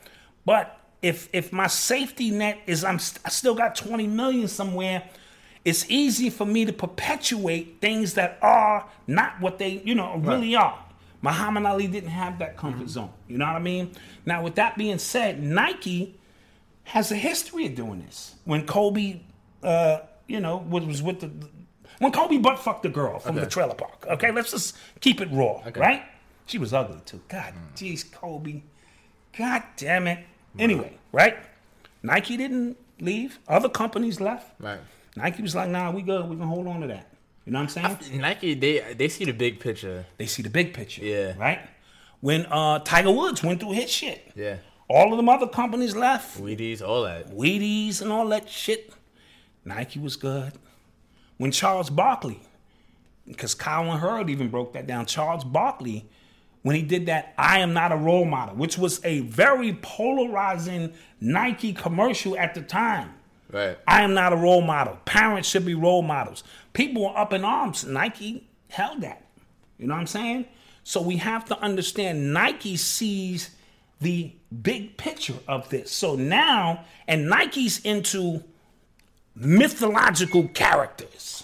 But 0.45 0.79
if 1.01 1.29
if 1.33 1.51
my 1.51 1.67
safety 1.67 2.31
net 2.31 2.59
is 2.67 2.83
I'm 2.83 2.99
st- 2.99 3.21
I 3.25 3.29
still 3.29 3.55
got 3.55 3.75
20 3.75 4.07
million 4.07 4.47
somewhere, 4.47 5.03
it's 5.65 5.89
easy 5.89 6.29
for 6.29 6.45
me 6.45 6.65
to 6.65 6.73
perpetuate 6.73 7.77
things 7.81 8.15
that 8.15 8.37
are 8.41 8.87
not 9.07 9.39
what 9.41 9.57
they 9.57 9.81
you 9.83 9.95
know 9.95 10.17
really 10.17 10.55
are. 10.55 10.77
Muhammad 11.21 11.65
Ali 11.65 11.87
didn't 11.87 12.09
have 12.09 12.39
that 12.39 12.57
comfort 12.57 12.89
zone. 12.89 13.11
You 13.27 13.37
know 13.37 13.45
what 13.45 13.55
I 13.55 13.59
mean? 13.59 13.91
Now, 14.25 14.41
with 14.43 14.55
that 14.55 14.75
being 14.75 14.97
said, 14.97 15.41
Nike 15.41 16.19
has 16.83 17.11
a 17.11 17.15
history 17.15 17.67
of 17.67 17.75
doing 17.75 18.01
this. 18.01 18.35
When 18.43 18.65
Kobe, 18.65 19.21
uh, 19.61 19.99
you 20.27 20.39
know, 20.39 20.57
was 20.57 21.01
with 21.03 21.19
the 21.19 21.31
when 22.01 22.11
Kobe 22.11 22.37
butt 22.37 22.59
fucked 22.59 22.83
the 22.83 22.89
girl 22.89 23.19
from 23.19 23.35
the 23.35 23.41
Okay. 23.41 23.49
trailer 23.49 23.75
park. 23.75 24.05
Okay, 24.07 24.31
let's 24.31 24.51
just 24.51 24.75
keep 24.99 25.21
it 25.21 25.29
raw, 25.31 25.61
right? 25.75 26.03
She 26.47 26.57
was 26.57 26.73
ugly 26.73 26.99
too. 27.05 27.21
God, 27.29 27.53
jeez, 27.75 28.11
Kobe. 28.11 28.61
God 29.37 29.63
damn 29.77 30.07
it. 30.07 30.19
Anyway, 30.59 30.97
right? 31.11 31.37
Nike 32.03 32.35
didn't 32.35 32.77
leave. 32.99 33.39
Other 33.47 33.69
companies 33.69 34.19
left. 34.19 34.47
Right. 34.59 34.79
Nike 35.15 35.41
was 35.41 35.55
like, 35.55 35.69
nah, 35.69 35.91
we 35.91 36.01
good. 36.01 36.27
We 36.29 36.35
can 36.35 36.45
hold 36.47 36.67
on 36.67 36.81
to 36.81 36.87
that. 36.87 37.07
You 37.45 37.53
know 37.53 37.59
what 37.61 37.77
I'm 37.77 37.97
saying? 37.99 38.21
Nike, 38.21 38.53
they 38.55 38.93
they 38.93 39.07
see 39.07 39.25
the 39.25 39.33
big 39.33 39.59
picture. 39.59 40.05
They 40.17 40.25
see 40.25 40.41
the 40.43 40.49
big 40.49 40.73
picture. 40.73 41.03
Yeah. 41.05 41.33
Right? 41.37 41.59
When 42.19 42.45
uh, 42.47 42.79
Tiger 42.79 43.11
Woods 43.11 43.41
went 43.43 43.59
through 43.59 43.71
his 43.73 43.89
shit, 43.89 44.31
Yeah. 44.35 44.57
all 44.89 45.11
of 45.11 45.17
them 45.17 45.27
other 45.29 45.47
companies 45.47 45.95
left. 45.95 46.39
Wheaties, 46.39 46.81
all 46.81 47.03
that. 47.03 47.31
Wheaties 47.31 48.01
and 48.01 48.11
all 48.11 48.27
that 48.29 48.49
shit. 48.49 48.93
Nike 49.65 49.99
was 49.99 50.15
good. 50.17 50.53
When 51.41 51.51
Charles 51.51 51.89
Barkley, 51.89 52.39
because 53.25 53.55
Colin 53.55 53.97
Cowherd 53.97 54.29
even 54.29 54.49
broke 54.49 54.73
that 54.73 54.85
down, 54.85 55.07
Charles 55.07 55.43
Barkley, 55.43 56.07
when 56.61 56.75
he 56.75 56.83
did 56.83 57.07
that, 57.07 57.33
I 57.35 57.61
am 57.61 57.73
not 57.73 57.91
a 57.91 57.95
role 57.95 58.25
model, 58.25 58.53
which 58.53 58.77
was 58.77 59.03
a 59.03 59.21
very 59.21 59.73
polarizing 59.81 60.93
Nike 61.19 61.73
commercial 61.73 62.37
at 62.37 62.53
the 62.53 62.61
time. 62.61 63.15
Right. 63.51 63.75
I 63.87 64.03
am 64.03 64.13
not 64.13 64.33
a 64.33 64.35
role 64.35 64.61
model. 64.61 64.99
Parents 65.05 65.49
should 65.49 65.65
be 65.65 65.73
role 65.73 66.03
models. 66.03 66.43
People 66.73 67.05
were 67.05 67.17
up 67.17 67.33
in 67.33 67.43
arms. 67.43 67.85
Nike 67.85 68.47
held 68.67 69.01
that. 69.01 69.25
You 69.79 69.87
know 69.87 69.95
what 69.95 70.01
I'm 70.01 70.05
saying? 70.05 70.45
So 70.83 71.01
we 71.01 71.17
have 71.17 71.45
to 71.45 71.59
understand 71.59 72.35
Nike 72.35 72.77
sees 72.77 73.49
the 73.99 74.31
big 74.61 74.95
picture 74.95 75.39
of 75.47 75.69
this. 75.69 75.91
So 75.91 76.15
now, 76.15 76.85
and 77.07 77.27
Nike's 77.27 77.79
into 77.79 78.43
mythological 79.35 80.47
characters. 80.49 81.43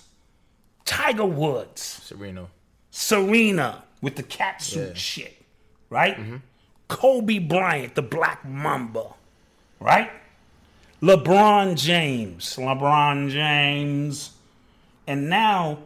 Tiger 0.85 1.26
Woods, 1.26 1.81
Serena. 1.81 2.47
Serena 2.91 3.84
with 4.01 4.15
the 4.15 4.23
cat 4.23 4.61
suit 4.61 4.89
Yeah. 4.89 4.93
shit, 4.93 5.41
right? 5.89 6.18
Mm-hmm. 6.18 6.38
Kobe 6.88 7.39
Bryant, 7.39 7.95
the 7.95 8.01
Black 8.01 8.45
Mamba, 8.45 9.14
right? 9.80 10.09
LeBron 11.01 11.76
James, 11.77 12.55
LeBron 12.55 13.30
James, 13.30 14.31
and 15.05 15.30
now 15.30 15.80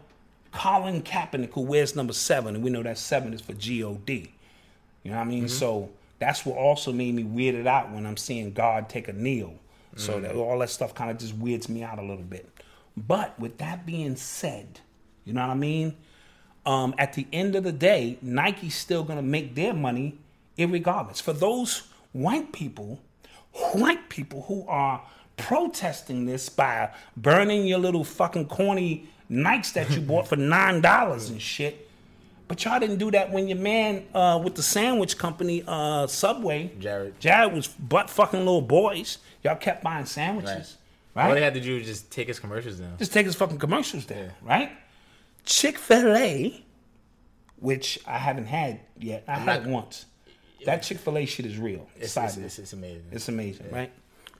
Colin 0.52 1.02
Kaepernick, 1.02 1.52
who 1.54 1.62
wears 1.62 1.96
number 1.96 2.14
seven, 2.14 2.56
and 2.56 2.64
we 2.64 2.70
know 2.70 2.84
that 2.84 2.98
seven 2.98 3.34
is 3.34 3.42
for 3.42 3.54
God. 3.54 4.32
You 5.04 5.12
know 5.12 5.18
what 5.18 5.24
I 5.24 5.26
mean? 5.26 5.46
Mm-hmm. 5.46 5.48
So 5.58 5.90
that's 6.20 6.46
what 6.46 6.58
also 6.58 6.94
made 6.94 7.16
me 7.16 7.24
weirded 7.24 7.66
out 7.66 7.92
when 7.92 8.06
I'm 8.06 8.18
seeing 8.18 8.54
God 8.54 8.88
take 8.88 9.08
a 9.08 9.14
kneel. 9.14 9.56
So 9.96 10.20
that 10.22 10.36
all 10.36 10.60
that 10.60 10.70
stuff 10.70 10.96
kind 10.96 11.12
of 11.12 11.18
just 11.18 11.36
weirds 11.36 11.68
me 11.70 11.84
out 11.84 12.00
a 12.00 12.02
little 12.02 12.24
bit. 12.24 12.50
But 12.96 13.38
with 13.40 13.58
that 13.58 13.86
being 13.86 14.16
said, 14.16 14.80
you 15.26 15.34
know 15.34 15.42
what 15.42 15.52
I 15.52 15.56
mean? 15.56 15.96
Um, 16.66 16.94
at 16.98 17.14
the 17.14 17.28
end 17.34 17.56
of 17.56 17.64
the 17.64 17.72
day, 17.72 18.18
Nike's 18.22 18.76
still 18.76 19.04
gonna 19.04 19.22
make 19.22 19.56
their 19.56 19.74
money 19.74 20.18
irregardless. 20.58 21.22
For 21.22 21.34
those 21.34 21.84
white 22.14 22.52
people, 22.54 23.00
white 23.74 24.10
people 24.10 24.44
who 24.44 24.66
are 24.68 25.02
protesting 25.38 26.26
this 26.26 26.50
by 26.50 26.92
burning 27.18 27.66
your 27.66 27.80
little 27.80 28.04
fucking 28.04 28.48
corny 28.48 29.10
Nikes 29.30 29.74
that 29.74 29.90
you 29.92 30.02
bought 30.02 30.28
for 30.28 30.36
nine 30.38 30.82
dollars 30.82 31.30
and 31.30 31.42
shit. 31.42 31.90
But 32.52 32.66
y'all 32.66 32.82
didn't 32.82 32.98
do 32.98 33.10
that 33.12 33.32
when 33.32 33.48
your 33.48 33.60
man 33.60 34.08
uh, 34.14 34.38
with 34.44 34.56
the 34.56 34.62
sandwich 34.62 35.18
company, 35.18 35.64
uh, 35.66 36.06
Subway, 36.06 36.74
Jared. 36.80 37.18
Jared 37.18 37.54
was 37.54 37.70
butt 37.70 38.10
fucking 38.10 38.40
little 38.40 38.60
boys. 38.62 39.20
Y'all 39.42 39.56
kept 39.56 39.86
buying 39.86 40.06
sandwiches, 40.06 40.76
right? 41.16 41.30
All 41.30 41.34
they 41.34 41.42
had 41.42 41.54
to 41.54 41.62
do 41.62 41.78
was 41.78 41.86
just 41.86 42.12
take 42.12 42.28
his 42.28 42.42
commercials 42.42 42.76
down. 42.76 42.98
Just 42.98 43.14
take 43.14 43.26
his 43.26 43.36
fucking 43.36 43.58
commercials 43.58 44.06
there, 44.06 44.36
right? 44.42 44.70
Chick 45.46 45.78
Fil 45.78 46.14
A, 46.14 46.62
which 47.56 48.00
I 48.06 48.18
haven't 48.18 48.48
had 48.48 48.82
yet. 49.00 49.24
I 49.30 49.36
had 49.38 49.46
not- 49.46 49.62
it 49.62 49.68
once. 49.68 50.06
That 50.66 50.84
Chick 50.84 50.98
Fil 50.98 51.20
A 51.20 51.26
shit 51.26 51.46
is 51.46 51.58
real. 51.58 51.88
It's, 51.96 52.18
it's, 52.18 52.36
it's, 52.36 52.60
it's 52.60 52.74
amazing. 52.74 53.06
It's 53.14 53.30
amazing, 53.30 53.72
right? 53.72 53.94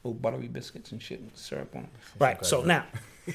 Little 0.04 0.20
buttery 0.20 0.50
biscuits 0.50 0.92
and 0.92 1.02
shit 1.02 1.22
with 1.22 1.38
syrup 1.38 1.74
on 1.78 1.84
them. 1.84 1.92
Right. 2.20 2.46
So 2.46 2.62
now, 2.64 2.88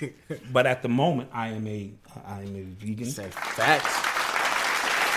but 0.53 0.67
at 0.67 0.83
the 0.83 0.91
moment, 0.91 1.31
I 1.33 1.49
am 1.49 1.67
a 1.67 1.93
I 2.27 2.43
am 2.43 2.57
a 2.57 2.61
vegan. 2.85 3.07
Say 3.07 3.31
facts. 3.31 4.16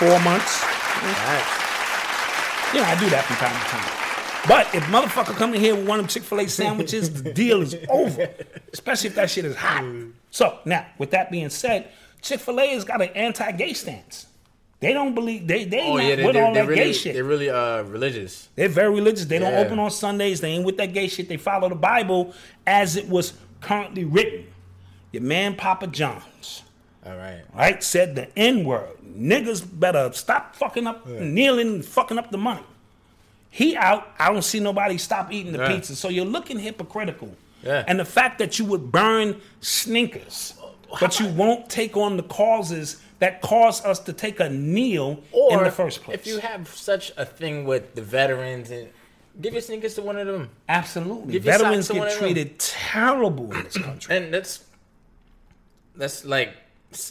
Four 0.00 0.18
months. 0.20 0.64
Facts. 0.64 2.74
Yeah, 2.74 2.88
I 2.88 2.96
do 2.98 3.10
that 3.10 3.22
from 3.26 3.36
time 3.36 3.52
to 3.52 3.68
time. 3.68 4.48
But 4.48 4.74
if 4.74 4.82
motherfucker 4.84 5.36
come 5.36 5.52
in 5.52 5.60
here 5.60 5.76
with 5.76 5.86
one 5.86 6.00
of 6.00 6.06
them 6.06 6.08
Chick 6.08 6.22
Fil 6.22 6.40
A 6.40 6.48
sandwiches, 6.48 7.22
the 7.22 7.32
deal 7.34 7.60
is 7.60 7.76
over. 7.90 8.30
Especially 8.72 9.10
if 9.10 9.16
that 9.16 9.28
shit 9.30 9.44
is 9.44 9.54
hot. 9.56 9.84
So 10.30 10.58
now, 10.64 10.86
with 10.96 11.10
that 11.10 11.30
being 11.30 11.50
said, 11.50 11.90
Chick 12.22 12.40
Fil 12.40 12.58
A 12.60 12.68
has 12.68 12.84
got 12.84 13.02
an 13.02 13.10
anti-gay 13.10 13.74
stance. 13.74 14.26
They 14.78 14.94
don't 14.94 15.14
believe 15.14 15.46
they 15.46 15.64
they 15.64 15.82
Oh 15.82 15.96
not 15.98 16.06
yeah, 16.06 16.16
they, 16.16 16.24
with 16.24 16.32
they're, 16.32 16.46
all 16.46 16.54
they're 16.54 16.62
that 16.64 16.70
really, 16.70 16.84
gay 16.84 16.92
shit. 16.94 17.12
they're 17.12 17.22
really 17.24 17.50
uh 17.50 17.82
religious. 17.82 18.48
They're 18.56 18.70
very 18.70 18.94
religious. 18.94 19.26
They 19.26 19.38
don't 19.38 19.52
open 19.52 19.78
on 19.78 19.90
Sundays. 19.90 20.40
They 20.40 20.52
ain't 20.52 20.64
with 20.64 20.78
that 20.78 20.94
gay 20.94 21.08
shit. 21.08 21.28
They 21.28 21.36
follow 21.36 21.68
the 21.68 21.74
Bible 21.74 22.32
as 22.66 22.96
it 22.96 23.06
was 23.06 23.34
currently 23.60 24.04
written. 24.04 24.46
Your 25.12 25.22
man 25.22 25.56
Papa 25.56 25.88
John's, 25.88 26.62
All 27.04 27.16
right. 27.16 27.42
right, 27.54 27.82
said 27.82 28.14
the 28.14 28.28
N 28.38 28.64
word. 28.64 28.96
Niggas 29.16 29.64
better 29.78 30.10
stop 30.12 30.54
fucking 30.56 30.86
up, 30.86 31.06
kneeling 31.06 31.82
fucking 31.82 32.18
up 32.18 32.30
the 32.30 32.38
money. 32.38 32.62
He 33.50 33.76
out. 33.76 34.08
I 34.18 34.32
don't 34.32 34.42
see 34.42 34.60
nobody 34.60 34.96
stop 34.98 35.32
eating 35.32 35.52
the 35.52 35.58
Yeah. 35.58 35.68
pizza. 35.74 35.96
So 35.96 36.08
you're 36.08 36.24
looking 36.24 36.58
hypocritical. 36.58 37.34
Yeah. 37.62 37.84
And 37.86 37.98
the 37.98 38.04
fact 38.04 38.38
that 38.38 38.58
you 38.58 38.64
would 38.66 38.90
burn 38.92 39.40
sneakers, 39.60 40.54
but 41.00 41.18
you 41.20 41.26
won't 41.28 41.68
take 41.68 41.96
on 41.96 42.16
the 42.16 42.22
causes 42.22 42.98
that 43.18 43.42
cause 43.42 43.84
us 43.84 43.98
to 44.00 44.12
take 44.14 44.40
a 44.40 44.48
kneel 44.48 45.22
Or 45.32 45.58
in 45.58 45.64
the 45.64 45.70
first 45.70 46.02
place. 46.04 46.14
if 46.14 46.26
you 46.26 46.38
have 46.38 46.68
such 46.68 47.12
a 47.18 47.26
thing 47.26 47.64
with 47.64 47.94
the 47.94 48.00
veterans 48.02 48.70
and 48.70 48.88
give 49.40 49.52
your 49.52 49.60
sneakers 49.62 49.94
to 49.96 50.02
one 50.02 50.16
of 50.16 50.26
them. 50.26 50.48
Absolutely. 50.68 51.34
Give 51.34 51.42
Veterans 51.42 51.88
get 51.90 52.16
treated 52.18 52.58
terrible 52.58 53.52
in 53.52 53.64
this 53.64 53.76
country. 53.76 54.16
And 54.16 54.32
that's 54.32 54.60
that's 55.96 56.24
like 56.24 56.54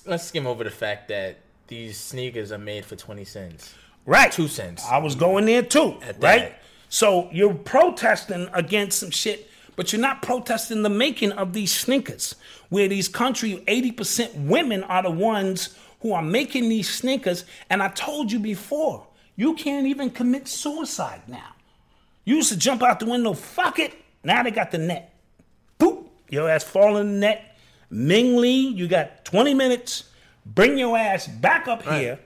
let's 0.06 0.24
skim 0.24 0.48
over 0.48 0.64
the 0.64 0.70
fact 0.72 1.08
that 1.10 1.38
these 1.70 1.98
sneakers 1.98 2.52
are 2.52 2.58
made 2.58 2.86
for 2.86 2.98
twenty 2.98 3.24
cents. 3.24 3.74
right. 4.06 4.32
two 4.32 4.50
cents. 4.50 4.84
I 4.86 4.98
was 4.98 5.16
going 5.16 5.46
there 5.46 5.64
too. 5.64 5.98
At 6.02 6.22
right? 6.22 6.40
that. 6.42 6.62
So 6.90 7.30
you're 7.32 7.54
protesting 7.54 8.50
against 8.54 9.00
some 9.00 9.12
shit, 9.12 9.50
but 9.76 9.94
you're 9.94 10.02
not 10.02 10.22
protesting 10.22 10.82
the 10.82 10.90
making 10.90 11.32
of 11.34 11.54
these 11.54 11.72
sneakers, 11.72 12.36
where 12.70 12.88
these 12.88 13.08
country 13.08 13.64
80% 13.68 14.48
women 14.48 14.84
are 14.84 15.04
the 15.04 15.12
ones 15.12 15.78
who 16.02 16.14
are 16.14 16.24
making 16.24 16.68
these 16.68 16.90
sneakers. 16.90 17.46
And 17.70 17.84
I 17.84 17.90
told 17.90 18.32
you 18.32 18.40
before, 18.40 19.06
you 19.36 19.54
can't 19.54 19.86
even 19.86 20.10
commit 20.10 20.48
suicide 20.48 21.22
now. 21.28 21.54
You 22.26 22.38
used 22.38 22.52
to 22.52 22.58
jump 22.58 22.84
out 22.84 23.00
the 23.00 23.06
window, 23.06 23.34
fuck 23.34 23.80
it. 23.80 23.94
Now 24.24 24.44
they 24.44 24.52
got 24.52 24.72
the 24.72 24.80
net. 24.80 25.14
Boop, 25.80 26.08
your 26.30 26.50
ass 26.50 26.64
fall 26.64 26.98
in 26.98 27.14
the 27.14 27.20
net. 27.20 27.58
Ming 27.92 28.38
Lee, 28.38 28.68
you 28.68 28.88
got 28.88 29.26
20 29.26 29.54
minutes. 29.54 30.09
Bring 30.56 30.78
your 30.78 30.98
ass 30.98 31.28
back 31.28 31.68
up 31.68 31.86
Right. 31.86 32.00
here 32.02 32.20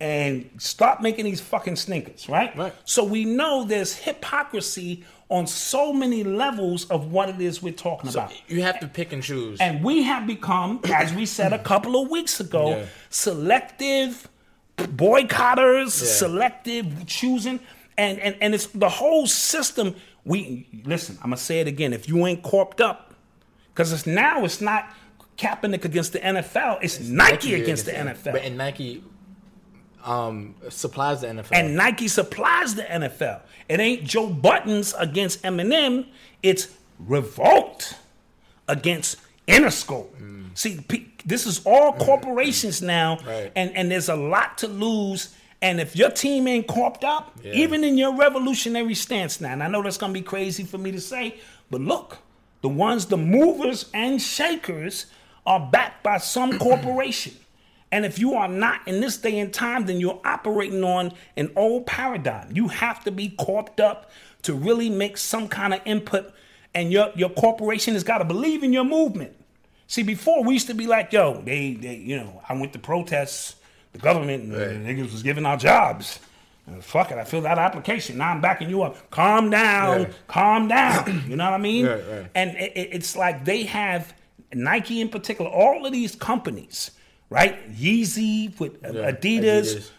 and 0.00 0.50
stop 0.58 1.00
making 1.00 1.24
these 1.24 1.40
fucking 1.40 1.76
sneakers, 1.76 2.28
right? 2.28 2.56
Right. 2.56 2.72
So 2.84 3.02
we 3.04 3.24
know 3.24 3.64
there's 3.64 3.94
hypocrisy 3.94 5.04
on 5.28 5.46
so 5.46 5.92
many 5.92 6.22
levels 6.22 6.84
of 6.90 7.10
what 7.10 7.28
it 7.28 7.40
is 7.40 7.62
we're 7.62 7.72
talking 7.72 8.10
So 8.10 8.20
about. 8.20 8.32
you 8.48 8.62
have 8.62 8.78
to 8.80 8.86
pick 8.86 9.12
and 9.12 9.22
choose. 9.22 9.60
And 9.60 9.82
we 9.82 10.02
have 10.04 10.26
become, 10.26 10.80
as 10.92 11.12
we 11.12 11.26
said 11.26 11.52
a 11.52 11.58
couple 11.58 12.00
of 12.00 12.10
weeks 12.10 12.38
ago, 12.40 12.70
Yeah. 12.76 12.84
selective 13.10 14.28
boycotters, 14.78 16.00
Yeah. 16.00 16.08
selective 16.08 17.06
choosing, 17.06 17.60
and, 17.98 18.18
and 18.20 18.36
and 18.40 18.54
it's 18.54 18.66
the 18.66 18.88
whole 18.90 19.26
system. 19.26 19.94
We 20.24 20.66
listen. 20.84 21.16
I'm 21.22 21.30
gonna 21.30 21.36
say 21.38 21.60
it 21.60 21.66
again. 21.66 21.92
If 21.92 22.08
you 22.08 22.26
ain't 22.26 22.42
corped 22.42 22.80
up, 22.80 23.14
because 23.72 23.92
it's 23.92 24.06
now 24.06 24.44
it's 24.44 24.60
not 24.60 24.84
Kaepernick 25.36 25.84
against 25.84 26.12
the 26.12 26.18
NFL. 26.20 26.78
It's, 26.82 26.98
Nike, 27.00 27.54
against 27.54 27.84
the 27.86 27.92
NFL. 27.92 28.32
But 28.32 28.42
and 28.42 28.56
Nike 28.56 29.02
um 30.04 30.54
supplies 30.68 31.20
the 31.22 31.26
NFL. 31.28 31.48
and 31.52 31.76
Nike 31.76 32.08
supplies 32.08 32.74
the 32.74 32.82
NFL. 32.82 33.40
It 33.68 33.80
ain't 33.80 34.04
Joe 34.04 34.28
Budden's 34.28 34.94
against 34.94 35.42
Eminem. 35.42 36.06
It's 36.42 36.68
Revolt 37.00 37.94
against 38.68 39.16
Interscope. 39.48 40.08
See, 40.54 40.80
this 41.26 41.46
is 41.46 41.60
all 41.66 41.92
corporations 41.92 42.80
now, 42.80 43.18
Right. 43.26 43.52
and 43.54 43.76
and 43.76 43.90
there's 43.90 44.08
a 44.08 44.16
lot 44.16 44.58
to 44.58 44.68
lose. 44.68 45.34
And 45.60 45.80
if 45.80 45.96
your 45.96 46.10
team 46.10 46.46
ain't 46.48 46.66
corped 46.66 47.02
up, 47.04 47.36
Yeah. 47.42 47.52
even 47.54 47.82
in 47.84 47.98
your 47.98 48.14
revolutionary 48.14 48.94
stance 48.94 49.40
now, 49.40 49.52
and 49.52 49.62
I 49.62 49.68
know 49.68 49.82
that's 49.82 49.98
gonna 49.98 50.12
be 50.12 50.22
crazy 50.22 50.64
for 50.64 50.78
me 50.78 50.92
to 50.92 51.00
say, 51.00 51.34
but 51.70 51.80
look, 51.80 52.18
the 52.62 52.68
ones, 52.68 53.06
the 53.06 53.16
movers 53.16 53.86
and 53.92 54.20
shakers, 54.22 55.06
are 55.46 55.60
backed 55.70 56.02
by 56.02 56.18
some 56.18 56.58
corporation. 56.58 57.32
And 57.92 58.04
if 58.04 58.18
you 58.18 58.34
are 58.34 58.48
not 58.48 58.86
in 58.88 59.00
this 59.00 59.16
day 59.16 59.38
and 59.38 59.54
time, 59.54 59.86
then 59.86 60.00
you're 60.00 60.20
operating 60.24 60.82
on 60.82 61.12
an 61.36 61.52
old 61.56 61.86
paradigm. 61.86 62.50
You 62.52 62.68
have 62.68 63.04
to 63.04 63.12
be 63.12 63.30
corped 63.30 63.78
up 63.80 64.10
to 64.42 64.54
really 64.54 64.90
make 64.90 65.16
some 65.16 65.48
kind 65.48 65.72
of 65.72 65.80
input, 65.84 66.32
and 66.74 66.92
your 66.92 67.10
your 67.14 67.30
corporation 67.30 67.94
has 67.94 68.02
got 68.04 68.18
to 68.18 68.24
believe 68.24 68.62
in 68.64 68.72
your 68.72 68.84
movement. 68.84 69.34
See, 69.86 70.02
before 70.02 70.42
we 70.42 70.54
used 70.54 70.66
to 70.66 70.74
be 70.74 70.88
like, 70.88 71.12
yo, 71.12 71.40
they, 71.42 71.74
they 71.74 71.94
you 71.94 72.16
know, 72.16 72.42
I 72.48 72.54
went 72.54 72.72
to 72.72 72.78
protests, 72.80 73.54
the 73.92 73.98
government, 74.00 74.42
and 74.42 74.52
the 74.52 74.66
Right. 74.66 74.76
niggas 74.84 75.12
was 75.12 75.22
giving 75.22 75.46
out 75.46 75.60
jobs. 75.60 76.18
Uh, 76.68 76.80
fuck 76.80 77.12
it, 77.12 77.18
I 77.18 77.24
filled 77.24 77.46
out 77.46 77.58
an 77.58 77.64
application. 77.64 78.18
Now 78.18 78.30
I'm 78.32 78.40
backing 78.40 78.68
you 78.68 78.82
up. 78.82 79.10
Calm 79.12 79.48
down, 79.50 79.98
Right. 80.02 80.14
calm 80.26 80.66
down. 80.66 81.22
You 81.28 81.36
know 81.36 81.44
what 81.44 81.54
I 81.54 81.58
mean? 81.58 81.86
Right, 81.86 82.02
right. 82.10 82.26
And 82.34 82.56
it- 82.56 82.72
it's 82.92 83.14
like 83.14 83.44
they 83.44 83.62
have 83.62 84.12
Nike 84.52 85.00
in 85.00 85.08
particular, 85.08 85.50
all 85.50 85.86
of 85.86 85.92
these 85.92 86.14
companies, 86.14 86.92
right? 87.30 87.72
Yeezy 87.72 88.58
with 88.58 88.78
Yeah, 88.82 89.10
Adidas, 89.12 89.90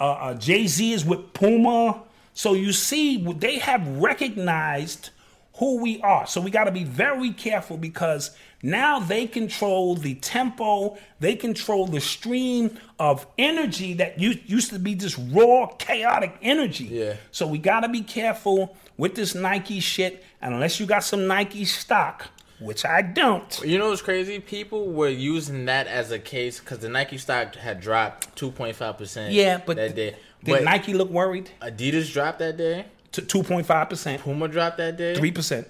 uh, 0.00 0.04
uh, 0.04 0.34
Jay 0.34 0.66
Z 0.66 0.92
is 0.92 1.04
with 1.04 1.32
Puma. 1.32 2.02
So 2.32 2.54
you 2.54 2.72
see, 2.72 3.18
they 3.32 3.58
have 3.58 3.86
recognized 3.98 5.10
who 5.58 5.80
we 5.80 6.00
are. 6.02 6.26
So 6.26 6.40
we 6.40 6.50
got 6.50 6.64
to 6.64 6.72
be 6.72 6.84
very 6.84 7.30
careful 7.32 7.76
because 7.76 8.36
now 8.62 8.98
they 8.98 9.26
control 9.26 9.94
the 9.94 10.14
tempo, 10.16 10.96
they 11.20 11.36
control 11.36 11.86
the 11.86 12.00
stream 12.00 12.76
of 12.98 13.26
energy 13.38 13.94
that 13.94 14.18
used 14.18 14.70
to 14.70 14.78
be 14.78 14.94
just 14.96 15.20
raw, 15.30 15.66
chaotic 15.78 16.36
energy. 16.42 16.84
Yeah. 16.84 17.14
So 17.30 17.46
we 17.46 17.58
got 17.58 17.80
to 17.80 17.88
be 17.88 18.00
careful 18.00 18.76
with 18.96 19.14
this 19.14 19.34
Nike 19.34 19.80
shit. 19.80 20.24
And 20.40 20.54
unless 20.54 20.80
you 20.80 20.86
got 20.86 21.04
some 21.04 21.26
Nike 21.26 21.64
stock, 21.64 22.26
which 22.58 22.84
I 22.84 23.02
don't. 23.02 23.60
You 23.64 23.78
know 23.78 23.90
what's 23.90 24.02
crazy? 24.02 24.38
People 24.40 24.90
were 24.92 25.08
using 25.08 25.64
that 25.66 25.86
as 25.86 26.10
a 26.10 26.18
case 26.18 26.60
because 26.60 26.78
the 26.78 26.88
Nike 26.88 27.18
stock 27.18 27.54
had 27.56 27.80
dropped 27.80 28.34
2.5 28.36 28.98
percent. 28.98 29.32
Yeah, 29.32 29.60
but 29.64 29.76
that 29.76 29.94
day. 29.94 30.16
did 30.42 30.52
But 30.52 30.64
Nike 30.64 30.94
look 30.94 31.10
worried? 31.10 31.50
Adidas 31.60 32.12
dropped 32.12 32.38
that 32.40 32.56
day. 32.56 32.86
To 33.12 33.22
2.5%, 33.22 34.18
Puma 34.20 34.48
dropped 34.48 34.78
that 34.78 34.96
day. 34.96 35.14
3%. 35.14 35.60
Uh, 35.60 35.66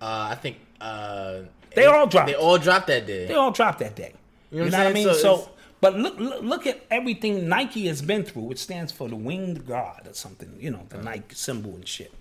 I 0.00 0.34
think 0.34 0.58
uh, 0.80 1.42
They 1.72 1.84
all 1.86 2.08
dropped. 2.08 2.26
They 2.26 2.34
all 2.34 2.58
dropped 2.58 2.88
that 2.88 3.06
day. 3.06 3.26
They 3.26 3.34
all 3.34 3.52
dropped 3.52 3.78
that 3.78 3.94
day. 3.94 4.14
You 4.50 4.58
know 4.58 4.64
You 4.64 4.70
what 4.72 4.78
know, 4.78 4.84
what 4.84 4.90
I 4.90 4.92
mean? 4.92 5.04
So 5.04 5.12
So, 5.14 5.50
but 5.80 5.96
look, 5.96 6.18
look, 6.18 6.42
look 6.42 6.66
at 6.66 6.84
everything 6.90 7.48
Nike 7.48 7.86
has 7.86 8.02
been 8.02 8.24
through. 8.24 8.42
Which 8.42 8.58
stands 8.58 8.90
for 8.90 9.08
the 9.08 9.14
winged 9.14 9.64
god 9.64 10.08
or 10.08 10.12
something. 10.14 10.56
You 10.58 10.72
know, 10.72 10.86
the 10.88 10.98
Nike 10.98 11.36
symbol 11.36 11.76
and 11.76 11.86
shit. 11.86 12.12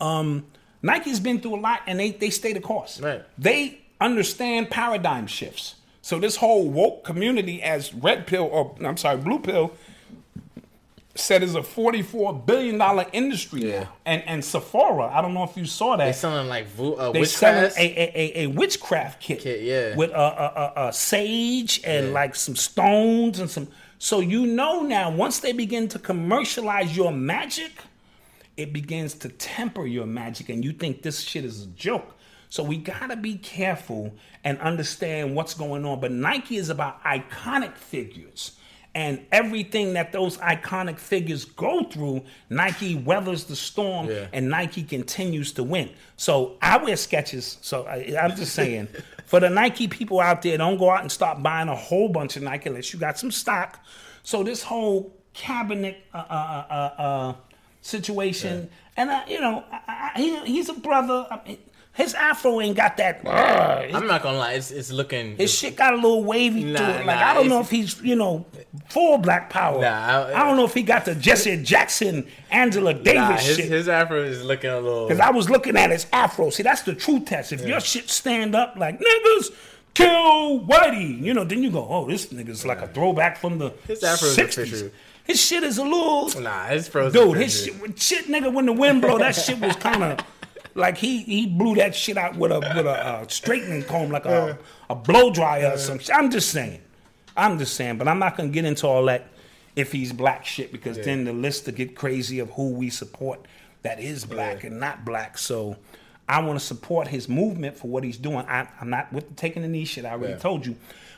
Um, 0.00 0.46
Nike's 0.82 1.20
been 1.20 1.40
through 1.40 1.56
a 1.56 1.60
lot, 1.60 1.80
and 1.86 1.98
they 2.00 2.10
they 2.10 2.30
stay 2.30 2.52
the 2.52 2.60
course. 2.60 3.00
Right. 3.00 3.22
They 3.38 3.80
understand 4.00 4.70
paradigm 4.70 5.26
shifts. 5.26 5.76
So 6.00 6.18
this 6.18 6.36
whole 6.36 6.68
woke 6.68 7.04
community, 7.04 7.62
as 7.62 7.94
Red 7.94 8.26
Pill 8.26 8.44
or 8.50 8.74
I'm 8.84 8.96
sorry, 8.96 9.18
Blue 9.18 9.38
Pill 9.38 9.72
said 11.14 11.42
is 11.42 11.54
a 11.54 11.62
44 11.62 12.32
billion 12.32 12.78
dollar 12.78 13.04
industry 13.12 13.68
Yeah. 13.70 13.86
And 14.06 14.22
and 14.26 14.42
Sephora, 14.44 15.06
I 15.12 15.20
don't 15.20 15.34
know 15.34 15.44
if 15.44 15.56
you 15.56 15.66
saw 15.66 15.96
that 15.96 16.06
They 16.06 16.12
selling 16.12 16.48
like 16.48 16.66
vo- 16.68 16.94
uh, 16.94 17.12
they 17.12 17.24
selling 17.24 17.70
a, 17.76 17.80
a, 17.84 18.12
a, 18.14 18.44
a 18.44 18.46
witchcraft 18.48 19.20
kit, 19.20 19.40
Kit, 19.40 19.60
yeah. 19.62 19.94
with 19.94 20.10
a, 20.10 20.14
a, 20.14 20.72
a, 20.84 20.88
a 20.88 20.92
sage 20.92 21.82
and 21.84 22.06
Yeah. 22.08 22.12
like 22.12 22.34
some 22.34 22.56
stones 22.56 23.38
and 23.40 23.50
some. 23.50 23.68
So 23.98 24.20
you 24.20 24.46
know 24.46 24.80
now, 24.82 25.10
once 25.10 25.38
they 25.40 25.52
begin 25.52 25.86
to 25.88 25.98
commercialize 25.98 26.96
your 26.96 27.12
magic, 27.12 27.72
it 28.62 28.72
begins 28.72 29.14
to 29.14 29.28
temper 29.28 29.86
your 29.86 30.06
magic, 30.06 30.48
and 30.48 30.64
you 30.64 30.72
think 30.72 31.02
this 31.02 31.20
shit 31.20 31.44
is 31.44 31.64
a 31.64 31.66
joke. 31.68 32.14
So 32.48 32.62
we 32.62 32.76
gotta 32.76 33.16
be 33.16 33.36
careful 33.36 34.12
and 34.44 34.58
understand 34.58 35.34
what's 35.34 35.54
going 35.54 35.84
on. 35.84 36.00
But 36.00 36.12
Nike 36.12 36.56
is 36.56 36.68
about 36.68 37.02
iconic 37.04 37.76
figures. 37.76 38.52
And 38.94 39.24
everything 39.32 39.94
that 39.94 40.12
those 40.12 40.36
iconic 40.36 40.98
figures 40.98 41.46
go 41.46 41.84
through, 41.84 42.24
Nike 42.50 42.94
weathers 42.94 43.44
the 43.44 43.56
storm 43.56 44.06
Yeah. 44.10 44.26
and 44.34 44.50
Nike 44.50 44.82
continues 44.82 45.52
to 45.52 45.62
win. 45.62 45.88
So 46.18 46.58
I 46.60 46.76
wear 46.76 46.94
Skechers. 46.96 47.56
So 47.62 47.86
I, 47.86 48.14
I'm 48.20 48.36
just 48.36 48.54
saying, 48.54 48.88
for 49.24 49.40
the 49.40 49.48
Nike 49.48 49.88
people 49.88 50.20
out 50.20 50.42
there, 50.42 50.58
don't 50.58 50.76
go 50.76 50.90
out 50.90 51.00
and 51.00 51.10
start 51.10 51.42
buying 51.42 51.68
a 51.70 51.74
whole 51.74 52.10
bunch 52.10 52.36
of 52.36 52.42
Nike 52.42 52.68
unless 52.68 52.92
you 52.92 52.98
got 53.00 53.18
some 53.18 53.30
stock. 53.30 53.80
So 54.24 54.42
this 54.42 54.62
whole 54.62 55.16
cabinet 55.32 55.96
uh, 56.12 56.18
uh, 56.18 56.74
uh, 57.02 57.34
situation, 57.82 58.70
and 58.96 59.10
uh, 59.10 59.22
you 59.28 59.40
know, 59.40 59.64
I, 59.70 60.12
I, 60.14 60.18
he, 60.18 60.36
he's 60.46 60.68
a 60.68 60.74
brother. 60.74 61.26
I 61.30 61.40
mean, 61.46 61.58
his 61.94 62.14
afro 62.14 62.60
ain't 62.60 62.76
got 62.76 62.96
that. 62.96 63.26
uh, 63.26 63.86
I'm 63.94 64.06
not 64.06 64.22
gonna 64.22 64.38
lie, 64.38 64.52
it's, 64.54 64.70
it's 64.70 64.90
looking. 64.90 65.36
his 65.36 65.52
shit 65.52 65.76
got 65.76 65.92
a 65.92 65.96
little 65.96 66.24
wavy 66.24 66.62
to 66.62 66.68
it. 66.70 67.06
Like 67.06 67.06
nah, 67.06 67.12
I 67.12 67.34
don't 67.34 67.48
know 67.48 67.60
if 67.60 67.68
he's, 67.68 68.00
you 68.00 68.16
know, 68.16 68.46
full 68.88 69.18
black 69.18 69.50
power. 69.50 69.78
Nah, 69.80 69.88
I, 69.88 70.40
I- 70.40 70.44
don't 70.44 70.56
know 70.56 70.64
if 70.64 70.72
he 70.72 70.82
got 70.82 71.04
the 71.04 71.14
Jesse 71.14 71.62
Jackson, 71.62 72.26
Angela 72.50 72.94
Davis 72.94 73.14
nah, 73.14 73.36
his, 73.36 73.56
shit. 73.56 73.64
his 73.66 73.88
afro 73.88 74.22
is 74.22 74.42
looking 74.42 74.70
a 74.70 74.80
little. 74.80 75.06
Because 75.06 75.20
I 75.20 75.30
was 75.30 75.50
looking 75.50 75.76
at 75.76 75.90
his 75.90 76.06
afro. 76.14 76.48
See, 76.48 76.62
that's 76.62 76.82
the 76.82 76.94
true 76.94 77.20
test. 77.20 77.52
If 77.52 77.66
your 77.66 77.80
shit 77.80 78.08
stand 78.08 78.54
up 78.54 78.76
like 78.76 78.98
niggas 78.98 79.50
kill 79.92 80.60
Whitey, 80.60 81.20
you 81.20 81.34
know, 81.34 81.44
then 81.44 81.62
you 81.62 81.70
go, 81.70 81.86
oh, 81.86 82.06
this 82.06 82.26
nigga's 82.28 82.64
like 82.64 82.80
a 82.80 82.88
throwback 82.88 83.36
from 83.36 83.58
the 83.58 83.70
His 83.86 84.02
afro 84.02 84.28
is 84.28 84.36
60s. 84.38 84.90
His 85.24 85.40
shit 85.40 85.62
is 85.62 85.78
a 85.78 85.84
little 85.84 86.28
Nah, 86.40 86.66
his 86.66 86.88
frozen. 86.88 87.28
dude. 87.28 87.36
His 87.38 87.64
shit, 87.64 87.98
shit, 88.00 88.24
nigga, 88.26 88.52
when 88.52 88.66
the 88.66 88.72
wind 88.72 89.02
blow, 89.02 89.18
that 89.18 89.34
shit 89.34 89.58
was 89.60 89.76
kind 89.76 90.02
of 90.02 90.18
like 90.74 90.96
he 90.98 91.22
he 91.22 91.46
blew 91.46 91.74
that 91.76 91.94
shit 91.94 92.16
out 92.16 92.36
with 92.36 92.50
a 92.50 92.58
with 92.60 92.86
a 92.86 92.90
uh, 93.06 93.26
straightening 93.28 93.84
comb, 93.84 94.10
like 94.10 94.24
a 94.26 94.58
a 94.90 94.94
blow 94.94 95.30
dryer 95.32 95.72
or 95.74 95.78
some 95.78 95.98
shit. 95.98 96.14
I'm 96.14 96.30
just 96.30 96.50
saying, 96.50 96.80
I'm 97.36 97.58
just 97.58 97.74
saying, 97.74 97.98
but 97.98 98.08
I'm 98.08 98.18
not 98.18 98.36
gonna 98.36 98.48
get 98.48 98.64
into 98.64 98.86
all 98.86 99.04
that 99.06 99.28
if 99.76 99.92
he's 99.92 100.12
black 100.12 100.44
shit 100.44 100.70
because 100.72 100.98
then 100.98 101.24
the 101.24 101.32
list 101.32 101.64
to 101.66 101.72
get 101.72 101.94
crazy 101.96 102.38
of 102.40 102.50
who 102.50 102.70
we 102.70 102.90
support 102.90 103.40
that 103.82 104.00
is 104.00 104.24
black 104.24 104.64
and 104.64 104.78
not 104.80 105.04
black. 105.04 105.38
So. 105.38 105.76
I 106.28 106.40
want 106.40 106.58
to 106.58 106.64
support 106.64 107.08
his 107.08 107.28
movement 107.28 107.76
for 107.76 107.88
what 107.88 108.04
he's 108.04 108.16
doing. 108.16 108.46
I, 108.46 108.66
I'm 108.80 108.88
not 108.88 109.12
with 109.12 109.28
the 109.28 109.34
taking 109.34 109.60
the 109.62 109.68
knee 109.68 109.84
shit. 109.84 110.04
I 110.04 110.12
already 110.12 110.34
Yeah. 110.34 110.38
told 110.38 110.64
you, 110.64 110.76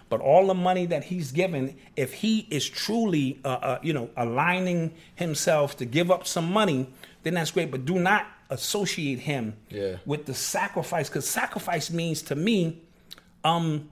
but 0.09 0.21
all 0.21 0.47
the 0.47 0.55
money 0.55 0.87
that 0.87 1.05
he's 1.05 1.33
given, 1.33 1.77
if 1.97 2.13
he 2.13 2.47
is 2.51 2.69
truly, 2.69 3.39
uh, 3.45 3.49
uh, 3.49 3.79
you 3.83 3.93
know, 3.93 4.11
aligning 4.17 4.93
himself 5.15 5.77
to 5.79 5.85
give 5.85 6.11
up 6.11 6.27
some 6.27 6.51
money, 6.53 6.87
then 7.23 7.35
that's 7.35 7.51
great. 7.51 7.71
But 7.71 7.85
do 7.85 7.99
not 7.99 8.27
associate 8.51 9.21
him 9.21 9.57
Yeah. 9.71 9.97
with 10.07 10.27
the 10.27 10.35
sacrifice, 10.35 11.09
because 11.09 11.29
sacrifice 11.29 11.91
means 11.91 12.23
to 12.23 12.35
me, 12.35 12.79
um, 13.43 13.91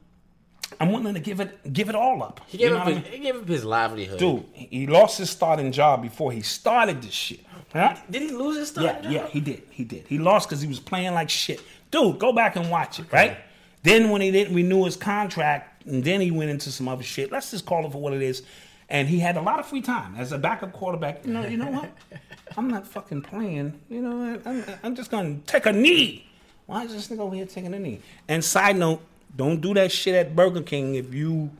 I'm 0.80 0.90
willing 0.92 1.14
to 1.14 1.20
give 1.20 1.40
it, 1.40 1.72
give 1.72 1.88
it 1.88 1.94
all 1.94 2.22
up. 2.22 2.40
He 2.46 2.56
gave 2.58 2.68
You 2.68 2.74
know 2.74 2.80
up. 2.80 2.86
what 2.86 2.94
I 2.94 2.98
His, 2.98 3.04
mean? 3.04 3.12
he 3.12 3.18
gave 3.26 3.36
up 3.36 3.48
his 3.48 3.64
livelihood. 3.64 4.18
Dude, 4.18 4.44
he 4.54 4.86
lost 4.86 5.18
his 5.18 5.30
starting 5.30 5.70
job 5.72 6.02
before 6.02 6.32
he 6.32 6.40
started 6.42 7.02
this 7.02 7.12
shit. 7.12 7.40
Huh? 7.72 7.96
Did 8.10 8.22
he 8.22 8.30
lose 8.30 8.56
his 8.58 8.68
Yeah, 8.76 8.90
starting 8.92 9.12
yeah, 9.12 9.18
job? 9.22 9.30
he 9.30 9.40
did. 9.40 9.62
He 9.70 9.84
did. 9.84 10.04
He 10.08 10.18
lost 10.18 10.48
because 10.48 10.60
he 10.62 10.68
was 10.68 10.80
playing 10.80 11.14
like 11.14 11.30
shit. 11.30 11.60
Dude, 11.90 12.18
go 12.18 12.32
back 12.32 12.56
and 12.56 12.70
watch 12.70 12.98
it, 13.00 13.06
right? 13.12 13.36
Then 13.82 14.10
when 14.10 14.20
he 14.22 14.30
didn't 14.30 14.54
renew 14.54 14.84
his 14.84 14.96
contract, 14.96 15.71
and 15.86 16.04
then 16.04 16.20
he 16.20 16.30
went 16.30 16.50
into 16.50 16.70
some 16.70 16.88
other 16.88 17.02
shit. 17.02 17.32
Let's 17.32 17.50
just 17.50 17.66
call 17.66 17.86
it 17.86 17.92
for 17.92 18.00
what 18.00 18.12
it 18.12 18.22
is. 18.22 18.42
And 18.88 19.08
he 19.08 19.20
had 19.20 19.36
a 19.36 19.40
lot 19.40 19.58
of 19.58 19.66
free 19.66 19.80
time 19.80 20.14
as 20.16 20.32
a 20.32 20.38
backup 20.38 20.72
quarterback. 20.72 21.24
You 21.24 21.32
know, 21.32 21.46
you 21.46 21.56
know 21.56 21.70
what? 21.70 21.90
I'm 22.56 22.68
not 22.68 22.86
fucking 22.86 23.22
playing. 23.22 23.80
You 23.88 24.02
know, 24.02 24.32
what? 24.32 24.46
I'm, 24.46 24.64
I'm 24.82 24.94
just 24.94 25.10
gonna 25.10 25.38
take 25.46 25.66
a 25.66 25.72
knee. 25.72 26.26
Why 26.66 26.84
is 26.84 26.92
this 26.92 27.08
nigga 27.08 27.20
over 27.20 27.34
here 27.34 27.46
taking 27.46 27.72
a 27.74 27.78
knee? 27.78 28.00
And 28.28 28.44
side 28.44 28.76
note, 28.76 29.00
don't 29.36 29.60
do 29.60 29.72
that 29.74 29.90
shit 29.90 30.14
at 30.14 30.36
Burger 30.36 30.62
King 30.62 30.94
if 30.94 31.14
you 31.14 31.50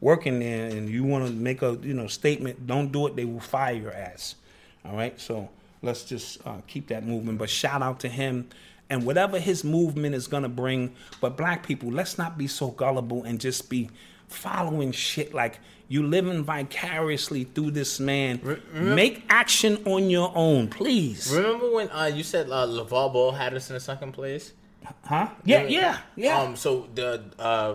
working 0.00 0.40
there 0.40 0.66
and 0.66 0.88
you 0.88 1.04
want 1.04 1.26
to 1.26 1.32
make 1.32 1.62
a 1.62 1.78
you 1.82 1.94
know 1.94 2.06
statement. 2.06 2.66
Don't 2.66 2.90
do 2.90 3.06
it. 3.06 3.16
They 3.16 3.24
will 3.24 3.40
fire 3.40 3.74
your 3.74 3.92
ass. 3.92 4.34
All 4.84 4.96
right. 4.96 5.18
So 5.20 5.48
let's 5.82 6.04
just 6.04 6.44
uh, 6.46 6.60
keep 6.66 6.88
that 6.88 7.06
moving. 7.06 7.36
But 7.36 7.50
shout 7.50 7.82
out 7.82 8.00
to 8.00 8.08
him 8.08 8.48
and 8.90 9.06
whatever 9.06 9.38
his 9.38 9.64
movement 9.64 10.14
is 10.14 10.26
gonna 10.26 10.48
bring. 10.48 10.94
But 11.20 11.36
black 11.36 11.66
people, 11.66 11.90
let's 11.90 12.18
not 12.18 12.36
be 12.36 12.46
so 12.46 12.68
gullible 12.68 13.24
and 13.24 13.40
just 13.40 13.70
be 13.70 13.88
following 14.28 14.92
shit 14.92 15.32
like 15.32 15.58
you 15.88 16.06
living 16.06 16.44
vicariously 16.44 17.44
through 17.44 17.72
this 17.72 17.98
man. 17.98 18.60
Make 18.72 19.24
action 19.28 19.82
on 19.86 20.08
your 20.10 20.32
own, 20.34 20.68
please. 20.68 21.32
Remember 21.34 21.70
when 21.70 21.90
uh, 21.90 22.04
you 22.04 22.22
said 22.22 22.48
uh, 22.48 22.66
LeVar 22.66 23.12
Ball 23.12 23.32
had 23.32 23.54
us 23.54 23.70
in 23.70 23.76
a 23.76 23.80
second 23.80 24.12
place? 24.12 24.52
Huh? 25.04 25.28
Yeah, 25.44 25.64
yeah, 25.64 25.98
yeah. 26.16 26.40
Um, 26.40 26.56
so 26.56 26.88
the 26.94 27.24
uh, 27.38 27.74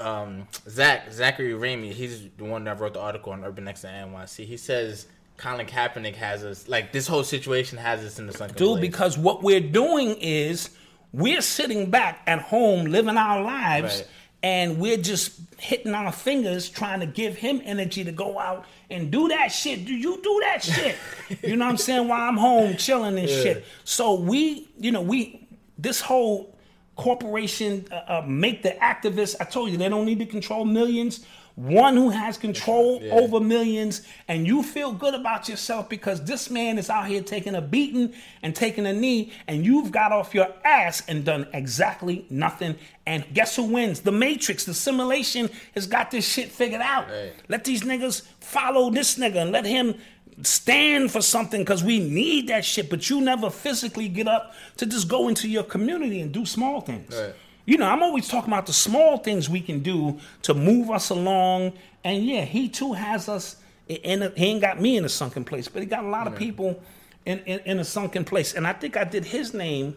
um, 0.00 0.48
Zach 0.68 1.12
Zachary 1.12 1.52
Ramey, 1.52 1.92
he's 1.92 2.28
the 2.36 2.44
one 2.44 2.64
that 2.64 2.80
wrote 2.80 2.94
the 2.94 3.00
article 3.00 3.32
on 3.32 3.44
Urban 3.44 3.66
X 3.68 3.84
and 3.84 4.12
NYC. 4.12 4.44
He 4.44 4.56
says 4.56 5.06
Colin 5.36 5.66
Kaepernick 5.66 6.14
has 6.16 6.44
us 6.44 6.68
like 6.68 6.92
this 6.92 7.06
whole 7.06 7.24
situation 7.24 7.76
has 7.78 8.04
us 8.04 8.18
in 8.18 8.26
the 8.26 8.32
sunken 8.32 8.56
Dude, 8.56 8.78
place. 8.78 8.80
because 8.80 9.18
what 9.18 9.42
we're 9.42 9.60
doing 9.60 10.16
is 10.20 10.70
we're 11.12 11.42
sitting 11.42 11.90
back 11.90 12.20
at 12.26 12.40
home 12.40 12.86
living 12.86 13.16
our 13.16 13.42
lives 13.42 13.96
Right. 13.98 14.08
and 14.44 14.78
we're 14.78 14.96
just 14.96 15.32
hitting 15.58 15.94
our 15.94 16.12
fingers 16.12 16.68
trying 16.68 17.00
to 17.00 17.06
give 17.06 17.36
him 17.36 17.60
energy 17.64 18.04
to 18.04 18.12
go 18.12 18.38
out 18.38 18.64
and 18.90 19.10
do 19.10 19.28
that 19.28 19.48
shit. 19.48 19.84
Do 19.86 19.94
you 19.94 20.20
do 20.22 20.40
that 20.44 20.62
shit? 20.62 20.96
you 21.42 21.56
know 21.56 21.64
what 21.64 21.72
I'm 21.72 21.76
saying? 21.78 22.06
While 22.08 22.28
I'm 22.28 22.36
home 22.36 22.76
chilling 22.76 23.18
and 23.18 23.28
shit. 23.28 23.64
So 23.84 24.14
we, 24.14 24.68
you 24.78 24.92
know, 24.92 25.02
we 25.02 25.46
this 25.78 26.00
whole 26.00 26.56
corporation 26.96 27.86
uh, 27.90 27.94
uh, 28.06 28.24
make 28.26 28.62
the 28.62 28.70
activists. 28.80 29.34
I 29.40 29.44
told 29.44 29.70
you 29.70 29.76
they 29.76 29.88
don't 29.88 30.06
need 30.06 30.20
to 30.20 30.26
control 30.26 30.64
millions. 30.64 31.24
One 31.56 31.96
who 31.96 32.10
has 32.10 32.36
control 32.36 33.00
over 33.12 33.38
millions, 33.38 34.02
and 34.26 34.46
you 34.46 34.62
feel 34.62 34.92
good 34.92 35.14
about 35.14 35.48
yourself 35.48 35.88
because 35.88 36.24
this 36.24 36.50
man 36.50 36.78
is 36.78 36.90
out 36.90 37.06
here 37.06 37.22
taking 37.22 37.54
a 37.54 37.60
beating 37.60 38.12
and 38.42 38.56
taking 38.56 38.86
a 38.86 38.92
knee, 38.92 39.32
and 39.46 39.64
you've 39.64 39.92
got 39.92 40.10
off 40.10 40.34
your 40.34 40.48
ass 40.64 41.02
and 41.06 41.24
done 41.24 41.46
exactly 41.52 42.26
nothing. 42.28 42.76
And 43.06 43.24
guess 43.32 43.54
who 43.54 43.64
wins? 43.64 44.00
The 44.00 44.12
Matrix, 44.12 44.64
the 44.64 44.74
simulation 44.74 45.48
has 45.74 45.86
got 45.86 46.10
this 46.10 46.26
shit 46.26 46.50
figured 46.50 46.80
out. 46.80 47.08
Right. 47.08 47.32
Let 47.48 47.64
these 47.64 47.82
niggas 47.82 48.22
follow 48.40 48.90
this 48.90 49.16
nigga 49.16 49.42
and 49.42 49.52
let 49.52 49.64
him 49.64 49.94
stand 50.42 51.12
for 51.12 51.20
something 51.20 51.60
because 51.60 51.84
we 51.84 52.00
need 52.00 52.48
that 52.48 52.64
shit. 52.64 52.90
But 52.90 53.08
you 53.08 53.20
never 53.20 53.50
physically 53.50 54.08
get 54.08 54.26
up 54.26 54.54
to 54.78 54.86
just 54.86 55.08
go 55.08 55.28
into 55.28 55.48
your 55.48 55.62
community 55.62 56.20
and 56.20 56.32
do 56.32 56.44
small 56.44 56.80
things. 56.80 57.14
Right. 57.14 57.34
You 57.66 57.78
know, 57.78 57.86
I'm 57.86 58.02
always 58.02 58.28
talking 58.28 58.52
about 58.52 58.66
the 58.66 58.72
small 58.72 59.18
things 59.18 59.48
we 59.48 59.60
can 59.60 59.80
do 59.80 60.18
to 60.42 60.54
move 60.54 60.90
us 60.90 61.10
along. 61.10 61.72
And 62.02 62.24
yeah, 62.24 62.44
he 62.44 62.68
too 62.68 62.92
has 62.92 63.28
us 63.28 63.56
in 63.88 64.22
a, 64.22 64.30
he 64.30 64.46
ain't 64.46 64.60
got 64.60 64.80
me 64.80 64.96
in 64.96 65.04
a 65.04 65.08
sunken 65.08 65.44
place, 65.44 65.68
but 65.68 65.80
he 65.80 65.86
got 65.86 66.04
a 66.04 66.08
lot 66.08 66.26
of 66.26 66.36
people 66.36 66.82
in, 67.24 67.38
in, 67.40 67.60
in 67.60 67.78
a 67.78 67.84
sunken 67.84 68.24
place. 68.24 68.54
And 68.54 68.66
I 68.66 68.72
think 68.72 68.96
I 68.96 69.04
did 69.04 69.24
his 69.24 69.54
name 69.54 69.96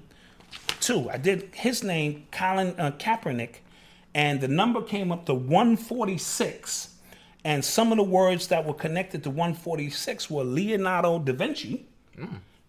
too. 0.79 1.09
I 1.09 1.17
did 1.17 1.49
his 1.53 1.83
name, 1.83 2.25
Colin 2.31 2.73
uh, 2.77 2.91
Kaepernick, 2.91 3.55
and 4.13 4.39
the 4.39 4.47
number 4.47 4.81
came 4.81 5.11
up 5.11 5.25
to 5.25 5.33
146. 5.33 6.95
And 7.43 7.63
some 7.63 7.91
of 7.91 7.97
the 7.97 8.03
words 8.03 8.47
that 8.47 8.65
were 8.65 8.73
connected 8.73 9.23
to 9.23 9.29
146 9.29 10.29
were 10.29 10.43
Leonardo 10.43 11.19
da 11.19 11.33
Vinci, 11.33 11.85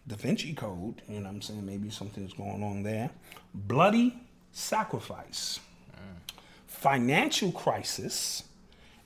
Da 0.06 0.16
Vinci 0.16 0.54
Code, 0.54 1.02
you 1.08 1.16
know 1.16 1.24
what 1.24 1.34
I'm 1.34 1.42
saying? 1.42 1.66
Maybe 1.66 1.90
something's 1.90 2.32
going 2.32 2.62
on 2.62 2.82
there. 2.82 3.10
Bloody 3.54 4.16
sacrifice, 4.58 5.60
financial 6.66 7.52
crisis, 7.52 8.44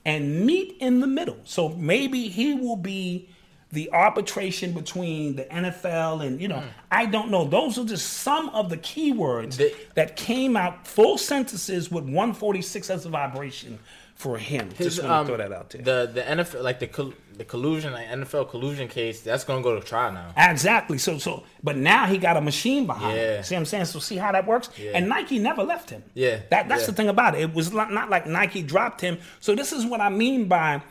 and 0.05 0.45
meet 0.45 0.75
in 0.79 0.99
the 0.99 1.07
middle. 1.07 1.37
So 1.43 1.69
maybe 1.69 2.27
he 2.27 2.53
will 2.53 2.75
be 2.75 3.29
the 3.71 3.89
arbitration 3.91 4.71
between 4.73 5.35
the 5.35 5.45
NFL 5.45 6.25
and, 6.25 6.39
you 6.39 6.47
know, 6.47 6.59
hmm. 6.59 6.67
I 6.91 7.07
don't 7.07 7.31
know. 7.31 7.45
Those 7.45 7.79
are 7.79 7.85
just 7.85 8.07
some 8.07 8.49
of 8.49 8.69
the 8.69 8.77
keywords 8.77 9.57
The- 9.57 9.73
that 9.95 10.15
came 10.15 10.55
out 10.55 10.85
full 10.87 11.17
sentences 11.17 11.89
with 11.89 12.03
146 12.03 12.89
as 12.89 13.05
a 13.05 13.09
vibration 13.09 13.79
for 14.15 14.37
him. 14.37 14.69
His, 14.71 14.95
just 14.95 15.01
want 15.01 15.11
um, 15.13 15.25
to 15.25 15.35
throw 15.35 15.37
that 15.37 15.51
out 15.51 15.69
there. 15.71 15.81
The 15.81 16.11
the 16.13 16.21
NFL 16.21 16.63
like 16.63 16.79
the 16.79 16.87
col- 16.87 17.13
the 17.35 17.43
collusion 17.43 17.93
like 17.93 18.07
NFL 18.07 18.49
collusion 18.49 18.87
case 18.87 19.21
that's 19.21 19.43
gonna 19.43 19.61
go 19.63 19.77
to 19.79 19.85
trial 19.85 20.11
now. 20.11 20.33
Exactly. 20.37 20.97
So 20.97 21.17
so 21.17 21.43
but 21.63 21.77
now 21.77 22.05
he 22.05 22.17
got 22.17 22.37
a 22.37 22.41
machine 22.41 22.85
behind 22.85 23.17
Yeah. 23.17 23.37
him. 23.37 23.43
See 23.43 23.55
what 23.55 23.59
I'm 23.59 23.65
saying? 23.65 23.85
So 23.85 23.99
see 23.99 24.17
how 24.17 24.31
that 24.31 24.45
works? 24.45 24.69
Yeah. 24.77 24.91
And 24.93 25.09
Nike 25.09 25.39
never 25.39 25.63
left 25.63 25.89
him. 25.89 26.03
Yeah. 26.13 26.39
That 26.51 26.69
that's 26.69 26.81
Yeah. 26.83 26.87
the 26.87 26.93
thing 26.93 27.09
about 27.09 27.35
it. 27.35 27.41
It 27.41 27.53
was 27.53 27.73
not, 27.73 27.91
not 27.91 28.09
like 28.09 28.27
Nike 28.27 28.61
dropped 28.61 29.01
him. 29.01 29.17
So 29.39 29.55
this 29.55 29.73
is 29.73 29.85
what 29.85 29.99
I 29.99 30.09
mean 30.09 30.47
by 30.47 30.81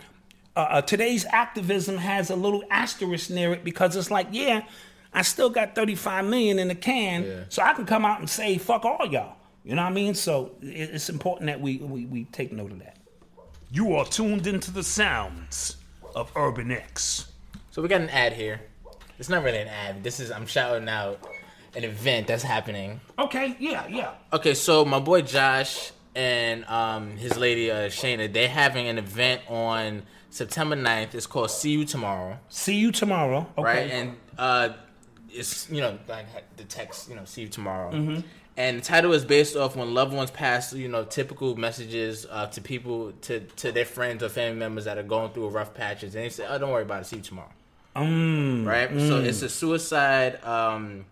uh, 0.55 0.59
uh, 0.61 0.83
today's 0.83 1.25
activism 1.27 1.97
has 1.97 2.29
a 2.31 2.37
little 2.37 2.63
asterisk 2.71 3.31
near 3.31 3.55
it 3.55 3.65
because 3.65 3.97
it's 3.97 4.11
like, 4.11 4.27
yeah, 4.33 4.65
I 5.15 5.23
still 5.23 5.49
got 5.49 5.75
35 5.75 6.27
million 6.27 6.59
in 6.59 6.69
the 6.69 6.75
can, 6.75 7.23
Yeah. 7.25 7.41
so 7.49 7.63
I 7.63 7.73
can 7.73 7.87
come 7.87 8.05
out 8.05 8.19
and 8.19 8.29
say 8.29 8.59
fuck 8.59 8.85
all 8.85 9.07
y'all. 9.07 9.37
You 9.65 9.77
know 9.77 9.83
what 9.83 9.91
I 9.91 9.95
mean? 9.95 10.15
So 10.15 10.57
it's 10.61 11.09
important 11.09 11.47
that 11.47 11.61
we, 11.61 11.77
we 11.79 12.05
we 12.05 12.25
take 12.25 12.53
note 12.53 12.73
of 12.73 12.81
that. 12.81 12.97
You 13.75 13.95
are 13.95 14.05
tuned 14.05 14.47
into 14.47 14.71
the 14.71 14.83
sounds 14.83 15.77
of 16.15 16.31
Urban 16.37 16.71
X. 16.71 17.33
So 17.71 17.81
we 17.81 17.89
got 17.89 18.03
an 18.03 18.11
ad 18.11 18.35
here. 18.35 18.61
It's 19.19 19.31
not 19.31 19.43
really 19.43 19.61
an 19.61 19.69
ad. 19.69 20.05
This 20.05 20.21
is 20.21 20.31
I'm 20.31 20.45
shouting 20.45 20.91
out 20.91 21.27
an 21.75 21.83
event 21.83 22.27
that's 22.27 22.43
happening. 22.43 23.01
Okay, 23.19 23.57
yeah, 23.59 23.87
yeah. 23.87 24.13
Okay, 24.31 24.53
so 24.53 24.85
my 24.85 25.01
boy 25.01 25.23
Josh 25.23 25.93
and 26.15 26.67
um, 26.67 27.17
his 27.17 27.39
lady 27.39 27.71
uh, 27.71 27.89
Shayna, 27.89 28.31
they're 28.31 28.47
having 28.47 28.89
an 28.89 28.99
event 28.99 29.41
on 29.49 30.03
September 30.29 30.77
9th. 30.77 31.15
It's 31.15 31.27
called 31.27 31.51
See 31.51 31.71
You 31.71 31.87
Tomorrow, 31.87 32.39
See 32.51 32.77
you 32.77 32.93
tomorrow. 32.93 33.47
Okay. 33.57 33.63
right? 33.63 33.91
And 33.91 34.17
uh, 34.37 34.75
it's 35.31 35.71
you 35.71 35.81
know 35.81 35.99
like 36.09 36.27
the 36.59 36.65
text, 36.65 37.09
you 37.09 37.17
know, 37.17 37.25
See 37.25 37.41
You 37.41 37.49
Tomorrow. 37.49 37.93
Mm-hmm. 37.93 38.21
And 38.57 38.79
the 38.79 38.83
title 38.83 39.13
is 39.13 39.25
based 39.25 39.57
off 39.57 39.77
when 39.77 39.95
loved 39.95 40.13
ones 40.13 40.31
pass, 40.31 40.75
you 40.75 40.89
know, 40.89 41.05
typical 41.05 41.57
messages 41.57 42.27
uh, 42.31 42.47
to 42.49 42.61
people, 42.61 43.13
to 43.23 43.41
to 43.41 43.73
their 43.73 43.87
friends 43.87 44.23
or 44.23 44.29
family 44.29 44.59
members 44.59 44.85
that 44.85 44.99
are 44.99 45.03
going 45.03 45.33
through 45.33 45.47
a 45.47 45.51
rough 45.51 45.73
patches, 45.73 46.15
and 46.15 46.25
they 46.25 46.29
say, 46.29 46.47
"Oh, 46.49 46.59
don't 46.59 46.71
worry 46.71 46.83
about 46.83 47.03
it. 47.03 47.07
See 47.07 47.17
you 47.17 47.23
tomorrow." 47.23 47.51
Mm, 47.97 48.67
right? 48.67 48.91
So 48.99 49.21
it's 49.21 49.43
a 49.43 49.49
suicide 49.49 50.43
um, 50.45 51.07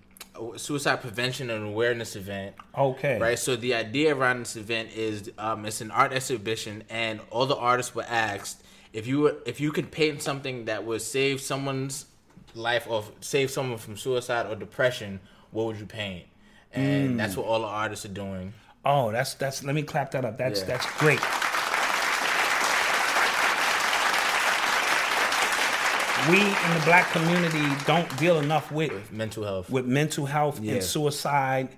suicide 0.56 1.00
prevention 1.00 1.50
and 1.50 1.66
awareness 1.66 2.16
event. 2.16 2.54
okay. 2.76 3.18
Right, 3.18 3.38
so 3.38 3.56
the 3.56 3.74
idea 3.74 4.14
around 4.14 4.40
this 4.40 4.56
event 4.56 4.90
is 4.94 5.30
um, 5.38 5.66
it's 5.66 5.80
an 5.80 5.90
art 5.90 6.12
exhibition, 6.12 6.84
and 6.90 7.20
all 7.30 7.46
the 7.46 7.56
artists 7.56 7.94
were 7.94 8.06
asked 8.08 8.62
if 8.92 9.06
you 9.06 9.20
were, 9.20 9.36
if 9.46 9.60
you 9.60 9.72
could 9.72 9.90
paint 9.90 10.22
something 10.22 10.64
that 10.64 10.84
would 10.84 11.02
save 11.02 11.40
someone's 11.40 12.06
life 12.54 12.86
or 12.88 13.04
save 13.20 13.50
someone 13.50 13.78
from 13.78 13.96
suicide 13.96 14.46
or 14.46 14.54
depression, 14.56 15.20
what 15.52 15.66
would 15.66 15.78
you 15.78 15.86
paint? 15.86 16.24
And 16.72 17.14
mm. 17.14 17.16
that's 17.16 17.36
what 17.36 17.46
all 17.46 17.60
the 17.60 17.66
artists 17.66 18.04
are 18.04 18.08
doing. 18.08 18.54
Oh, 18.84 19.10
that's 19.12 19.34
that's. 19.34 19.62
Let 19.64 19.74
me 19.74 19.82
clap 19.82 20.12
that 20.12 20.24
up. 20.24 20.38
That's 20.38 20.60
Yeah. 20.60 20.66
that's 20.66 20.86
great. 20.98 21.20
We 26.28 26.36
in 26.36 26.74
the 26.74 26.82
black 26.84 27.10
community 27.12 27.64
don't 27.86 28.14
deal 28.18 28.38
enough 28.38 28.70
with 28.70 29.10
Mental 29.10 29.42
health. 29.42 29.70
with 29.70 29.86
mental 29.86 30.26
health 30.26 30.60
Yeah. 30.60 30.74
and 30.74 30.82
suicide, 30.82 31.70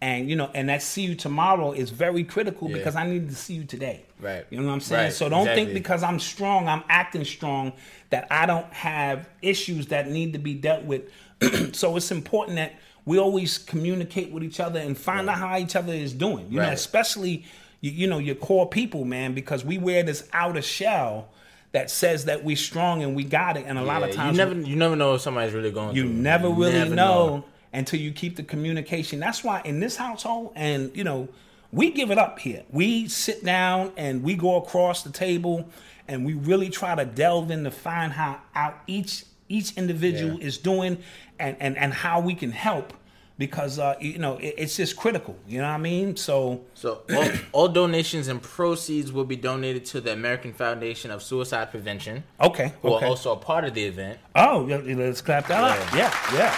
and 0.00 0.28
you 0.28 0.36
know, 0.36 0.50
and 0.54 0.70
that 0.70 0.82
see 0.82 1.02
you 1.02 1.14
tomorrow 1.14 1.72
is 1.72 1.90
very 1.90 2.24
critical 2.24 2.70
Yeah. 2.70 2.78
because 2.78 2.96
I 2.96 3.06
need 3.06 3.28
to 3.28 3.34
see 3.34 3.54
you 3.54 3.64
today. 3.64 4.06
Right. 4.18 4.46
You 4.48 4.60
know 4.60 4.66
what 4.68 4.72
I'm 4.72 4.80
saying? 4.80 5.04
Right, 5.04 5.12
So 5.12 5.28
don't 5.28 5.46
think 5.46 5.74
because 5.74 6.02
I'm 6.02 6.18
strong, 6.18 6.66
I'm 6.66 6.82
acting 6.88 7.24
strong, 7.24 7.74
that 8.08 8.26
I 8.30 8.46
don't 8.46 8.72
have 8.72 9.28
issues 9.42 9.88
that 9.88 10.08
need 10.08 10.32
to 10.32 10.38
be 10.38 10.54
dealt 10.54 10.84
with. 10.84 11.02
so 11.72 11.96
it's 11.96 12.10
important 12.10 12.56
that 12.56 12.74
we 13.10 13.18
always 13.18 13.58
communicate 13.58 14.30
with 14.30 14.44
each 14.44 14.60
other 14.60 14.78
and 14.78 14.96
find 14.96 15.28
out 15.28 15.38
how 15.38 15.58
each 15.58 15.74
other 15.74 15.92
is 15.92 16.12
doing. 16.12 16.46
You 16.48 16.60
know, 16.60 16.70
especially 16.70 17.44
you, 17.80 17.90
you 17.90 18.06
know 18.06 18.18
your 18.18 18.36
core 18.36 18.68
people, 18.68 19.04
man, 19.04 19.34
because 19.34 19.64
we 19.64 19.78
wear 19.78 20.04
this 20.04 20.28
outer 20.32 20.62
shell 20.62 21.28
that 21.72 21.90
says 21.90 22.26
that 22.26 22.44
we're 22.44 22.54
strong 22.56 23.02
and 23.02 23.16
we 23.16 23.24
got 23.24 23.56
it, 23.56 23.64
and 23.66 23.78
a 23.78 23.82
lot 23.82 24.04
of 24.04 24.12
times 24.14 24.38
you 24.38 24.44
never 24.44 24.54
you 24.60 24.76
never 24.76 24.94
know 24.94 25.14
if 25.14 25.22
somebody's 25.22 25.52
really 25.54 25.72
going 25.72 25.96
you 25.96 26.04
never 26.04 26.48
really 26.48 26.72
never 26.72 26.94
know, 26.94 27.44
until 27.72 27.98
you 27.98 28.12
keep 28.12 28.36
the 28.36 28.44
communication. 28.44 29.18
That's 29.18 29.42
why 29.42 29.60
in 29.64 29.80
this 29.80 29.96
household, 29.96 30.52
and 30.54 30.96
you 30.96 31.02
know, 31.02 31.28
we 31.72 31.90
give 31.90 32.12
it 32.12 32.18
up 32.18 32.38
here. 32.38 32.62
We 32.70 33.08
sit 33.08 33.44
down 33.44 33.92
and 33.96 34.22
we 34.22 34.36
go 34.36 34.54
across 34.56 35.02
the 35.02 35.10
table 35.10 35.68
and 36.06 36.24
we 36.24 36.34
really 36.34 36.70
try 36.70 36.94
to 36.94 37.04
delve 37.04 37.50
in 37.50 37.64
to 37.64 37.72
find 37.72 38.12
how 38.12 38.38
out 38.54 38.74
each 38.86 39.24
each 39.48 39.76
individual 39.76 40.38
Yeah. 40.38 40.46
is 40.46 40.58
doing 40.58 40.98
and, 41.40 41.56
and, 41.58 41.76
and 41.76 41.92
how 41.92 42.20
we 42.20 42.34
can 42.36 42.52
help 42.52 42.92
because 43.40 43.78
uh, 43.78 43.94
you 43.98 44.18
know 44.18 44.36
it, 44.36 44.54
it's 44.58 44.76
just 44.76 44.96
critical. 44.96 45.34
You 45.48 45.58
know 45.58 45.64
what 45.64 45.74
I 45.74 45.78
mean? 45.78 46.14
So 46.14 46.60
So 46.74 47.02
all, 47.12 47.28
all 47.52 47.68
donations 47.68 48.28
and 48.28 48.40
proceeds 48.40 49.10
will 49.12 49.24
be 49.24 49.36
donated 49.36 49.86
to 49.86 50.00
the 50.02 50.12
American 50.12 50.52
Foundation 50.52 51.10
of 51.10 51.22
Suicide 51.22 51.70
Prevention, 51.70 52.22
okay, 52.38 52.74
who 52.82 52.94
okay. 52.94 53.06
are 53.06 53.08
also 53.08 53.32
a 53.32 53.36
part 53.36 53.64
of 53.64 53.72
the 53.72 53.84
event. 53.84 54.18
oh, 54.36 54.68
yeah, 54.68 54.76
let's 54.94 55.22
clap 55.22 55.48
that 55.48 55.64
up. 55.64 55.94
Yeah, 55.94 56.14
yeah. 56.34 56.54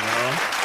You 0.00 0.06
know? 0.06 0.56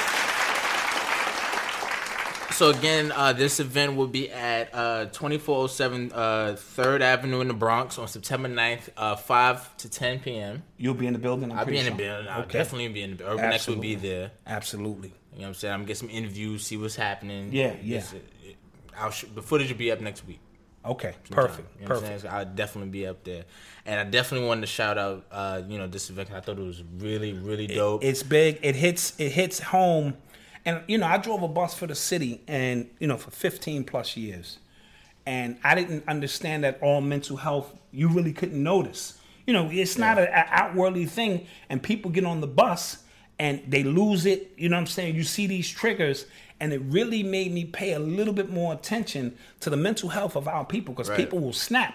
So 2.56 2.70
again, 2.70 3.12
uh, 3.12 3.34
this 3.34 3.60
event 3.60 3.98
will 3.98 4.08
be 4.08 4.32
at 4.32 4.74
uh, 4.74 5.06
2407 5.08 6.14
uh, 6.14 6.56
3rd 6.56 7.02
Avenue 7.02 7.42
in 7.42 7.50
the 7.50 7.54
Bronx 7.54 8.00
on 8.00 8.08
September 8.08 8.48
9th, 8.48 8.88
uh, 8.96 9.18
5 9.18 9.76
to 9.78 9.90
10 9.90 10.20
p.m. 10.22 10.64
You'll 10.78 10.94
be 10.94 11.06
in 11.06 11.12
the 11.12 11.20
building. 11.20 11.52
I'm 11.52 11.60
I'll 11.60 11.66
be 11.66 11.78
in 11.78 11.84
the 11.84 11.90
sure. 11.92 11.98
building. 11.98 12.28
I'll 12.30 12.44
Okay. 12.44 12.58
definitely 12.58 12.88
be 12.88 13.02
in 13.02 13.18
the 13.18 13.28
Urban 13.30 13.44
X 13.44 13.68
will 13.68 13.76
be 13.76 13.96
Absolutely. 13.96 14.10
there. 14.10 14.32
Absolutely. 14.48 15.08
You 15.34 15.40
know 15.40 15.42
what 15.42 15.48
I'm 15.50 15.54
saying? 15.56 15.74
I'm 15.74 15.80
gonna 15.82 15.88
get 15.88 15.98
some 15.98 16.10
interviews, 16.10 16.66
see 16.66 16.78
what's 16.78 16.96
happening. 16.96 17.50
Yeah, 17.52 17.74
yeah. 17.84 17.98
It's- 17.98 18.14
it- 18.14 18.56
I'll 18.98 19.12
sh- 19.12 19.26
the 19.36 19.42
footage 19.42 19.70
will 19.70 19.78
be 19.78 19.92
up 19.92 20.00
next 20.00 20.26
week. 20.26 20.40
Okay. 20.86 21.16
sometime. 21.28 21.48
Perfect. 21.48 21.68
You 21.82 21.88
know 21.88 21.96
what 21.96 21.98
I'm 21.98 22.02
Perfect. 22.04 22.22
saying? 22.22 22.32
So 22.32 22.38
I'll 22.38 22.46
definitely 22.46 22.92
be 22.92 23.08
up 23.08 23.24
there, 23.24 23.44
and 23.88 24.00
I 24.00 24.04
definitely 24.04 24.48
wanted 24.48 24.62
to 24.62 24.68
shout 24.68 24.98
out, 25.00 25.26
uh, 25.32 25.62
you 25.68 25.80
know, 25.80 25.88
this 25.88 26.12
event. 26.12 26.30
I 26.32 26.40
thought 26.42 26.60
it 26.60 26.64
was 26.64 26.84
really, 27.00 27.34
really 27.34 27.66
dope. 27.68 28.04
It's 28.04 28.22
big. 28.22 28.60
It 28.62 28.76
hits. 28.76 29.14
It 29.20 29.32
hits 29.32 29.60
home. 29.60 30.16
And 30.66 30.82
you 30.88 30.98
know, 30.98 31.06
I 31.08 31.18
drove 31.18 31.44
a 31.44 31.48
bus 31.48 31.74
for 31.76 31.88
the 31.88 31.96
city, 31.96 32.42
and 32.48 32.90
you 33.00 33.08
know, 33.08 33.18
for 33.18 33.32
15 33.32 33.84
plus 33.84 34.18
years, 34.18 34.58
and 35.26 35.58
I 35.64 35.76
didn't 35.76 36.08
understand 36.08 36.64
that 36.64 36.80
all 36.82 37.02
mental 37.02 37.38
health 37.38 37.74
you 37.92 38.08
really 38.10 38.34
couldn't 38.34 38.62
notice. 38.62 39.18
You 39.46 39.54
know, 39.54 39.70
it's 39.72 39.98
not 39.98 40.18
an 40.18 40.28
outwardly 40.34 41.06
thing, 41.06 41.46
and 41.70 41.82
people 41.84 42.10
get 42.12 42.26
on 42.26 42.42
the 42.42 42.48
bus 42.48 42.98
and 43.38 43.62
they 43.68 43.84
lose 43.84 44.26
it. 44.26 44.52
You 44.58 44.70
know 44.70 44.78
what 44.78 44.82
I'm 44.82 44.88
saying? 44.88 45.16
You 45.16 45.24
see 45.24 45.46
these 45.46 45.70
triggers, 45.70 46.26
and 46.60 46.74
it 46.74 46.82
really 46.86 47.22
made 47.22 47.52
me 47.54 47.66
pay 47.66 47.94
a 47.94 48.00
little 48.00 48.34
bit 48.34 48.50
more 48.50 48.74
attention 48.74 49.38
to 49.60 49.70
the 49.70 49.78
mental 49.78 50.10
health 50.10 50.36
of 50.36 50.48
our 50.48 50.66
people 50.66 50.94
because 50.96 51.10
Right. 51.10 51.18
people 51.20 51.40
will 51.40 51.54
snap. 51.54 51.94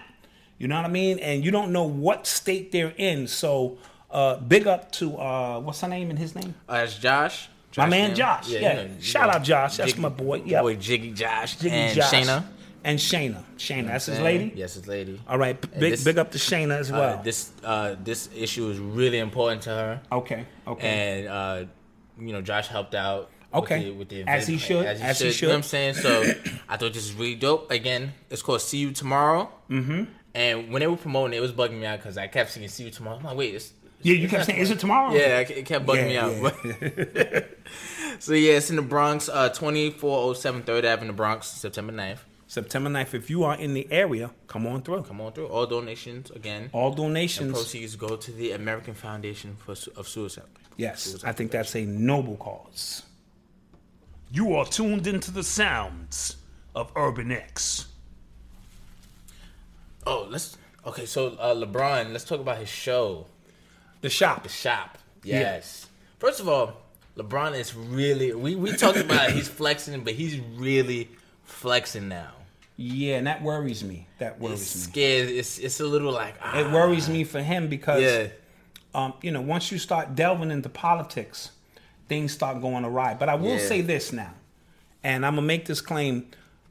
You 0.59 0.67
know 0.67 0.75
what 0.77 0.85
I 0.85 0.89
mean? 0.89 1.17
And 1.19 1.43
you 1.43 1.49
don't 1.51 1.71
know 1.73 1.83
what 1.83 2.25
state 2.27 2.71
they're 2.71 2.93
in. 2.95 3.27
So, 3.27 3.79
uh, 4.11 4.37
big 4.37 4.67
up 4.67 4.91
to 4.93 5.17
uh, 5.17 5.59
what's 5.59 5.81
her 5.81 5.87
name 5.87 6.09
and 6.09 6.19
his 6.19 6.35
name? 6.35 6.53
uh, 6.69 6.81
it's 6.85 6.97
Josh. 6.97 7.49
My 7.77 7.85
man. 7.87 8.15
Josh, 8.15 8.49
you 8.49 8.59
yeah. 8.59 8.73
know, 8.83 8.89
Shout 8.99 9.27
know, 9.27 9.35
out 9.35 9.43
Josh, 9.43 9.77
that's 9.77 9.91
Jiggy- 9.91 10.01
my 10.01 10.09
boy, 10.09 10.41
yep. 10.45 10.61
boy 10.63 10.75
Jiggy 10.75 11.11
Josh 11.11 11.55
Jiggy 11.57 11.75
and 11.75 11.95
Josh. 11.95 12.11
Shayna. 12.11 12.45
And 12.83 12.97
Shayna. 12.97 13.43
Shayna, 13.57 13.87
that's 13.87 14.07
his 14.07 14.19
lady? 14.19 14.51
Yes, 14.55 14.73
his 14.73 14.87
lady. 14.87 15.21
All 15.27 15.37
right, 15.37 15.55
And 15.71 15.79
big, 15.79 15.91
this- 15.91 16.03
big 16.03 16.17
up 16.17 16.31
to 16.31 16.37
Shayna 16.39 16.79
as 16.79 16.91
well. 16.91 17.19
Uh, 17.19 17.21
this 17.21 17.51
uh, 17.63 17.95
this 18.03 18.27
issue 18.35 18.69
is 18.69 18.79
really 18.79 19.19
important 19.19 19.61
to 19.63 19.69
her, 19.69 20.01
okay, 20.11 20.45
okay. 20.67 20.87
and 20.87 21.27
uh, 21.27 21.65
you 22.19 22.33
know 22.33 22.41
Josh 22.41 22.67
helped 22.67 22.95
out. 22.95 23.29
Okay. 23.53 23.91
with 23.91 24.07
the, 24.09 24.19
with 24.23 24.25
the 24.27 24.31
As 24.31 24.47
he 24.47 24.57
should, 24.57 24.85
as 24.85 24.99
he 24.99 25.05
as 25.05 25.19
he 25.19 25.31
should. 25.31 25.41
You 25.41 25.47
know 25.49 25.53
what 25.55 25.57
I'm 25.57 25.63
saying? 25.63 25.93
So 25.95 26.23
I 26.69 26.77
thought 26.77 26.93
this 26.93 27.03
is 27.03 27.13
really 27.13 27.35
dope. 27.35 27.69
Again, 27.69 28.13
it's 28.29 28.41
called 28.41 28.61
"See 28.61 28.77
You 28.77 28.91
Tomorrow." 28.91 29.51
Mm-hmm. 29.69 30.03
And 30.33 30.71
when 30.71 30.79
they 30.79 30.87
were 30.87 30.95
promoting 30.95 31.33
it, 31.33 31.37
it 31.37 31.41
was 31.41 31.51
bugging 31.51 31.79
me 31.79 31.85
out 31.85 31.99
because 31.99 32.17
I 32.17 32.27
kept 32.27 32.49
seeing 32.51 32.67
"See 32.69 32.85
You 32.85 32.91
Tomorrow." 32.91 33.17
I'm 33.17 33.23
like, 33.25 33.35
wait, 33.37 33.53
it's, 33.55 33.73
yeah, 34.01 34.15
you 34.15 34.27
kept 34.27 34.45
saying, 34.45 34.59
is 34.59 34.71
it 34.71 34.79
tomorrow? 34.79 35.13
Yeah, 35.13 35.39
it 35.39 35.65
kept 35.65 35.85
bugging 35.85 36.11
Yeah, 36.13 36.27
me 36.29 37.37
out. 37.37 37.45
so 38.19 38.33
yeah, 38.33 38.53
it's 38.53 38.69
in 38.69 38.75
the 38.75 38.81
Bronx, 38.81 39.29
uh, 39.29 39.49
2407 39.49 40.63
3rd 40.63 40.83
Avenue, 40.83 41.13
Bronx, 41.13 41.47
September 41.47 41.93
9th. 41.93 42.19
September 42.47 42.89
9th. 42.89 43.13
If 43.13 43.29
you 43.29 43.43
are 43.45 43.55
in 43.55 43.73
the 43.73 43.87
area, 43.91 44.31
come 44.47 44.67
on 44.67 44.81
through. 44.81 45.03
Come 45.03 45.21
on 45.21 45.31
through. 45.31 45.47
All 45.47 45.65
donations 45.65 46.31
again. 46.31 46.69
All 46.73 46.89
and 46.89 46.97
donations. 46.97 47.53
proceeds 47.53 47.95
go 47.95 48.17
to 48.17 48.31
the 48.31 48.51
American 48.51 48.93
Foundation 48.93 49.55
for 49.55 49.71
of 49.95 50.07
Suicide. 50.07 50.43
Yes, 50.75 51.03
Suicide 51.03 51.29
I 51.29 51.31
think 51.31 51.51
that's 51.51 51.75
a 51.75 51.85
noble 51.85 52.35
cause. 52.35 53.03
You 54.31 54.55
are 54.55 54.65
tuned 54.65 55.07
into 55.07 55.31
the 55.31 55.43
sounds 55.43 56.35
of 56.75 56.91
Urban 56.95 57.31
X. 57.31 57.87
Oh, 60.05 60.27
let's. 60.29 60.57
Okay, 60.85 61.05
so 61.05 61.35
uh, 61.39 61.53
LeBron, 61.53 62.11
let's 62.11 62.23
talk 62.25 62.39
about 62.39 62.57
his 62.57 62.69
show, 62.69 63.27
The 64.01 64.09
shop. 64.09 64.43
The 64.43 64.49
Shop. 64.49 64.97
Yes. 65.23 65.87
First 66.19 66.39
of 66.39 66.49
all, 66.49 66.81
LeBron 67.17 67.57
is 67.57 67.75
really. 67.75 68.33
We 68.33 68.55
we 68.55 68.71
talked 68.75 68.97
about 68.97 69.31
he's 69.31 69.47
flexing, 69.47 70.03
but 70.03 70.13
he's 70.13 70.39
really 70.39 71.09
flexing 71.43 72.07
now. 72.07 72.31
Yeah, 72.77 73.17
and 73.17 73.27
that 73.27 73.43
worries 73.43 73.83
me. 73.83 74.07
That 74.17 74.33
It's 74.33 74.41
worries 74.41 74.59
me. 74.75 74.81
scared. 74.91 75.29
It's 75.29 75.59
it's 75.59 75.79
a 75.79 75.85
little 75.85 76.11
like 76.11 76.35
ah, 76.41 76.57
It 76.59 76.71
worries 76.71 77.07
me 77.09 77.23
for 77.23 77.41
him 77.41 77.67
because 77.67 78.01
Yeah. 78.01 78.27
um, 78.95 79.13
you 79.21 79.31
know, 79.31 79.41
once 79.41 79.71
you 79.71 79.77
start 79.77 80.15
delving 80.15 80.49
into 80.51 80.69
politics, 80.69 81.51
things 82.07 82.31
start 82.33 82.61
going 82.61 82.83
awry. 82.85 83.13
But 83.13 83.29
I 83.29 83.35
will 83.35 83.57
Yeah. 83.57 83.67
say 83.67 83.81
this 83.81 84.11
now, 84.11 84.33
and 85.03 85.23
I'm 85.25 85.35
gonna 85.35 85.45
make 85.45 85.65
this 85.65 85.81
claim: 85.81 86.25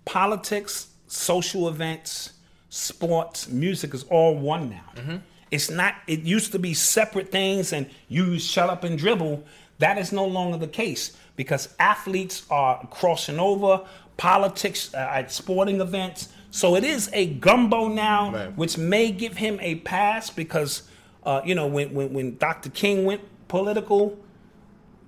politics, 0.04 0.88
social 1.06 1.68
events, 1.68 2.32
sports, 2.70 3.48
music 3.48 3.94
is 3.94 4.02
all 4.04 4.34
one 4.36 4.70
now. 4.70 4.90
Mm-hmm. 4.96 5.16
It's 5.50 5.70
not. 5.70 5.94
It 6.06 6.20
used 6.20 6.52
to 6.52 6.58
be 6.58 6.74
separate 6.74 7.30
things, 7.32 7.72
and 7.72 7.88
you 8.08 8.38
shut 8.38 8.70
up 8.70 8.84
and 8.84 8.96
dribble. 8.98 9.44
That 9.78 9.98
is 9.98 10.12
no 10.12 10.26
longer 10.26 10.58
the 10.58 10.68
case 10.68 11.16
because 11.36 11.74
athletes 11.78 12.46
are 12.50 12.86
crossing 12.90 13.38
over. 13.40 13.82
Politics 14.16 14.92
uh, 14.94 14.98
at 14.98 15.32
sporting 15.32 15.80
events. 15.80 16.28
So 16.50 16.76
it 16.76 16.84
is 16.84 17.08
a 17.14 17.26
gumbo 17.26 17.88
now, 17.88 18.50
which 18.56 18.76
may 18.76 19.10
give 19.12 19.36
him 19.38 19.58
a 19.62 19.76
pass 19.76 20.28
because, 20.28 20.82
uh, 21.24 21.40
you 21.44 21.54
know, 21.54 21.66
when, 21.66 21.94
when 21.94 22.12
when 22.12 22.36
Dr. 22.36 22.68
King 22.70 23.04
went 23.06 23.22
political, 23.48 24.18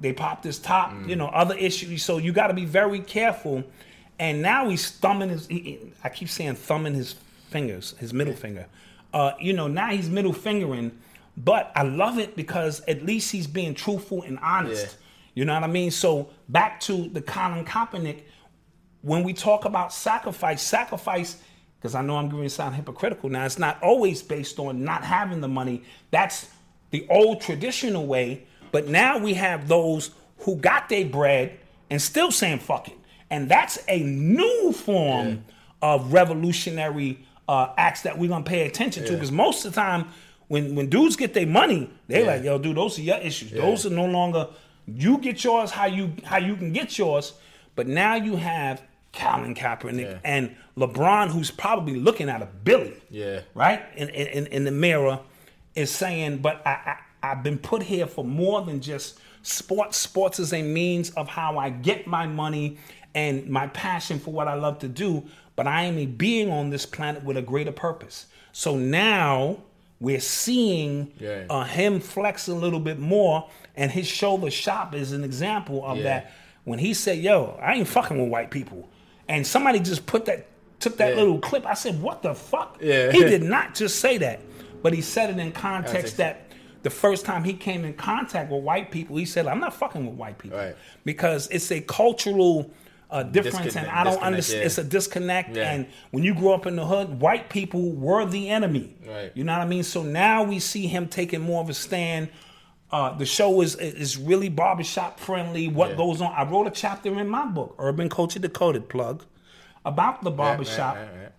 they 0.00 0.12
popped 0.12 0.44
his 0.44 0.58
top, 0.58 0.92
Mm. 0.92 1.08
you 1.10 1.16
know, 1.16 1.26
other 1.26 1.54
issues. 1.56 2.02
So 2.02 2.16
you 2.18 2.32
got 2.32 2.46
to 2.46 2.54
be 2.54 2.64
very 2.64 3.00
careful. 3.00 3.64
And 4.18 4.40
now 4.40 4.68
he's 4.70 4.90
thumbing 4.90 5.28
his. 5.28 5.46
He- 5.46 5.92
I 6.02 6.08
keep 6.08 6.28
saying 6.28 6.54
thumbing 6.54 6.94
his 6.94 7.16
fingers, 7.50 7.94
his 7.98 8.14
middle 8.14 8.34
finger. 8.34 8.66
Uh, 9.12 9.32
you 9.40 9.52
know, 9.52 9.68
now 9.68 9.88
he's 9.88 10.08
middle 10.08 10.32
fingering, 10.32 10.98
but 11.36 11.70
I 11.74 11.82
love 11.82 12.18
it 12.18 12.36
because 12.36 12.80
at 12.88 13.04
least 13.04 13.30
he's 13.32 13.46
being 13.46 13.74
truthful 13.74 14.22
and 14.22 14.38
honest. 14.40 14.86
Yeah. 14.86 14.98
You 15.34 15.44
know 15.46 15.54
what 15.54 15.64
I 15.64 15.68
mean? 15.68 15.90
So 15.90 16.30
back 16.48 16.80
to 16.80 17.08
the 17.08 17.22
Colin 17.22 17.64
Kaepernick. 17.64 18.22
When 19.02 19.24
we 19.24 19.32
talk 19.32 19.64
about 19.64 19.92
sacrifice, 19.92 20.62
sacrifice, 20.62 21.38
because 21.78 21.94
I 21.94 22.02
know 22.02 22.16
I'm 22.16 22.28
going 22.28 22.44
to 22.44 22.50
sound 22.50 22.76
hypocritical 22.76 23.28
now. 23.28 23.44
It's 23.44 23.58
not 23.58 23.82
always 23.82 24.22
based 24.22 24.58
on 24.60 24.84
not 24.84 25.02
having 25.02 25.40
the 25.40 25.48
money. 25.48 25.82
That's 26.12 26.48
the 26.90 27.06
old 27.10 27.40
traditional 27.40 28.06
way. 28.06 28.46
But 28.70 28.86
now 28.86 29.18
we 29.18 29.34
have 29.34 29.66
those 29.66 30.12
who 30.38 30.56
got 30.56 30.88
their 30.88 31.04
bread 31.04 31.58
and 31.90 32.00
still 32.00 32.30
saying 32.30 32.60
fuck 32.60 32.88
it. 32.88 32.98
And 33.30 33.48
that's 33.48 33.78
a 33.88 34.00
new 34.00 34.72
form 34.72 35.44
of 35.80 36.12
revolutionary 36.12 37.26
uh, 37.52 37.72
acts 37.86 38.02
that 38.02 38.14
we're 38.18 38.28
gonna 38.34 38.44
pay 38.56 38.62
attention 38.70 39.04
to. 39.06 39.12
Because 39.12 39.32
most 39.32 39.64
of 39.64 39.72
the 39.74 39.80
time, 39.80 40.02
when 40.48 40.74
when 40.76 40.86
dudes 40.88 41.16
get 41.16 41.32
their 41.34 41.46
money, 41.60 41.82
they 42.08 42.20
like, 42.26 42.42
yo, 42.44 42.58
dude, 42.58 42.76
those 42.76 42.98
are 42.98 43.02
your 43.02 43.18
issues. 43.18 43.50
Those 43.62 43.80
are 43.86 43.94
no 44.04 44.06
longer 44.06 44.42
you 45.06 45.18
get 45.18 45.44
yours 45.44 45.70
how 45.70 45.86
you 45.86 46.04
how 46.24 46.38
you 46.38 46.54
can 46.56 46.72
get 46.72 46.98
yours. 46.98 47.34
But 47.76 47.86
now 47.86 48.14
you 48.16 48.36
have 48.36 48.82
Colin 49.12 49.54
Kaepernick 49.54 50.20
and 50.24 50.44
LeBron, 50.76 51.28
who's 51.34 51.50
probably 51.50 51.96
looking 52.06 52.28
at 52.28 52.40
a 52.42 52.46
Billy 52.64 52.94
Yeah. 53.10 53.40
right 53.54 53.80
in, 53.96 54.08
in, 54.08 54.46
in 54.46 54.64
the 54.64 54.70
mirror 54.70 55.20
is 55.74 55.90
saying 55.90 56.38
but 56.38 56.56
I, 56.66 56.70
I 56.70 56.96
i've 57.30 57.42
been 57.42 57.58
put 57.58 57.82
here 57.82 58.06
for 58.06 58.24
more 58.24 58.58
than 58.68 58.80
just 58.80 59.18
sports 59.42 59.96
sports 59.98 60.38
is 60.38 60.52
a 60.52 60.62
means 60.62 61.10
of 61.20 61.28
how 61.28 61.50
i 61.64 61.68
get 61.70 62.06
my 62.06 62.26
money 62.26 62.76
and 63.14 63.48
my 63.48 63.66
passion 63.68 64.18
for 64.18 64.32
what 64.32 64.48
i 64.48 64.54
love 64.66 64.78
to 64.80 64.88
do 64.88 65.10
but 65.56 65.66
i 65.66 65.82
am 65.84 65.98
a 65.98 66.06
being 66.06 66.50
on 66.50 66.70
this 66.70 66.86
planet 66.86 67.22
with 67.24 67.36
a 67.36 67.42
greater 67.42 67.72
purpose 67.72 68.26
so 68.52 68.76
now 68.76 69.56
we're 70.00 70.20
seeing 70.20 71.12
Yeah. 71.18 71.44
uh, 71.48 71.64
him 71.64 72.00
flex 72.00 72.48
a 72.48 72.54
little 72.54 72.80
bit 72.80 72.98
more 72.98 73.48
and 73.76 73.90
his 73.90 74.06
shoulder 74.06 74.50
shop 74.50 74.94
is 74.94 75.12
an 75.12 75.24
example 75.24 75.84
of 75.84 75.98
Yeah. 75.98 76.02
that 76.04 76.32
when 76.64 76.78
he 76.78 76.94
said 76.94 77.18
yo 77.18 77.58
i 77.62 77.74
ain't 77.74 77.88
fucking 77.88 78.18
with 78.20 78.28
white 78.30 78.50
people 78.50 78.88
and 79.28 79.46
somebody 79.46 79.78
just 79.80 80.06
put 80.06 80.24
that 80.26 80.46
took 80.80 80.96
that 80.98 81.10
Yeah. 81.14 81.20
little 81.20 81.38
clip 81.38 81.64
i 81.66 81.74
said 81.74 82.00
what 82.02 82.22
the 82.22 82.34
fuck 82.34 82.78
Yeah. 82.80 83.12
he 83.12 83.20
did 83.34 83.42
not 83.42 83.74
just 83.74 84.00
say 84.00 84.18
that, 84.18 84.40
but 84.82 84.92
he 84.92 85.00
said 85.00 85.30
it 85.30 85.38
in 85.38 85.52
context 85.52 86.16
that 86.16 86.48
the 86.82 86.90
first 86.90 87.24
time 87.24 87.44
he 87.44 87.52
came 87.52 87.84
in 87.84 87.94
contact 87.94 88.50
with 88.50 88.64
white 88.64 88.90
people, 88.90 89.14
he 89.16 89.24
said, 89.24 89.46
"I'm 89.46 89.60
not 89.60 89.72
fucking 89.72 90.04
with 90.04 90.16
white 90.16 90.38
people," 90.38 90.58
Right. 90.58 90.74
because 91.04 91.46
it's 91.52 91.70
a 91.70 91.80
cultural 91.80 92.68
uh, 93.12 93.22
difference, 93.22 93.76
and 93.76 93.86
I 93.86 94.04
don't 94.04 94.22
understand. 94.22 94.60
yeah. 94.60 94.66
It's 94.66 94.78
a 94.78 94.84
disconnect, 94.84 95.54
Yeah. 95.56 95.72
and 95.72 95.86
when 96.10 96.24
you 96.24 96.34
grew 96.34 96.52
up 96.52 96.66
in 96.66 96.76
the 96.76 96.86
hood, 96.86 97.20
white 97.20 97.48
people 97.50 97.92
were 97.92 98.24
the 98.26 98.48
enemy. 98.48 98.96
Right. 99.06 99.30
You 99.34 99.44
know 99.44 99.52
what 99.52 99.62
I 99.62 99.66
mean? 99.66 99.82
So 99.84 100.02
now 100.02 100.42
we 100.42 100.58
see 100.58 100.86
him 100.86 101.06
taking 101.08 101.40
more 101.40 101.62
of 101.62 101.68
a 101.68 101.74
stand. 101.74 102.28
Uh, 102.90 103.16
the 103.16 103.24
show 103.26 103.60
is 103.62 103.76
is 103.76 104.18
really 104.18 104.48
barbershop 104.48 105.20
friendly. 105.20 105.68
What 105.68 105.90
Yeah. 105.90 105.96
goes 105.96 106.20
on? 106.20 106.32
I 106.32 106.44
wrote 106.50 106.66
a 106.66 106.70
chapter 106.70 107.08
in 107.20 107.28
my 107.28 107.46
book, 107.46 107.74
Urban 107.78 108.08
Culture 108.08 108.38
Decoded, 108.38 108.88
plug, 108.88 109.24
about 109.84 110.22
the 110.24 110.30
barbershop 110.30 110.96
right, 110.96 111.02
right, 111.02 111.22
right. 111.22 111.32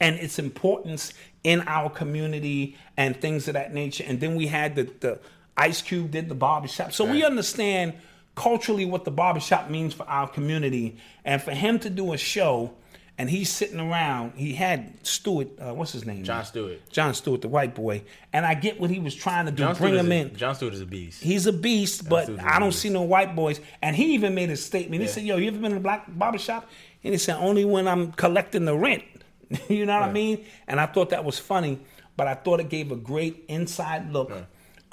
and 0.00 0.16
its 0.16 0.38
importance 0.38 1.12
in 1.44 1.62
our 1.66 1.88
community 1.90 2.76
and 2.96 3.18
things 3.20 3.48
of 3.48 3.54
that 3.54 3.72
nature. 3.72 4.04
And 4.06 4.20
then 4.20 4.36
we 4.36 4.46
had 4.48 4.74
the, 4.74 4.84
the 5.00 5.20
Ice 5.56 5.80
Cube 5.82 6.10
did 6.10 6.28
the 6.28 6.34
barbershop. 6.34 6.92
So 6.92 7.04
we 7.04 7.24
understand 7.24 7.94
culturally 8.40 8.86
what 8.86 9.04
the 9.04 9.10
barbershop 9.10 9.68
means 9.68 9.92
for 9.92 10.08
our 10.08 10.26
community. 10.26 10.96
And 11.26 11.42
for 11.42 11.50
him 11.52 11.78
to 11.80 11.90
do 11.90 12.14
a 12.14 12.16
show 12.18 12.72
and 13.18 13.28
he's 13.28 13.50
sitting 13.50 13.78
around, 13.78 14.32
he 14.34 14.54
had 14.54 14.94
Stewart, 15.06 15.48
uh, 15.60 15.74
what's 15.74 15.92
his 15.92 16.06
name? 16.06 16.24
Jon 16.24 16.42
Stewart. 16.46 16.78
Jon 16.90 17.12
Stewart, 17.12 17.42
the 17.42 17.48
white 17.48 17.74
boy. 17.74 18.02
And 18.32 18.46
I 18.46 18.54
get 18.54 18.80
what 18.80 18.88
he 18.88 18.98
was 18.98 19.14
trying 19.14 19.44
to 19.44 19.50
do, 19.52 19.58
Jon 19.64 19.74
bring 19.76 19.92
Stewart 19.92 20.06
him 20.06 20.12
a- 20.12 20.14
in. 20.22 20.36
Jon 20.36 20.54
Stewart 20.54 20.72
is 20.72 20.80
a 20.80 20.86
beast. 20.86 21.22
He's 21.22 21.46
a 21.46 21.52
beast, 21.52 22.08
but 22.08 22.24
Stewart's 22.24 22.42
a 22.42 22.54
I 22.54 22.58
don't 22.58 22.70
beast. 22.70 22.80
see 22.80 22.88
no 22.88 23.02
white 23.02 23.36
boys. 23.36 23.60
And 23.82 23.94
he 23.94 24.14
even 24.14 24.34
made 24.34 24.48
a 24.48 24.56
statement. 24.56 25.02
He 25.02 25.06
Yeah. 25.08 25.12
said, 25.14 25.24
Yo, 25.24 25.36
you 25.36 25.48
ever 25.48 25.58
been 25.58 25.72
in 25.72 25.76
a 25.76 25.80
black 25.80 26.06
barbershop? 26.08 26.66
And 27.04 27.12
he 27.12 27.18
said, 27.18 27.36
Only 27.36 27.66
when 27.66 27.86
I'm 27.86 28.12
collecting 28.12 28.64
the 28.64 28.74
rent. 28.76 29.04
you 29.68 29.84
know 29.84 30.00
what 30.00 30.08
I 30.08 30.12
mean? 30.12 30.46
And 30.66 30.80
I 30.80 30.86
thought 30.86 31.10
that 31.10 31.24
was 31.24 31.38
funny, 31.38 31.78
but 32.16 32.26
I 32.26 32.34
thought 32.34 32.58
it 32.60 32.70
gave 32.70 32.90
a 32.90 32.96
great 32.96 33.44
inside 33.48 34.10
look 34.12 34.32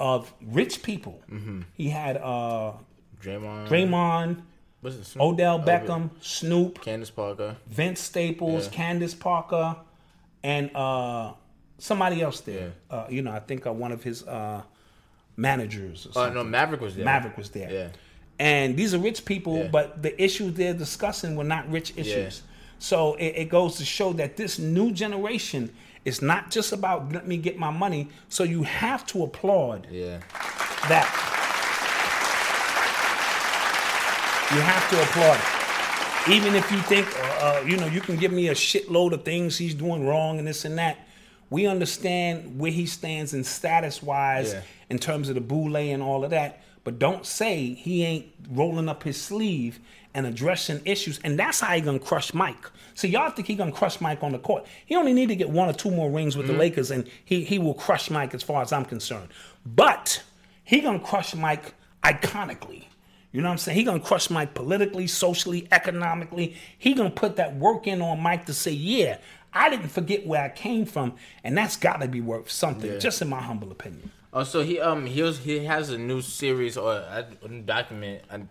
of 0.00 0.32
rich 0.42 0.82
people. 0.82 1.22
Mm-hmm. 1.32 1.62
He 1.74 1.88
had 1.88 2.18
uh, 2.18 2.72
Draymond. 3.22 3.68
Draymond, 3.68 4.42
What's 4.80 4.96
it, 4.96 5.04
Snoop? 5.06 5.22
Odell 5.22 5.60
Oh, 5.62 5.66
Beckham, 5.66 6.10
Snoop, 6.20 6.80
Candace 6.80 7.10
Parker. 7.10 7.56
Vince 7.66 8.00
Staples, 8.00 8.66
Yeah. 8.66 8.72
Candace 8.72 9.14
Parker, 9.14 9.76
and 10.42 10.70
uh, 10.76 11.32
somebody 11.78 12.22
else 12.22 12.40
there. 12.42 12.72
Uh, 12.90 13.06
you 13.08 13.22
know, 13.22 13.32
I 13.32 13.40
think 13.40 13.66
uh, 13.66 13.72
one 13.72 13.90
of 13.92 14.02
his 14.04 14.22
uh, 14.26 14.62
managers. 15.36 16.06
Oh 16.10 16.12
something. 16.12 16.34
no, 16.34 16.44
Maverick 16.44 16.80
was 16.80 16.94
there. 16.96 17.04
Maverick 17.04 17.36
was 17.36 17.50
there. 17.50 17.70
Yeah. 17.72 17.88
And 18.38 18.76
these 18.76 18.94
are 18.94 18.98
rich 18.98 19.24
people, 19.24 19.58
Yeah. 19.58 19.68
but 19.68 20.00
the 20.02 20.20
issues 20.22 20.54
they're 20.54 20.74
discussing 20.74 21.34
were 21.34 21.42
not 21.44 21.68
rich 21.70 21.92
issues. 21.96 22.42
Yeah. 22.44 22.52
So 22.78 23.14
it, 23.14 23.34
it 23.36 23.48
goes 23.48 23.76
to 23.78 23.84
show 23.84 24.12
that 24.14 24.36
this 24.36 24.60
new 24.60 24.92
generation 24.92 25.74
is 26.04 26.22
not 26.22 26.52
just 26.52 26.72
about 26.72 27.12
let 27.12 27.26
me 27.26 27.36
get 27.36 27.58
my 27.58 27.70
money. 27.70 28.08
So 28.28 28.44
you 28.44 28.62
have 28.62 29.04
to 29.08 29.24
applaud 29.24 29.88
Yeah. 29.90 30.18
that. 30.88 31.34
You 34.54 34.60
have 34.60 34.88
to 34.90 35.02
applaud 35.02 35.38
it. 35.38 36.34
Even 36.34 36.54
if 36.54 36.70
you 36.72 36.78
think, 36.78 37.06
uh, 37.18 37.22
uh, 37.22 37.64
you 37.66 37.76
know, 37.76 37.86
you 37.86 38.00
can 38.00 38.16
give 38.16 38.32
me 38.32 38.48
a 38.48 38.54
shitload 38.54 39.12
of 39.12 39.24
things 39.24 39.56
he's 39.58 39.74
doing 39.74 40.06
wrong 40.06 40.38
and 40.38 40.46
this 40.48 40.64
and 40.64 40.78
that. 40.78 40.96
We 41.50 41.66
understand 41.66 42.58
where 42.58 42.70
he 42.70 42.86
stands 42.86 43.34
in 43.34 43.44
status 43.44 44.02
wise 44.02 44.52
Yeah. 44.52 44.62
in 44.90 44.98
terms 44.98 45.28
of 45.28 45.34
the 45.34 45.40
Boulé 45.40 45.92
and 45.94 46.02
all 46.02 46.24
of 46.24 46.30
that. 46.30 46.62
But 46.84 46.98
don't 46.98 47.26
say 47.26 47.74
he 47.74 48.04
ain't 48.04 48.26
rolling 48.50 48.88
up 48.88 49.02
his 49.02 49.20
sleeve 49.20 49.80
and 50.14 50.26
addressing 50.26 50.80
issues. 50.86 51.20
And 51.22 51.38
that's 51.38 51.60
how 51.60 51.74
he 51.74 51.80
gonna 51.82 51.98
crush 51.98 52.32
Mike. 52.32 52.70
So 52.94 53.06
y'all 53.06 53.30
think 53.30 53.48
he 53.48 53.54
gonna 53.54 53.72
crush 53.72 54.00
Mike 54.00 54.22
on 54.22 54.32
the 54.32 54.38
court. 54.38 54.66
He 54.86 54.96
only 54.96 55.12
need 55.12 55.28
to 55.28 55.36
get 55.36 55.50
one 55.50 55.68
or 55.68 55.74
two 55.74 55.90
more 55.90 56.10
rings 56.10 56.36
with 56.36 56.46
the 56.46 56.52
Lakers 56.54 56.90
and 56.90 57.06
he, 57.24 57.44
he 57.44 57.58
will 57.58 57.74
crush 57.74 58.08
Mike 58.10 58.32
as 58.34 58.42
far 58.42 58.62
as 58.62 58.72
I'm 58.72 58.84
concerned. 58.86 59.28
But 59.66 60.22
he 60.64 60.80
gonna 60.80 60.98
crush 61.00 61.34
Mike 61.34 61.74
iconically. 62.02 62.84
You 63.38 63.42
know 63.42 63.50
what 63.50 63.52
I'm 63.52 63.58
saying? 63.58 63.78
He 63.78 63.84
gonna 63.84 64.00
crush 64.00 64.30
Mike 64.30 64.52
politically, 64.54 65.06
socially, 65.06 65.68
economically. 65.70 66.56
He 66.76 66.92
gonna 66.92 67.08
put 67.08 67.36
that 67.36 67.54
work 67.54 67.86
in 67.86 68.02
on 68.02 68.18
Mike 68.20 68.46
to 68.46 68.52
say, 68.52 68.72
yeah, 68.72 69.18
I 69.52 69.70
didn't 69.70 69.90
forget 69.90 70.26
where 70.26 70.42
I 70.42 70.48
came 70.48 70.84
from, 70.86 71.14
and 71.44 71.56
that's 71.56 71.76
gotta 71.76 72.08
be 72.08 72.20
worth 72.20 72.50
something, 72.50 72.90
Yeah. 72.94 72.98
just 72.98 73.22
in 73.22 73.28
my 73.28 73.40
humble 73.40 73.70
opinion. 73.70 74.10
Oh, 74.32 74.42
so 74.42 74.62
he 74.64 74.80
um 74.80 75.06
he 75.06 75.22
was 75.22 75.38
he 75.38 75.64
has 75.66 75.90
a 75.90 75.98
new 75.98 76.20
series 76.20 76.76
or 76.76 76.94
a, 76.94 77.28
a 77.44 77.48
document 77.60 78.22
a, 78.28 78.42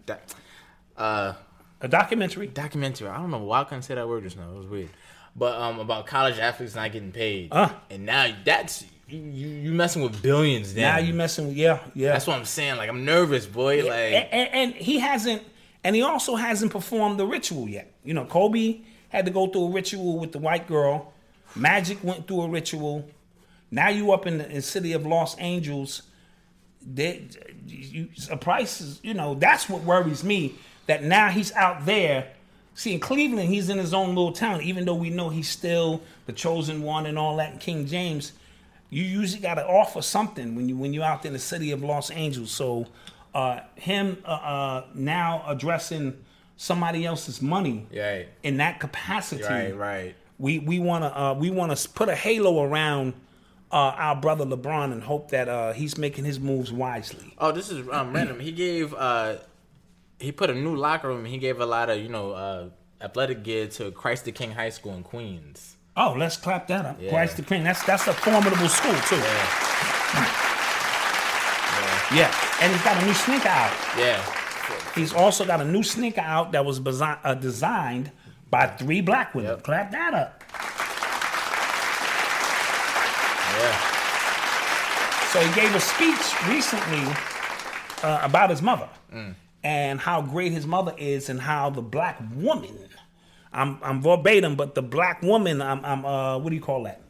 uh 0.97 1.33
A 1.81 1.87
documentary. 1.89 2.47
documentary. 2.47 3.09
I 3.09 3.17
don't 3.17 3.29
know 3.31 3.39
why 3.43 3.59
I 3.59 3.63
couldn't 3.65 3.81
say 3.83 3.95
that 3.95 4.07
word 4.07 4.23
just 4.23 4.37
now. 4.37 4.49
It 4.49 4.57
was 4.57 4.67
weird. 4.67 4.89
But 5.35 5.59
um 5.59 5.79
about 5.79 6.07
college 6.07 6.39
athletes 6.39 6.75
not 6.75 6.93
getting 6.93 7.11
paid. 7.11 7.49
Uh. 7.51 7.71
and 7.89 8.05
now 8.05 8.33
that's 8.45 8.85
you 9.07 9.19
you, 9.19 9.71
messing 9.71 10.01
with 10.01 10.21
billions. 10.21 10.73
Then. 10.73 10.83
Now 10.83 10.97
you 10.97 11.13
messing 11.13 11.47
with 11.47 11.55
yeah, 11.55 11.79
yeah. 11.93 12.13
That's 12.13 12.27
what 12.27 12.37
I'm 12.37 12.45
saying. 12.45 12.77
Like 12.77 12.89
I'm 12.89 13.05
nervous, 13.05 13.45
boy. 13.45 13.83
Like 13.83 14.13
and, 14.13 14.27
and, 14.31 14.49
and 14.53 14.73
he 14.73 14.99
hasn't, 14.99 15.43
and 15.83 15.95
he 15.95 16.01
also 16.01 16.35
hasn't 16.35 16.71
performed 16.71 17.19
the 17.19 17.25
ritual 17.25 17.69
yet. 17.69 17.93
You 18.03 18.13
know, 18.13 18.25
Kobe 18.25 18.81
had 19.09 19.25
to 19.25 19.31
go 19.31 19.47
through 19.47 19.67
a 19.67 19.71
ritual 19.71 20.19
with 20.19 20.33
the 20.33 20.39
white 20.39 20.67
girl. 20.67 21.13
Magic 21.55 22.03
went 22.03 22.27
through 22.27 22.41
a 22.41 22.49
ritual. 22.49 23.09
Now 23.71 23.89
you 23.89 24.11
up 24.11 24.27
in 24.27 24.39
the 24.39 24.49
in 24.49 24.61
city 24.61 24.93
of 24.93 25.05
Los 25.05 25.35
Angeles. 25.37 26.03
They, 26.81 27.27
you, 27.65 28.09
a 28.31 28.37
price 28.37 28.79
is, 28.79 28.99
you 29.03 29.13
know, 29.13 29.33
that's 29.33 29.67
what 29.67 29.83
worries 29.83 30.23
me. 30.23 30.55
That 30.85 31.03
now 31.03 31.29
he's 31.29 31.51
out 31.53 31.85
there. 31.85 32.29
See, 32.75 32.93
in 32.93 32.99
Cleveland, 32.99 33.49
he's 33.49 33.69
in 33.69 33.77
his 33.77 33.93
own 33.93 34.09
little 34.09 34.31
town. 34.31 34.61
Even 34.61 34.85
though 34.85 34.95
we 34.95 35.09
know 35.09 35.29
he's 35.29 35.49
still 35.49 36.01
the 36.27 36.33
chosen 36.33 36.81
one 36.81 37.05
and 37.05 37.17
all 37.17 37.37
that, 37.37 37.53
in 37.53 37.59
King 37.59 37.87
James, 37.87 38.33
you 38.89 39.03
usually 39.03 39.41
got 39.41 39.55
to 39.55 39.67
offer 39.67 40.01
something 40.01 40.55
when 40.55 40.69
you 40.69 40.77
when 40.77 40.93
you're 40.93 41.03
out 41.03 41.21
there 41.23 41.29
in 41.29 41.33
the 41.33 41.39
city 41.39 41.71
of 41.71 41.83
Los 41.83 42.09
Angeles. 42.09 42.51
So, 42.51 42.87
uh, 43.35 43.59
him 43.75 44.17
uh, 44.25 44.29
uh, 44.29 44.85
now 44.93 45.43
addressing 45.47 46.23
somebody 46.55 47.05
else's 47.05 47.41
money 47.41 47.85
Right. 47.95 48.27
in 48.43 48.57
that 48.57 48.79
capacity, 48.79 49.43
right, 49.43 49.75
right. 49.75 50.15
we 50.39 50.59
we 50.59 50.79
want 50.79 51.03
to 51.03 51.19
uh, 51.21 51.33
we 51.33 51.49
want 51.51 51.75
to 51.77 51.89
put 51.89 52.09
a 52.09 52.15
halo 52.15 52.63
around 52.63 53.13
uh, 53.71 53.75
our 53.95 54.15
brother 54.15 54.45
LeBron 54.45 54.91
and 54.93 55.03
hope 55.03 55.31
that 55.31 55.49
uh, 55.49 55.73
he's 55.73 55.97
making 55.97 56.23
his 56.25 56.39
moves 56.39 56.71
wisely. 56.71 57.35
Oh, 57.37 57.51
this 57.51 57.69
is 57.69 57.87
um, 57.91 58.13
random. 58.13 58.39
He 58.39 58.51
gave 58.51 58.93
uh 58.93 59.37
he 60.19 60.31
put 60.31 60.49
a 60.49 60.55
new 60.55 60.75
locker 60.75 61.09
room. 61.09 61.19
and 61.19 61.27
He 61.27 61.37
gave 61.37 61.59
a 61.59 61.65
lot 61.65 61.89
of 61.89 61.99
you 61.99 62.09
know 62.09 62.31
uh 62.31 62.69
athletic 63.01 63.43
gear 63.43 63.67
to 63.67 63.91
Christ 63.91 64.25
the 64.25 64.31
King 64.31 64.51
High 64.51 64.69
School 64.69 64.93
in 64.95 65.03
Queens. 65.03 65.75
Oh, 65.99 66.13
let's 66.17 66.37
clap 66.37 66.67
that 66.67 66.85
up. 66.85 66.97
Yeah. 67.01 67.09
Christ 67.09 67.37
the 67.37 67.43
King. 67.43 67.63
That's 67.63 67.83
that's 67.83 68.05
a 68.07 68.13
formidable 68.13 68.69
school 68.69 68.93
too. 69.09 69.15
Yeah. 69.17 70.33
Yeah, 72.13 72.33
and 72.61 72.71
he's 72.71 72.81
got 72.83 73.01
a 73.03 73.05
new 73.05 73.13
sneaker 73.13 73.49
out. 73.49 73.71
Yeah. 73.97 74.23
He's 74.95 75.11
also 75.13 75.43
got 75.45 75.59
a 75.59 75.65
new 75.65 75.83
sneaker 75.83 76.21
out 76.21 76.53
that 76.53 76.63
was 76.63 76.79
desi- 76.79 77.19
uh, 77.23 77.33
designed 77.33 78.11
by 78.49 78.67
three 78.67 79.01
black 79.01 79.35
women. 79.35 79.51
Yep. 79.51 79.63
Clap 79.63 79.91
that 79.91 80.13
up. 80.13 80.43
Yeah. 83.59 83.77
So 85.33 85.39
he 85.41 85.53
gave 85.59 85.75
a 85.75 85.79
speech 85.79 86.47
recently 86.47 87.03
uh, 88.03 88.19
about 88.23 88.49
his 88.49 88.61
mother 88.61 88.87
Mm. 89.13 89.35
and 89.63 89.99
how 89.99 90.21
great 90.21 90.51
his 90.51 90.65
mother 90.67 90.93
is, 90.97 91.29
and 91.29 91.39
how 91.41 91.69
the 91.69 91.81
black 91.81 92.19
woman. 92.35 92.77
I'm 93.57 93.79
I'm 93.81 94.01
verbatim, 94.01 94.55
but 94.55 94.75
the 94.75 94.83
black 94.83 95.21
woman. 95.21 95.61
I'm 95.61 95.83
I'm 95.83 96.05
uh 96.05 96.37
what 96.37 96.49
do 96.49 96.55
you 96.55 96.61
call 96.61 96.83
that? 96.83 97.01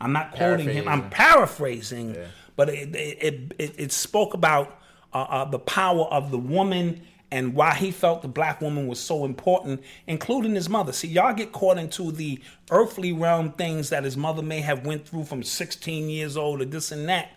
I'm 0.00 0.12
not 0.12 0.32
quoting 0.32 0.68
him. 0.68 0.88
I'm 0.88 1.10
paraphrasing, 1.10 2.16
but 2.56 2.68
it 2.68 2.94
it, 2.94 3.54
it 3.58 3.74
it 3.76 3.92
spoke 3.92 4.32
about 4.34 4.80
uh, 5.12 5.22
uh, 5.22 5.44
the 5.44 5.58
power 5.58 6.04
of 6.04 6.30
the 6.30 6.38
woman 6.38 7.02
and 7.30 7.54
why 7.54 7.74
he 7.74 7.90
felt 7.90 8.22
the 8.22 8.28
black 8.28 8.60
woman 8.60 8.86
was 8.86 8.98
so 8.98 9.24
important, 9.24 9.82
including 10.06 10.54
his 10.54 10.68
mother. 10.68 10.92
See, 10.92 11.08
y'all 11.08 11.34
get 11.34 11.52
caught 11.52 11.76
into 11.76 12.10
the 12.10 12.40
earthly 12.70 13.12
realm 13.12 13.52
things 13.52 13.90
that 13.90 14.04
his 14.04 14.16
mother 14.16 14.42
may 14.42 14.60
have 14.60 14.86
went 14.86 15.06
through 15.06 15.24
from 15.24 15.42
16 15.42 16.08
years 16.08 16.36
old 16.36 16.62
or 16.62 16.64
this 16.64 16.90
and 16.90 17.08
that 17.08 17.30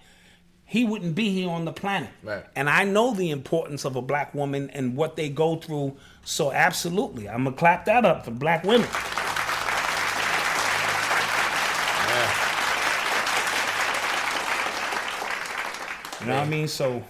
he 0.65 0.85
wouldn't 0.85 1.15
be 1.15 1.29
here 1.29 1.49
on 1.49 1.65
the 1.65 1.73
planet. 1.73 2.09
Right. 2.23 2.45
And 2.55 2.69
I 2.69 2.85
know 2.85 3.13
the 3.13 3.31
importance 3.31 3.83
of 3.83 3.97
a 3.97 4.01
black 4.01 4.33
woman 4.33 4.69
and 4.69 4.95
what 4.95 5.17
they 5.17 5.27
go 5.27 5.57
through. 5.57 5.97
So 6.23 6.51
absolutely, 6.51 7.27
I'm 7.27 7.43
gonna 7.43 7.55
clap 7.55 7.85
that 7.85 8.05
up 8.05 8.25
for 8.25 8.31
black 8.31 8.63
women. 8.63 8.87
You 16.21 16.27
know 16.27 16.35
what 16.35 16.43
I 16.43 16.49
mean? 16.49 16.67
So 16.67 17.01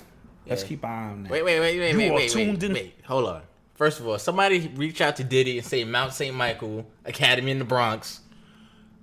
let's 0.47 0.61
Yeah. 0.61 0.67
keep 0.69 0.83
an 0.85 0.89
eye 0.89 1.09
on 1.11 1.23
that. 1.23 1.31
Wait, 1.31 1.43
wait, 1.43 1.59
wait, 1.59 1.79
wait, 1.79 1.91
You 1.91 1.97
wait, 1.97 2.09
are 2.09 2.13
wait, 2.13 2.29
tuned 2.31 2.61
wait, 2.61 2.63
in. 2.63 2.73
wait. 2.73 2.93
Hold 3.05 3.27
on. 3.27 3.41
First 3.75 3.99
of 3.99 4.07
all, 4.07 4.17
somebody 4.19 4.71
reach 4.75 5.01
out 5.01 5.17
to 5.17 5.23
Diddy 5.23 5.57
and 5.57 5.67
say 5.67 5.83
Mount 5.83 6.13
St. 6.13 6.33
Michael 6.35 6.85
Academy 7.03 7.51
in 7.51 7.59
the 7.59 7.65
Bronx 7.65 8.21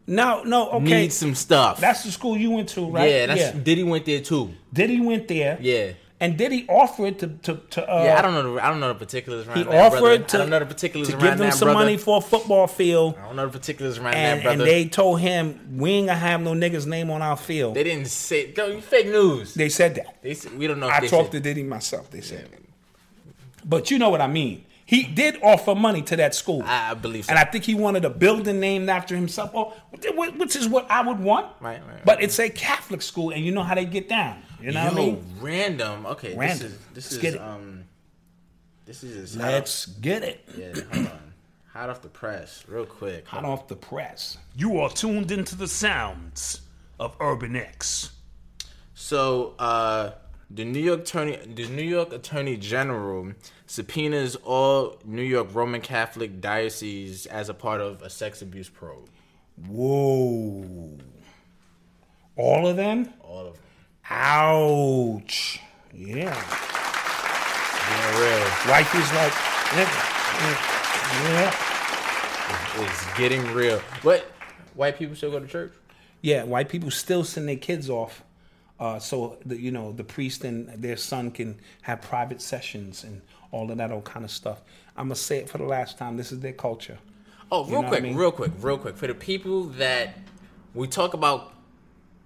No, 0.07 0.43
no, 0.45 0.71
okay. 0.71 1.03
needs 1.03 1.17
some 1.17 1.35
stuff. 1.35 1.79
That's 1.81 2.05
the 2.05 2.11
school 2.11 2.39
you 2.39 2.51
went 2.53 2.71
to, 2.71 2.87
right? 2.87 3.11
yeah, 3.11 3.27
that's 3.27 3.51
Diddy 3.59 3.83
went 3.83 4.07
there 4.07 4.21
too. 4.21 4.55
Diddy 4.73 5.01
went 5.01 5.29
there. 5.29 5.59
Yeah. 5.61 5.91
And 6.21 6.37
Diddy 6.37 6.67
offered 6.69 7.21
to 7.21 7.29
to, 7.29 7.55
to 7.71 7.89
uh, 7.89 8.03
Yeah, 8.03 8.19
I 8.19 8.23
don't 8.23 8.35
know. 8.35 8.55
The, 8.55 8.65
I 8.65 8.71
don't 8.71 8.81
know 8.81 8.89
the 8.89 8.99
particulars 8.99 9.47
around 9.47 9.57
he 9.59 9.63
that, 9.63 9.71
brother. 9.71 9.97
offered 9.97 10.29
to, 10.29 10.37
I 10.37 10.41
don't 10.41 10.51
know 10.51 10.59
the 10.59 10.67
particulars 10.67 11.09
to 11.09 11.15
around 11.15 11.23
give 11.23 11.39
them 11.39 11.47
that, 11.51 11.55
some 11.55 11.67
brother. 11.67 11.79
money 11.85 11.97
for 11.97 12.19
a 12.19 12.21
football 12.21 12.67
field. 12.67 13.15
I 13.19 13.27
don't 13.27 13.37
know 13.37 13.47
the 13.47 13.53
particulars 13.57 13.99
around 13.99 14.15
and, 14.15 14.41
that, 14.41 14.43
brother. 14.43 14.63
and 14.63 14.69
they 14.71 14.89
told 14.89 15.21
him 15.21 15.77
we 15.79 15.93
ain't 15.93 16.09
gonna 16.09 16.19
have 16.19 16.41
no 16.41 16.55
niggas 16.55 16.87
name 16.87 17.11
on 17.11 17.23
our 17.23 17.37
field. 17.37 17.77
They 17.77 17.85
didn't 17.85 18.09
say 18.09 18.53
you 18.57 18.81
fake 18.81 19.07
news. 19.07 19.55
They, 19.55 19.65
They 19.65 19.69
said 19.69 19.95
that. 19.95 20.37
said, 20.37 20.59
we 20.59 20.67
don't 20.67 20.81
know. 20.81 20.89
I 20.89 21.01
they 21.01 21.09
talked 21.09 21.31
to 21.33 21.41
Diddy 21.41 21.63
myself. 21.63 22.11
They 22.11 22.21
said, 22.21 22.49
but 23.65 23.91
you 23.91 23.99
know 23.99 24.11
what 24.11 24.21
I 24.21 24.27
mean. 24.27 24.65
He 24.89 25.03
did 25.03 25.39
offer 25.43 25.75
money 25.75 26.01
to 26.01 26.17
that 26.17 26.35
school, 26.35 26.63
I, 26.65 26.93
I 26.93 26.95
believe 26.95 27.27
so. 27.27 27.31
and 27.31 27.39
I 27.39 27.45
think 27.45 27.65
he 27.65 27.75
wanted 27.75 28.07
a 28.07 28.11
building 28.11 28.59
named 28.59 28.89
after 28.89 29.15
himself, 29.15 29.51
or 29.53 29.75
which 29.93 30.57
is 30.57 30.67
what 30.67 30.91
I 30.91 31.03
would 31.03 31.21
want. 31.21 31.47
Right, 31.61 31.79
right, 31.87 32.03
But 32.07 32.23
it's 32.23 32.39
a 32.39 32.49
Catholic 32.49 33.03
school, 33.03 33.31
and 33.31 33.45
you 33.45 33.53
know 33.53 33.63
how 33.63 33.75
they 33.75 33.85
get 33.85 34.09
down. 34.09 34.43
You 34.61 34.73
know 34.73 34.83
Yo, 34.85 34.89
what 34.91 34.93
I 34.93 34.97
mean? 35.07 35.25
random. 35.41 36.07
Okay, 36.07 36.35
Random. 36.37 36.73
this 36.95 37.13
is 37.13 37.13
this 37.13 37.13
Let's 37.13 37.13
is 37.13 37.19
get 37.19 37.35
it. 37.35 37.41
um, 37.41 37.85
this 38.87 39.05
is 39.05 39.37
Let's 39.37 39.87
get 39.87 40.23
it. 40.23 40.45
yeah. 40.57 40.73
Hold 40.93 41.07
on. 41.07 41.33
Hot 41.73 41.91
off 41.91 42.03
the 42.03 42.09
press, 42.09 42.65
real 42.67 42.87
quick. 42.87 43.27
Hot 43.29 43.45
off 43.45 43.69
the 43.69 43.77
press. 43.77 44.37
You 44.57 44.79
are 44.81 44.91
tuned 44.91 45.31
into 45.31 45.55
the 45.55 45.69
sounds 45.69 46.63
of 46.99 47.17
Urban 47.21 47.55
X. 47.55 48.11
So, 48.95 49.55
uh, 49.61 50.13
the 50.51 50.65
New 50.65 50.81
York 50.81 51.01
Attorney, 51.03 51.37
the 51.37 51.69
New 51.69 51.83
York 51.85 52.13
Attorney 52.13 52.57
General 52.57 53.33
subpoenas 53.67 54.35
all 54.37 54.97
New 55.05 55.23
York 55.23 55.55
Roman 55.55 55.81
Catholic 55.83 56.41
dioceses 56.41 57.27
as 57.27 57.49
a 57.49 57.55
part 57.55 57.81
of 57.81 58.03
a 58.03 58.11
sex 58.11 58.43
abuse 58.43 58.69
probe. 58.69 59.09
Whoa. 59.69 60.99
All 62.37 62.67
of 62.67 62.77
them? 62.77 63.13
All 63.21 63.47
of 63.49 63.55
them. 63.55 63.63
Ouch. 64.11 65.61
Yeah. 65.93 66.35
Being 67.89 68.21
real. 68.21 68.47
Wifey's 68.69 69.13
like, 69.13 69.33
nigga. 69.73 69.99
Yeah. 71.31 71.55
It's 72.85 73.19
getting 73.19 73.45
real. 73.55 73.81
But 74.03 74.25
white 74.75 74.99
people 74.99 75.17
still 75.17 75.31
go 75.31 75.41
to 75.41 75.47
church? 75.47 75.73
Yeah, 76.23 76.45
white 76.45 76.69
people 76.69 76.91
still 76.91 77.25
send 77.25 77.49
their 77.49 77.57
kids 77.57 77.89
off, 77.91 78.25
uh, 78.81 78.99
so 78.99 79.39
the, 79.45 79.57
you 79.61 79.71
know 79.71 79.93
the 79.93 80.03
priest 80.05 80.45
and 80.45 80.69
their 80.83 80.97
son 80.97 81.31
can 81.31 81.59
have 81.83 82.01
private 82.03 82.41
sessions 82.43 83.05
and 83.05 83.23
all 83.53 83.71
of 83.71 83.77
that 83.79 83.91
old 83.93 84.05
kind 84.05 84.25
of 84.25 84.31
stuff. 84.31 84.61
I'm 84.97 85.07
gonna 85.07 85.15
say 85.17 85.39
it 85.39 85.49
for 85.49 85.59
the 85.59 85.65
last 85.65 85.97
time. 85.99 86.17
This 86.17 86.33
is 86.33 86.41
their 86.41 86.53
culture. 86.53 86.99
Oh, 87.53 87.65
You 87.67 87.73
real 87.73 87.83
know 87.83 87.89
quick, 87.89 88.01
I 88.01 88.03
mean? 88.03 88.17
real 88.17 88.33
quick, 88.33 88.51
real 88.61 88.79
quick. 88.79 88.97
For 88.97 89.07
the 89.07 89.15
people 89.15 89.65
that 89.65 90.17
we 90.75 90.87
talk 90.89 91.15
about 91.15 91.53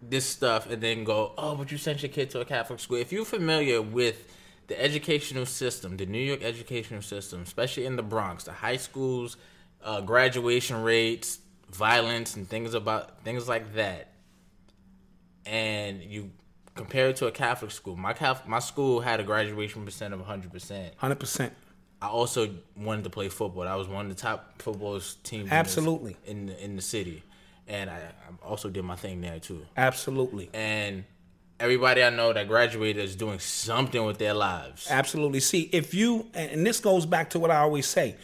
this 0.02 0.26
stuff 0.26 0.68
and 0.70 0.82
then 0.82 1.04
go, 1.04 1.32
oh, 1.38 1.54
but 1.54 1.70
you 1.70 1.78
sent 1.78 2.02
your 2.02 2.10
kid 2.10 2.30
to 2.30 2.40
a 2.40 2.44
Catholic 2.44 2.80
school. 2.80 2.96
If 2.96 3.12
you're 3.12 3.24
familiar 3.24 3.80
with 3.80 4.32
the 4.66 4.80
educational 4.82 5.46
system, 5.46 5.96
the 5.96 6.06
New 6.06 6.18
York 6.18 6.42
educational 6.42 7.02
system, 7.02 7.42
especially 7.42 7.86
in 7.86 7.96
the 7.96 8.02
Bronx, 8.02 8.44
the 8.44 8.52
high 8.52 8.76
schools, 8.76 9.36
uh, 9.82 10.00
graduation 10.00 10.82
rates, 10.82 11.38
violence, 11.70 12.36
and 12.36 12.48
things 12.48 12.74
about 12.74 13.22
things 13.22 13.48
like 13.48 13.74
that, 13.74 14.12
and 15.46 16.02
you 16.02 16.30
compare 16.74 17.08
it 17.08 17.16
to 17.16 17.26
a 17.26 17.32
Catholic 17.32 17.70
school. 17.70 17.96
My 17.96 18.12
Catholic, 18.12 18.48
my 18.48 18.60
school 18.60 19.00
had 19.00 19.20
a 19.20 19.24
graduation 19.24 19.84
percent 19.84 20.14
of 20.14 20.20
100 20.20 20.52
percent. 20.52 20.94
Hundred 20.96 21.20
percent. 21.20 21.52
I 22.00 22.08
also 22.08 22.50
wanted 22.76 23.04
to 23.04 23.10
play 23.10 23.28
football. 23.28 23.68
I 23.68 23.76
was 23.76 23.86
one 23.86 24.06
of 24.06 24.16
the 24.16 24.20
top 24.20 24.60
football 24.60 25.00
teams. 25.22 25.50
Absolutely. 25.52 26.16
in 26.26 26.46
the, 26.46 26.64
in 26.64 26.74
the 26.74 26.82
city, 26.82 27.22
and 27.68 27.90
I, 27.90 27.94
I 27.94 28.46
also 28.46 28.68
did 28.68 28.84
my 28.84 28.96
thing 28.96 29.20
there 29.20 29.38
too. 29.38 29.66
Absolutely. 29.76 30.50
And 30.52 31.04
everybody 31.60 32.02
I 32.02 32.10
know 32.10 32.32
that 32.32 32.48
graduated 32.48 33.04
is 33.04 33.16
doing 33.16 33.38
something 33.38 34.04
with 34.04 34.18
their 34.18 34.34
lives. 34.34 34.88
Absolutely. 34.90 35.40
See, 35.40 35.70
if 35.72 35.94
you, 35.94 36.26
and 36.34 36.66
this 36.66 36.80
goes 36.80 37.06
back 37.06 37.30
to 37.30 37.38
what 37.38 37.50
I 37.50 37.58
always 37.58 37.86
say, 37.86 38.16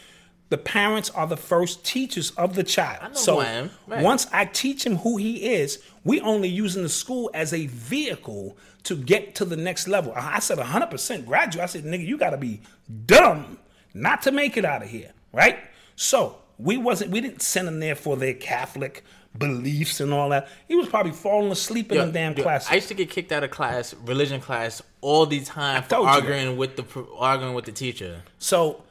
the 0.50 0.58
parents 0.58 1.10
are 1.10 1.26
the 1.26 1.36
first 1.36 1.84
teachers 1.84 2.30
of 2.32 2.54
the 2.54 2.64
child. 2.64 2.98
I 3.02 3.08
know 3.08 3.14
so 3.14 3.34
who 3.34 3.40
I 3.40 3.44
am. 3.46 3.70
Right. 3.86 4.02
once 4.02 4.26
I 4.32 4.46
teach 4.46 4.84
him 4.84 4.96
who 4.96 5.18
he 5.18 5.52
is, 5.52 5.82
we 6.04 6.20
only 6.20 6.48
using 6.48 6.82
the 6.82 6.88
school 6.88 7.30
as 7.34 7.52
a 7.52 7.66
vehicle 7.66 8.56
to 8.84 8.96
get 8.96 9.34
to 9.36 9.44
the 9.44 9.56
next 9.56 9.88
level. 9.88 10.12
I 10.16 10.38
said 10.38 10.58
100% 10.58 11.26
graduate. 11.26 11.62
I 11.62 11.66
said, 11.66 11.84
nigga, 11.84 12.06
you 12.06 12.16
got 12.16 12.30
to 12.30 12.38
be 12.38 12.62
dumb 13.06 13.58
not 13.92 14.22
to 14.22 14.32
make 14.32 14.56
it 14.56 14.64
out 14.64 14.82
of 14.82 14.88
here, 14.88 15.12
right? 15.32 15.58
So 15.96 16.38
we 16.58 16.76
wasn't, 16.78 17.10
we 17.10 17.20
didn't 17.20 17.42
send 17.42 17.68
him 17.68 17.80
there 17.80 17.94
for 17.94 18.16
their 18.16 18.34
Catholic 18.34 19.04
beliefs 19.36 20.00
and 20.00 20.12
all 20.12 20.28
that. 20.30 20.48
He 20.66 20.76
was 20.76 20.88
probably 20.88 21.12
falling 21.12 21.50
asleep 21.50 21.92
in 21.92 21.98
Yo, 21.98 22.04
them 22.04 22.12
damn 22.12 22.36
yo, 22.36 22.42
classes. 22.42 22.68
I 22.70 22.76
used 22.76 22.88
to 22.88 22.94
get 22.94 23.10
kicked 23.10 23.32
out 23.32 23.44
of 23.44 23.50
class, 23.50 23.94
religion 24.04 24.40
class, 24.40 24.82
all 25.00 25.26
the 25.26 25.40
time 25.40 25.82
for 25.82 25.96
arguing 25.96 26.56
with 26.56 26.76
the 26.76 27.06
arguing 27.16 27.54
with 27.54 27.64
the 27.64 27.72
teacher. 27.72 28.22
So 28.38 28.82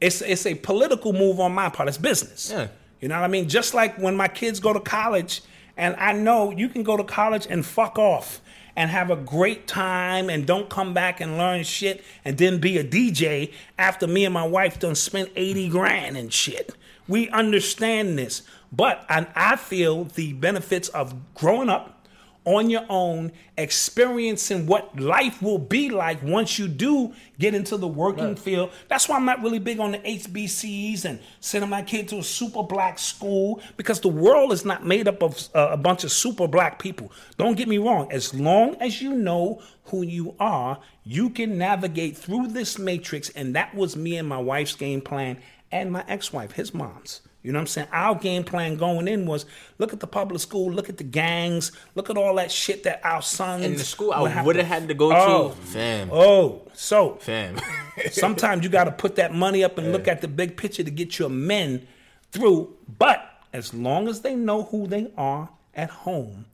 it's 0.00 0.20
it's 0.22 0.46
a 0.46 0.54
political 0.54 1.12
move 1.12 1.40
on 1.40 1.52
my 1.52 1.68
part. 1.68 1.88
It's 1.88 1.98
business. 1.98 2.50
Yeah. 2.50 2.68
You 3.00 3.08
know 3.08 3.16
what 3.16 3.24
I 3.24 3.28
mean? 3.28 3.48
Just 3.48 3.74
like 3.74 3.98
when 3.98 4.16
my 4.16 4.28
kids 4.28 4.60
go 4.60 4.72
to 4.72 4.80
college, 4.80 5.42
and 5.76 5.96
I 5.96 6.12
know 6.12 6.52
you 6.52 6.68
can 6.68 6.82
go 6.82 6.96
to 6.96 7.04
college 7.04 7.46
and 7.48 7.66
fuck 7.66 7.98
off 7.98 8.40
and 8.76 8.90
have 8.90 9.10
a 9.10 9.16
great 9.16 9.66
time 9.66 10.30
and 10.30 10.46
don't 10.46 10.70
come 10.70 10.94
back 10.94 11.20
and 11.20 11.36
learn 11.36 11.62
shit 11.62 12.02
and 12.24 12.38
then 12.38 12.58
be 12.58 12.78
a 12.78 12.84
DJ 12.84 13.52
after 13.78 14.06
me 14.06 14.24
and 14.24 14.32
my 14.32 14.46
wife 14.46 14.78
done 14.78 14.94
spent 14.94 15.30
80 15.36 15.68
grand 15.68 16.16
and 16.16 16.32
shit. 16.32 16.74
We 17.08 17.28
understand 17.30 18.18
this. 18.18 18.42
But 18.72 19.04
I, 19.08 19.26
I 19.34 19.56
feel 19.56 20.04
the 20.04 20.32
benefits 20.32 20.88
of 20.88 21.34
growing 21.34 21.68
up 21.68 22.02
on 22.44 22.68
your 22.70 22.84
own, 22.88 23.30
experiencing 23.56 24.66
what 24.66 24.98
life 24.98 25.40
will 25.40 25.58
be 25.58 25.90
like 25.90 26.22
once 26.22 26.58
you 26.58 26.66
do 26.66 27.12
get 27.38 27.54
into 27.54 27.76
the 27.76 27.86
working 27.86 28.34
field. 28.34 28.70
That's 28.88 29.08
why 29.08 29.16
I'm 29.16 29.24
not 29.24 29.42
really 29.42 29.60
big 29.60 29.78
on 29.78 29.92
the 29.92 29.98
HBCs 29.98 31.04
and 31.04 31.20
sending 31.40 31.70
my 31.70 31.82
kid 31.82 32.08
to 32.08 32.18
a 32.18 32.22
super 32.22 32.62
black 32.62 32.98
school 32.98 33.62
because 33.76 34.00
the 34.00 34.08
world 34.08 34.52
is 34.52 34.64
not 34.64 34.84
made 34.84 35.06
up 35.06 35.22
of 35.22 35.48
uh, 35.54 35.68
a 35.70 35.76
bunch 35.76 36.02
of 36.02 36.10
super 36.10 36.48
black 36.48 36.78
people. 36.80 37.12
Don't 37.36 37.56
get 37.56 37.68
me 37.68 37.78
wrong. 37.78 38.10
As 38.10 38.34
long 38.34 38.74
as 38.76 39.00
you 39.00 39.14
know 39.14 39.62
who 39.84 40.02
you 40.02 40.34
are, 40.40 40.80
you 41.04 41.30
can 41.30 41.58
navigate 41.58 42.16
through 42.16 42.48
this 42.48 42.78
matrix. 42.78 43.28
And 43.30 43.54
that 43.54 43.74
was 43.74 43.96
me 43.96 44.16
and 44.16 44.28
my 44.28 44.38
wife's 44.38 44.74
game 44.74 45.00
plan 45.00 45.38
and 45.70 45.92
my 45.92 46.04
ex 46.08 46.32
wife, 46.32 46.52
his 46.52 46.74
mom's. 46.74 47.20
You 47.42 47.50
know 47.50 47.58
what 47.58 47.62
I'm 47.62 47.66
saying? 47.66 47.88
Our 47.92 48.14
game 48.14 48.44
plan 48.44 48.76
going 48.76 49.08
in 49.08 49.26
was 49.26 49.46
look 49.78 49.92
at 49.92 49.98
the 50.00 50.06
public 50.06 50.40
school, 50.40 50.70
look 50.72 50.88
at 50.88 50.96
the 50.96 51.04
gangs, 51.04 51.72
look 51.96 52.08
at 52.08 52.16
all 52.16 52.36
that 52.36 52.52
shit 52.52 52.84
that 52.84 53.00
our 53.04 53.20
sons 53.20 53.64
In 53.64 53.72
the 53.74 53.84
school 53.84 54.08
would 54.16 54.30
I 54.30 54.42
would 54.44 54.56
have 54.56 54.66
had 54.66 54.86
to 54.88 54.94
go 54.94 55.10
Oh. 55.12 55.48
to, 55.50 55.54
fam, 55.56 56.08
Oh, 56.12 56.62
so 56.72 57.16
fam. 57.16 57.58
sometimes 58.12 58.62
you 58.62 58.70
got 58.70 58.84
to 58.84 58.92
put 58.92 59.16
that 59.16 59.34
money 59.34 59.64
up 59.64 59.76
and 59.78 59.90
look 59.92 60.06
at 60.06 60.20
the 60.20 60.28
big 60.28 60.56
picture 60.56 60.84
to 60.84 60.90
get 60.90 61.18
your 61.18 61.28
men 61.30 61.86
through. 62.30 62.76
But 62.98 63.28
as 63.52 63.74
long 63.74 64.06
as 64.08 64.20
they 64.20 64.34
know 64.36 64.62
who 64.64 64.86
they 64.86 65.10
are 65.16 65.48
at 65.74 65.90
home, 65.90 66.46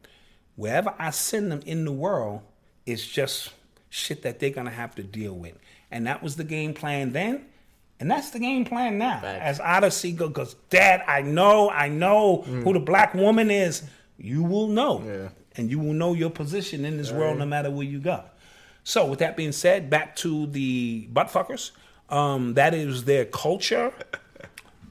wherever 0.56 0.94
I 0.98 1.10
send 1.10 1.52
them 1.52 1.60
in 1.66 1.84
the 1.84 1.92
world, 1.92 2.40
it's 2.86 3.06
just 3.06 3.50
shit 3.90 4.22
that 4.22 4.38
they're 4.40 4.50
gonna 4.50 4.70
have 4.70 4.94
to 4.94 5.02
deal 5.02 5.34
with. 5.34 5.54
And 5.90 6.06
that 6.06 6.22
was 6.22 6.36
the 6.36 6.44
game 6.44 6.72
plan 6.74 7.12
then. 7.12 7.44
And 8.00 8.10
that's 8.10 8.30
the 8.30 8.38
game 8.38 8.64
plan 8.64 8.98
now. 8.98 9.20
As 9.24 9.58
Odyssey 9.60 10.12
goes, 10.12 10.28
because 10.28 10.54
Dad, 10.70 11.02
I 11.06 11.22
know, 11.22 11.68
I 11.70 11.88
know 11.88 12.42
who 12.42 12.72
the 12.72 12.80
black 12.80 13.14
woman 13.14 13.50
is. 13.50 13.82
You 14.18 14.42
will 14.44 14.68
know. 14.68 15.02
Yeah. 15.04 15.28
And 15.56 15.70
you 15.70 15.78
will 15.80 15.92
know 15.92 16.14
your 16.14 16.30
position 16.30 16.84
in 16.84 16.96
this 16.96 17.10
world 17.10 17.38
no 17.38 17.46
matter 17.46 17.70
where 17.70 17.86
you 17.86 17.98
go. 17.98 18.22
So, 18.84 19.06
with 19.06 19.18
that 19.18 19.36
being 19.36 19.52
said, 19.52 19.90
back 19.90 20.16
to 20.16 20.46
the 20.46 21.08
buttfuckers. 21.12 21.72
Um, 22.08 22.54
that 22.54 22.72
is 22.72 23.04
their 23.04 23.24
culture. 23.24 23.92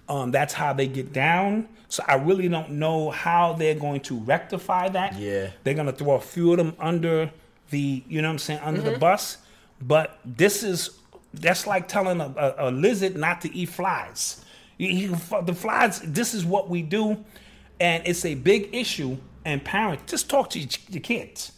Um, 0.10 0.32
that's 0.32 0.54
how 0.54 0.72
they 0.72 0.88
get 0.88 1.12
down. 1.12 1.68
So 1.90 2.04
I 2.08 2.16
really 2.16 2.48
don't 2.48 2.72
know 2.72 3.12
how 3.12 3.54
they're 3.54 3.76
going 3.76 4.02
to 4.02 4.20
rectify 4.20 4.90
that. 4.90 5.18
Yeah. 5.18 5.50
They're 5.64 5.74
gonna 5.74 5.92
throw 5.92 6.16
a 6.16 6.22
few 6.22 6.52
of 6.52 6.58
them 6.58 6.76
under 6.80 7.32
the, 7.70 8.04
you 8.08 8.22
know 8.22 8.30
what 8.30 8.34
I'm 8.34 8.40
saying, 8.40 8.60
under 8.64 8.82
the 8.82 8.98
bus. 8.98 9.38
But 9.82 10.18
this 10.26 10.64
is 10.64 10.97
that's 11.42 11.68
like 11.68 11.88
telling 11.88 12.22
a, 12.22 12.34
a, 12.38 12.70
a 12.70 12.72
lizard 12.72 13.16
not 13.16 13.42
to 13.42 13.54
eat 13.56 13.70
flies. 13.70 14.44
You, 14.78 14.90
you, 14.90 15.10
the 15.44 15.54
flies. 15.54 16.02
This 16.02 16.34
is 16.34 16.46
what 16.46 16.70
we 16.70 16.82
do, 16.82 17.24
and 17.80 18.04
it's 18.06 18.26
a 18.26 18.36
big 18.36 18.74
issue. 18.74 19.18
And 19.46 19.64
parents, 19.64 20.12
just 20.12 20.30
talk 20.30 20.50
to 20.52 20.60
your, 20.60 20.70
your 20.90 21.02
kids. 21.02 21.54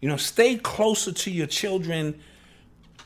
You 0.00 0.08
know, 0.08 0.16
stay 0.16 0.56
closer 0.56 1.12
to 1.12 1.30
your 1.30 1.46
children. 1.46 2.20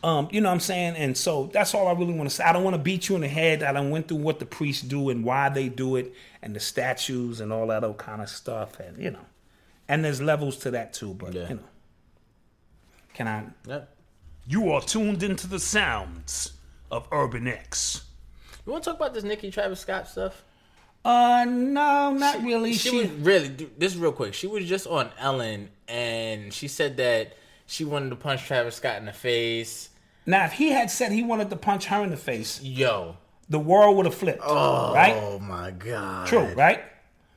Um, 0.04 0.28
you 0.30 0.40
know 0.40 0.48
what 0.48 0.54
I'm 0.54 0.60
saying? 0.60 0.94
And 0.94 1.16
so 1.16 1.50
that's 1.52 1.74
all 1.74 1.88
I 1.88 1.92
really 1.92 2.14
want 2.14 2.30
to 2.30 2.34
say. 2.36 2.44
I 2.44 2.52
don't 2.52 2.62
want 2.62 2.74
to 2.74 2.82
beat 2.82 3.08
you 3.08 3.16
in 3.16 3.22
the 3.22 3.28
head. 3.28 3.64
I 3.64 3.72
done 3.72 3.90
went 3.90 4.06
through 4.06 4.18
what 4.18 4.38
the 4.38 4.46
priests 4.46 4.82
do 4.82 5.08
and 5.10 5.24
why 5.24 5.48
they 5.48 5.68
do 5.68 5.96
it 5.96 6.14
and 6.40 6.54
the 6.54 6.60
statues 6.60 7.40
and 7.40 7.52
all 7.52 7.66
that 7.66 7.82
old 7.82 7.98
kind 7.98 8.22
of 8.22 8.28
stuff. 8.28 8.78
And, 8.78 8.96
you 9.02 9.10
know, 9.10 9.26
and 9.88 10.04
there's 10.04 10.20
levels 10.22 10.56
to 10.58 10.70
that 10.70 10.92
too. 10.92 11.14
But, 11.14 11.34
Yeah. 11.34 11.48
you 11.48 11.54
know, 11.56 11.64
can 13.14 13.26
I? 13.26 13.44
Yeah. 13.66 13.80
You 14.50 14.72
are 14.72 14.80
tuned 14.80 15.22
into 15.22 15.46
the 15.46 15.58
sounds 15.58 16.54
of 16.90 17.06
Urban 17.12 17.46
X. 17.46 18.04
You 18.64 18.72
want 18.72 18.82
to 18.84 18.90
talk 18.90 18.98
about 18.98 19.12
this 19.12 19.22
Nicki 19.22 19.50
Travis 19.50 19.80
Scott 19.80 20.08
stuff? 20.08 20.42
Uh, 21.04 21.44
no, 21.46 22.12
not 22.14 22.42
really. 22.42 22.72
She, 22.72 22.88
She, 22.88 22.96
was 22.96 23.10
really 23.10 23.48
dude, 23.50 23.78
this 23.78 23.94
real 23.94 24.10
quick. 24.10 24.32
She 24.32 24.46
was 24.46 24.64
just 24.64 24.86
on 24.86 25.10
Ellen 25.18 25.68
and 25.86 26.50
she 26.52 26.66
said 26.66 26.96
that 26.96 27.36
she 27.66 27.84
wanted 27.84 28.08
to 28.08 28.16
punch 28.16 28.46
Travis 28.46 28.76
Scott 28.76 28.96
in 28.96 29.04
the 29.04 29.12
face. 29.12 29.90
now, 30.24 30.46
if 30.46 30.52
he 30.52 30.70
had 30.70 30.90
said 30.90 31.12
he 31.12 31.22
wanted 31.22 31.50
to 31.50 31.56
punch 31.56 31.84
her 31.86 32.02
in 32.02 32.08
the 32.10 32.16
face, 32.16 32.62
Yo. 32.62 33.18
the 33.50 33.58
world 33.58 33.98
would 33.98 34.06
have 34.06 34.14
flipped. 34.14 34.40
Oh, 34.42 34.94
right? 34.94 35.14
Oh 35.14 35.38
my 35.40 35.72
god. 35.72 36.26
True, 36.26 36.54
right? 36.54 36.80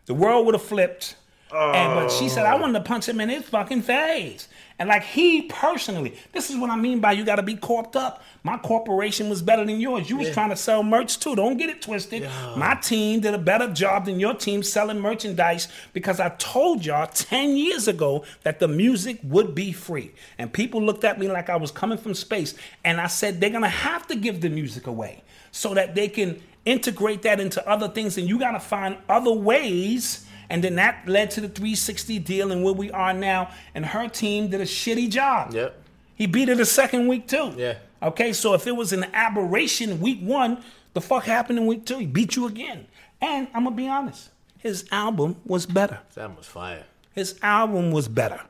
The 0.05 0.13
world 0.13 0.45
would 0.45 0.55
have 0.55 0.63
flipped. 0.63 1.17
Oh. 1.51 1.71
And 1.71 1.93
but 1.95 2.09
she 2.09 2.29
said, 2.29 2.45
I 2.45 2.55
wanted 2.55 2.79
to 2.79 2.85
punch 2.85 3.09
him 3.09 3.19
in 3.19 3.27
his 3.27 3.43
fucking 3.43 3.81
face. 3.81 4.47
And 4.81 4.89
like 4.89 5.03
he 5.03 5.43
personally, 5.43 6.15
this 6.31 6.49
is 6.49 6.57
what 6.57 6.71
I 6.71 6.75
mean 6.75 7.01
by 7.01 7.11
you 7.11 7.23
gotta 7.23 7.43
be 7.43 7.55
corked 7.55 7.95
up. 7.95 8.23
My 8.41 8.57
corporation 8.57 9.29
was 9.29 9.39
better 9.43 9.63
than 9.63 9.79
yours. 9.79 10.09
You 10.09 10.17
was 10.17 10.31
trying 10.31 10.49
to 10.49 10.55
sell 10.55 10.81
merch 10.81 11.19
too. 11.19 11.35
Don't 11.35 11.57
get 11.57 11.69
it 11.69 11.83
twisted. 11.83 12.27
My 12.57 12.73
team 12.73 13.19
did 13.19 13.35
a 13.35 13.37
better 13.37 13.71
job 13.71 14.05
than 14.05 14.19
your 14.19 14.33
team 14.33 14.63
selling 14.63 14.99
merchandise 14.99 15.67
because 15.93 16.19
I 16.19 16.29
told 16.29 16.83
y'all 16.83 17.05
10 17.05 17.57
years 17.57 17.87
ago 17.87 18.25
that 18.41 18.57
the 18.57 18.67
music 18.67 19.19
would 19.21 19.53
be 19.53 19.71
free. 19.71 20.13
And 20.39 20.51
people 20.51 20.81
looked 20.81 21.03
at 21.03 21.19
me 21.19 21.27
like 21.27 21.51
I 21.51 21.57
was 21.57 21.69
coming 21.69 21.99
from 21.99 22.15
space. 22.15 22.55
And 22.83 22.99
I 22.99 23.05
said 23.05 23.39
they're 23.39 23.51
gonna 23.51 23.69
have 23.69 24.07
to 24.07 24.15
give 24.15 24.41
the 24.41 24.49
music 24.49 24.87
away 24.87 25.21
so 25.51 25.75
that 25.75 25.93
they 25.93 26.07
can 26.07 26.41
integrate 26.65 27.21
that 27.21 27.39
into 27.39 27.69
other 27.69 27.87
things, 27.87 28.17
and 28.17 28.27
you 28.27 28.39
got 28.39 28.53
to 28.53 28.59
find 28.59 28.97
other 29.07 29.31
ways. 29.31 30.25
And 30.51 30.61
then 30.61 30.75
that 30.75 31.07
led 31.07 31.31
to 31.31 31.41
the 31.41 31.47
360 31.47 32.19
deal 32.19 32.51
and 32.51 32.61
where 32.61 32.73
we 32.73 32.91
are 32.91 33.13
now. 33.13 33.49
And 33.73 33.85
her 33.85 34.09
team 34.09 34.49
did 34.49 34.59
a 34.59 34.65
shitty 34.65 35.09
job. 35.09 35.53
Yep. 35.53 35.81
He 36.15 36.27
beat 36.27 36.49
her 36.49 36.55
the 36.55 36.65
second 36.65 37.07
week 37.07 37.27
too. 37.27 37.53
Yeah. 37.55 37.75
Okay, 38.03 38.33
so 38.33 38.53
if 38.53 38.67
it 38.67 38.75
was 38.75 38.91
an 38.91 39.05
aberration 39.13 40.01
week 40.01 40.19
one, 40.19 40.61
the 40.93 40.99
fuck 40.99 41.23
happened 41.23 41.57
in 41.57 41.67
week 41.67 41.85
two? 41.85 41.99
He 41.99 42.05
beat 42.05 42.35
you 42.35 42.47
again. 42.47 42.85
And 43.21 43.47
I'm 43.53 43.63
gonna 43.63 43.75
be 43.77 43.87
honest, 43.87 44.29
his 44.57 44.85
album 44.91 45.37
was 45.45 45.65
better. 45.65 45.99
That 46.15 46.35
was 46.35 46.47
fire. 46.47 46.83
His 47.13 47.39
album 47.41 47.91
was 47.91 48.09
better. 48.09 48.41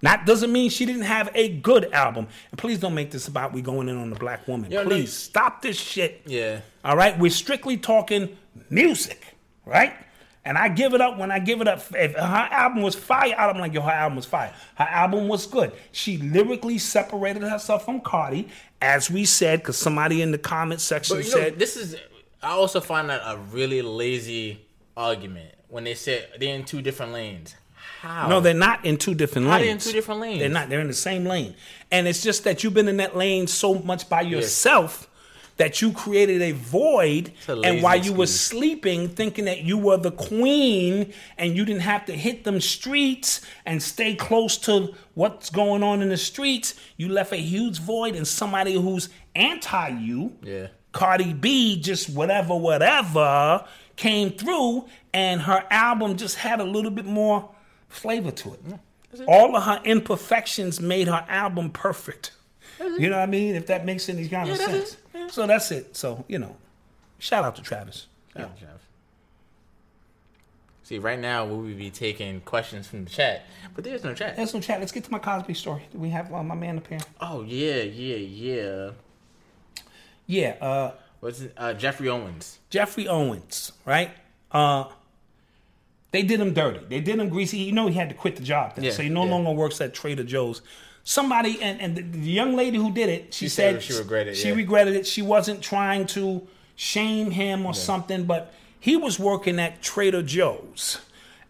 That 0.00 0.24
doesn't 0.26 0.50
mean 0.52 0.70
she 0.70 0.86
didn't 0.86 1.02
have 1.02 1.30
a 1.34 1.48
good 1.48 1.92
album. 1.92 2.26
And 2.50 2.58
please 2.58 2.78
don't 2.78 2.94
make 2.94 3.10
this 3.10 3.28
about 3.28 3.52
we 3.52 3.60
going 3.62 3.88
in 3.90 3.96
on 3.98 4.08
the 4.10 4.16
black 4.16 4.48
woman. 4.48 4.70
Yo, 4.70 4.84
please 4.84 5.00
you- 5.00 5.06
stop 5.06 5.60
this 5.60 5.78
shit. 5.78 6.22
Yeah. 6.26 6.60
All 6.84 6.96
right, 6.96 7.18
we're 7.18 7.30
strictly 7.30 7.76
talking 7.76 8.36
music, 8.70 9.22
right? 9.66 9.92
And 10.46 10.58
I 10.58 10.68
give 10.68 10.92
it 10.92 11.00
up 11.00 11.16
when 11.16 11.30
I 11.30 11.38
give 11.38 11.60
it 11.62 11.68
up. 11.68 11.82
If 11.94 12.12
her 12.14 12.48
album 12.50 12.82
was 12.82 12.94
fire, 12.94 13.34
I'm 13.34 13.58
like, 13.58 13.72
yo, 13.72 13.80
her 13.80 13.90
album 13.90 14.16
was 14.16 14.26
fire. 14.26 14.52
Her 14.74 14.84
album 14.84 15.26
was 15.26 15.46
good. 15.46 15.72
She 15.92 16.18
lyrically 16.18 16.76
separated 16.76 17.42
herself 17.42 17.86
from 17.86 18.00
Cardi, 18.00 18.48
as 18.82 19.10
we 19.10 19.24
said, 19.24 19.60
because 19.60 19.78
somebody 19.78 20.20
in 20.20 20.32
the 20.32 20.38
comment 20.38 20.82
section 20.82 21.16
But 21.16 21.24
you 21.24 21.30
know, 21.30 21.36
said, 21.38 21.58
this 21.58 21.76
is. 21.76 21.96
I 22.42 22.50
also 22.50 22.80
find 22.80 23.08
that 23.08 23.22
a 23.24 23.38
really 23.38 23.80
lazy 23.80 24.60
argument 24.96 25.54
when 25.68 25.84
they 25.84 25.94
say 25.94 26.26
they're 26.38 26.54
in 26.54 26.64
two 26.64 26.82
different 26.82 27.12
lanes. 27.12 27.54
How? 28.00 28.28
No, 28.28 28.40
they're 28.40 28.52
not 28.52 28.84
in 28.84 28.98
two 28.98 29.14
different 29.14 29.48
lanes. 29.48 29.62
They're 29.62 29.72
in 29.72 29.78
two 29.78 29.92
different 29.92 30.20
lanes? 30.20 30.40
They're 30.40 30.48
not. 30.50 30.68
They're 30.68 30.80
in 30.80 30.88
the 30.88 30.92
same 30.92 31.24
lane. 31.24 31.54
And 31.90 32.06
it's 32.06 32.22
just 32.22 32.44
that 32.44 32.62
you've 32.62 32.74
been 32.74 32.88
in 32.88 32.98
that 32.98 33.16
lane 33.16 33.46
so 33.46 33.76
much 33.76 34.10
by 34.10 34.20
yourself 34.20 35.08
that 35.56 35.80
you 35.80 35.92
created 35.92 36.42
a 36.42 36.52
void. 36.52 37.32
a 37.48 37.52
And 37.60 37.82
while 37.82 37.96
you 37.96 38.12
were 38.12 38.26
sleeping, 38.26 39.08
thinking 39.08 39.44
that 39.44 39.62
you 39.62 39.78
were 39.78 39.96
the 39.96 40.10
queen 40.10 41.12
and 41.38 41.56
you 41.56 41.64
didn't 41.64 41.82
have 41.82 42.04
to 42.06 42.12
hit 42.12 42.44
them 42.44 42.60
streets 42.60 43.40
and 43.64 43.82
stay 43.82 44.14
close 44.14 44.56
to 44.58 44.94
what's 45.14 45.50
going 45.50 45.82
on 45.82 46.02
in 46.02 46.08
the 46.08 46.16
streets, 46.16 46.74
you 46.96 47.08
left 47.08 47.32
a 47.32 47.36
huge 47.36 47.78
void 47.78 48.16
and 48.16 48.26
somebody 48.26 48.74
who's 48.74 49.08
anti 49.34 49.88
you. 49.88 50.32
Yeah. 50.42 50.68
Cardi 50.92 51.32
B, 51.32 51.80
just 51.80 52.08
whatever, 52.10 52.54
whatever, 52.54 53.64
came 53.96 54.30
through, 54.30 54.86
and 55.12 55.40
her 55.42 55.64
album 55.70 56.16
just 56.16 56.36
had 56.36 56.60
a 56.60 56.64
little 56.64 56.92
bit 56.92 57.04
more 57.04 57.50
flavor 57.88 58.30
to 58.30 58.54
it. 58.54 58.60
All 59.26 59.56
of 59.56 59.64
her 59.64 59.80
imperfections 59.84 60.80
made 60.80 61.08
her 61.08 61.24
album 61.28 61.70
perfect. 61.70 62.32
You 62.80 63.08
know 63.08 63.16
what 63.16 63.22
I 63.22 63.26
mean? 63.26 63.54
If 63.54 63.66
that 63.66 63.84
makes 63.84 64.08
any 64.08 64.28
kind 64.28 64.48
of 64.50 64.58
Yeah, 64.58 64.66
sense. 64.66 64.96
So 65.30 65.46
that's 65.46 65.70
it. 65.70 65.96
So, 65.96 66.24
you 66.28 66.38
know, 66.38 66.56
shout 67.18 67.44
out 67.44 67.56
to 67.56 67.62
Travis. 67.62 68.06
Yeah. 68.36 68.46
See, 70.82 70.98
right 70.98 71.18
now 71.18 71.46
we 71.46 71.56
would 71.56 71.78
be 71.78 71.90
taking 71.90 72.42
questions 72.42 72.86
from 72.86 73.04
the 73.04 73.10
chat, 73.10 73.46
but 73.74 73.84
there's 73.84 74.04
no 74.04 74.12
chat. 74.12 74.36
There's 74.36 74.52
no 74.52 74.60
chat. 74.60 74.80
Let's 74.80 74.92
get 74.92 75.04
to 75.04 75.10
my 75.10 75.18
Cosby 75.18 75.54
story. 75.54 75.86
Do 75.90 75.98
we 75.98 76.10
have 76.10 76.30
uh, 76.32 76.42
my 76.42 76.54
man 76.54 76.76
up 76.76 76.86
here? 76.86 76.98
Oh 77.20 77.42
yeah, 77.42 77.82
yeah, 77.82 78.16
yeah. 78.16 78.90
Yeah, 80.26 80.56
uh, 80.60 80.90
What's 81.20 81.40
it? 81.40 81.54
Uh, 81.56 81.72
Geoffrey 81.72 82.10
Owens? 82.10 82.58
Geoffrey 82.68 83.08
Owens, 83.08 83.72
right? 83.86 84.10
Uh, 84.52 84.84
they 86.10 86.22
did 86.22 86.38
him 86.38 86.52
dirty. 86.52 86.80
They 86.86 87.00
did 87.00 87.18
him 87.18 87.30
greasy. 87.30 87.58
You 87.60 87.72
know 87.72 87.86
he 87.86 87.94
had 87.94 88.10
to 88.10 88.14
quit 88.14 88.36
the 88.36 88.42
job, 88.42 88.74
then, 88.74 88.84
Yeah, 88.84 88.90
so 88.90 89.02
he 89.02 89.08
no 89.08 89.24
yeah. 89.24 89.30
longer 89.30 89.52
works 89.52 89.80
at 89.80 89.94
Trader 89.94 90.24
Joe's. 90.24 90.60
Somebody 91.04 91.60
and, 91.60 91.80
and 91.80 91.96
the, 91.96 92.02
the 92.02 92.30
young 92.30 92.56
lady 92.56 92.78
who 92.78 92.90
did 92.90 93.10
it, 93.10 93.34
she, 93.34 93.44
She 93.44 93.48
said, 93.50 93.82
said 93.82 93.82
she 93.82 93.98
regretted 93.98 94.32
it, 94.32 94.36
She 94.36 94.48
yeah. 94.48 94.54
regretted 94.54 94.96
it. 94.96 95.06
She 95.06 95.20
wasn't 95.22 95.62
trying 95.62 96.06
to 96.08 96.46
shame 96.76 97.30
him 97.30 97.66
or 97.66 97.74
something, 97.74 98.24
but 98.24 98.52
he 98.80 98.96
was 98.96 99.18
working 99.18 99.60
at 99.60 99.82
Trader 99.82 100.22
Joe's. 100.22 100.98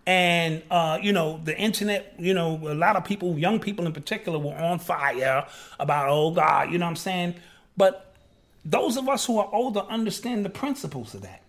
And 0.07 0.63
uh, 0.71 0.99
you 1.01 1.13
know, 1.13 1.41
the 1.45 1.57
internet, 1.57 2.15
you 2.19 2.35
know, 2.35 2.61
a 2.63 2.75
lot 2.75 2.97
of 2.97 3.05
people, 3.05 3.39
young 3.39 3.59
people 3.59 3.87
in 3.87 3.93
particular, 3.93 4.39
were 4.39 4.55
on 4.55 4.79
fire 4.79 5.47
about, 5.81 6.09
oh 6.11 6.31
God, 6.33 6.71
you 6.71 6.79
know 6.79 6.85
what 6.87 6.91
I'm 6.91 6.97
saying? 6.97 7.35
But 7.77 8.13
those 8.65 8.97
of 8.97 9.09
us 9.09 9.25
who 9.25 9.39
are 9.39 9.49
older 9.53 9.81
understand 9.81 10.45
the 10.45 10.51
principles 10.51 11.15
of 11.15 11.23
that. 11.23 11.43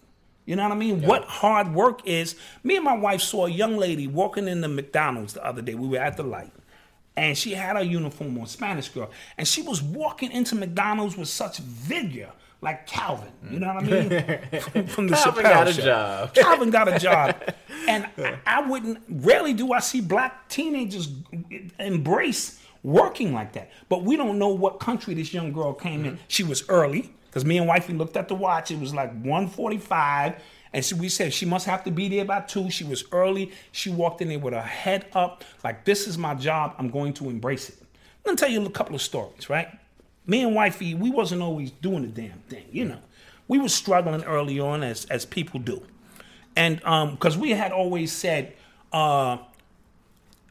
You 0.45 0.55
know 0.55 0.63
what 0.63 0.73
I 0.73 0.75
mean? 0.75 1.01
What 1.01 1.23
hard 1.23 1.73
work 1.73 2.07
is. 2.07 2.35
Me 2.63 2.75
and 2.75 2.85
my 2.85 2.95
wife 2.95 3.21
saw 3.21 3.47
a 3.47 3.49
young 3.49 3.77
lady 3.77 4.07
walking 4.07 4.47
in 4.47 4.61
the 4.61 4.67
McDonald's 4.67 5.33
the 5.33 5.43
other 5.43 5.61
day. 5.61 5.73
We 5.73 5.87
were 5.87 5.97
at 5.97 6.17
the 6.17 6.23
light. 6.23 6.51
And 7.17 7.37
she 7.37 7.53
had 7.53 7.75
her 7.77 7.83
uniform 7.83 8.37
on, 8.37 8.45
Spanish 8.45 8.89
girl. 8.89 9.09
And 9.37 9.47
she 9.47 9.61
was 9.61 9.81
walking 9.81 10.31
into 10.31 10.55
McDonald's 10.55 11.15
with 11.15 11.29
such 11.29 11.59
vigor, 11.59 12.31
like 12.61 12.85
Calvin. 12.87 13.31
You 13.49 13.59
know 13.59 13.73
what 13.73 13.83
I 13.83 13.87
mean? 13.87 14.61
From, 14.61 14.87
from 14.87 15.07
the 15.07 15.15
Calvin 15.15 15.43
Chappelle 15.43 15.43
got 15.43 15.67
a 15.67 15.73
show. 15.73 15.81
job. 15.83 16.33
Calvin 16.35 16.69
got 16.71 16.87
a 16.93 16.99
job. 16.99 17.35
And 17.87 18.07
I, 18.17 18.37
I 18.45 18.61
wouldn't, 18.67 18.99
rarely 19.07 19.53
do 19.53 19.71
I 19.71 19.79
see 19.79 20.01
black 20.01 20.49
teenagers 20.49 21.09
embrace 21.79 22.59
working 22.83 23.33
like 23.33 23.53
that. 23.53 23.71
But 23.89 24.03
we 24.03 24.15
don't 24.17 24.37
know 24.37 24.49
what 24.49 24.79
country 24.79 25.13
this 25.13 25.33
young 25.33 25.53
girl 25.53 25.73
came 25.73 26.05
in. 26.05 26.13
Mm-hmm. 26.13 26.23
She 26.27 26.43
was 26.43 26.67
early, 26.69 27.13
because 27.25 27.43
me 27.43 27.57
and 27.57 27.67
wifey 27.67 27.93
looked 27.93 28.15
at 28.15 28.27
the 28.27 28.35
watch. 28.35 28.71
It 28.71 28.79
was 28.79 28.93
like 28.93 29.09
145. 29.11 30.35
And 30.75 30.99
we 30.99 31.07
said 31.07 31.31
she 31.31 31.45
must 31.45 31.65
have 31.67 31.85
to 31.85 31.91
be 31.91 32.09
there 32.09 32.25
by 32.25 32.41
two. 32.41 32.69
She 32.69 32.83
was 32.83 33.05
early. 33.13 33.53
She 33.71 33.89
walked 33.89 34.21
in 34.21 34.27
there 34.27 34.39
with 34.39 34.53
her 34.53 34.61
head 34.61 35.05
up, 35.13 35.45
like, 35.63 35.85
this 35.85 36.05
is 36.05 36.17
my 36.17 36.35
job. 36.35 36.75
I'm 36.77 36.89
going 36.89 37.13
to 37.13 37.29
embrace 37.29 37.69
it. 37.69 37.77
I'm 37.79 38.31
gonna 38.31 38.37
tell 38.37 38.49
you 38.49 38.65
a 38.65 38.69
couple 38.69 38.93
of 38.93 39.01
stories, 39.01 39.49
right? 39.49 39.69
Me 40.27 40.41
and 40.43 40.53
wifey, 40.53 40.93
we 40.93 41.11
wasn't 41.11 41.41
always 41.41 41.71
doing 41.71 42.01
the 42.01 42.09
damn 42.09 42.39
thing, 42.49 42.65
you 42.71 42.83
know. 42.83 42.99
We 43.47 43.57
was 43.57 43.73
struggling 43.73 44.23
early 44.25 44.59
on 44.59 44.83
as 44.83 45.05
as 45.05 45.25
people 45.25 45.61
do. 45.61 45.81
And 46.57 46.83
um, 46.83 47.11
because 47.11 47.37
we 47.37 47.51
had 47.51 47.71
always 47.71 48.11
said, 48.11 48.53
uh, 48.91 49.37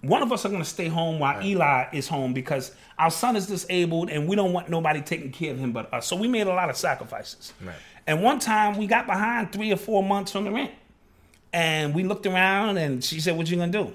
one 0.00 0.22
of 0.22 0.32
us 0.32 0.46
are 0.46 0.48
gonna 0.48 0.64
stay 0.64 0.88
home 0.88 1.18
while 1.18 1.44
Eli 1.44 1.88
is 1.92 2.08
home 2.08 2.32
because 2.32 2.72
our 2.98 3.10
son 3.10 3.36
is 3.36 3.46
disabled 3.46 4.08
and 4.08 4.26
we 4.26 4.36
don't 4.36 4.54
want 4.54 4.70
nobody 4.70 5.02
taking 5.02 5.32
care 5.32 5.52
of 5.52 5.58
him 5.58 5.72
but 5.72 5.92
us. 5.92 6.06
So 6.06 6.16
we 6.16 6.28
made 6.28 6.46
a 6.46 6.54
lot 6.54 6.70
of 6.70 6.76
sacrifices. 6.76 7.52
Right. 7.62 7.74
And 8.06 8.22
one 8.22 8.38
time 8.38 8.76
we 8.76 8.86
got 8.86 9.06
behind 9.06 9.52
three 9.52 9.72
or 9.72 9.76
four 9.76 10.02
months 10.02 10.36
on 10.36 10.44
the 10.44 10.50
rent. 10.50 10.72
And 11.52 11.94
we 11.94 12.04
looked 12.04 12.26
around 12.26 12.78
and 12.78 13.02
she 13.02 13.20
said, 13.20 13.36
What 13.36 13.48
you 13.48 13.56
gonna 13.56 13.72
do? 13.72 13.92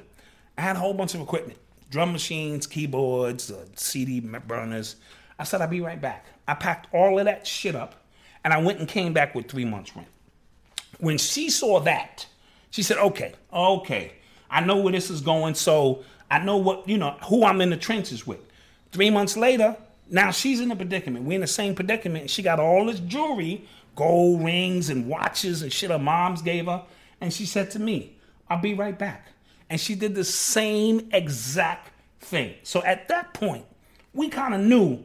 I 0.57 0.61
had 0.61 0.75
a 0.75 0.79
whole 0.79 0.93
bunch 0.93 1.13
of 1.13 1.21
equipment 1.21 1.59
drum 1.89 2.11
machines, 2.11 2.67
keyboards, 2.67 3.51
uh, 3.51 3.65
CD 3.75 4.19
burners. 4.19 4.95
I 5.37 5.43
said, 5.43 5.61
I'll 5.61 5.67
be 5.67 5.81
right 5.81 5.99
back. 5.99 6.25
I 6.47 6.53
packed 6.53 6.87
all 6.93 7.17
of 7.17 7.25
that 7.25 7.47
shit 7.47 7.75
up 7.75 7.95
and 8.43 8.53
I 8.53 8.61
went 8.61 8.79
and 8.79 8.87
came 8.87 9.13
back 9.13 9.35
with 9.35 9.47
three 9.47 9.65
months' 9.65 9.95
rent. 9.95 10.07
When 10.99 11.17
she 11.17 11.49
saw 11.49 11.79
that, 11.81 12.27
she 12.71 12.83
said, 12.83 12.97
Okay, 12.97 13.33
okay, 13.51 14.13
I 14.49 14.61
know 14.61 14.77
where 14.77 14.91
this 14.91 15.09
is 15.09 15.21
going. 15.21 15.55
So 15.55 16.03
I 16.29 16.39
know 16.39 16.57
what, 16.57 16.87
you 16.87 16.97
know, 16.97 17.17
who 17.25 17.43
I'm 17.43 17.61
in 17.61 17.69
the 17.69 17.77
trenches 17.77 18.25
with. 18.25 18.39
Three 18.91 19.09
months 19.09 19.37
later, 19.37 19.75
now 20.09 20.31
she's 20.31 20.59
in 20.59 20.71
a 20.71 20.75
predicament. 20.75 21.25
We're 21.25 21.35
in 21.35 21.41
the 21.41 21.47
same 21.47 21.75
predicament. 21.75 22.29
She 22.29 22.41
got 22.41 22.59
all 22.59 22.85
this 22.85 22.99
jewelry, 22.99 23.67
gold 23.99 24.41
rings 24.41 24.89
and 24.89 25.07
watches 25.07 25.61
and 25.61 25.73
shit 25.73 25.91
her 25.91 25.99
moms 25.99 26.41
gave 26.41 26.67
her. 26.67 26.83
And 27.19 27.33
she 27.33 27.45
said 27.45 27.69
to 27.71 27.79
me, 27.79 28.15
I'll 28.49 28.61
be 28.61 28.73
right 28.73 28.97
back. 28.97 29.27
And 29.69 29.79
she 29.79 29.93
did 29.93 30.15
the 30.15 30.23
same 30.23 31.09
exact 31.11 31.91
thing. 32.21 32.55
So 32.63 32.81
at 32.83 33.09
that 33.09 33.33
point, 33.33 33.65
we 34.13 34.29
kind 34.29 34.53
of 34.53 34.61
knew 34.61 35.03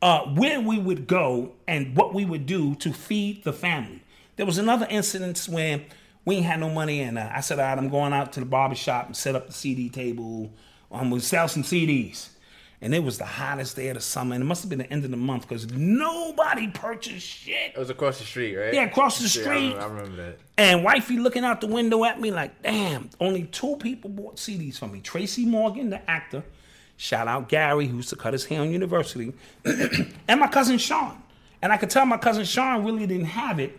uh, 0.00 0.20
where 0.28 0.62
we 0.62 0.78
would 0.78 1.06
go 1.06 1.52
and 1.68 1.94
what 1.94 2.14
we 2.14 2.24
would 2.24 2.46
do 2.46 2.74
to 2.76 2.92
feed 2.94 3.44
the 3.44 3.52
family. 3.52 4.02
There 4.36 4.46
was 4.46 4.56
another 4.56 4.86
incident 4.88 5.46
when 5.48 5.84
we 6.24 6.36
ain't 6.36 6.46
had 6.46 6.58
no 6.58 6.70
money, 6.70 7.02
and 7.02 7.18
uh, 7.18 7.28
I 7.32 7.40
said, 7.42 7.58
"All 7.58 7.66
right, 7.66 7.76
I'm 7.76 7.90
going 7.90 8.14
out 8.14 8.32
to 8.32 8.40
the 8.40 8.46
barber 8.46 8.74
shop 8.74 9.06
and 9.06 9.16
set 9.16 9.36
up 9.36 9.46
the 9.46 9.52
CD 9.52 9.90
table. 9.90 10.50
I'm 10.90 11.10
gonna 11.10 11.20
sell 11.20 11.48
some 11.48 11.62
CDs." 11.62 12.30
And 12.82 12.92
it 12.96 13.04
was 13.04 13.16
the 13.16 13.24
hottest 13.24 13.76
day 13.76 13.88
of 13.88 13.94
the 13.94 14.00
summer, 14.00 14.34
and 14.34 14.42
it 14.42 14.46
must 14.46 14.62
have 14.62 14.68
been 14.68 14.80
the 14.80 14.92
end 14.92 15.04
of 15.04 15.12
the 15.12 15.16
month 15.16 15.42
because 15.48 15.70
nobody 15.70 16.66
purchased 16.66 17.24
shit. 17.24 17.72
It 17.76 17.78
was 17.78 17.90
across 17.90 18.18
the 18.18 18.24
street, 18.24 18.56
right? 18.56 18.74
Yeah, 18.74 18.82
across 18.82 19.18
the 19.18 19.40
Yeah, 19.40 19.46
I 19.48 19.54
street. 19.54 19.68
remember, 19.74 19.80
I 19.80 19.86
remember 19.86 20.16
that. 20.16 20.38
And 20.58 20.82
wifey 20.82 21.16
looking 21.18 21.44
out 21.44 21.60
the 21.60 21.68
window 21.68 22.04
at 22.04 22.20
me 22.20 22.32
like, 22.32 22.60
damn, 22.62 23.08
only 23.20 23.44
two 23.44 23.76
people 23.76 24.10
bought 24.10 24.36
CDs 24.36 24.78
from 24.78 24.90
me. 24.92 25.00
Tracy 25.00 25.46
Morgan, 25.46 25.90
the 25.90 26.10
actor. 26.10 26.42
Shout 26.96 27.28
out 27.28 27.48
Gary, 27.48 27.86
who 27.86 27.96
used 27.96 28.10
to 28.10 28.16
cut 28.16 28.32
his 28.32 28.44
hair 28.44 28.60
on 28.60 28.70
university. 28.72 29.32
and 29.64 30.40
my 30.40 30.48
cousin 30.48 30.76
Sean. 30.76 31.22
And 31.62 31.72
I 31.72 31.76
could 31.76 31.88
tell 31.90 32.04
my 32.04 32.16
cousin 32.16 32.44
Sean 32.44 32.84
really 32.84 33.06
didn't 33.06 33.26
have 33.26 33.60
it. 33.60 33.78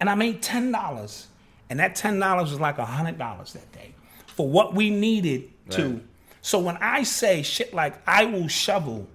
And 0.00 0.08
I 0.08 0.14
made 0.14 0.42
$10. 0.42 1.26
And 1.68 1.78
that 1.78 1.94
$10 1.94 2.40
was 2.42 2.58
like 2.58 2.78
$100 2.78 3.18
that 3.52 3.72
day 3.72 3.94
for 4.26 4.48
what 4.48 4.74
we 4.74 4.88
needed 4.88 5.50
to. 5.70 6.00
Right. 6.40 6.46
So 6.46 6.58
when 6.58 6.76
I 6.78 7.02
say 7.02 7.42
shit 7.42 7.74
like, 7.74 7.94
I 8.06 8.24
will 8.24 8.48
shovel 8.48 9.08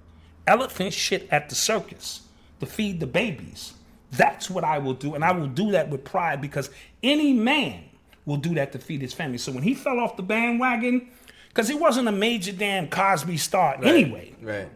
elephant 0.48 0.94
shit 0.94 1.28
at 1.32 1.50
the 1.50 1.56
circus 1.56 2.22
to 2.60 2.66
feed 2.66 3.00
the 3.00 3.08
babies, 3.08 3.74
that's 4.12 4.50
what 4.50 4.64
I 4.64 4.78
will 4.78 4.94
do. 4.94 5.16
And 5.16 5.24
I 5.26 5.32
will 5.32 5.48
do 5.48 5.72
that 5.72 5.90
with 5.90 6.04
pride 6.04 6.42
because 6.42 6.70
any 7.04 7.34
man 7.34 7.84
will 8.26 8.38
do 8.38 8.54
that 8.56 8.72
to 8.72 8.80
feed 8.80 9.02
his 9.02 9.14
family. 9.14 9.38
So 9.38 9.52
when 9.52 9.64
he 9.64 9.74
fell 9.74 10.00
off 10.00 10.18
the 10.18 10.24
bandwagon, 10.24 11.10
because 11.50 11.68
he 11.68 11.76
wasn't 11.76 12.08
a 12.08 12.12
major 12.12 12.52
damn 12.52 12.90
Cosby 12.90 13.38
star 13.38 13.78
anyway, 13.84 14.36
Right. 14.42 14.70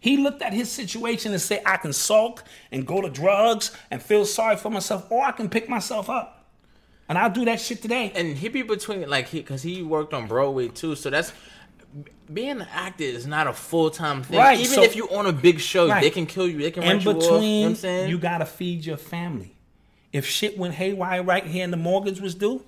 He 0.00 0.18
looked 0.18 0.42
at 0.42 0.52
his 0.52 0.70
situation 0.70 1.32
and 1.32 1.40
said, 1.40 1.62
I 1.64 1.78
can 1.78 1.94
sulk 1.94 2.44
and 2.70 2.86
go 2.86 3.00
to 3.00 3.08
drugs 3.08 3.74
and 3.90 4.02
feel 4.02 4.26
sorry 4.26 4.56
for 4.56 4.68
myself, 4.70 5.10
or 5.10 5.24
I 5.24 5.32
can 5.32 5.48
pick 5.48 5.66
myself 5.66 6.10
up. 6.10 6.44
And 7.08 7.16
I'll 7.16 7.30
do 7.30 7.46
that 7.46 7.58
shit 7.58 7.80
today. 7.80 8.12
and 8.14 8.36
he 8.36 8.48
be 8.48 8.60
between 8.60 9.08
like 9.08 9.28
he 9.28 9.40
because 9.40 9.62
he 9.62 9.82
worked 9.82 10.12
on 10.12 10.26
Broadway 10.26 10.68
too, 10.68 10.94
so 10.94 11.08
that's 11.08 11.32
being 12.32 12.60
an 12.60 12.66
actor 12.72 13.04
is 13.04 13.26
not 13.26 13.46
a 13.46 13.52
full 13.52 13.90
time 13.90 14.22
thing. 14.22 14.38
Right, 14.38 14.58
Even 14.58 14.72
so- 14.72 14.82
if 14.82 14.96
you 14.96 15.08
on 15.10 15.26
a 15.26 15.32
big 15.32 15.60
show, 15.60 15.88
Right. 15.88 16.02
they 16.02 16.10
can 16.10 16.26
kill 16.26 16.48
you. 16.48 16.58
They 16.58 16.70
can 16.70 16.82
in 16.82 16.96
write 16.96 17.04
you 17.04 17.10
off. 17.10 17.16
You 17.16 17.22
know 17.22 17.34
between, 17.36 17.62
what 17.64 17.68
I'm 17.70 17.76
saying? 17.76 18.10
you 18.10 18.18
gotta 18.18 18.46
feed 18.46 18.84
your 18.84 18.96
family. 18.96 19.54
If 20.12 20.26
shit 20.26 20.56
went 20.58 20.74
haywire 20.74 21.22
right 21.22 21.44
here 21.44 21.64
and 21.64 21.72
the 21.72 21.76
mortgage 21.76 22.20
was 22.20 22.34
due, 22.34 22.64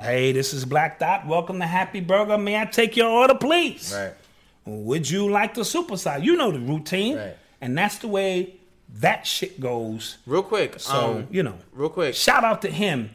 hey, 0.00 0.32
this 0.32 0.52
is 0.54 0.64
Black 0.64 0.98
Dot. 0.98 1.26
Welcome 1.26 1.58
to 1.60 1.66
Happy 1.66 2.00
Burger. 2.00 2.38
May 2.38 2.60
I 2.60 2.64
take 2.64 2.96
your 2.96 3.08
order, 3.10 3.34
please? 3.34 3.92
right. 3.96 4.12
Would 4.64 5.10
you 5.10 5.28
like 5.28 5.54
the 5.54 5.62
supersize? 5.62 6.22
You 6.22 6.36
know 6.36 6.52
the 6.52 6.60
routine, 6.60 7.16
Right. 7.16 7.36
and 7.60 7.76
that's 7.76 7.98
the 7.98 8.06
way 8.06 8.54
that 9.00 9.26
shit 9.26 9.58
goes. 9.60 10.18
Real 10.24 10.42
quick. 10.44 10.78
So 10.78 11.14
um, 11.16 11.26
you 11.32 11.42
know, 11.42 11.58
real 11.72 11.88
quick. 11.88 12.14
shout 12.14 12.44
out 12.44 12.62
to 12.62 12.70
him 12.70 13.10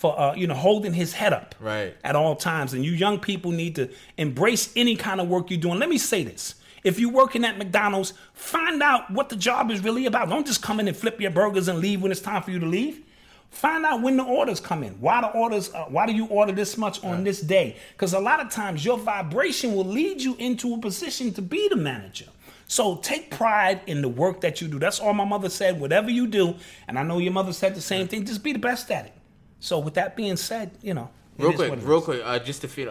for 0.00 0.18
uh, 0.18 0.34
you 0.34 0.46
know 0.46 0.54
holding 0.54 0.94
his 0.94 1.12
head 1.12 1.34
up 1.34 1.54
Right. 1.60 1.94
at 2.02 2.16
all 2.16 2.34
times. 2.34 2.72
And 2.72 2.82
you 2.84 2.92
young 2.92 3.18
people 3.20 3.50
need 3.52 3.74
to 3.76 3.90
embrace 4.16 4.72
any 4.74 4.96
kind 4.96 5.20
of 5.20 5.28
work 5.28 5.50
you're 5.50 5.60
doing. 5.60 5.78
Let 5.78 5.90
me 5.90 5.98
say 5.98 6.24
this. 6.24 6.54
If 6.82 6.98
you're 6.98 7.12
working 7.12 7.44
at 7.44 7.58
McDonald's, 7.58 8.14
find 8.32 8.82
out 8.82 9.10
what 9.10 9.28
the 9.28 9.36
job 9.36 9.70
is 9.70 9.80
really 9.84 10.06
about. 10.06 10.30
Don't 10.30 10.46
just 10.46 10.62
come 10.62 10.80
in 10.80 10.88
and 10.88 10.96
flip 10.96 11.20
your 11.20 11.30
burgers 11.30 11.68
and 11.68 11.78
leave 11.80 12.00
when 12.00 12.10
it's 12.10 12.22
time 12.22 12.42
for 12.42 12.50
you 12.50 12.58
to 12.58 12.64
leave. 12.66 13.02
Find 13.50 13.84
out 13.84 14.00
when 14.00 14.16
the 14.16 14.22
orders 14.24 14.58
come 14.60 14.82
in. 14.82 14.94
Why 14.94 15.20
the 15.20 15.26
orders? 15.26 15.70
Uh, 15.74 15.84
why 15.88 16.06
do 16.06 16.12
you 16.14 16.24
order 16.26 16.52
this 16.52 16.78
much 16.78 17.04
on 17.04 17.22
this 17.24 17.42
day? 17.42 17.76
Because 17.92 18.14
a 18.14 18.18
lot 18.20 18.40
of 18.40 18.48
times 18.48 18.82
your 18.82 18.96
vibration 18.96 19.74
will 19.74 19.84
lead 19.84 20.22
you 20.22 20.34
into 20.36 20.72
a 20.72 20.78
position 20.78 21.34
to 21.34 21.42
be 21.42 21.68
the 21.68 21.76
manager. 21.76 22.26
So 22.68 22.96
take 22.96 23.30
pride 23.30 23.80
in 23.86 24.00
the 24.00 24.08
work 24.08 24.40
that 24.42 24.62
you 24.62 24.68
do. 24.68 24.78
That's 24.78 25.00
all 25.00 25.12
my 25.12 25.24
mother 25.26 25.50
said. 25.50 25.78
Whatever 25.80 26.10
you 26.10 26.26
do, 26.28 26.54
and 26.88 26.98
I 26.98 27.02
know 27.02 27.18
your 27.18 27.32
mother 27.32 27.52
said 27.52 27.74
the 27.74 27.80
same 27.82 28.06
thing. 28.08 28.24
Just 28.24 28.42
be 28.42 28.52
the 28.54 28.58
best 28.60 28.90
at 28.92 29.06
it. 29.06 29.12
So 29.60 29.78
with 29.78 29.94
that 29.94 30.16
being 30.16 30.36
said, 30.36 30.70
you 30.82 30.94
know, 30.94 31.10
real 31.38 31.52
quick, 31.52 31.72
real 31.82 32.00
quick, 32.02 32.22
uh, 32.24 32.38
just 32.38 32.62
to 32.62 32.68
feed 32.68 32.88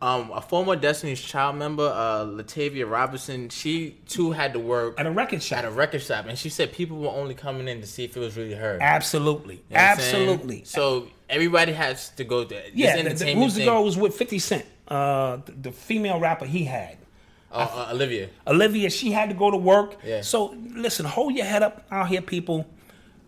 um, 0.00 0.32
a 0.32 0.40
former 0.40 0.74
Destiny's 0.74 1.20
Child 1.20 1.56
member, 1.56 1.84
uh, 1.84 2.24
Latavia 2.24 2.90
Robinson, 2.90 3.48
she 3.50 3.96
too 4.08 4.32
had 4.32 4.52
to 4.54 4.58
work 4.58 4.98
at 4.98 5.06
a 5.06 5.10
record 5.10 5.42
shop. 5.42 5.58
at 5.58 5.64
a 5.64 5.70
record 5.70 6.02
shop, 6.02 6.26
and 6.26 6.36
she 6.38 6.48
said 6.48 6.72
people 6.72 6.96
were 6.98 7.08
only 7.10 7.34
coming 7.34 7.68
in 7.68 7.80
to 7.80 7.86
see 7.86 8.04
if 8.04 8.16
it 8.16 8.20
was 8.20 8.36
really 8.36 8.54
her. 8.54 8.78
Absolutely, 8.80 9.56
You 9.56 9.76
know 9.76 9.80
what 9.82 9.90
I'm 9.90 9.98
saying? 9.98 10.28
absolutely. 10.28 10.64
So 10.64 11.08
everybody 11.28 11.72
has 11.72 12.08
to 12.10 12.24
go 12.24 12.42
there. 12.44 12.62
This 12.62 12.72
yeah, 12.74 12.96
the- 12.96 13.02
the- 13.04 13.10
entertainment 13.10 13.38
who's 13.44 13.54
the 13.54 13.64
girl 13.64 13.78
who 13.78 13.84
was 13.84 13.96
with 13.96 14.14
Fifty 14.16 14.38
Cent? 14.40 14.64
Uh, 14.88 15.36
the, 15.46 15.52
the 15.52 15.72
female 15.72 16.18
rapper 16.18 16.46
he 16.46 16.64
had. 16.64 16.98
Uh, 17.52 17.68
uh, 17.70 17.88
Olivia. 17.92 18.28
Olivia, 18.46 18.90
she 18.90 19.12
had 19.12 19.28
to 19.28 19.34
go 19.36 19.50
to 19.50 19.56
work. 19.56 19.98
Yeah. 20.04 20.22
So 20.22 20.56
listen, 20.74 21.04
hold 21.06 21.34
your 21.34 21.44
head 21.46 21.62
up 21.62 21.84
out 21.92 22.08
here, 22.08 22.22
people. 22.22 22.66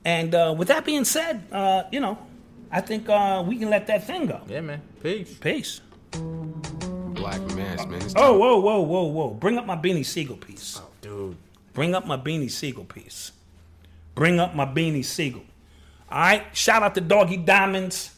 And 0.05 0.35
uh, 0.35 0.55
with 0.59 0.69
that 0.69 0.85
being 0.85 1.05
said, 1.05 1.45
uh, 1.53 1.85
you 1.93 2.01
know, 2.01 2.19
I 2.75 2.81
think 2.81 3.09
uh, 3.09 3.45
we 3.47 3.57
can 3.57 3.71
let 3.71 3.87
that 3.87 4.05
thing 4.05 4.27
go. 4.27 4.41
Yeah, 4.49 4.61
man. 4.61 4.83
Peace. 5.01 5.35
Peace. 5.35 5.81
Black 6.11 7.41
mass, 7.55 7.87
man. 7.87 8.03
It's 8.03 8.15
Oh, 8.17 8.37
whoa, 8.37 8.59
whoa, 8.59 8.81
whoa, 8.81 9.05
whoa! 9.05 9.31
Bring 9.31 9.57
up 9.59 9.65
my 9.65 9.77
Beanie 9.77 10.05
Sigel 10.05 10.37
piece. 10.37 10.81
Oh, 10.83 10.89
dude. 11.01 11.37
Bring 11.73 11.95
up 11.95 12.05
my 12.05 12.17
Beanie 12.17 12.51
Sigel 12.51 12.85
piece. 12.85 13.31
Bring 14.17 14.41
up 14.41 14.57
my 14.57 14.67
Beanie 14.67 15.05
Sigel. 15.05 15.45
All 16.11 16.19
right. 16.21 16.45
Shout 16.53 16.83
out 16.83 16.97
to 16.97 17.01
Doggy 17.01 17.37
Diamonds. 17.39 18.11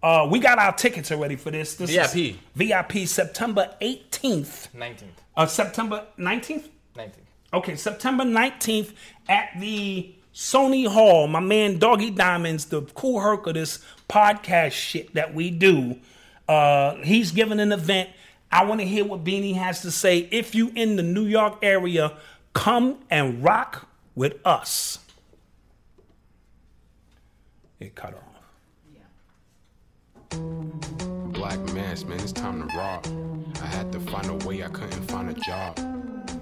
Uh, 0.00 0.28
we 0.30 0.38
got 0.38 0.58
our 0.58 0.72
tickets 0.72 1.10
already 1.10 1.34
for 1.34 1.50
this. 1.50 1.74
this 1.74 1.90
is 1.90 2.12
VIP. 2.12 2.36
VIP 2.54 3.08
September 3.08 3.74
18th. 3.82 4.68
19th. 4.76 5.02
Uh, 5.36 5.46
September 5.46 6.06
19th? 6.18 6.68
19th. 6.96 7.10
Okay, 7.52 7.76
September 7.76 8.24
19th 8.24 8.92
at 9.28 9.50
the 9.58 10.14
Sony 10.34 10.86
Hall. 10.86 11.28
My 11.28 11.40
man 11.40 11.78
Doggy 11.78 12.10
Diamonds, 12.10 12.66
the 12.66 12.82
Kool 12.82 13.20
Herc 13.20 13.46
of 13.46 13.54
this 13.54 13.78
podcast 14.08 14.72
shit 14.72 15.14
that 15.14 15.34
we 15.34 15.50
do. 15.50 15.96
Uh, 16.48 16.96
he's 16.96 17.30
giving 17.30 17.60
an 17.60 17.72
event. 17.72 18.10
I 18.50 18.64
want 18.64 18.80
to 18.80 18.86
hear 18.86 19.04
what 19.04 19.24
Beanie 19.24 19.54
has 19.54 19.82
to 19.82 19.90
say. 19.90 20.28
If 20.30 20.54
you 20.54 20.70
in 20.74 20.96
the 20.96 21.02
New 21.02 21.24
York 21.24 21.58
area, 21.62 22.16
come 22.52 22.98
and 23.10 23.42
rock 23.42 23.88
with 24.14 24.34
us. 24.44 24.98
It 27.80 27.94
cut 27.94 28.14
off. 28.14 28.20
Black 31.32 31.58
mass, 31.74 32.04
man, 32.04 32.18
it's 32.20 32.32
time 32.32 32.66
to 32.66 32.76
rock. 32.76 33.06
I 33.62 33.66
had 33.66 33.92
to 33.92 34.00
find 34.00 34.26
a 34.26 34.46
way, 34.46 34.62
I 34.64 34.68
couldn't 34.68 35.04
find 35.10 35.30
a 35.30 35.34
job. 35.34 35.76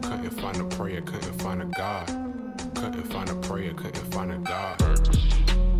Couldn't 0.02 0.30
find 0.30 0.56
a 0.58 0.64
prayer, 0.76 1.00
couldn't 1.02 1.40
find 1.40 1.62
a 1.62 1.66
God. 1.66 2.41
Couldn't 2.82 3.12
find 3.12 3.30
a 3.30 3.34
prayer, 3.36 3.72
couldn't 3.74 4.12
find 4.12 4.32
a 4.32 4.38
God. 4.38 4.76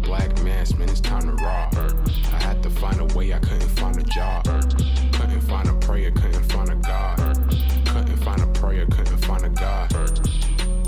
Black 0.04 0.40
mass, 0.44 0.72
man, 0.76 0.88
it's 0.88 1.00
time 1.00 1.22
to 1.22 1.32
rock. 1.42 1.74
I 1.74 2.40
had 2.40 2.62
to 2.62 2.70
find 2.70 3.00
a 3.00 3.06
way, 3.16 3.34
I 3.34 3.40
couldn't 3.40 3.70
find 3.70 3.96
a 3.96 4.04
job. 4.04 4.44
Couldn't 4.44 5.40
find 5.40 5.68
a 5.68 5.72
prayer, 5.84 6.12
couldn't 6.12 6.44
find 6.44 6.70
a 6.70 6.76
God. 6.76 7.18
Couldn't 7.86 8.18
find 8.18 8.40
a 8.40 8.46
prayer, 8.46 8.86
couldn't 8.86 9.18
find 9.18 9.44
a 9.44 9.48
God. 9.48 9.92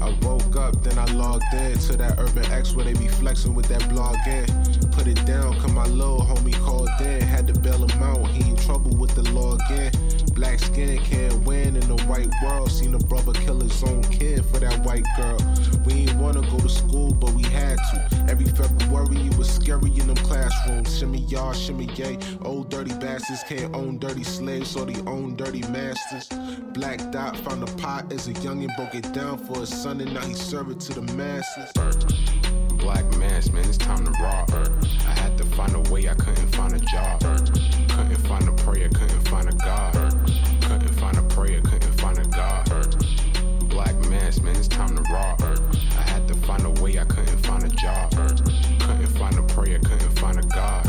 I 0.01 0.17
woke 0.23 0.55
up, 0.55 0.81
then 0.85 1.01
I 1.01 1.05
logged 1.15 1.53
in 1.53 1.77
to 1.79 1.97
that 1.97 2.21
Urban 2.21 2.47
X 2.53 2.77
where 2.77 2.85
they 2.85 2.93
be 2.93 3.09
flexing 3.09 3.53
with 3.53 3.67
that 3.67 3.89
blog 3.89 4.15
in. 4.29 4.47
Put 4.93 5.09
it 5.09 5.27
down, 5.27 5.59
cause 5.59 5.73
my 5.73 5.87
little 5.87 6.21
homie 6.21 6.55
called 6.65 6.91
in. 7.01 7.23
Had 7.23 7.49
to 7.49 7.59
bail 7.59 7.85
him 7.85 8.03
out, 8.05 8.25
he 8.29 8.51
in 8.51 8.57
trouble 8.59 8.97
with 8.97 9.17
the 9.17 9.29
law 9.33 9.57
again. 9.67 9.91
Black 10.35 10.59
skin 10.59 10.99
can't 10.99 11.35
win 11.45 11.77
in 11.77 11.87
the 11.89 12.03
white 12.05 12.31
world. 12.43 12.71
Seen 12.71 12.95
a 12.95 12.99
brother 12.99 13.33
kill 13.33 13.61
his 13.61 13.83
own 13.85 14.03
kid 14.03 14.45
for 14.47 14.59
that 14.59 14.85
white 14.85 15.07
girl. 15.17 15.39
We 15.85 15.93
ain't 15.93 16.15
wanna 16.17 16.43
go 16.43 16.59
to 16.59 16.69
school, 16.69 17.15
but 17.15 17.33
we 17.33 17.43
had 17.45 17.77
to. 17.77 18.25
Every 18.29 18.47
February 18.47 19.29
it 19.29 19.37
was 19.39 19.49
scary 19.49 19.91
in 19.99 20.09
them 20.09 20.17
classrooms. 20.17 20.99
Shimmy 20.99 21.21
y'all, 21.21 21.53
shimmy 21.53 21.89
yay. 21.95 22.19
Old 22.43 22.69
dirty 22.69 22.93
bastards 22.95 23.45
can't 23.45 23.75
own 23.75 23.99
dirty 23.99 24.25
slaves, 24.25 24.77
or 24.77 24.87
they 24.87 25.01
own 25.03 25.37
dirty 25.37 25.63
masters. 25.69 26.29
Black 26.73 26.99
Dot 27.13 27.37
found 27.37 27.63
a 27.63 27.73
pot 27.77 28.13
as 28.13 28.27
a 28.29 28.33
youngin', 28.35 28.75
broke 28.77 28.95
it 28.95 29.13
down 29.13 29.39
for 29.39 29.61
his 29.61 29.69
son, 29.69 30.01
and 30.01 30.13
now 30.13 30.27
he 30.27 30.35
serve 30.35 30.71
it 30.71 30.81
to 30.81 31.01
the 31.01 31.03
masses. 31.15 31.71
Black 32.79 33.05
mass, 33.17 33.51
man, 33.51 33.65
it's 33.67 33.79
time 33.79 34.05
to 34.05 34.11
rock. 34.23 34.51
I 34.53 35.13
had 35.21 35.39
to 35.39 35.45
find 35.45 35.75
a 35.75 35.81
way, 35.93 36.09
I 36.09 36.15
couldn't 36.15 36.55
find 36.55 36.75
a 36.75 36.81
job. 36.81 37.21
Couldn't 37.21 38.17
find 38.27 38.49
a 38.49 38.53
prayer, 38.53 38.89
couldn't 38.89 39.29
find 39.29 39.49
a 39.49 39.53
God. 39.53 40.04
Time 44.75 44.97
to 44.97 45.03
rock. 45.13 45.41
I 45.41 46.03
had 46.03 46.27
to 46.27 46.35
find 46.35 46.65
a 46.65 46.71
way, 46.83 46.99
I 46.99 47.05
couldn't 47.05 47.39
find 47.47 47.63
a 47.63 47.69
job. 47.69 48.11
Couldn't 48.11 49.07
find 49.07 49.39
a 49.39 49.43
prayer, 49.43 49.79
couldn't 49.79 50.19
find 50.19 50.37
a 50.37 50.43
God. 50.43 50.85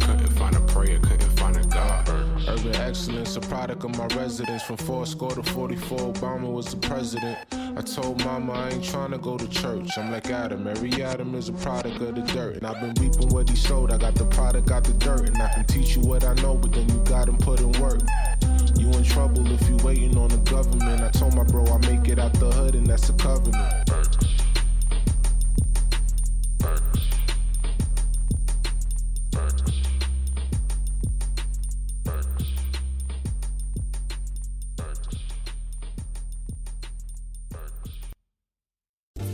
Couldn't 0.00 0.32
find 0.32 0.56
a 0.56 0.60
prayer, 0.62 0.98
couldn't 0.98 1.38
find 1.38 1.56
a 1.56 1.64
God. 1.66 2.08
Urban 2.48 2.74
excellence, 2.74 3.36
a 3.36 3.40
product 3.40 3.84
of 3.84 3.96
my 3.96 4.06
residence. 4.16 4.64
From 4.64 4.76
four 4.76 5.06
score 5.06 5.30
to 5.30 5.42
44, 5.44 5.98
Obama 5.98 6.52
was 6.52 6.74
the 6.74 6.76
president. 6.78 7.38
I 7.52 7.80
told 7.82 8.24
mama 8.24 8.54
I 8.54 8.70
ain't 8.70 8.82
tryna 8.82 9.22
go 9.22 9.38
to 9.38 9.48
church. 9.48 9.96
I'm 9.96 10.10
like 10.10 10.28
Adam, 10.28 10.66
every 10.66 11.00
Adam 11.00 11.36
is 11.36 11.48
a 11.48 11.52
product 11.52 12.00
of 12.00 12.16
the 12.16 12.22
dirt. 12.22 12.56
And 12.56 12.66
I've 12.66 12.80
been 12.80 12.94
reaping 13.00 13.28
what 13.28 13.48
he 13.48 13.54
sowed. 13.54 13.92
I 13.92 13.98
got 13.98 14.16
the 14.16 14.26
product, 14.26 14.66
got 14.66 14.82
the 14.82 14.94
dirt. 14.94 15.28
And 15.28 15.40
I 15.40 15.48
can 15.54 15.64
teach 15.66 15.94
you 15.94 16.02
what 16.02 16.24
I 16.24 16.34
know, 16.42 16.56
but 16.56 16.72
then 16.72 16.88
you 16.88 17.00
gotta 17.04 17.32
put 17.34 17.60
in 17.60 17.70
work. 17.80 18.00
You 18.82 18.90
in 18.94 19.04
trouble 19.04 19.48
if 19.52 19.68
you 19.68 19.76
waiting 19.84 20.18
on 20.18 20.28
the 20.28 20.38
government. 20.38 21.02
I 21.02 21.10
told 21.10 21.36
my 21.36 21.44
bro 21.44 21.64
I 21.66 21.78
make 21.88 22.08
it 22.08 22.18
out 22.18 22.32
the 22.34 22.50
hood, 22.50 22.74
and 22.74 22.84
that's 22.84 23.08
a 23.10 23.12
covenant. 23.12 23.88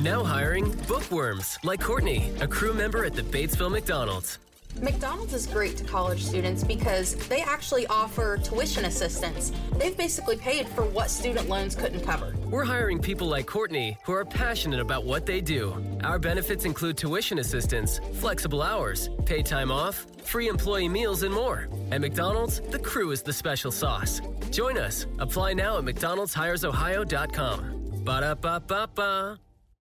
Now 0.02 0.22
hiring 0.22 0.72
bookworms 0.86 1.58
like 1.64 1.80
Courtney, 1.80 2.30
a 2.42 2.46
crew 2.46 2.74
member 2.74 3.02
at 3.06 3.14
the 3.14 3.22
Batesville 3.22 3.70
McDonald's. 3.70 4.38
McDonald's 4.80 5.34
is 5.34 5.46
great 5.46 5.76
to 5.76 5.84
college 5.84 6.24
students 6.24 6.62
because 6.62 7.16
they 7.28 7.42
actually 7.42 7.86
offer 7.88 8.38
tuition 8.38 8.84
assistance. 8.84 9.50
They've 9.76 9.96
basically 9.96 10.36
paid 10.36 10.68
for 10.68 10.84
what 10.84 11.10
student 11.10 11.48
loans 11.48 11.74
couldn't 11.74 12.02
cover. 12.02 12.34
We're 12.50 12.64
hiring 12.64 13.00
people 13.00 13.26
like 13.26 13.46
Courtney 13.46 13.98
who 14.04 14.12
are 14.12 14.24
passionate 14.24 14.78
about 14.80 15.04
what 15.04 15.26
they 15.26 15.40
do. 15.40 15.74
Our 16.04 16.18
benefits 16.20 16.64
include 16.64 16.96
tuition 16.96 17.38
assistance, 17.40 18.00
flexible 18.14 18.62
hours, 18.62 19.10
paid 19.24 19.46
time 19.46 19.72
off, 19.72 20.06
free 20.24 20.48
employee 20.48 20.88
meals, 20.88 21.22
and 21.24 21.34
more. 21.34 21.68
At 21.90 22.00
McDonald's, 22.00 22.60
the 22.60 22.78
crew 22.78 23.10
is 23.10 23.22
the 23.22 23.32
special 23.32 23.72
sauce. 23.72 24.20
Join 24.50 24.78
us. 24.78 25.06
Apply 25.18 25.54
now 25.54 25.78
at 25.78 25.84
McDonald'sHiresOhio.com. 25.84 27.74
Ba 28.04 28.20
da 28.20 28.34
ba 28.34 28.62
ba 28.66 28.88
ba. 28.94 29.38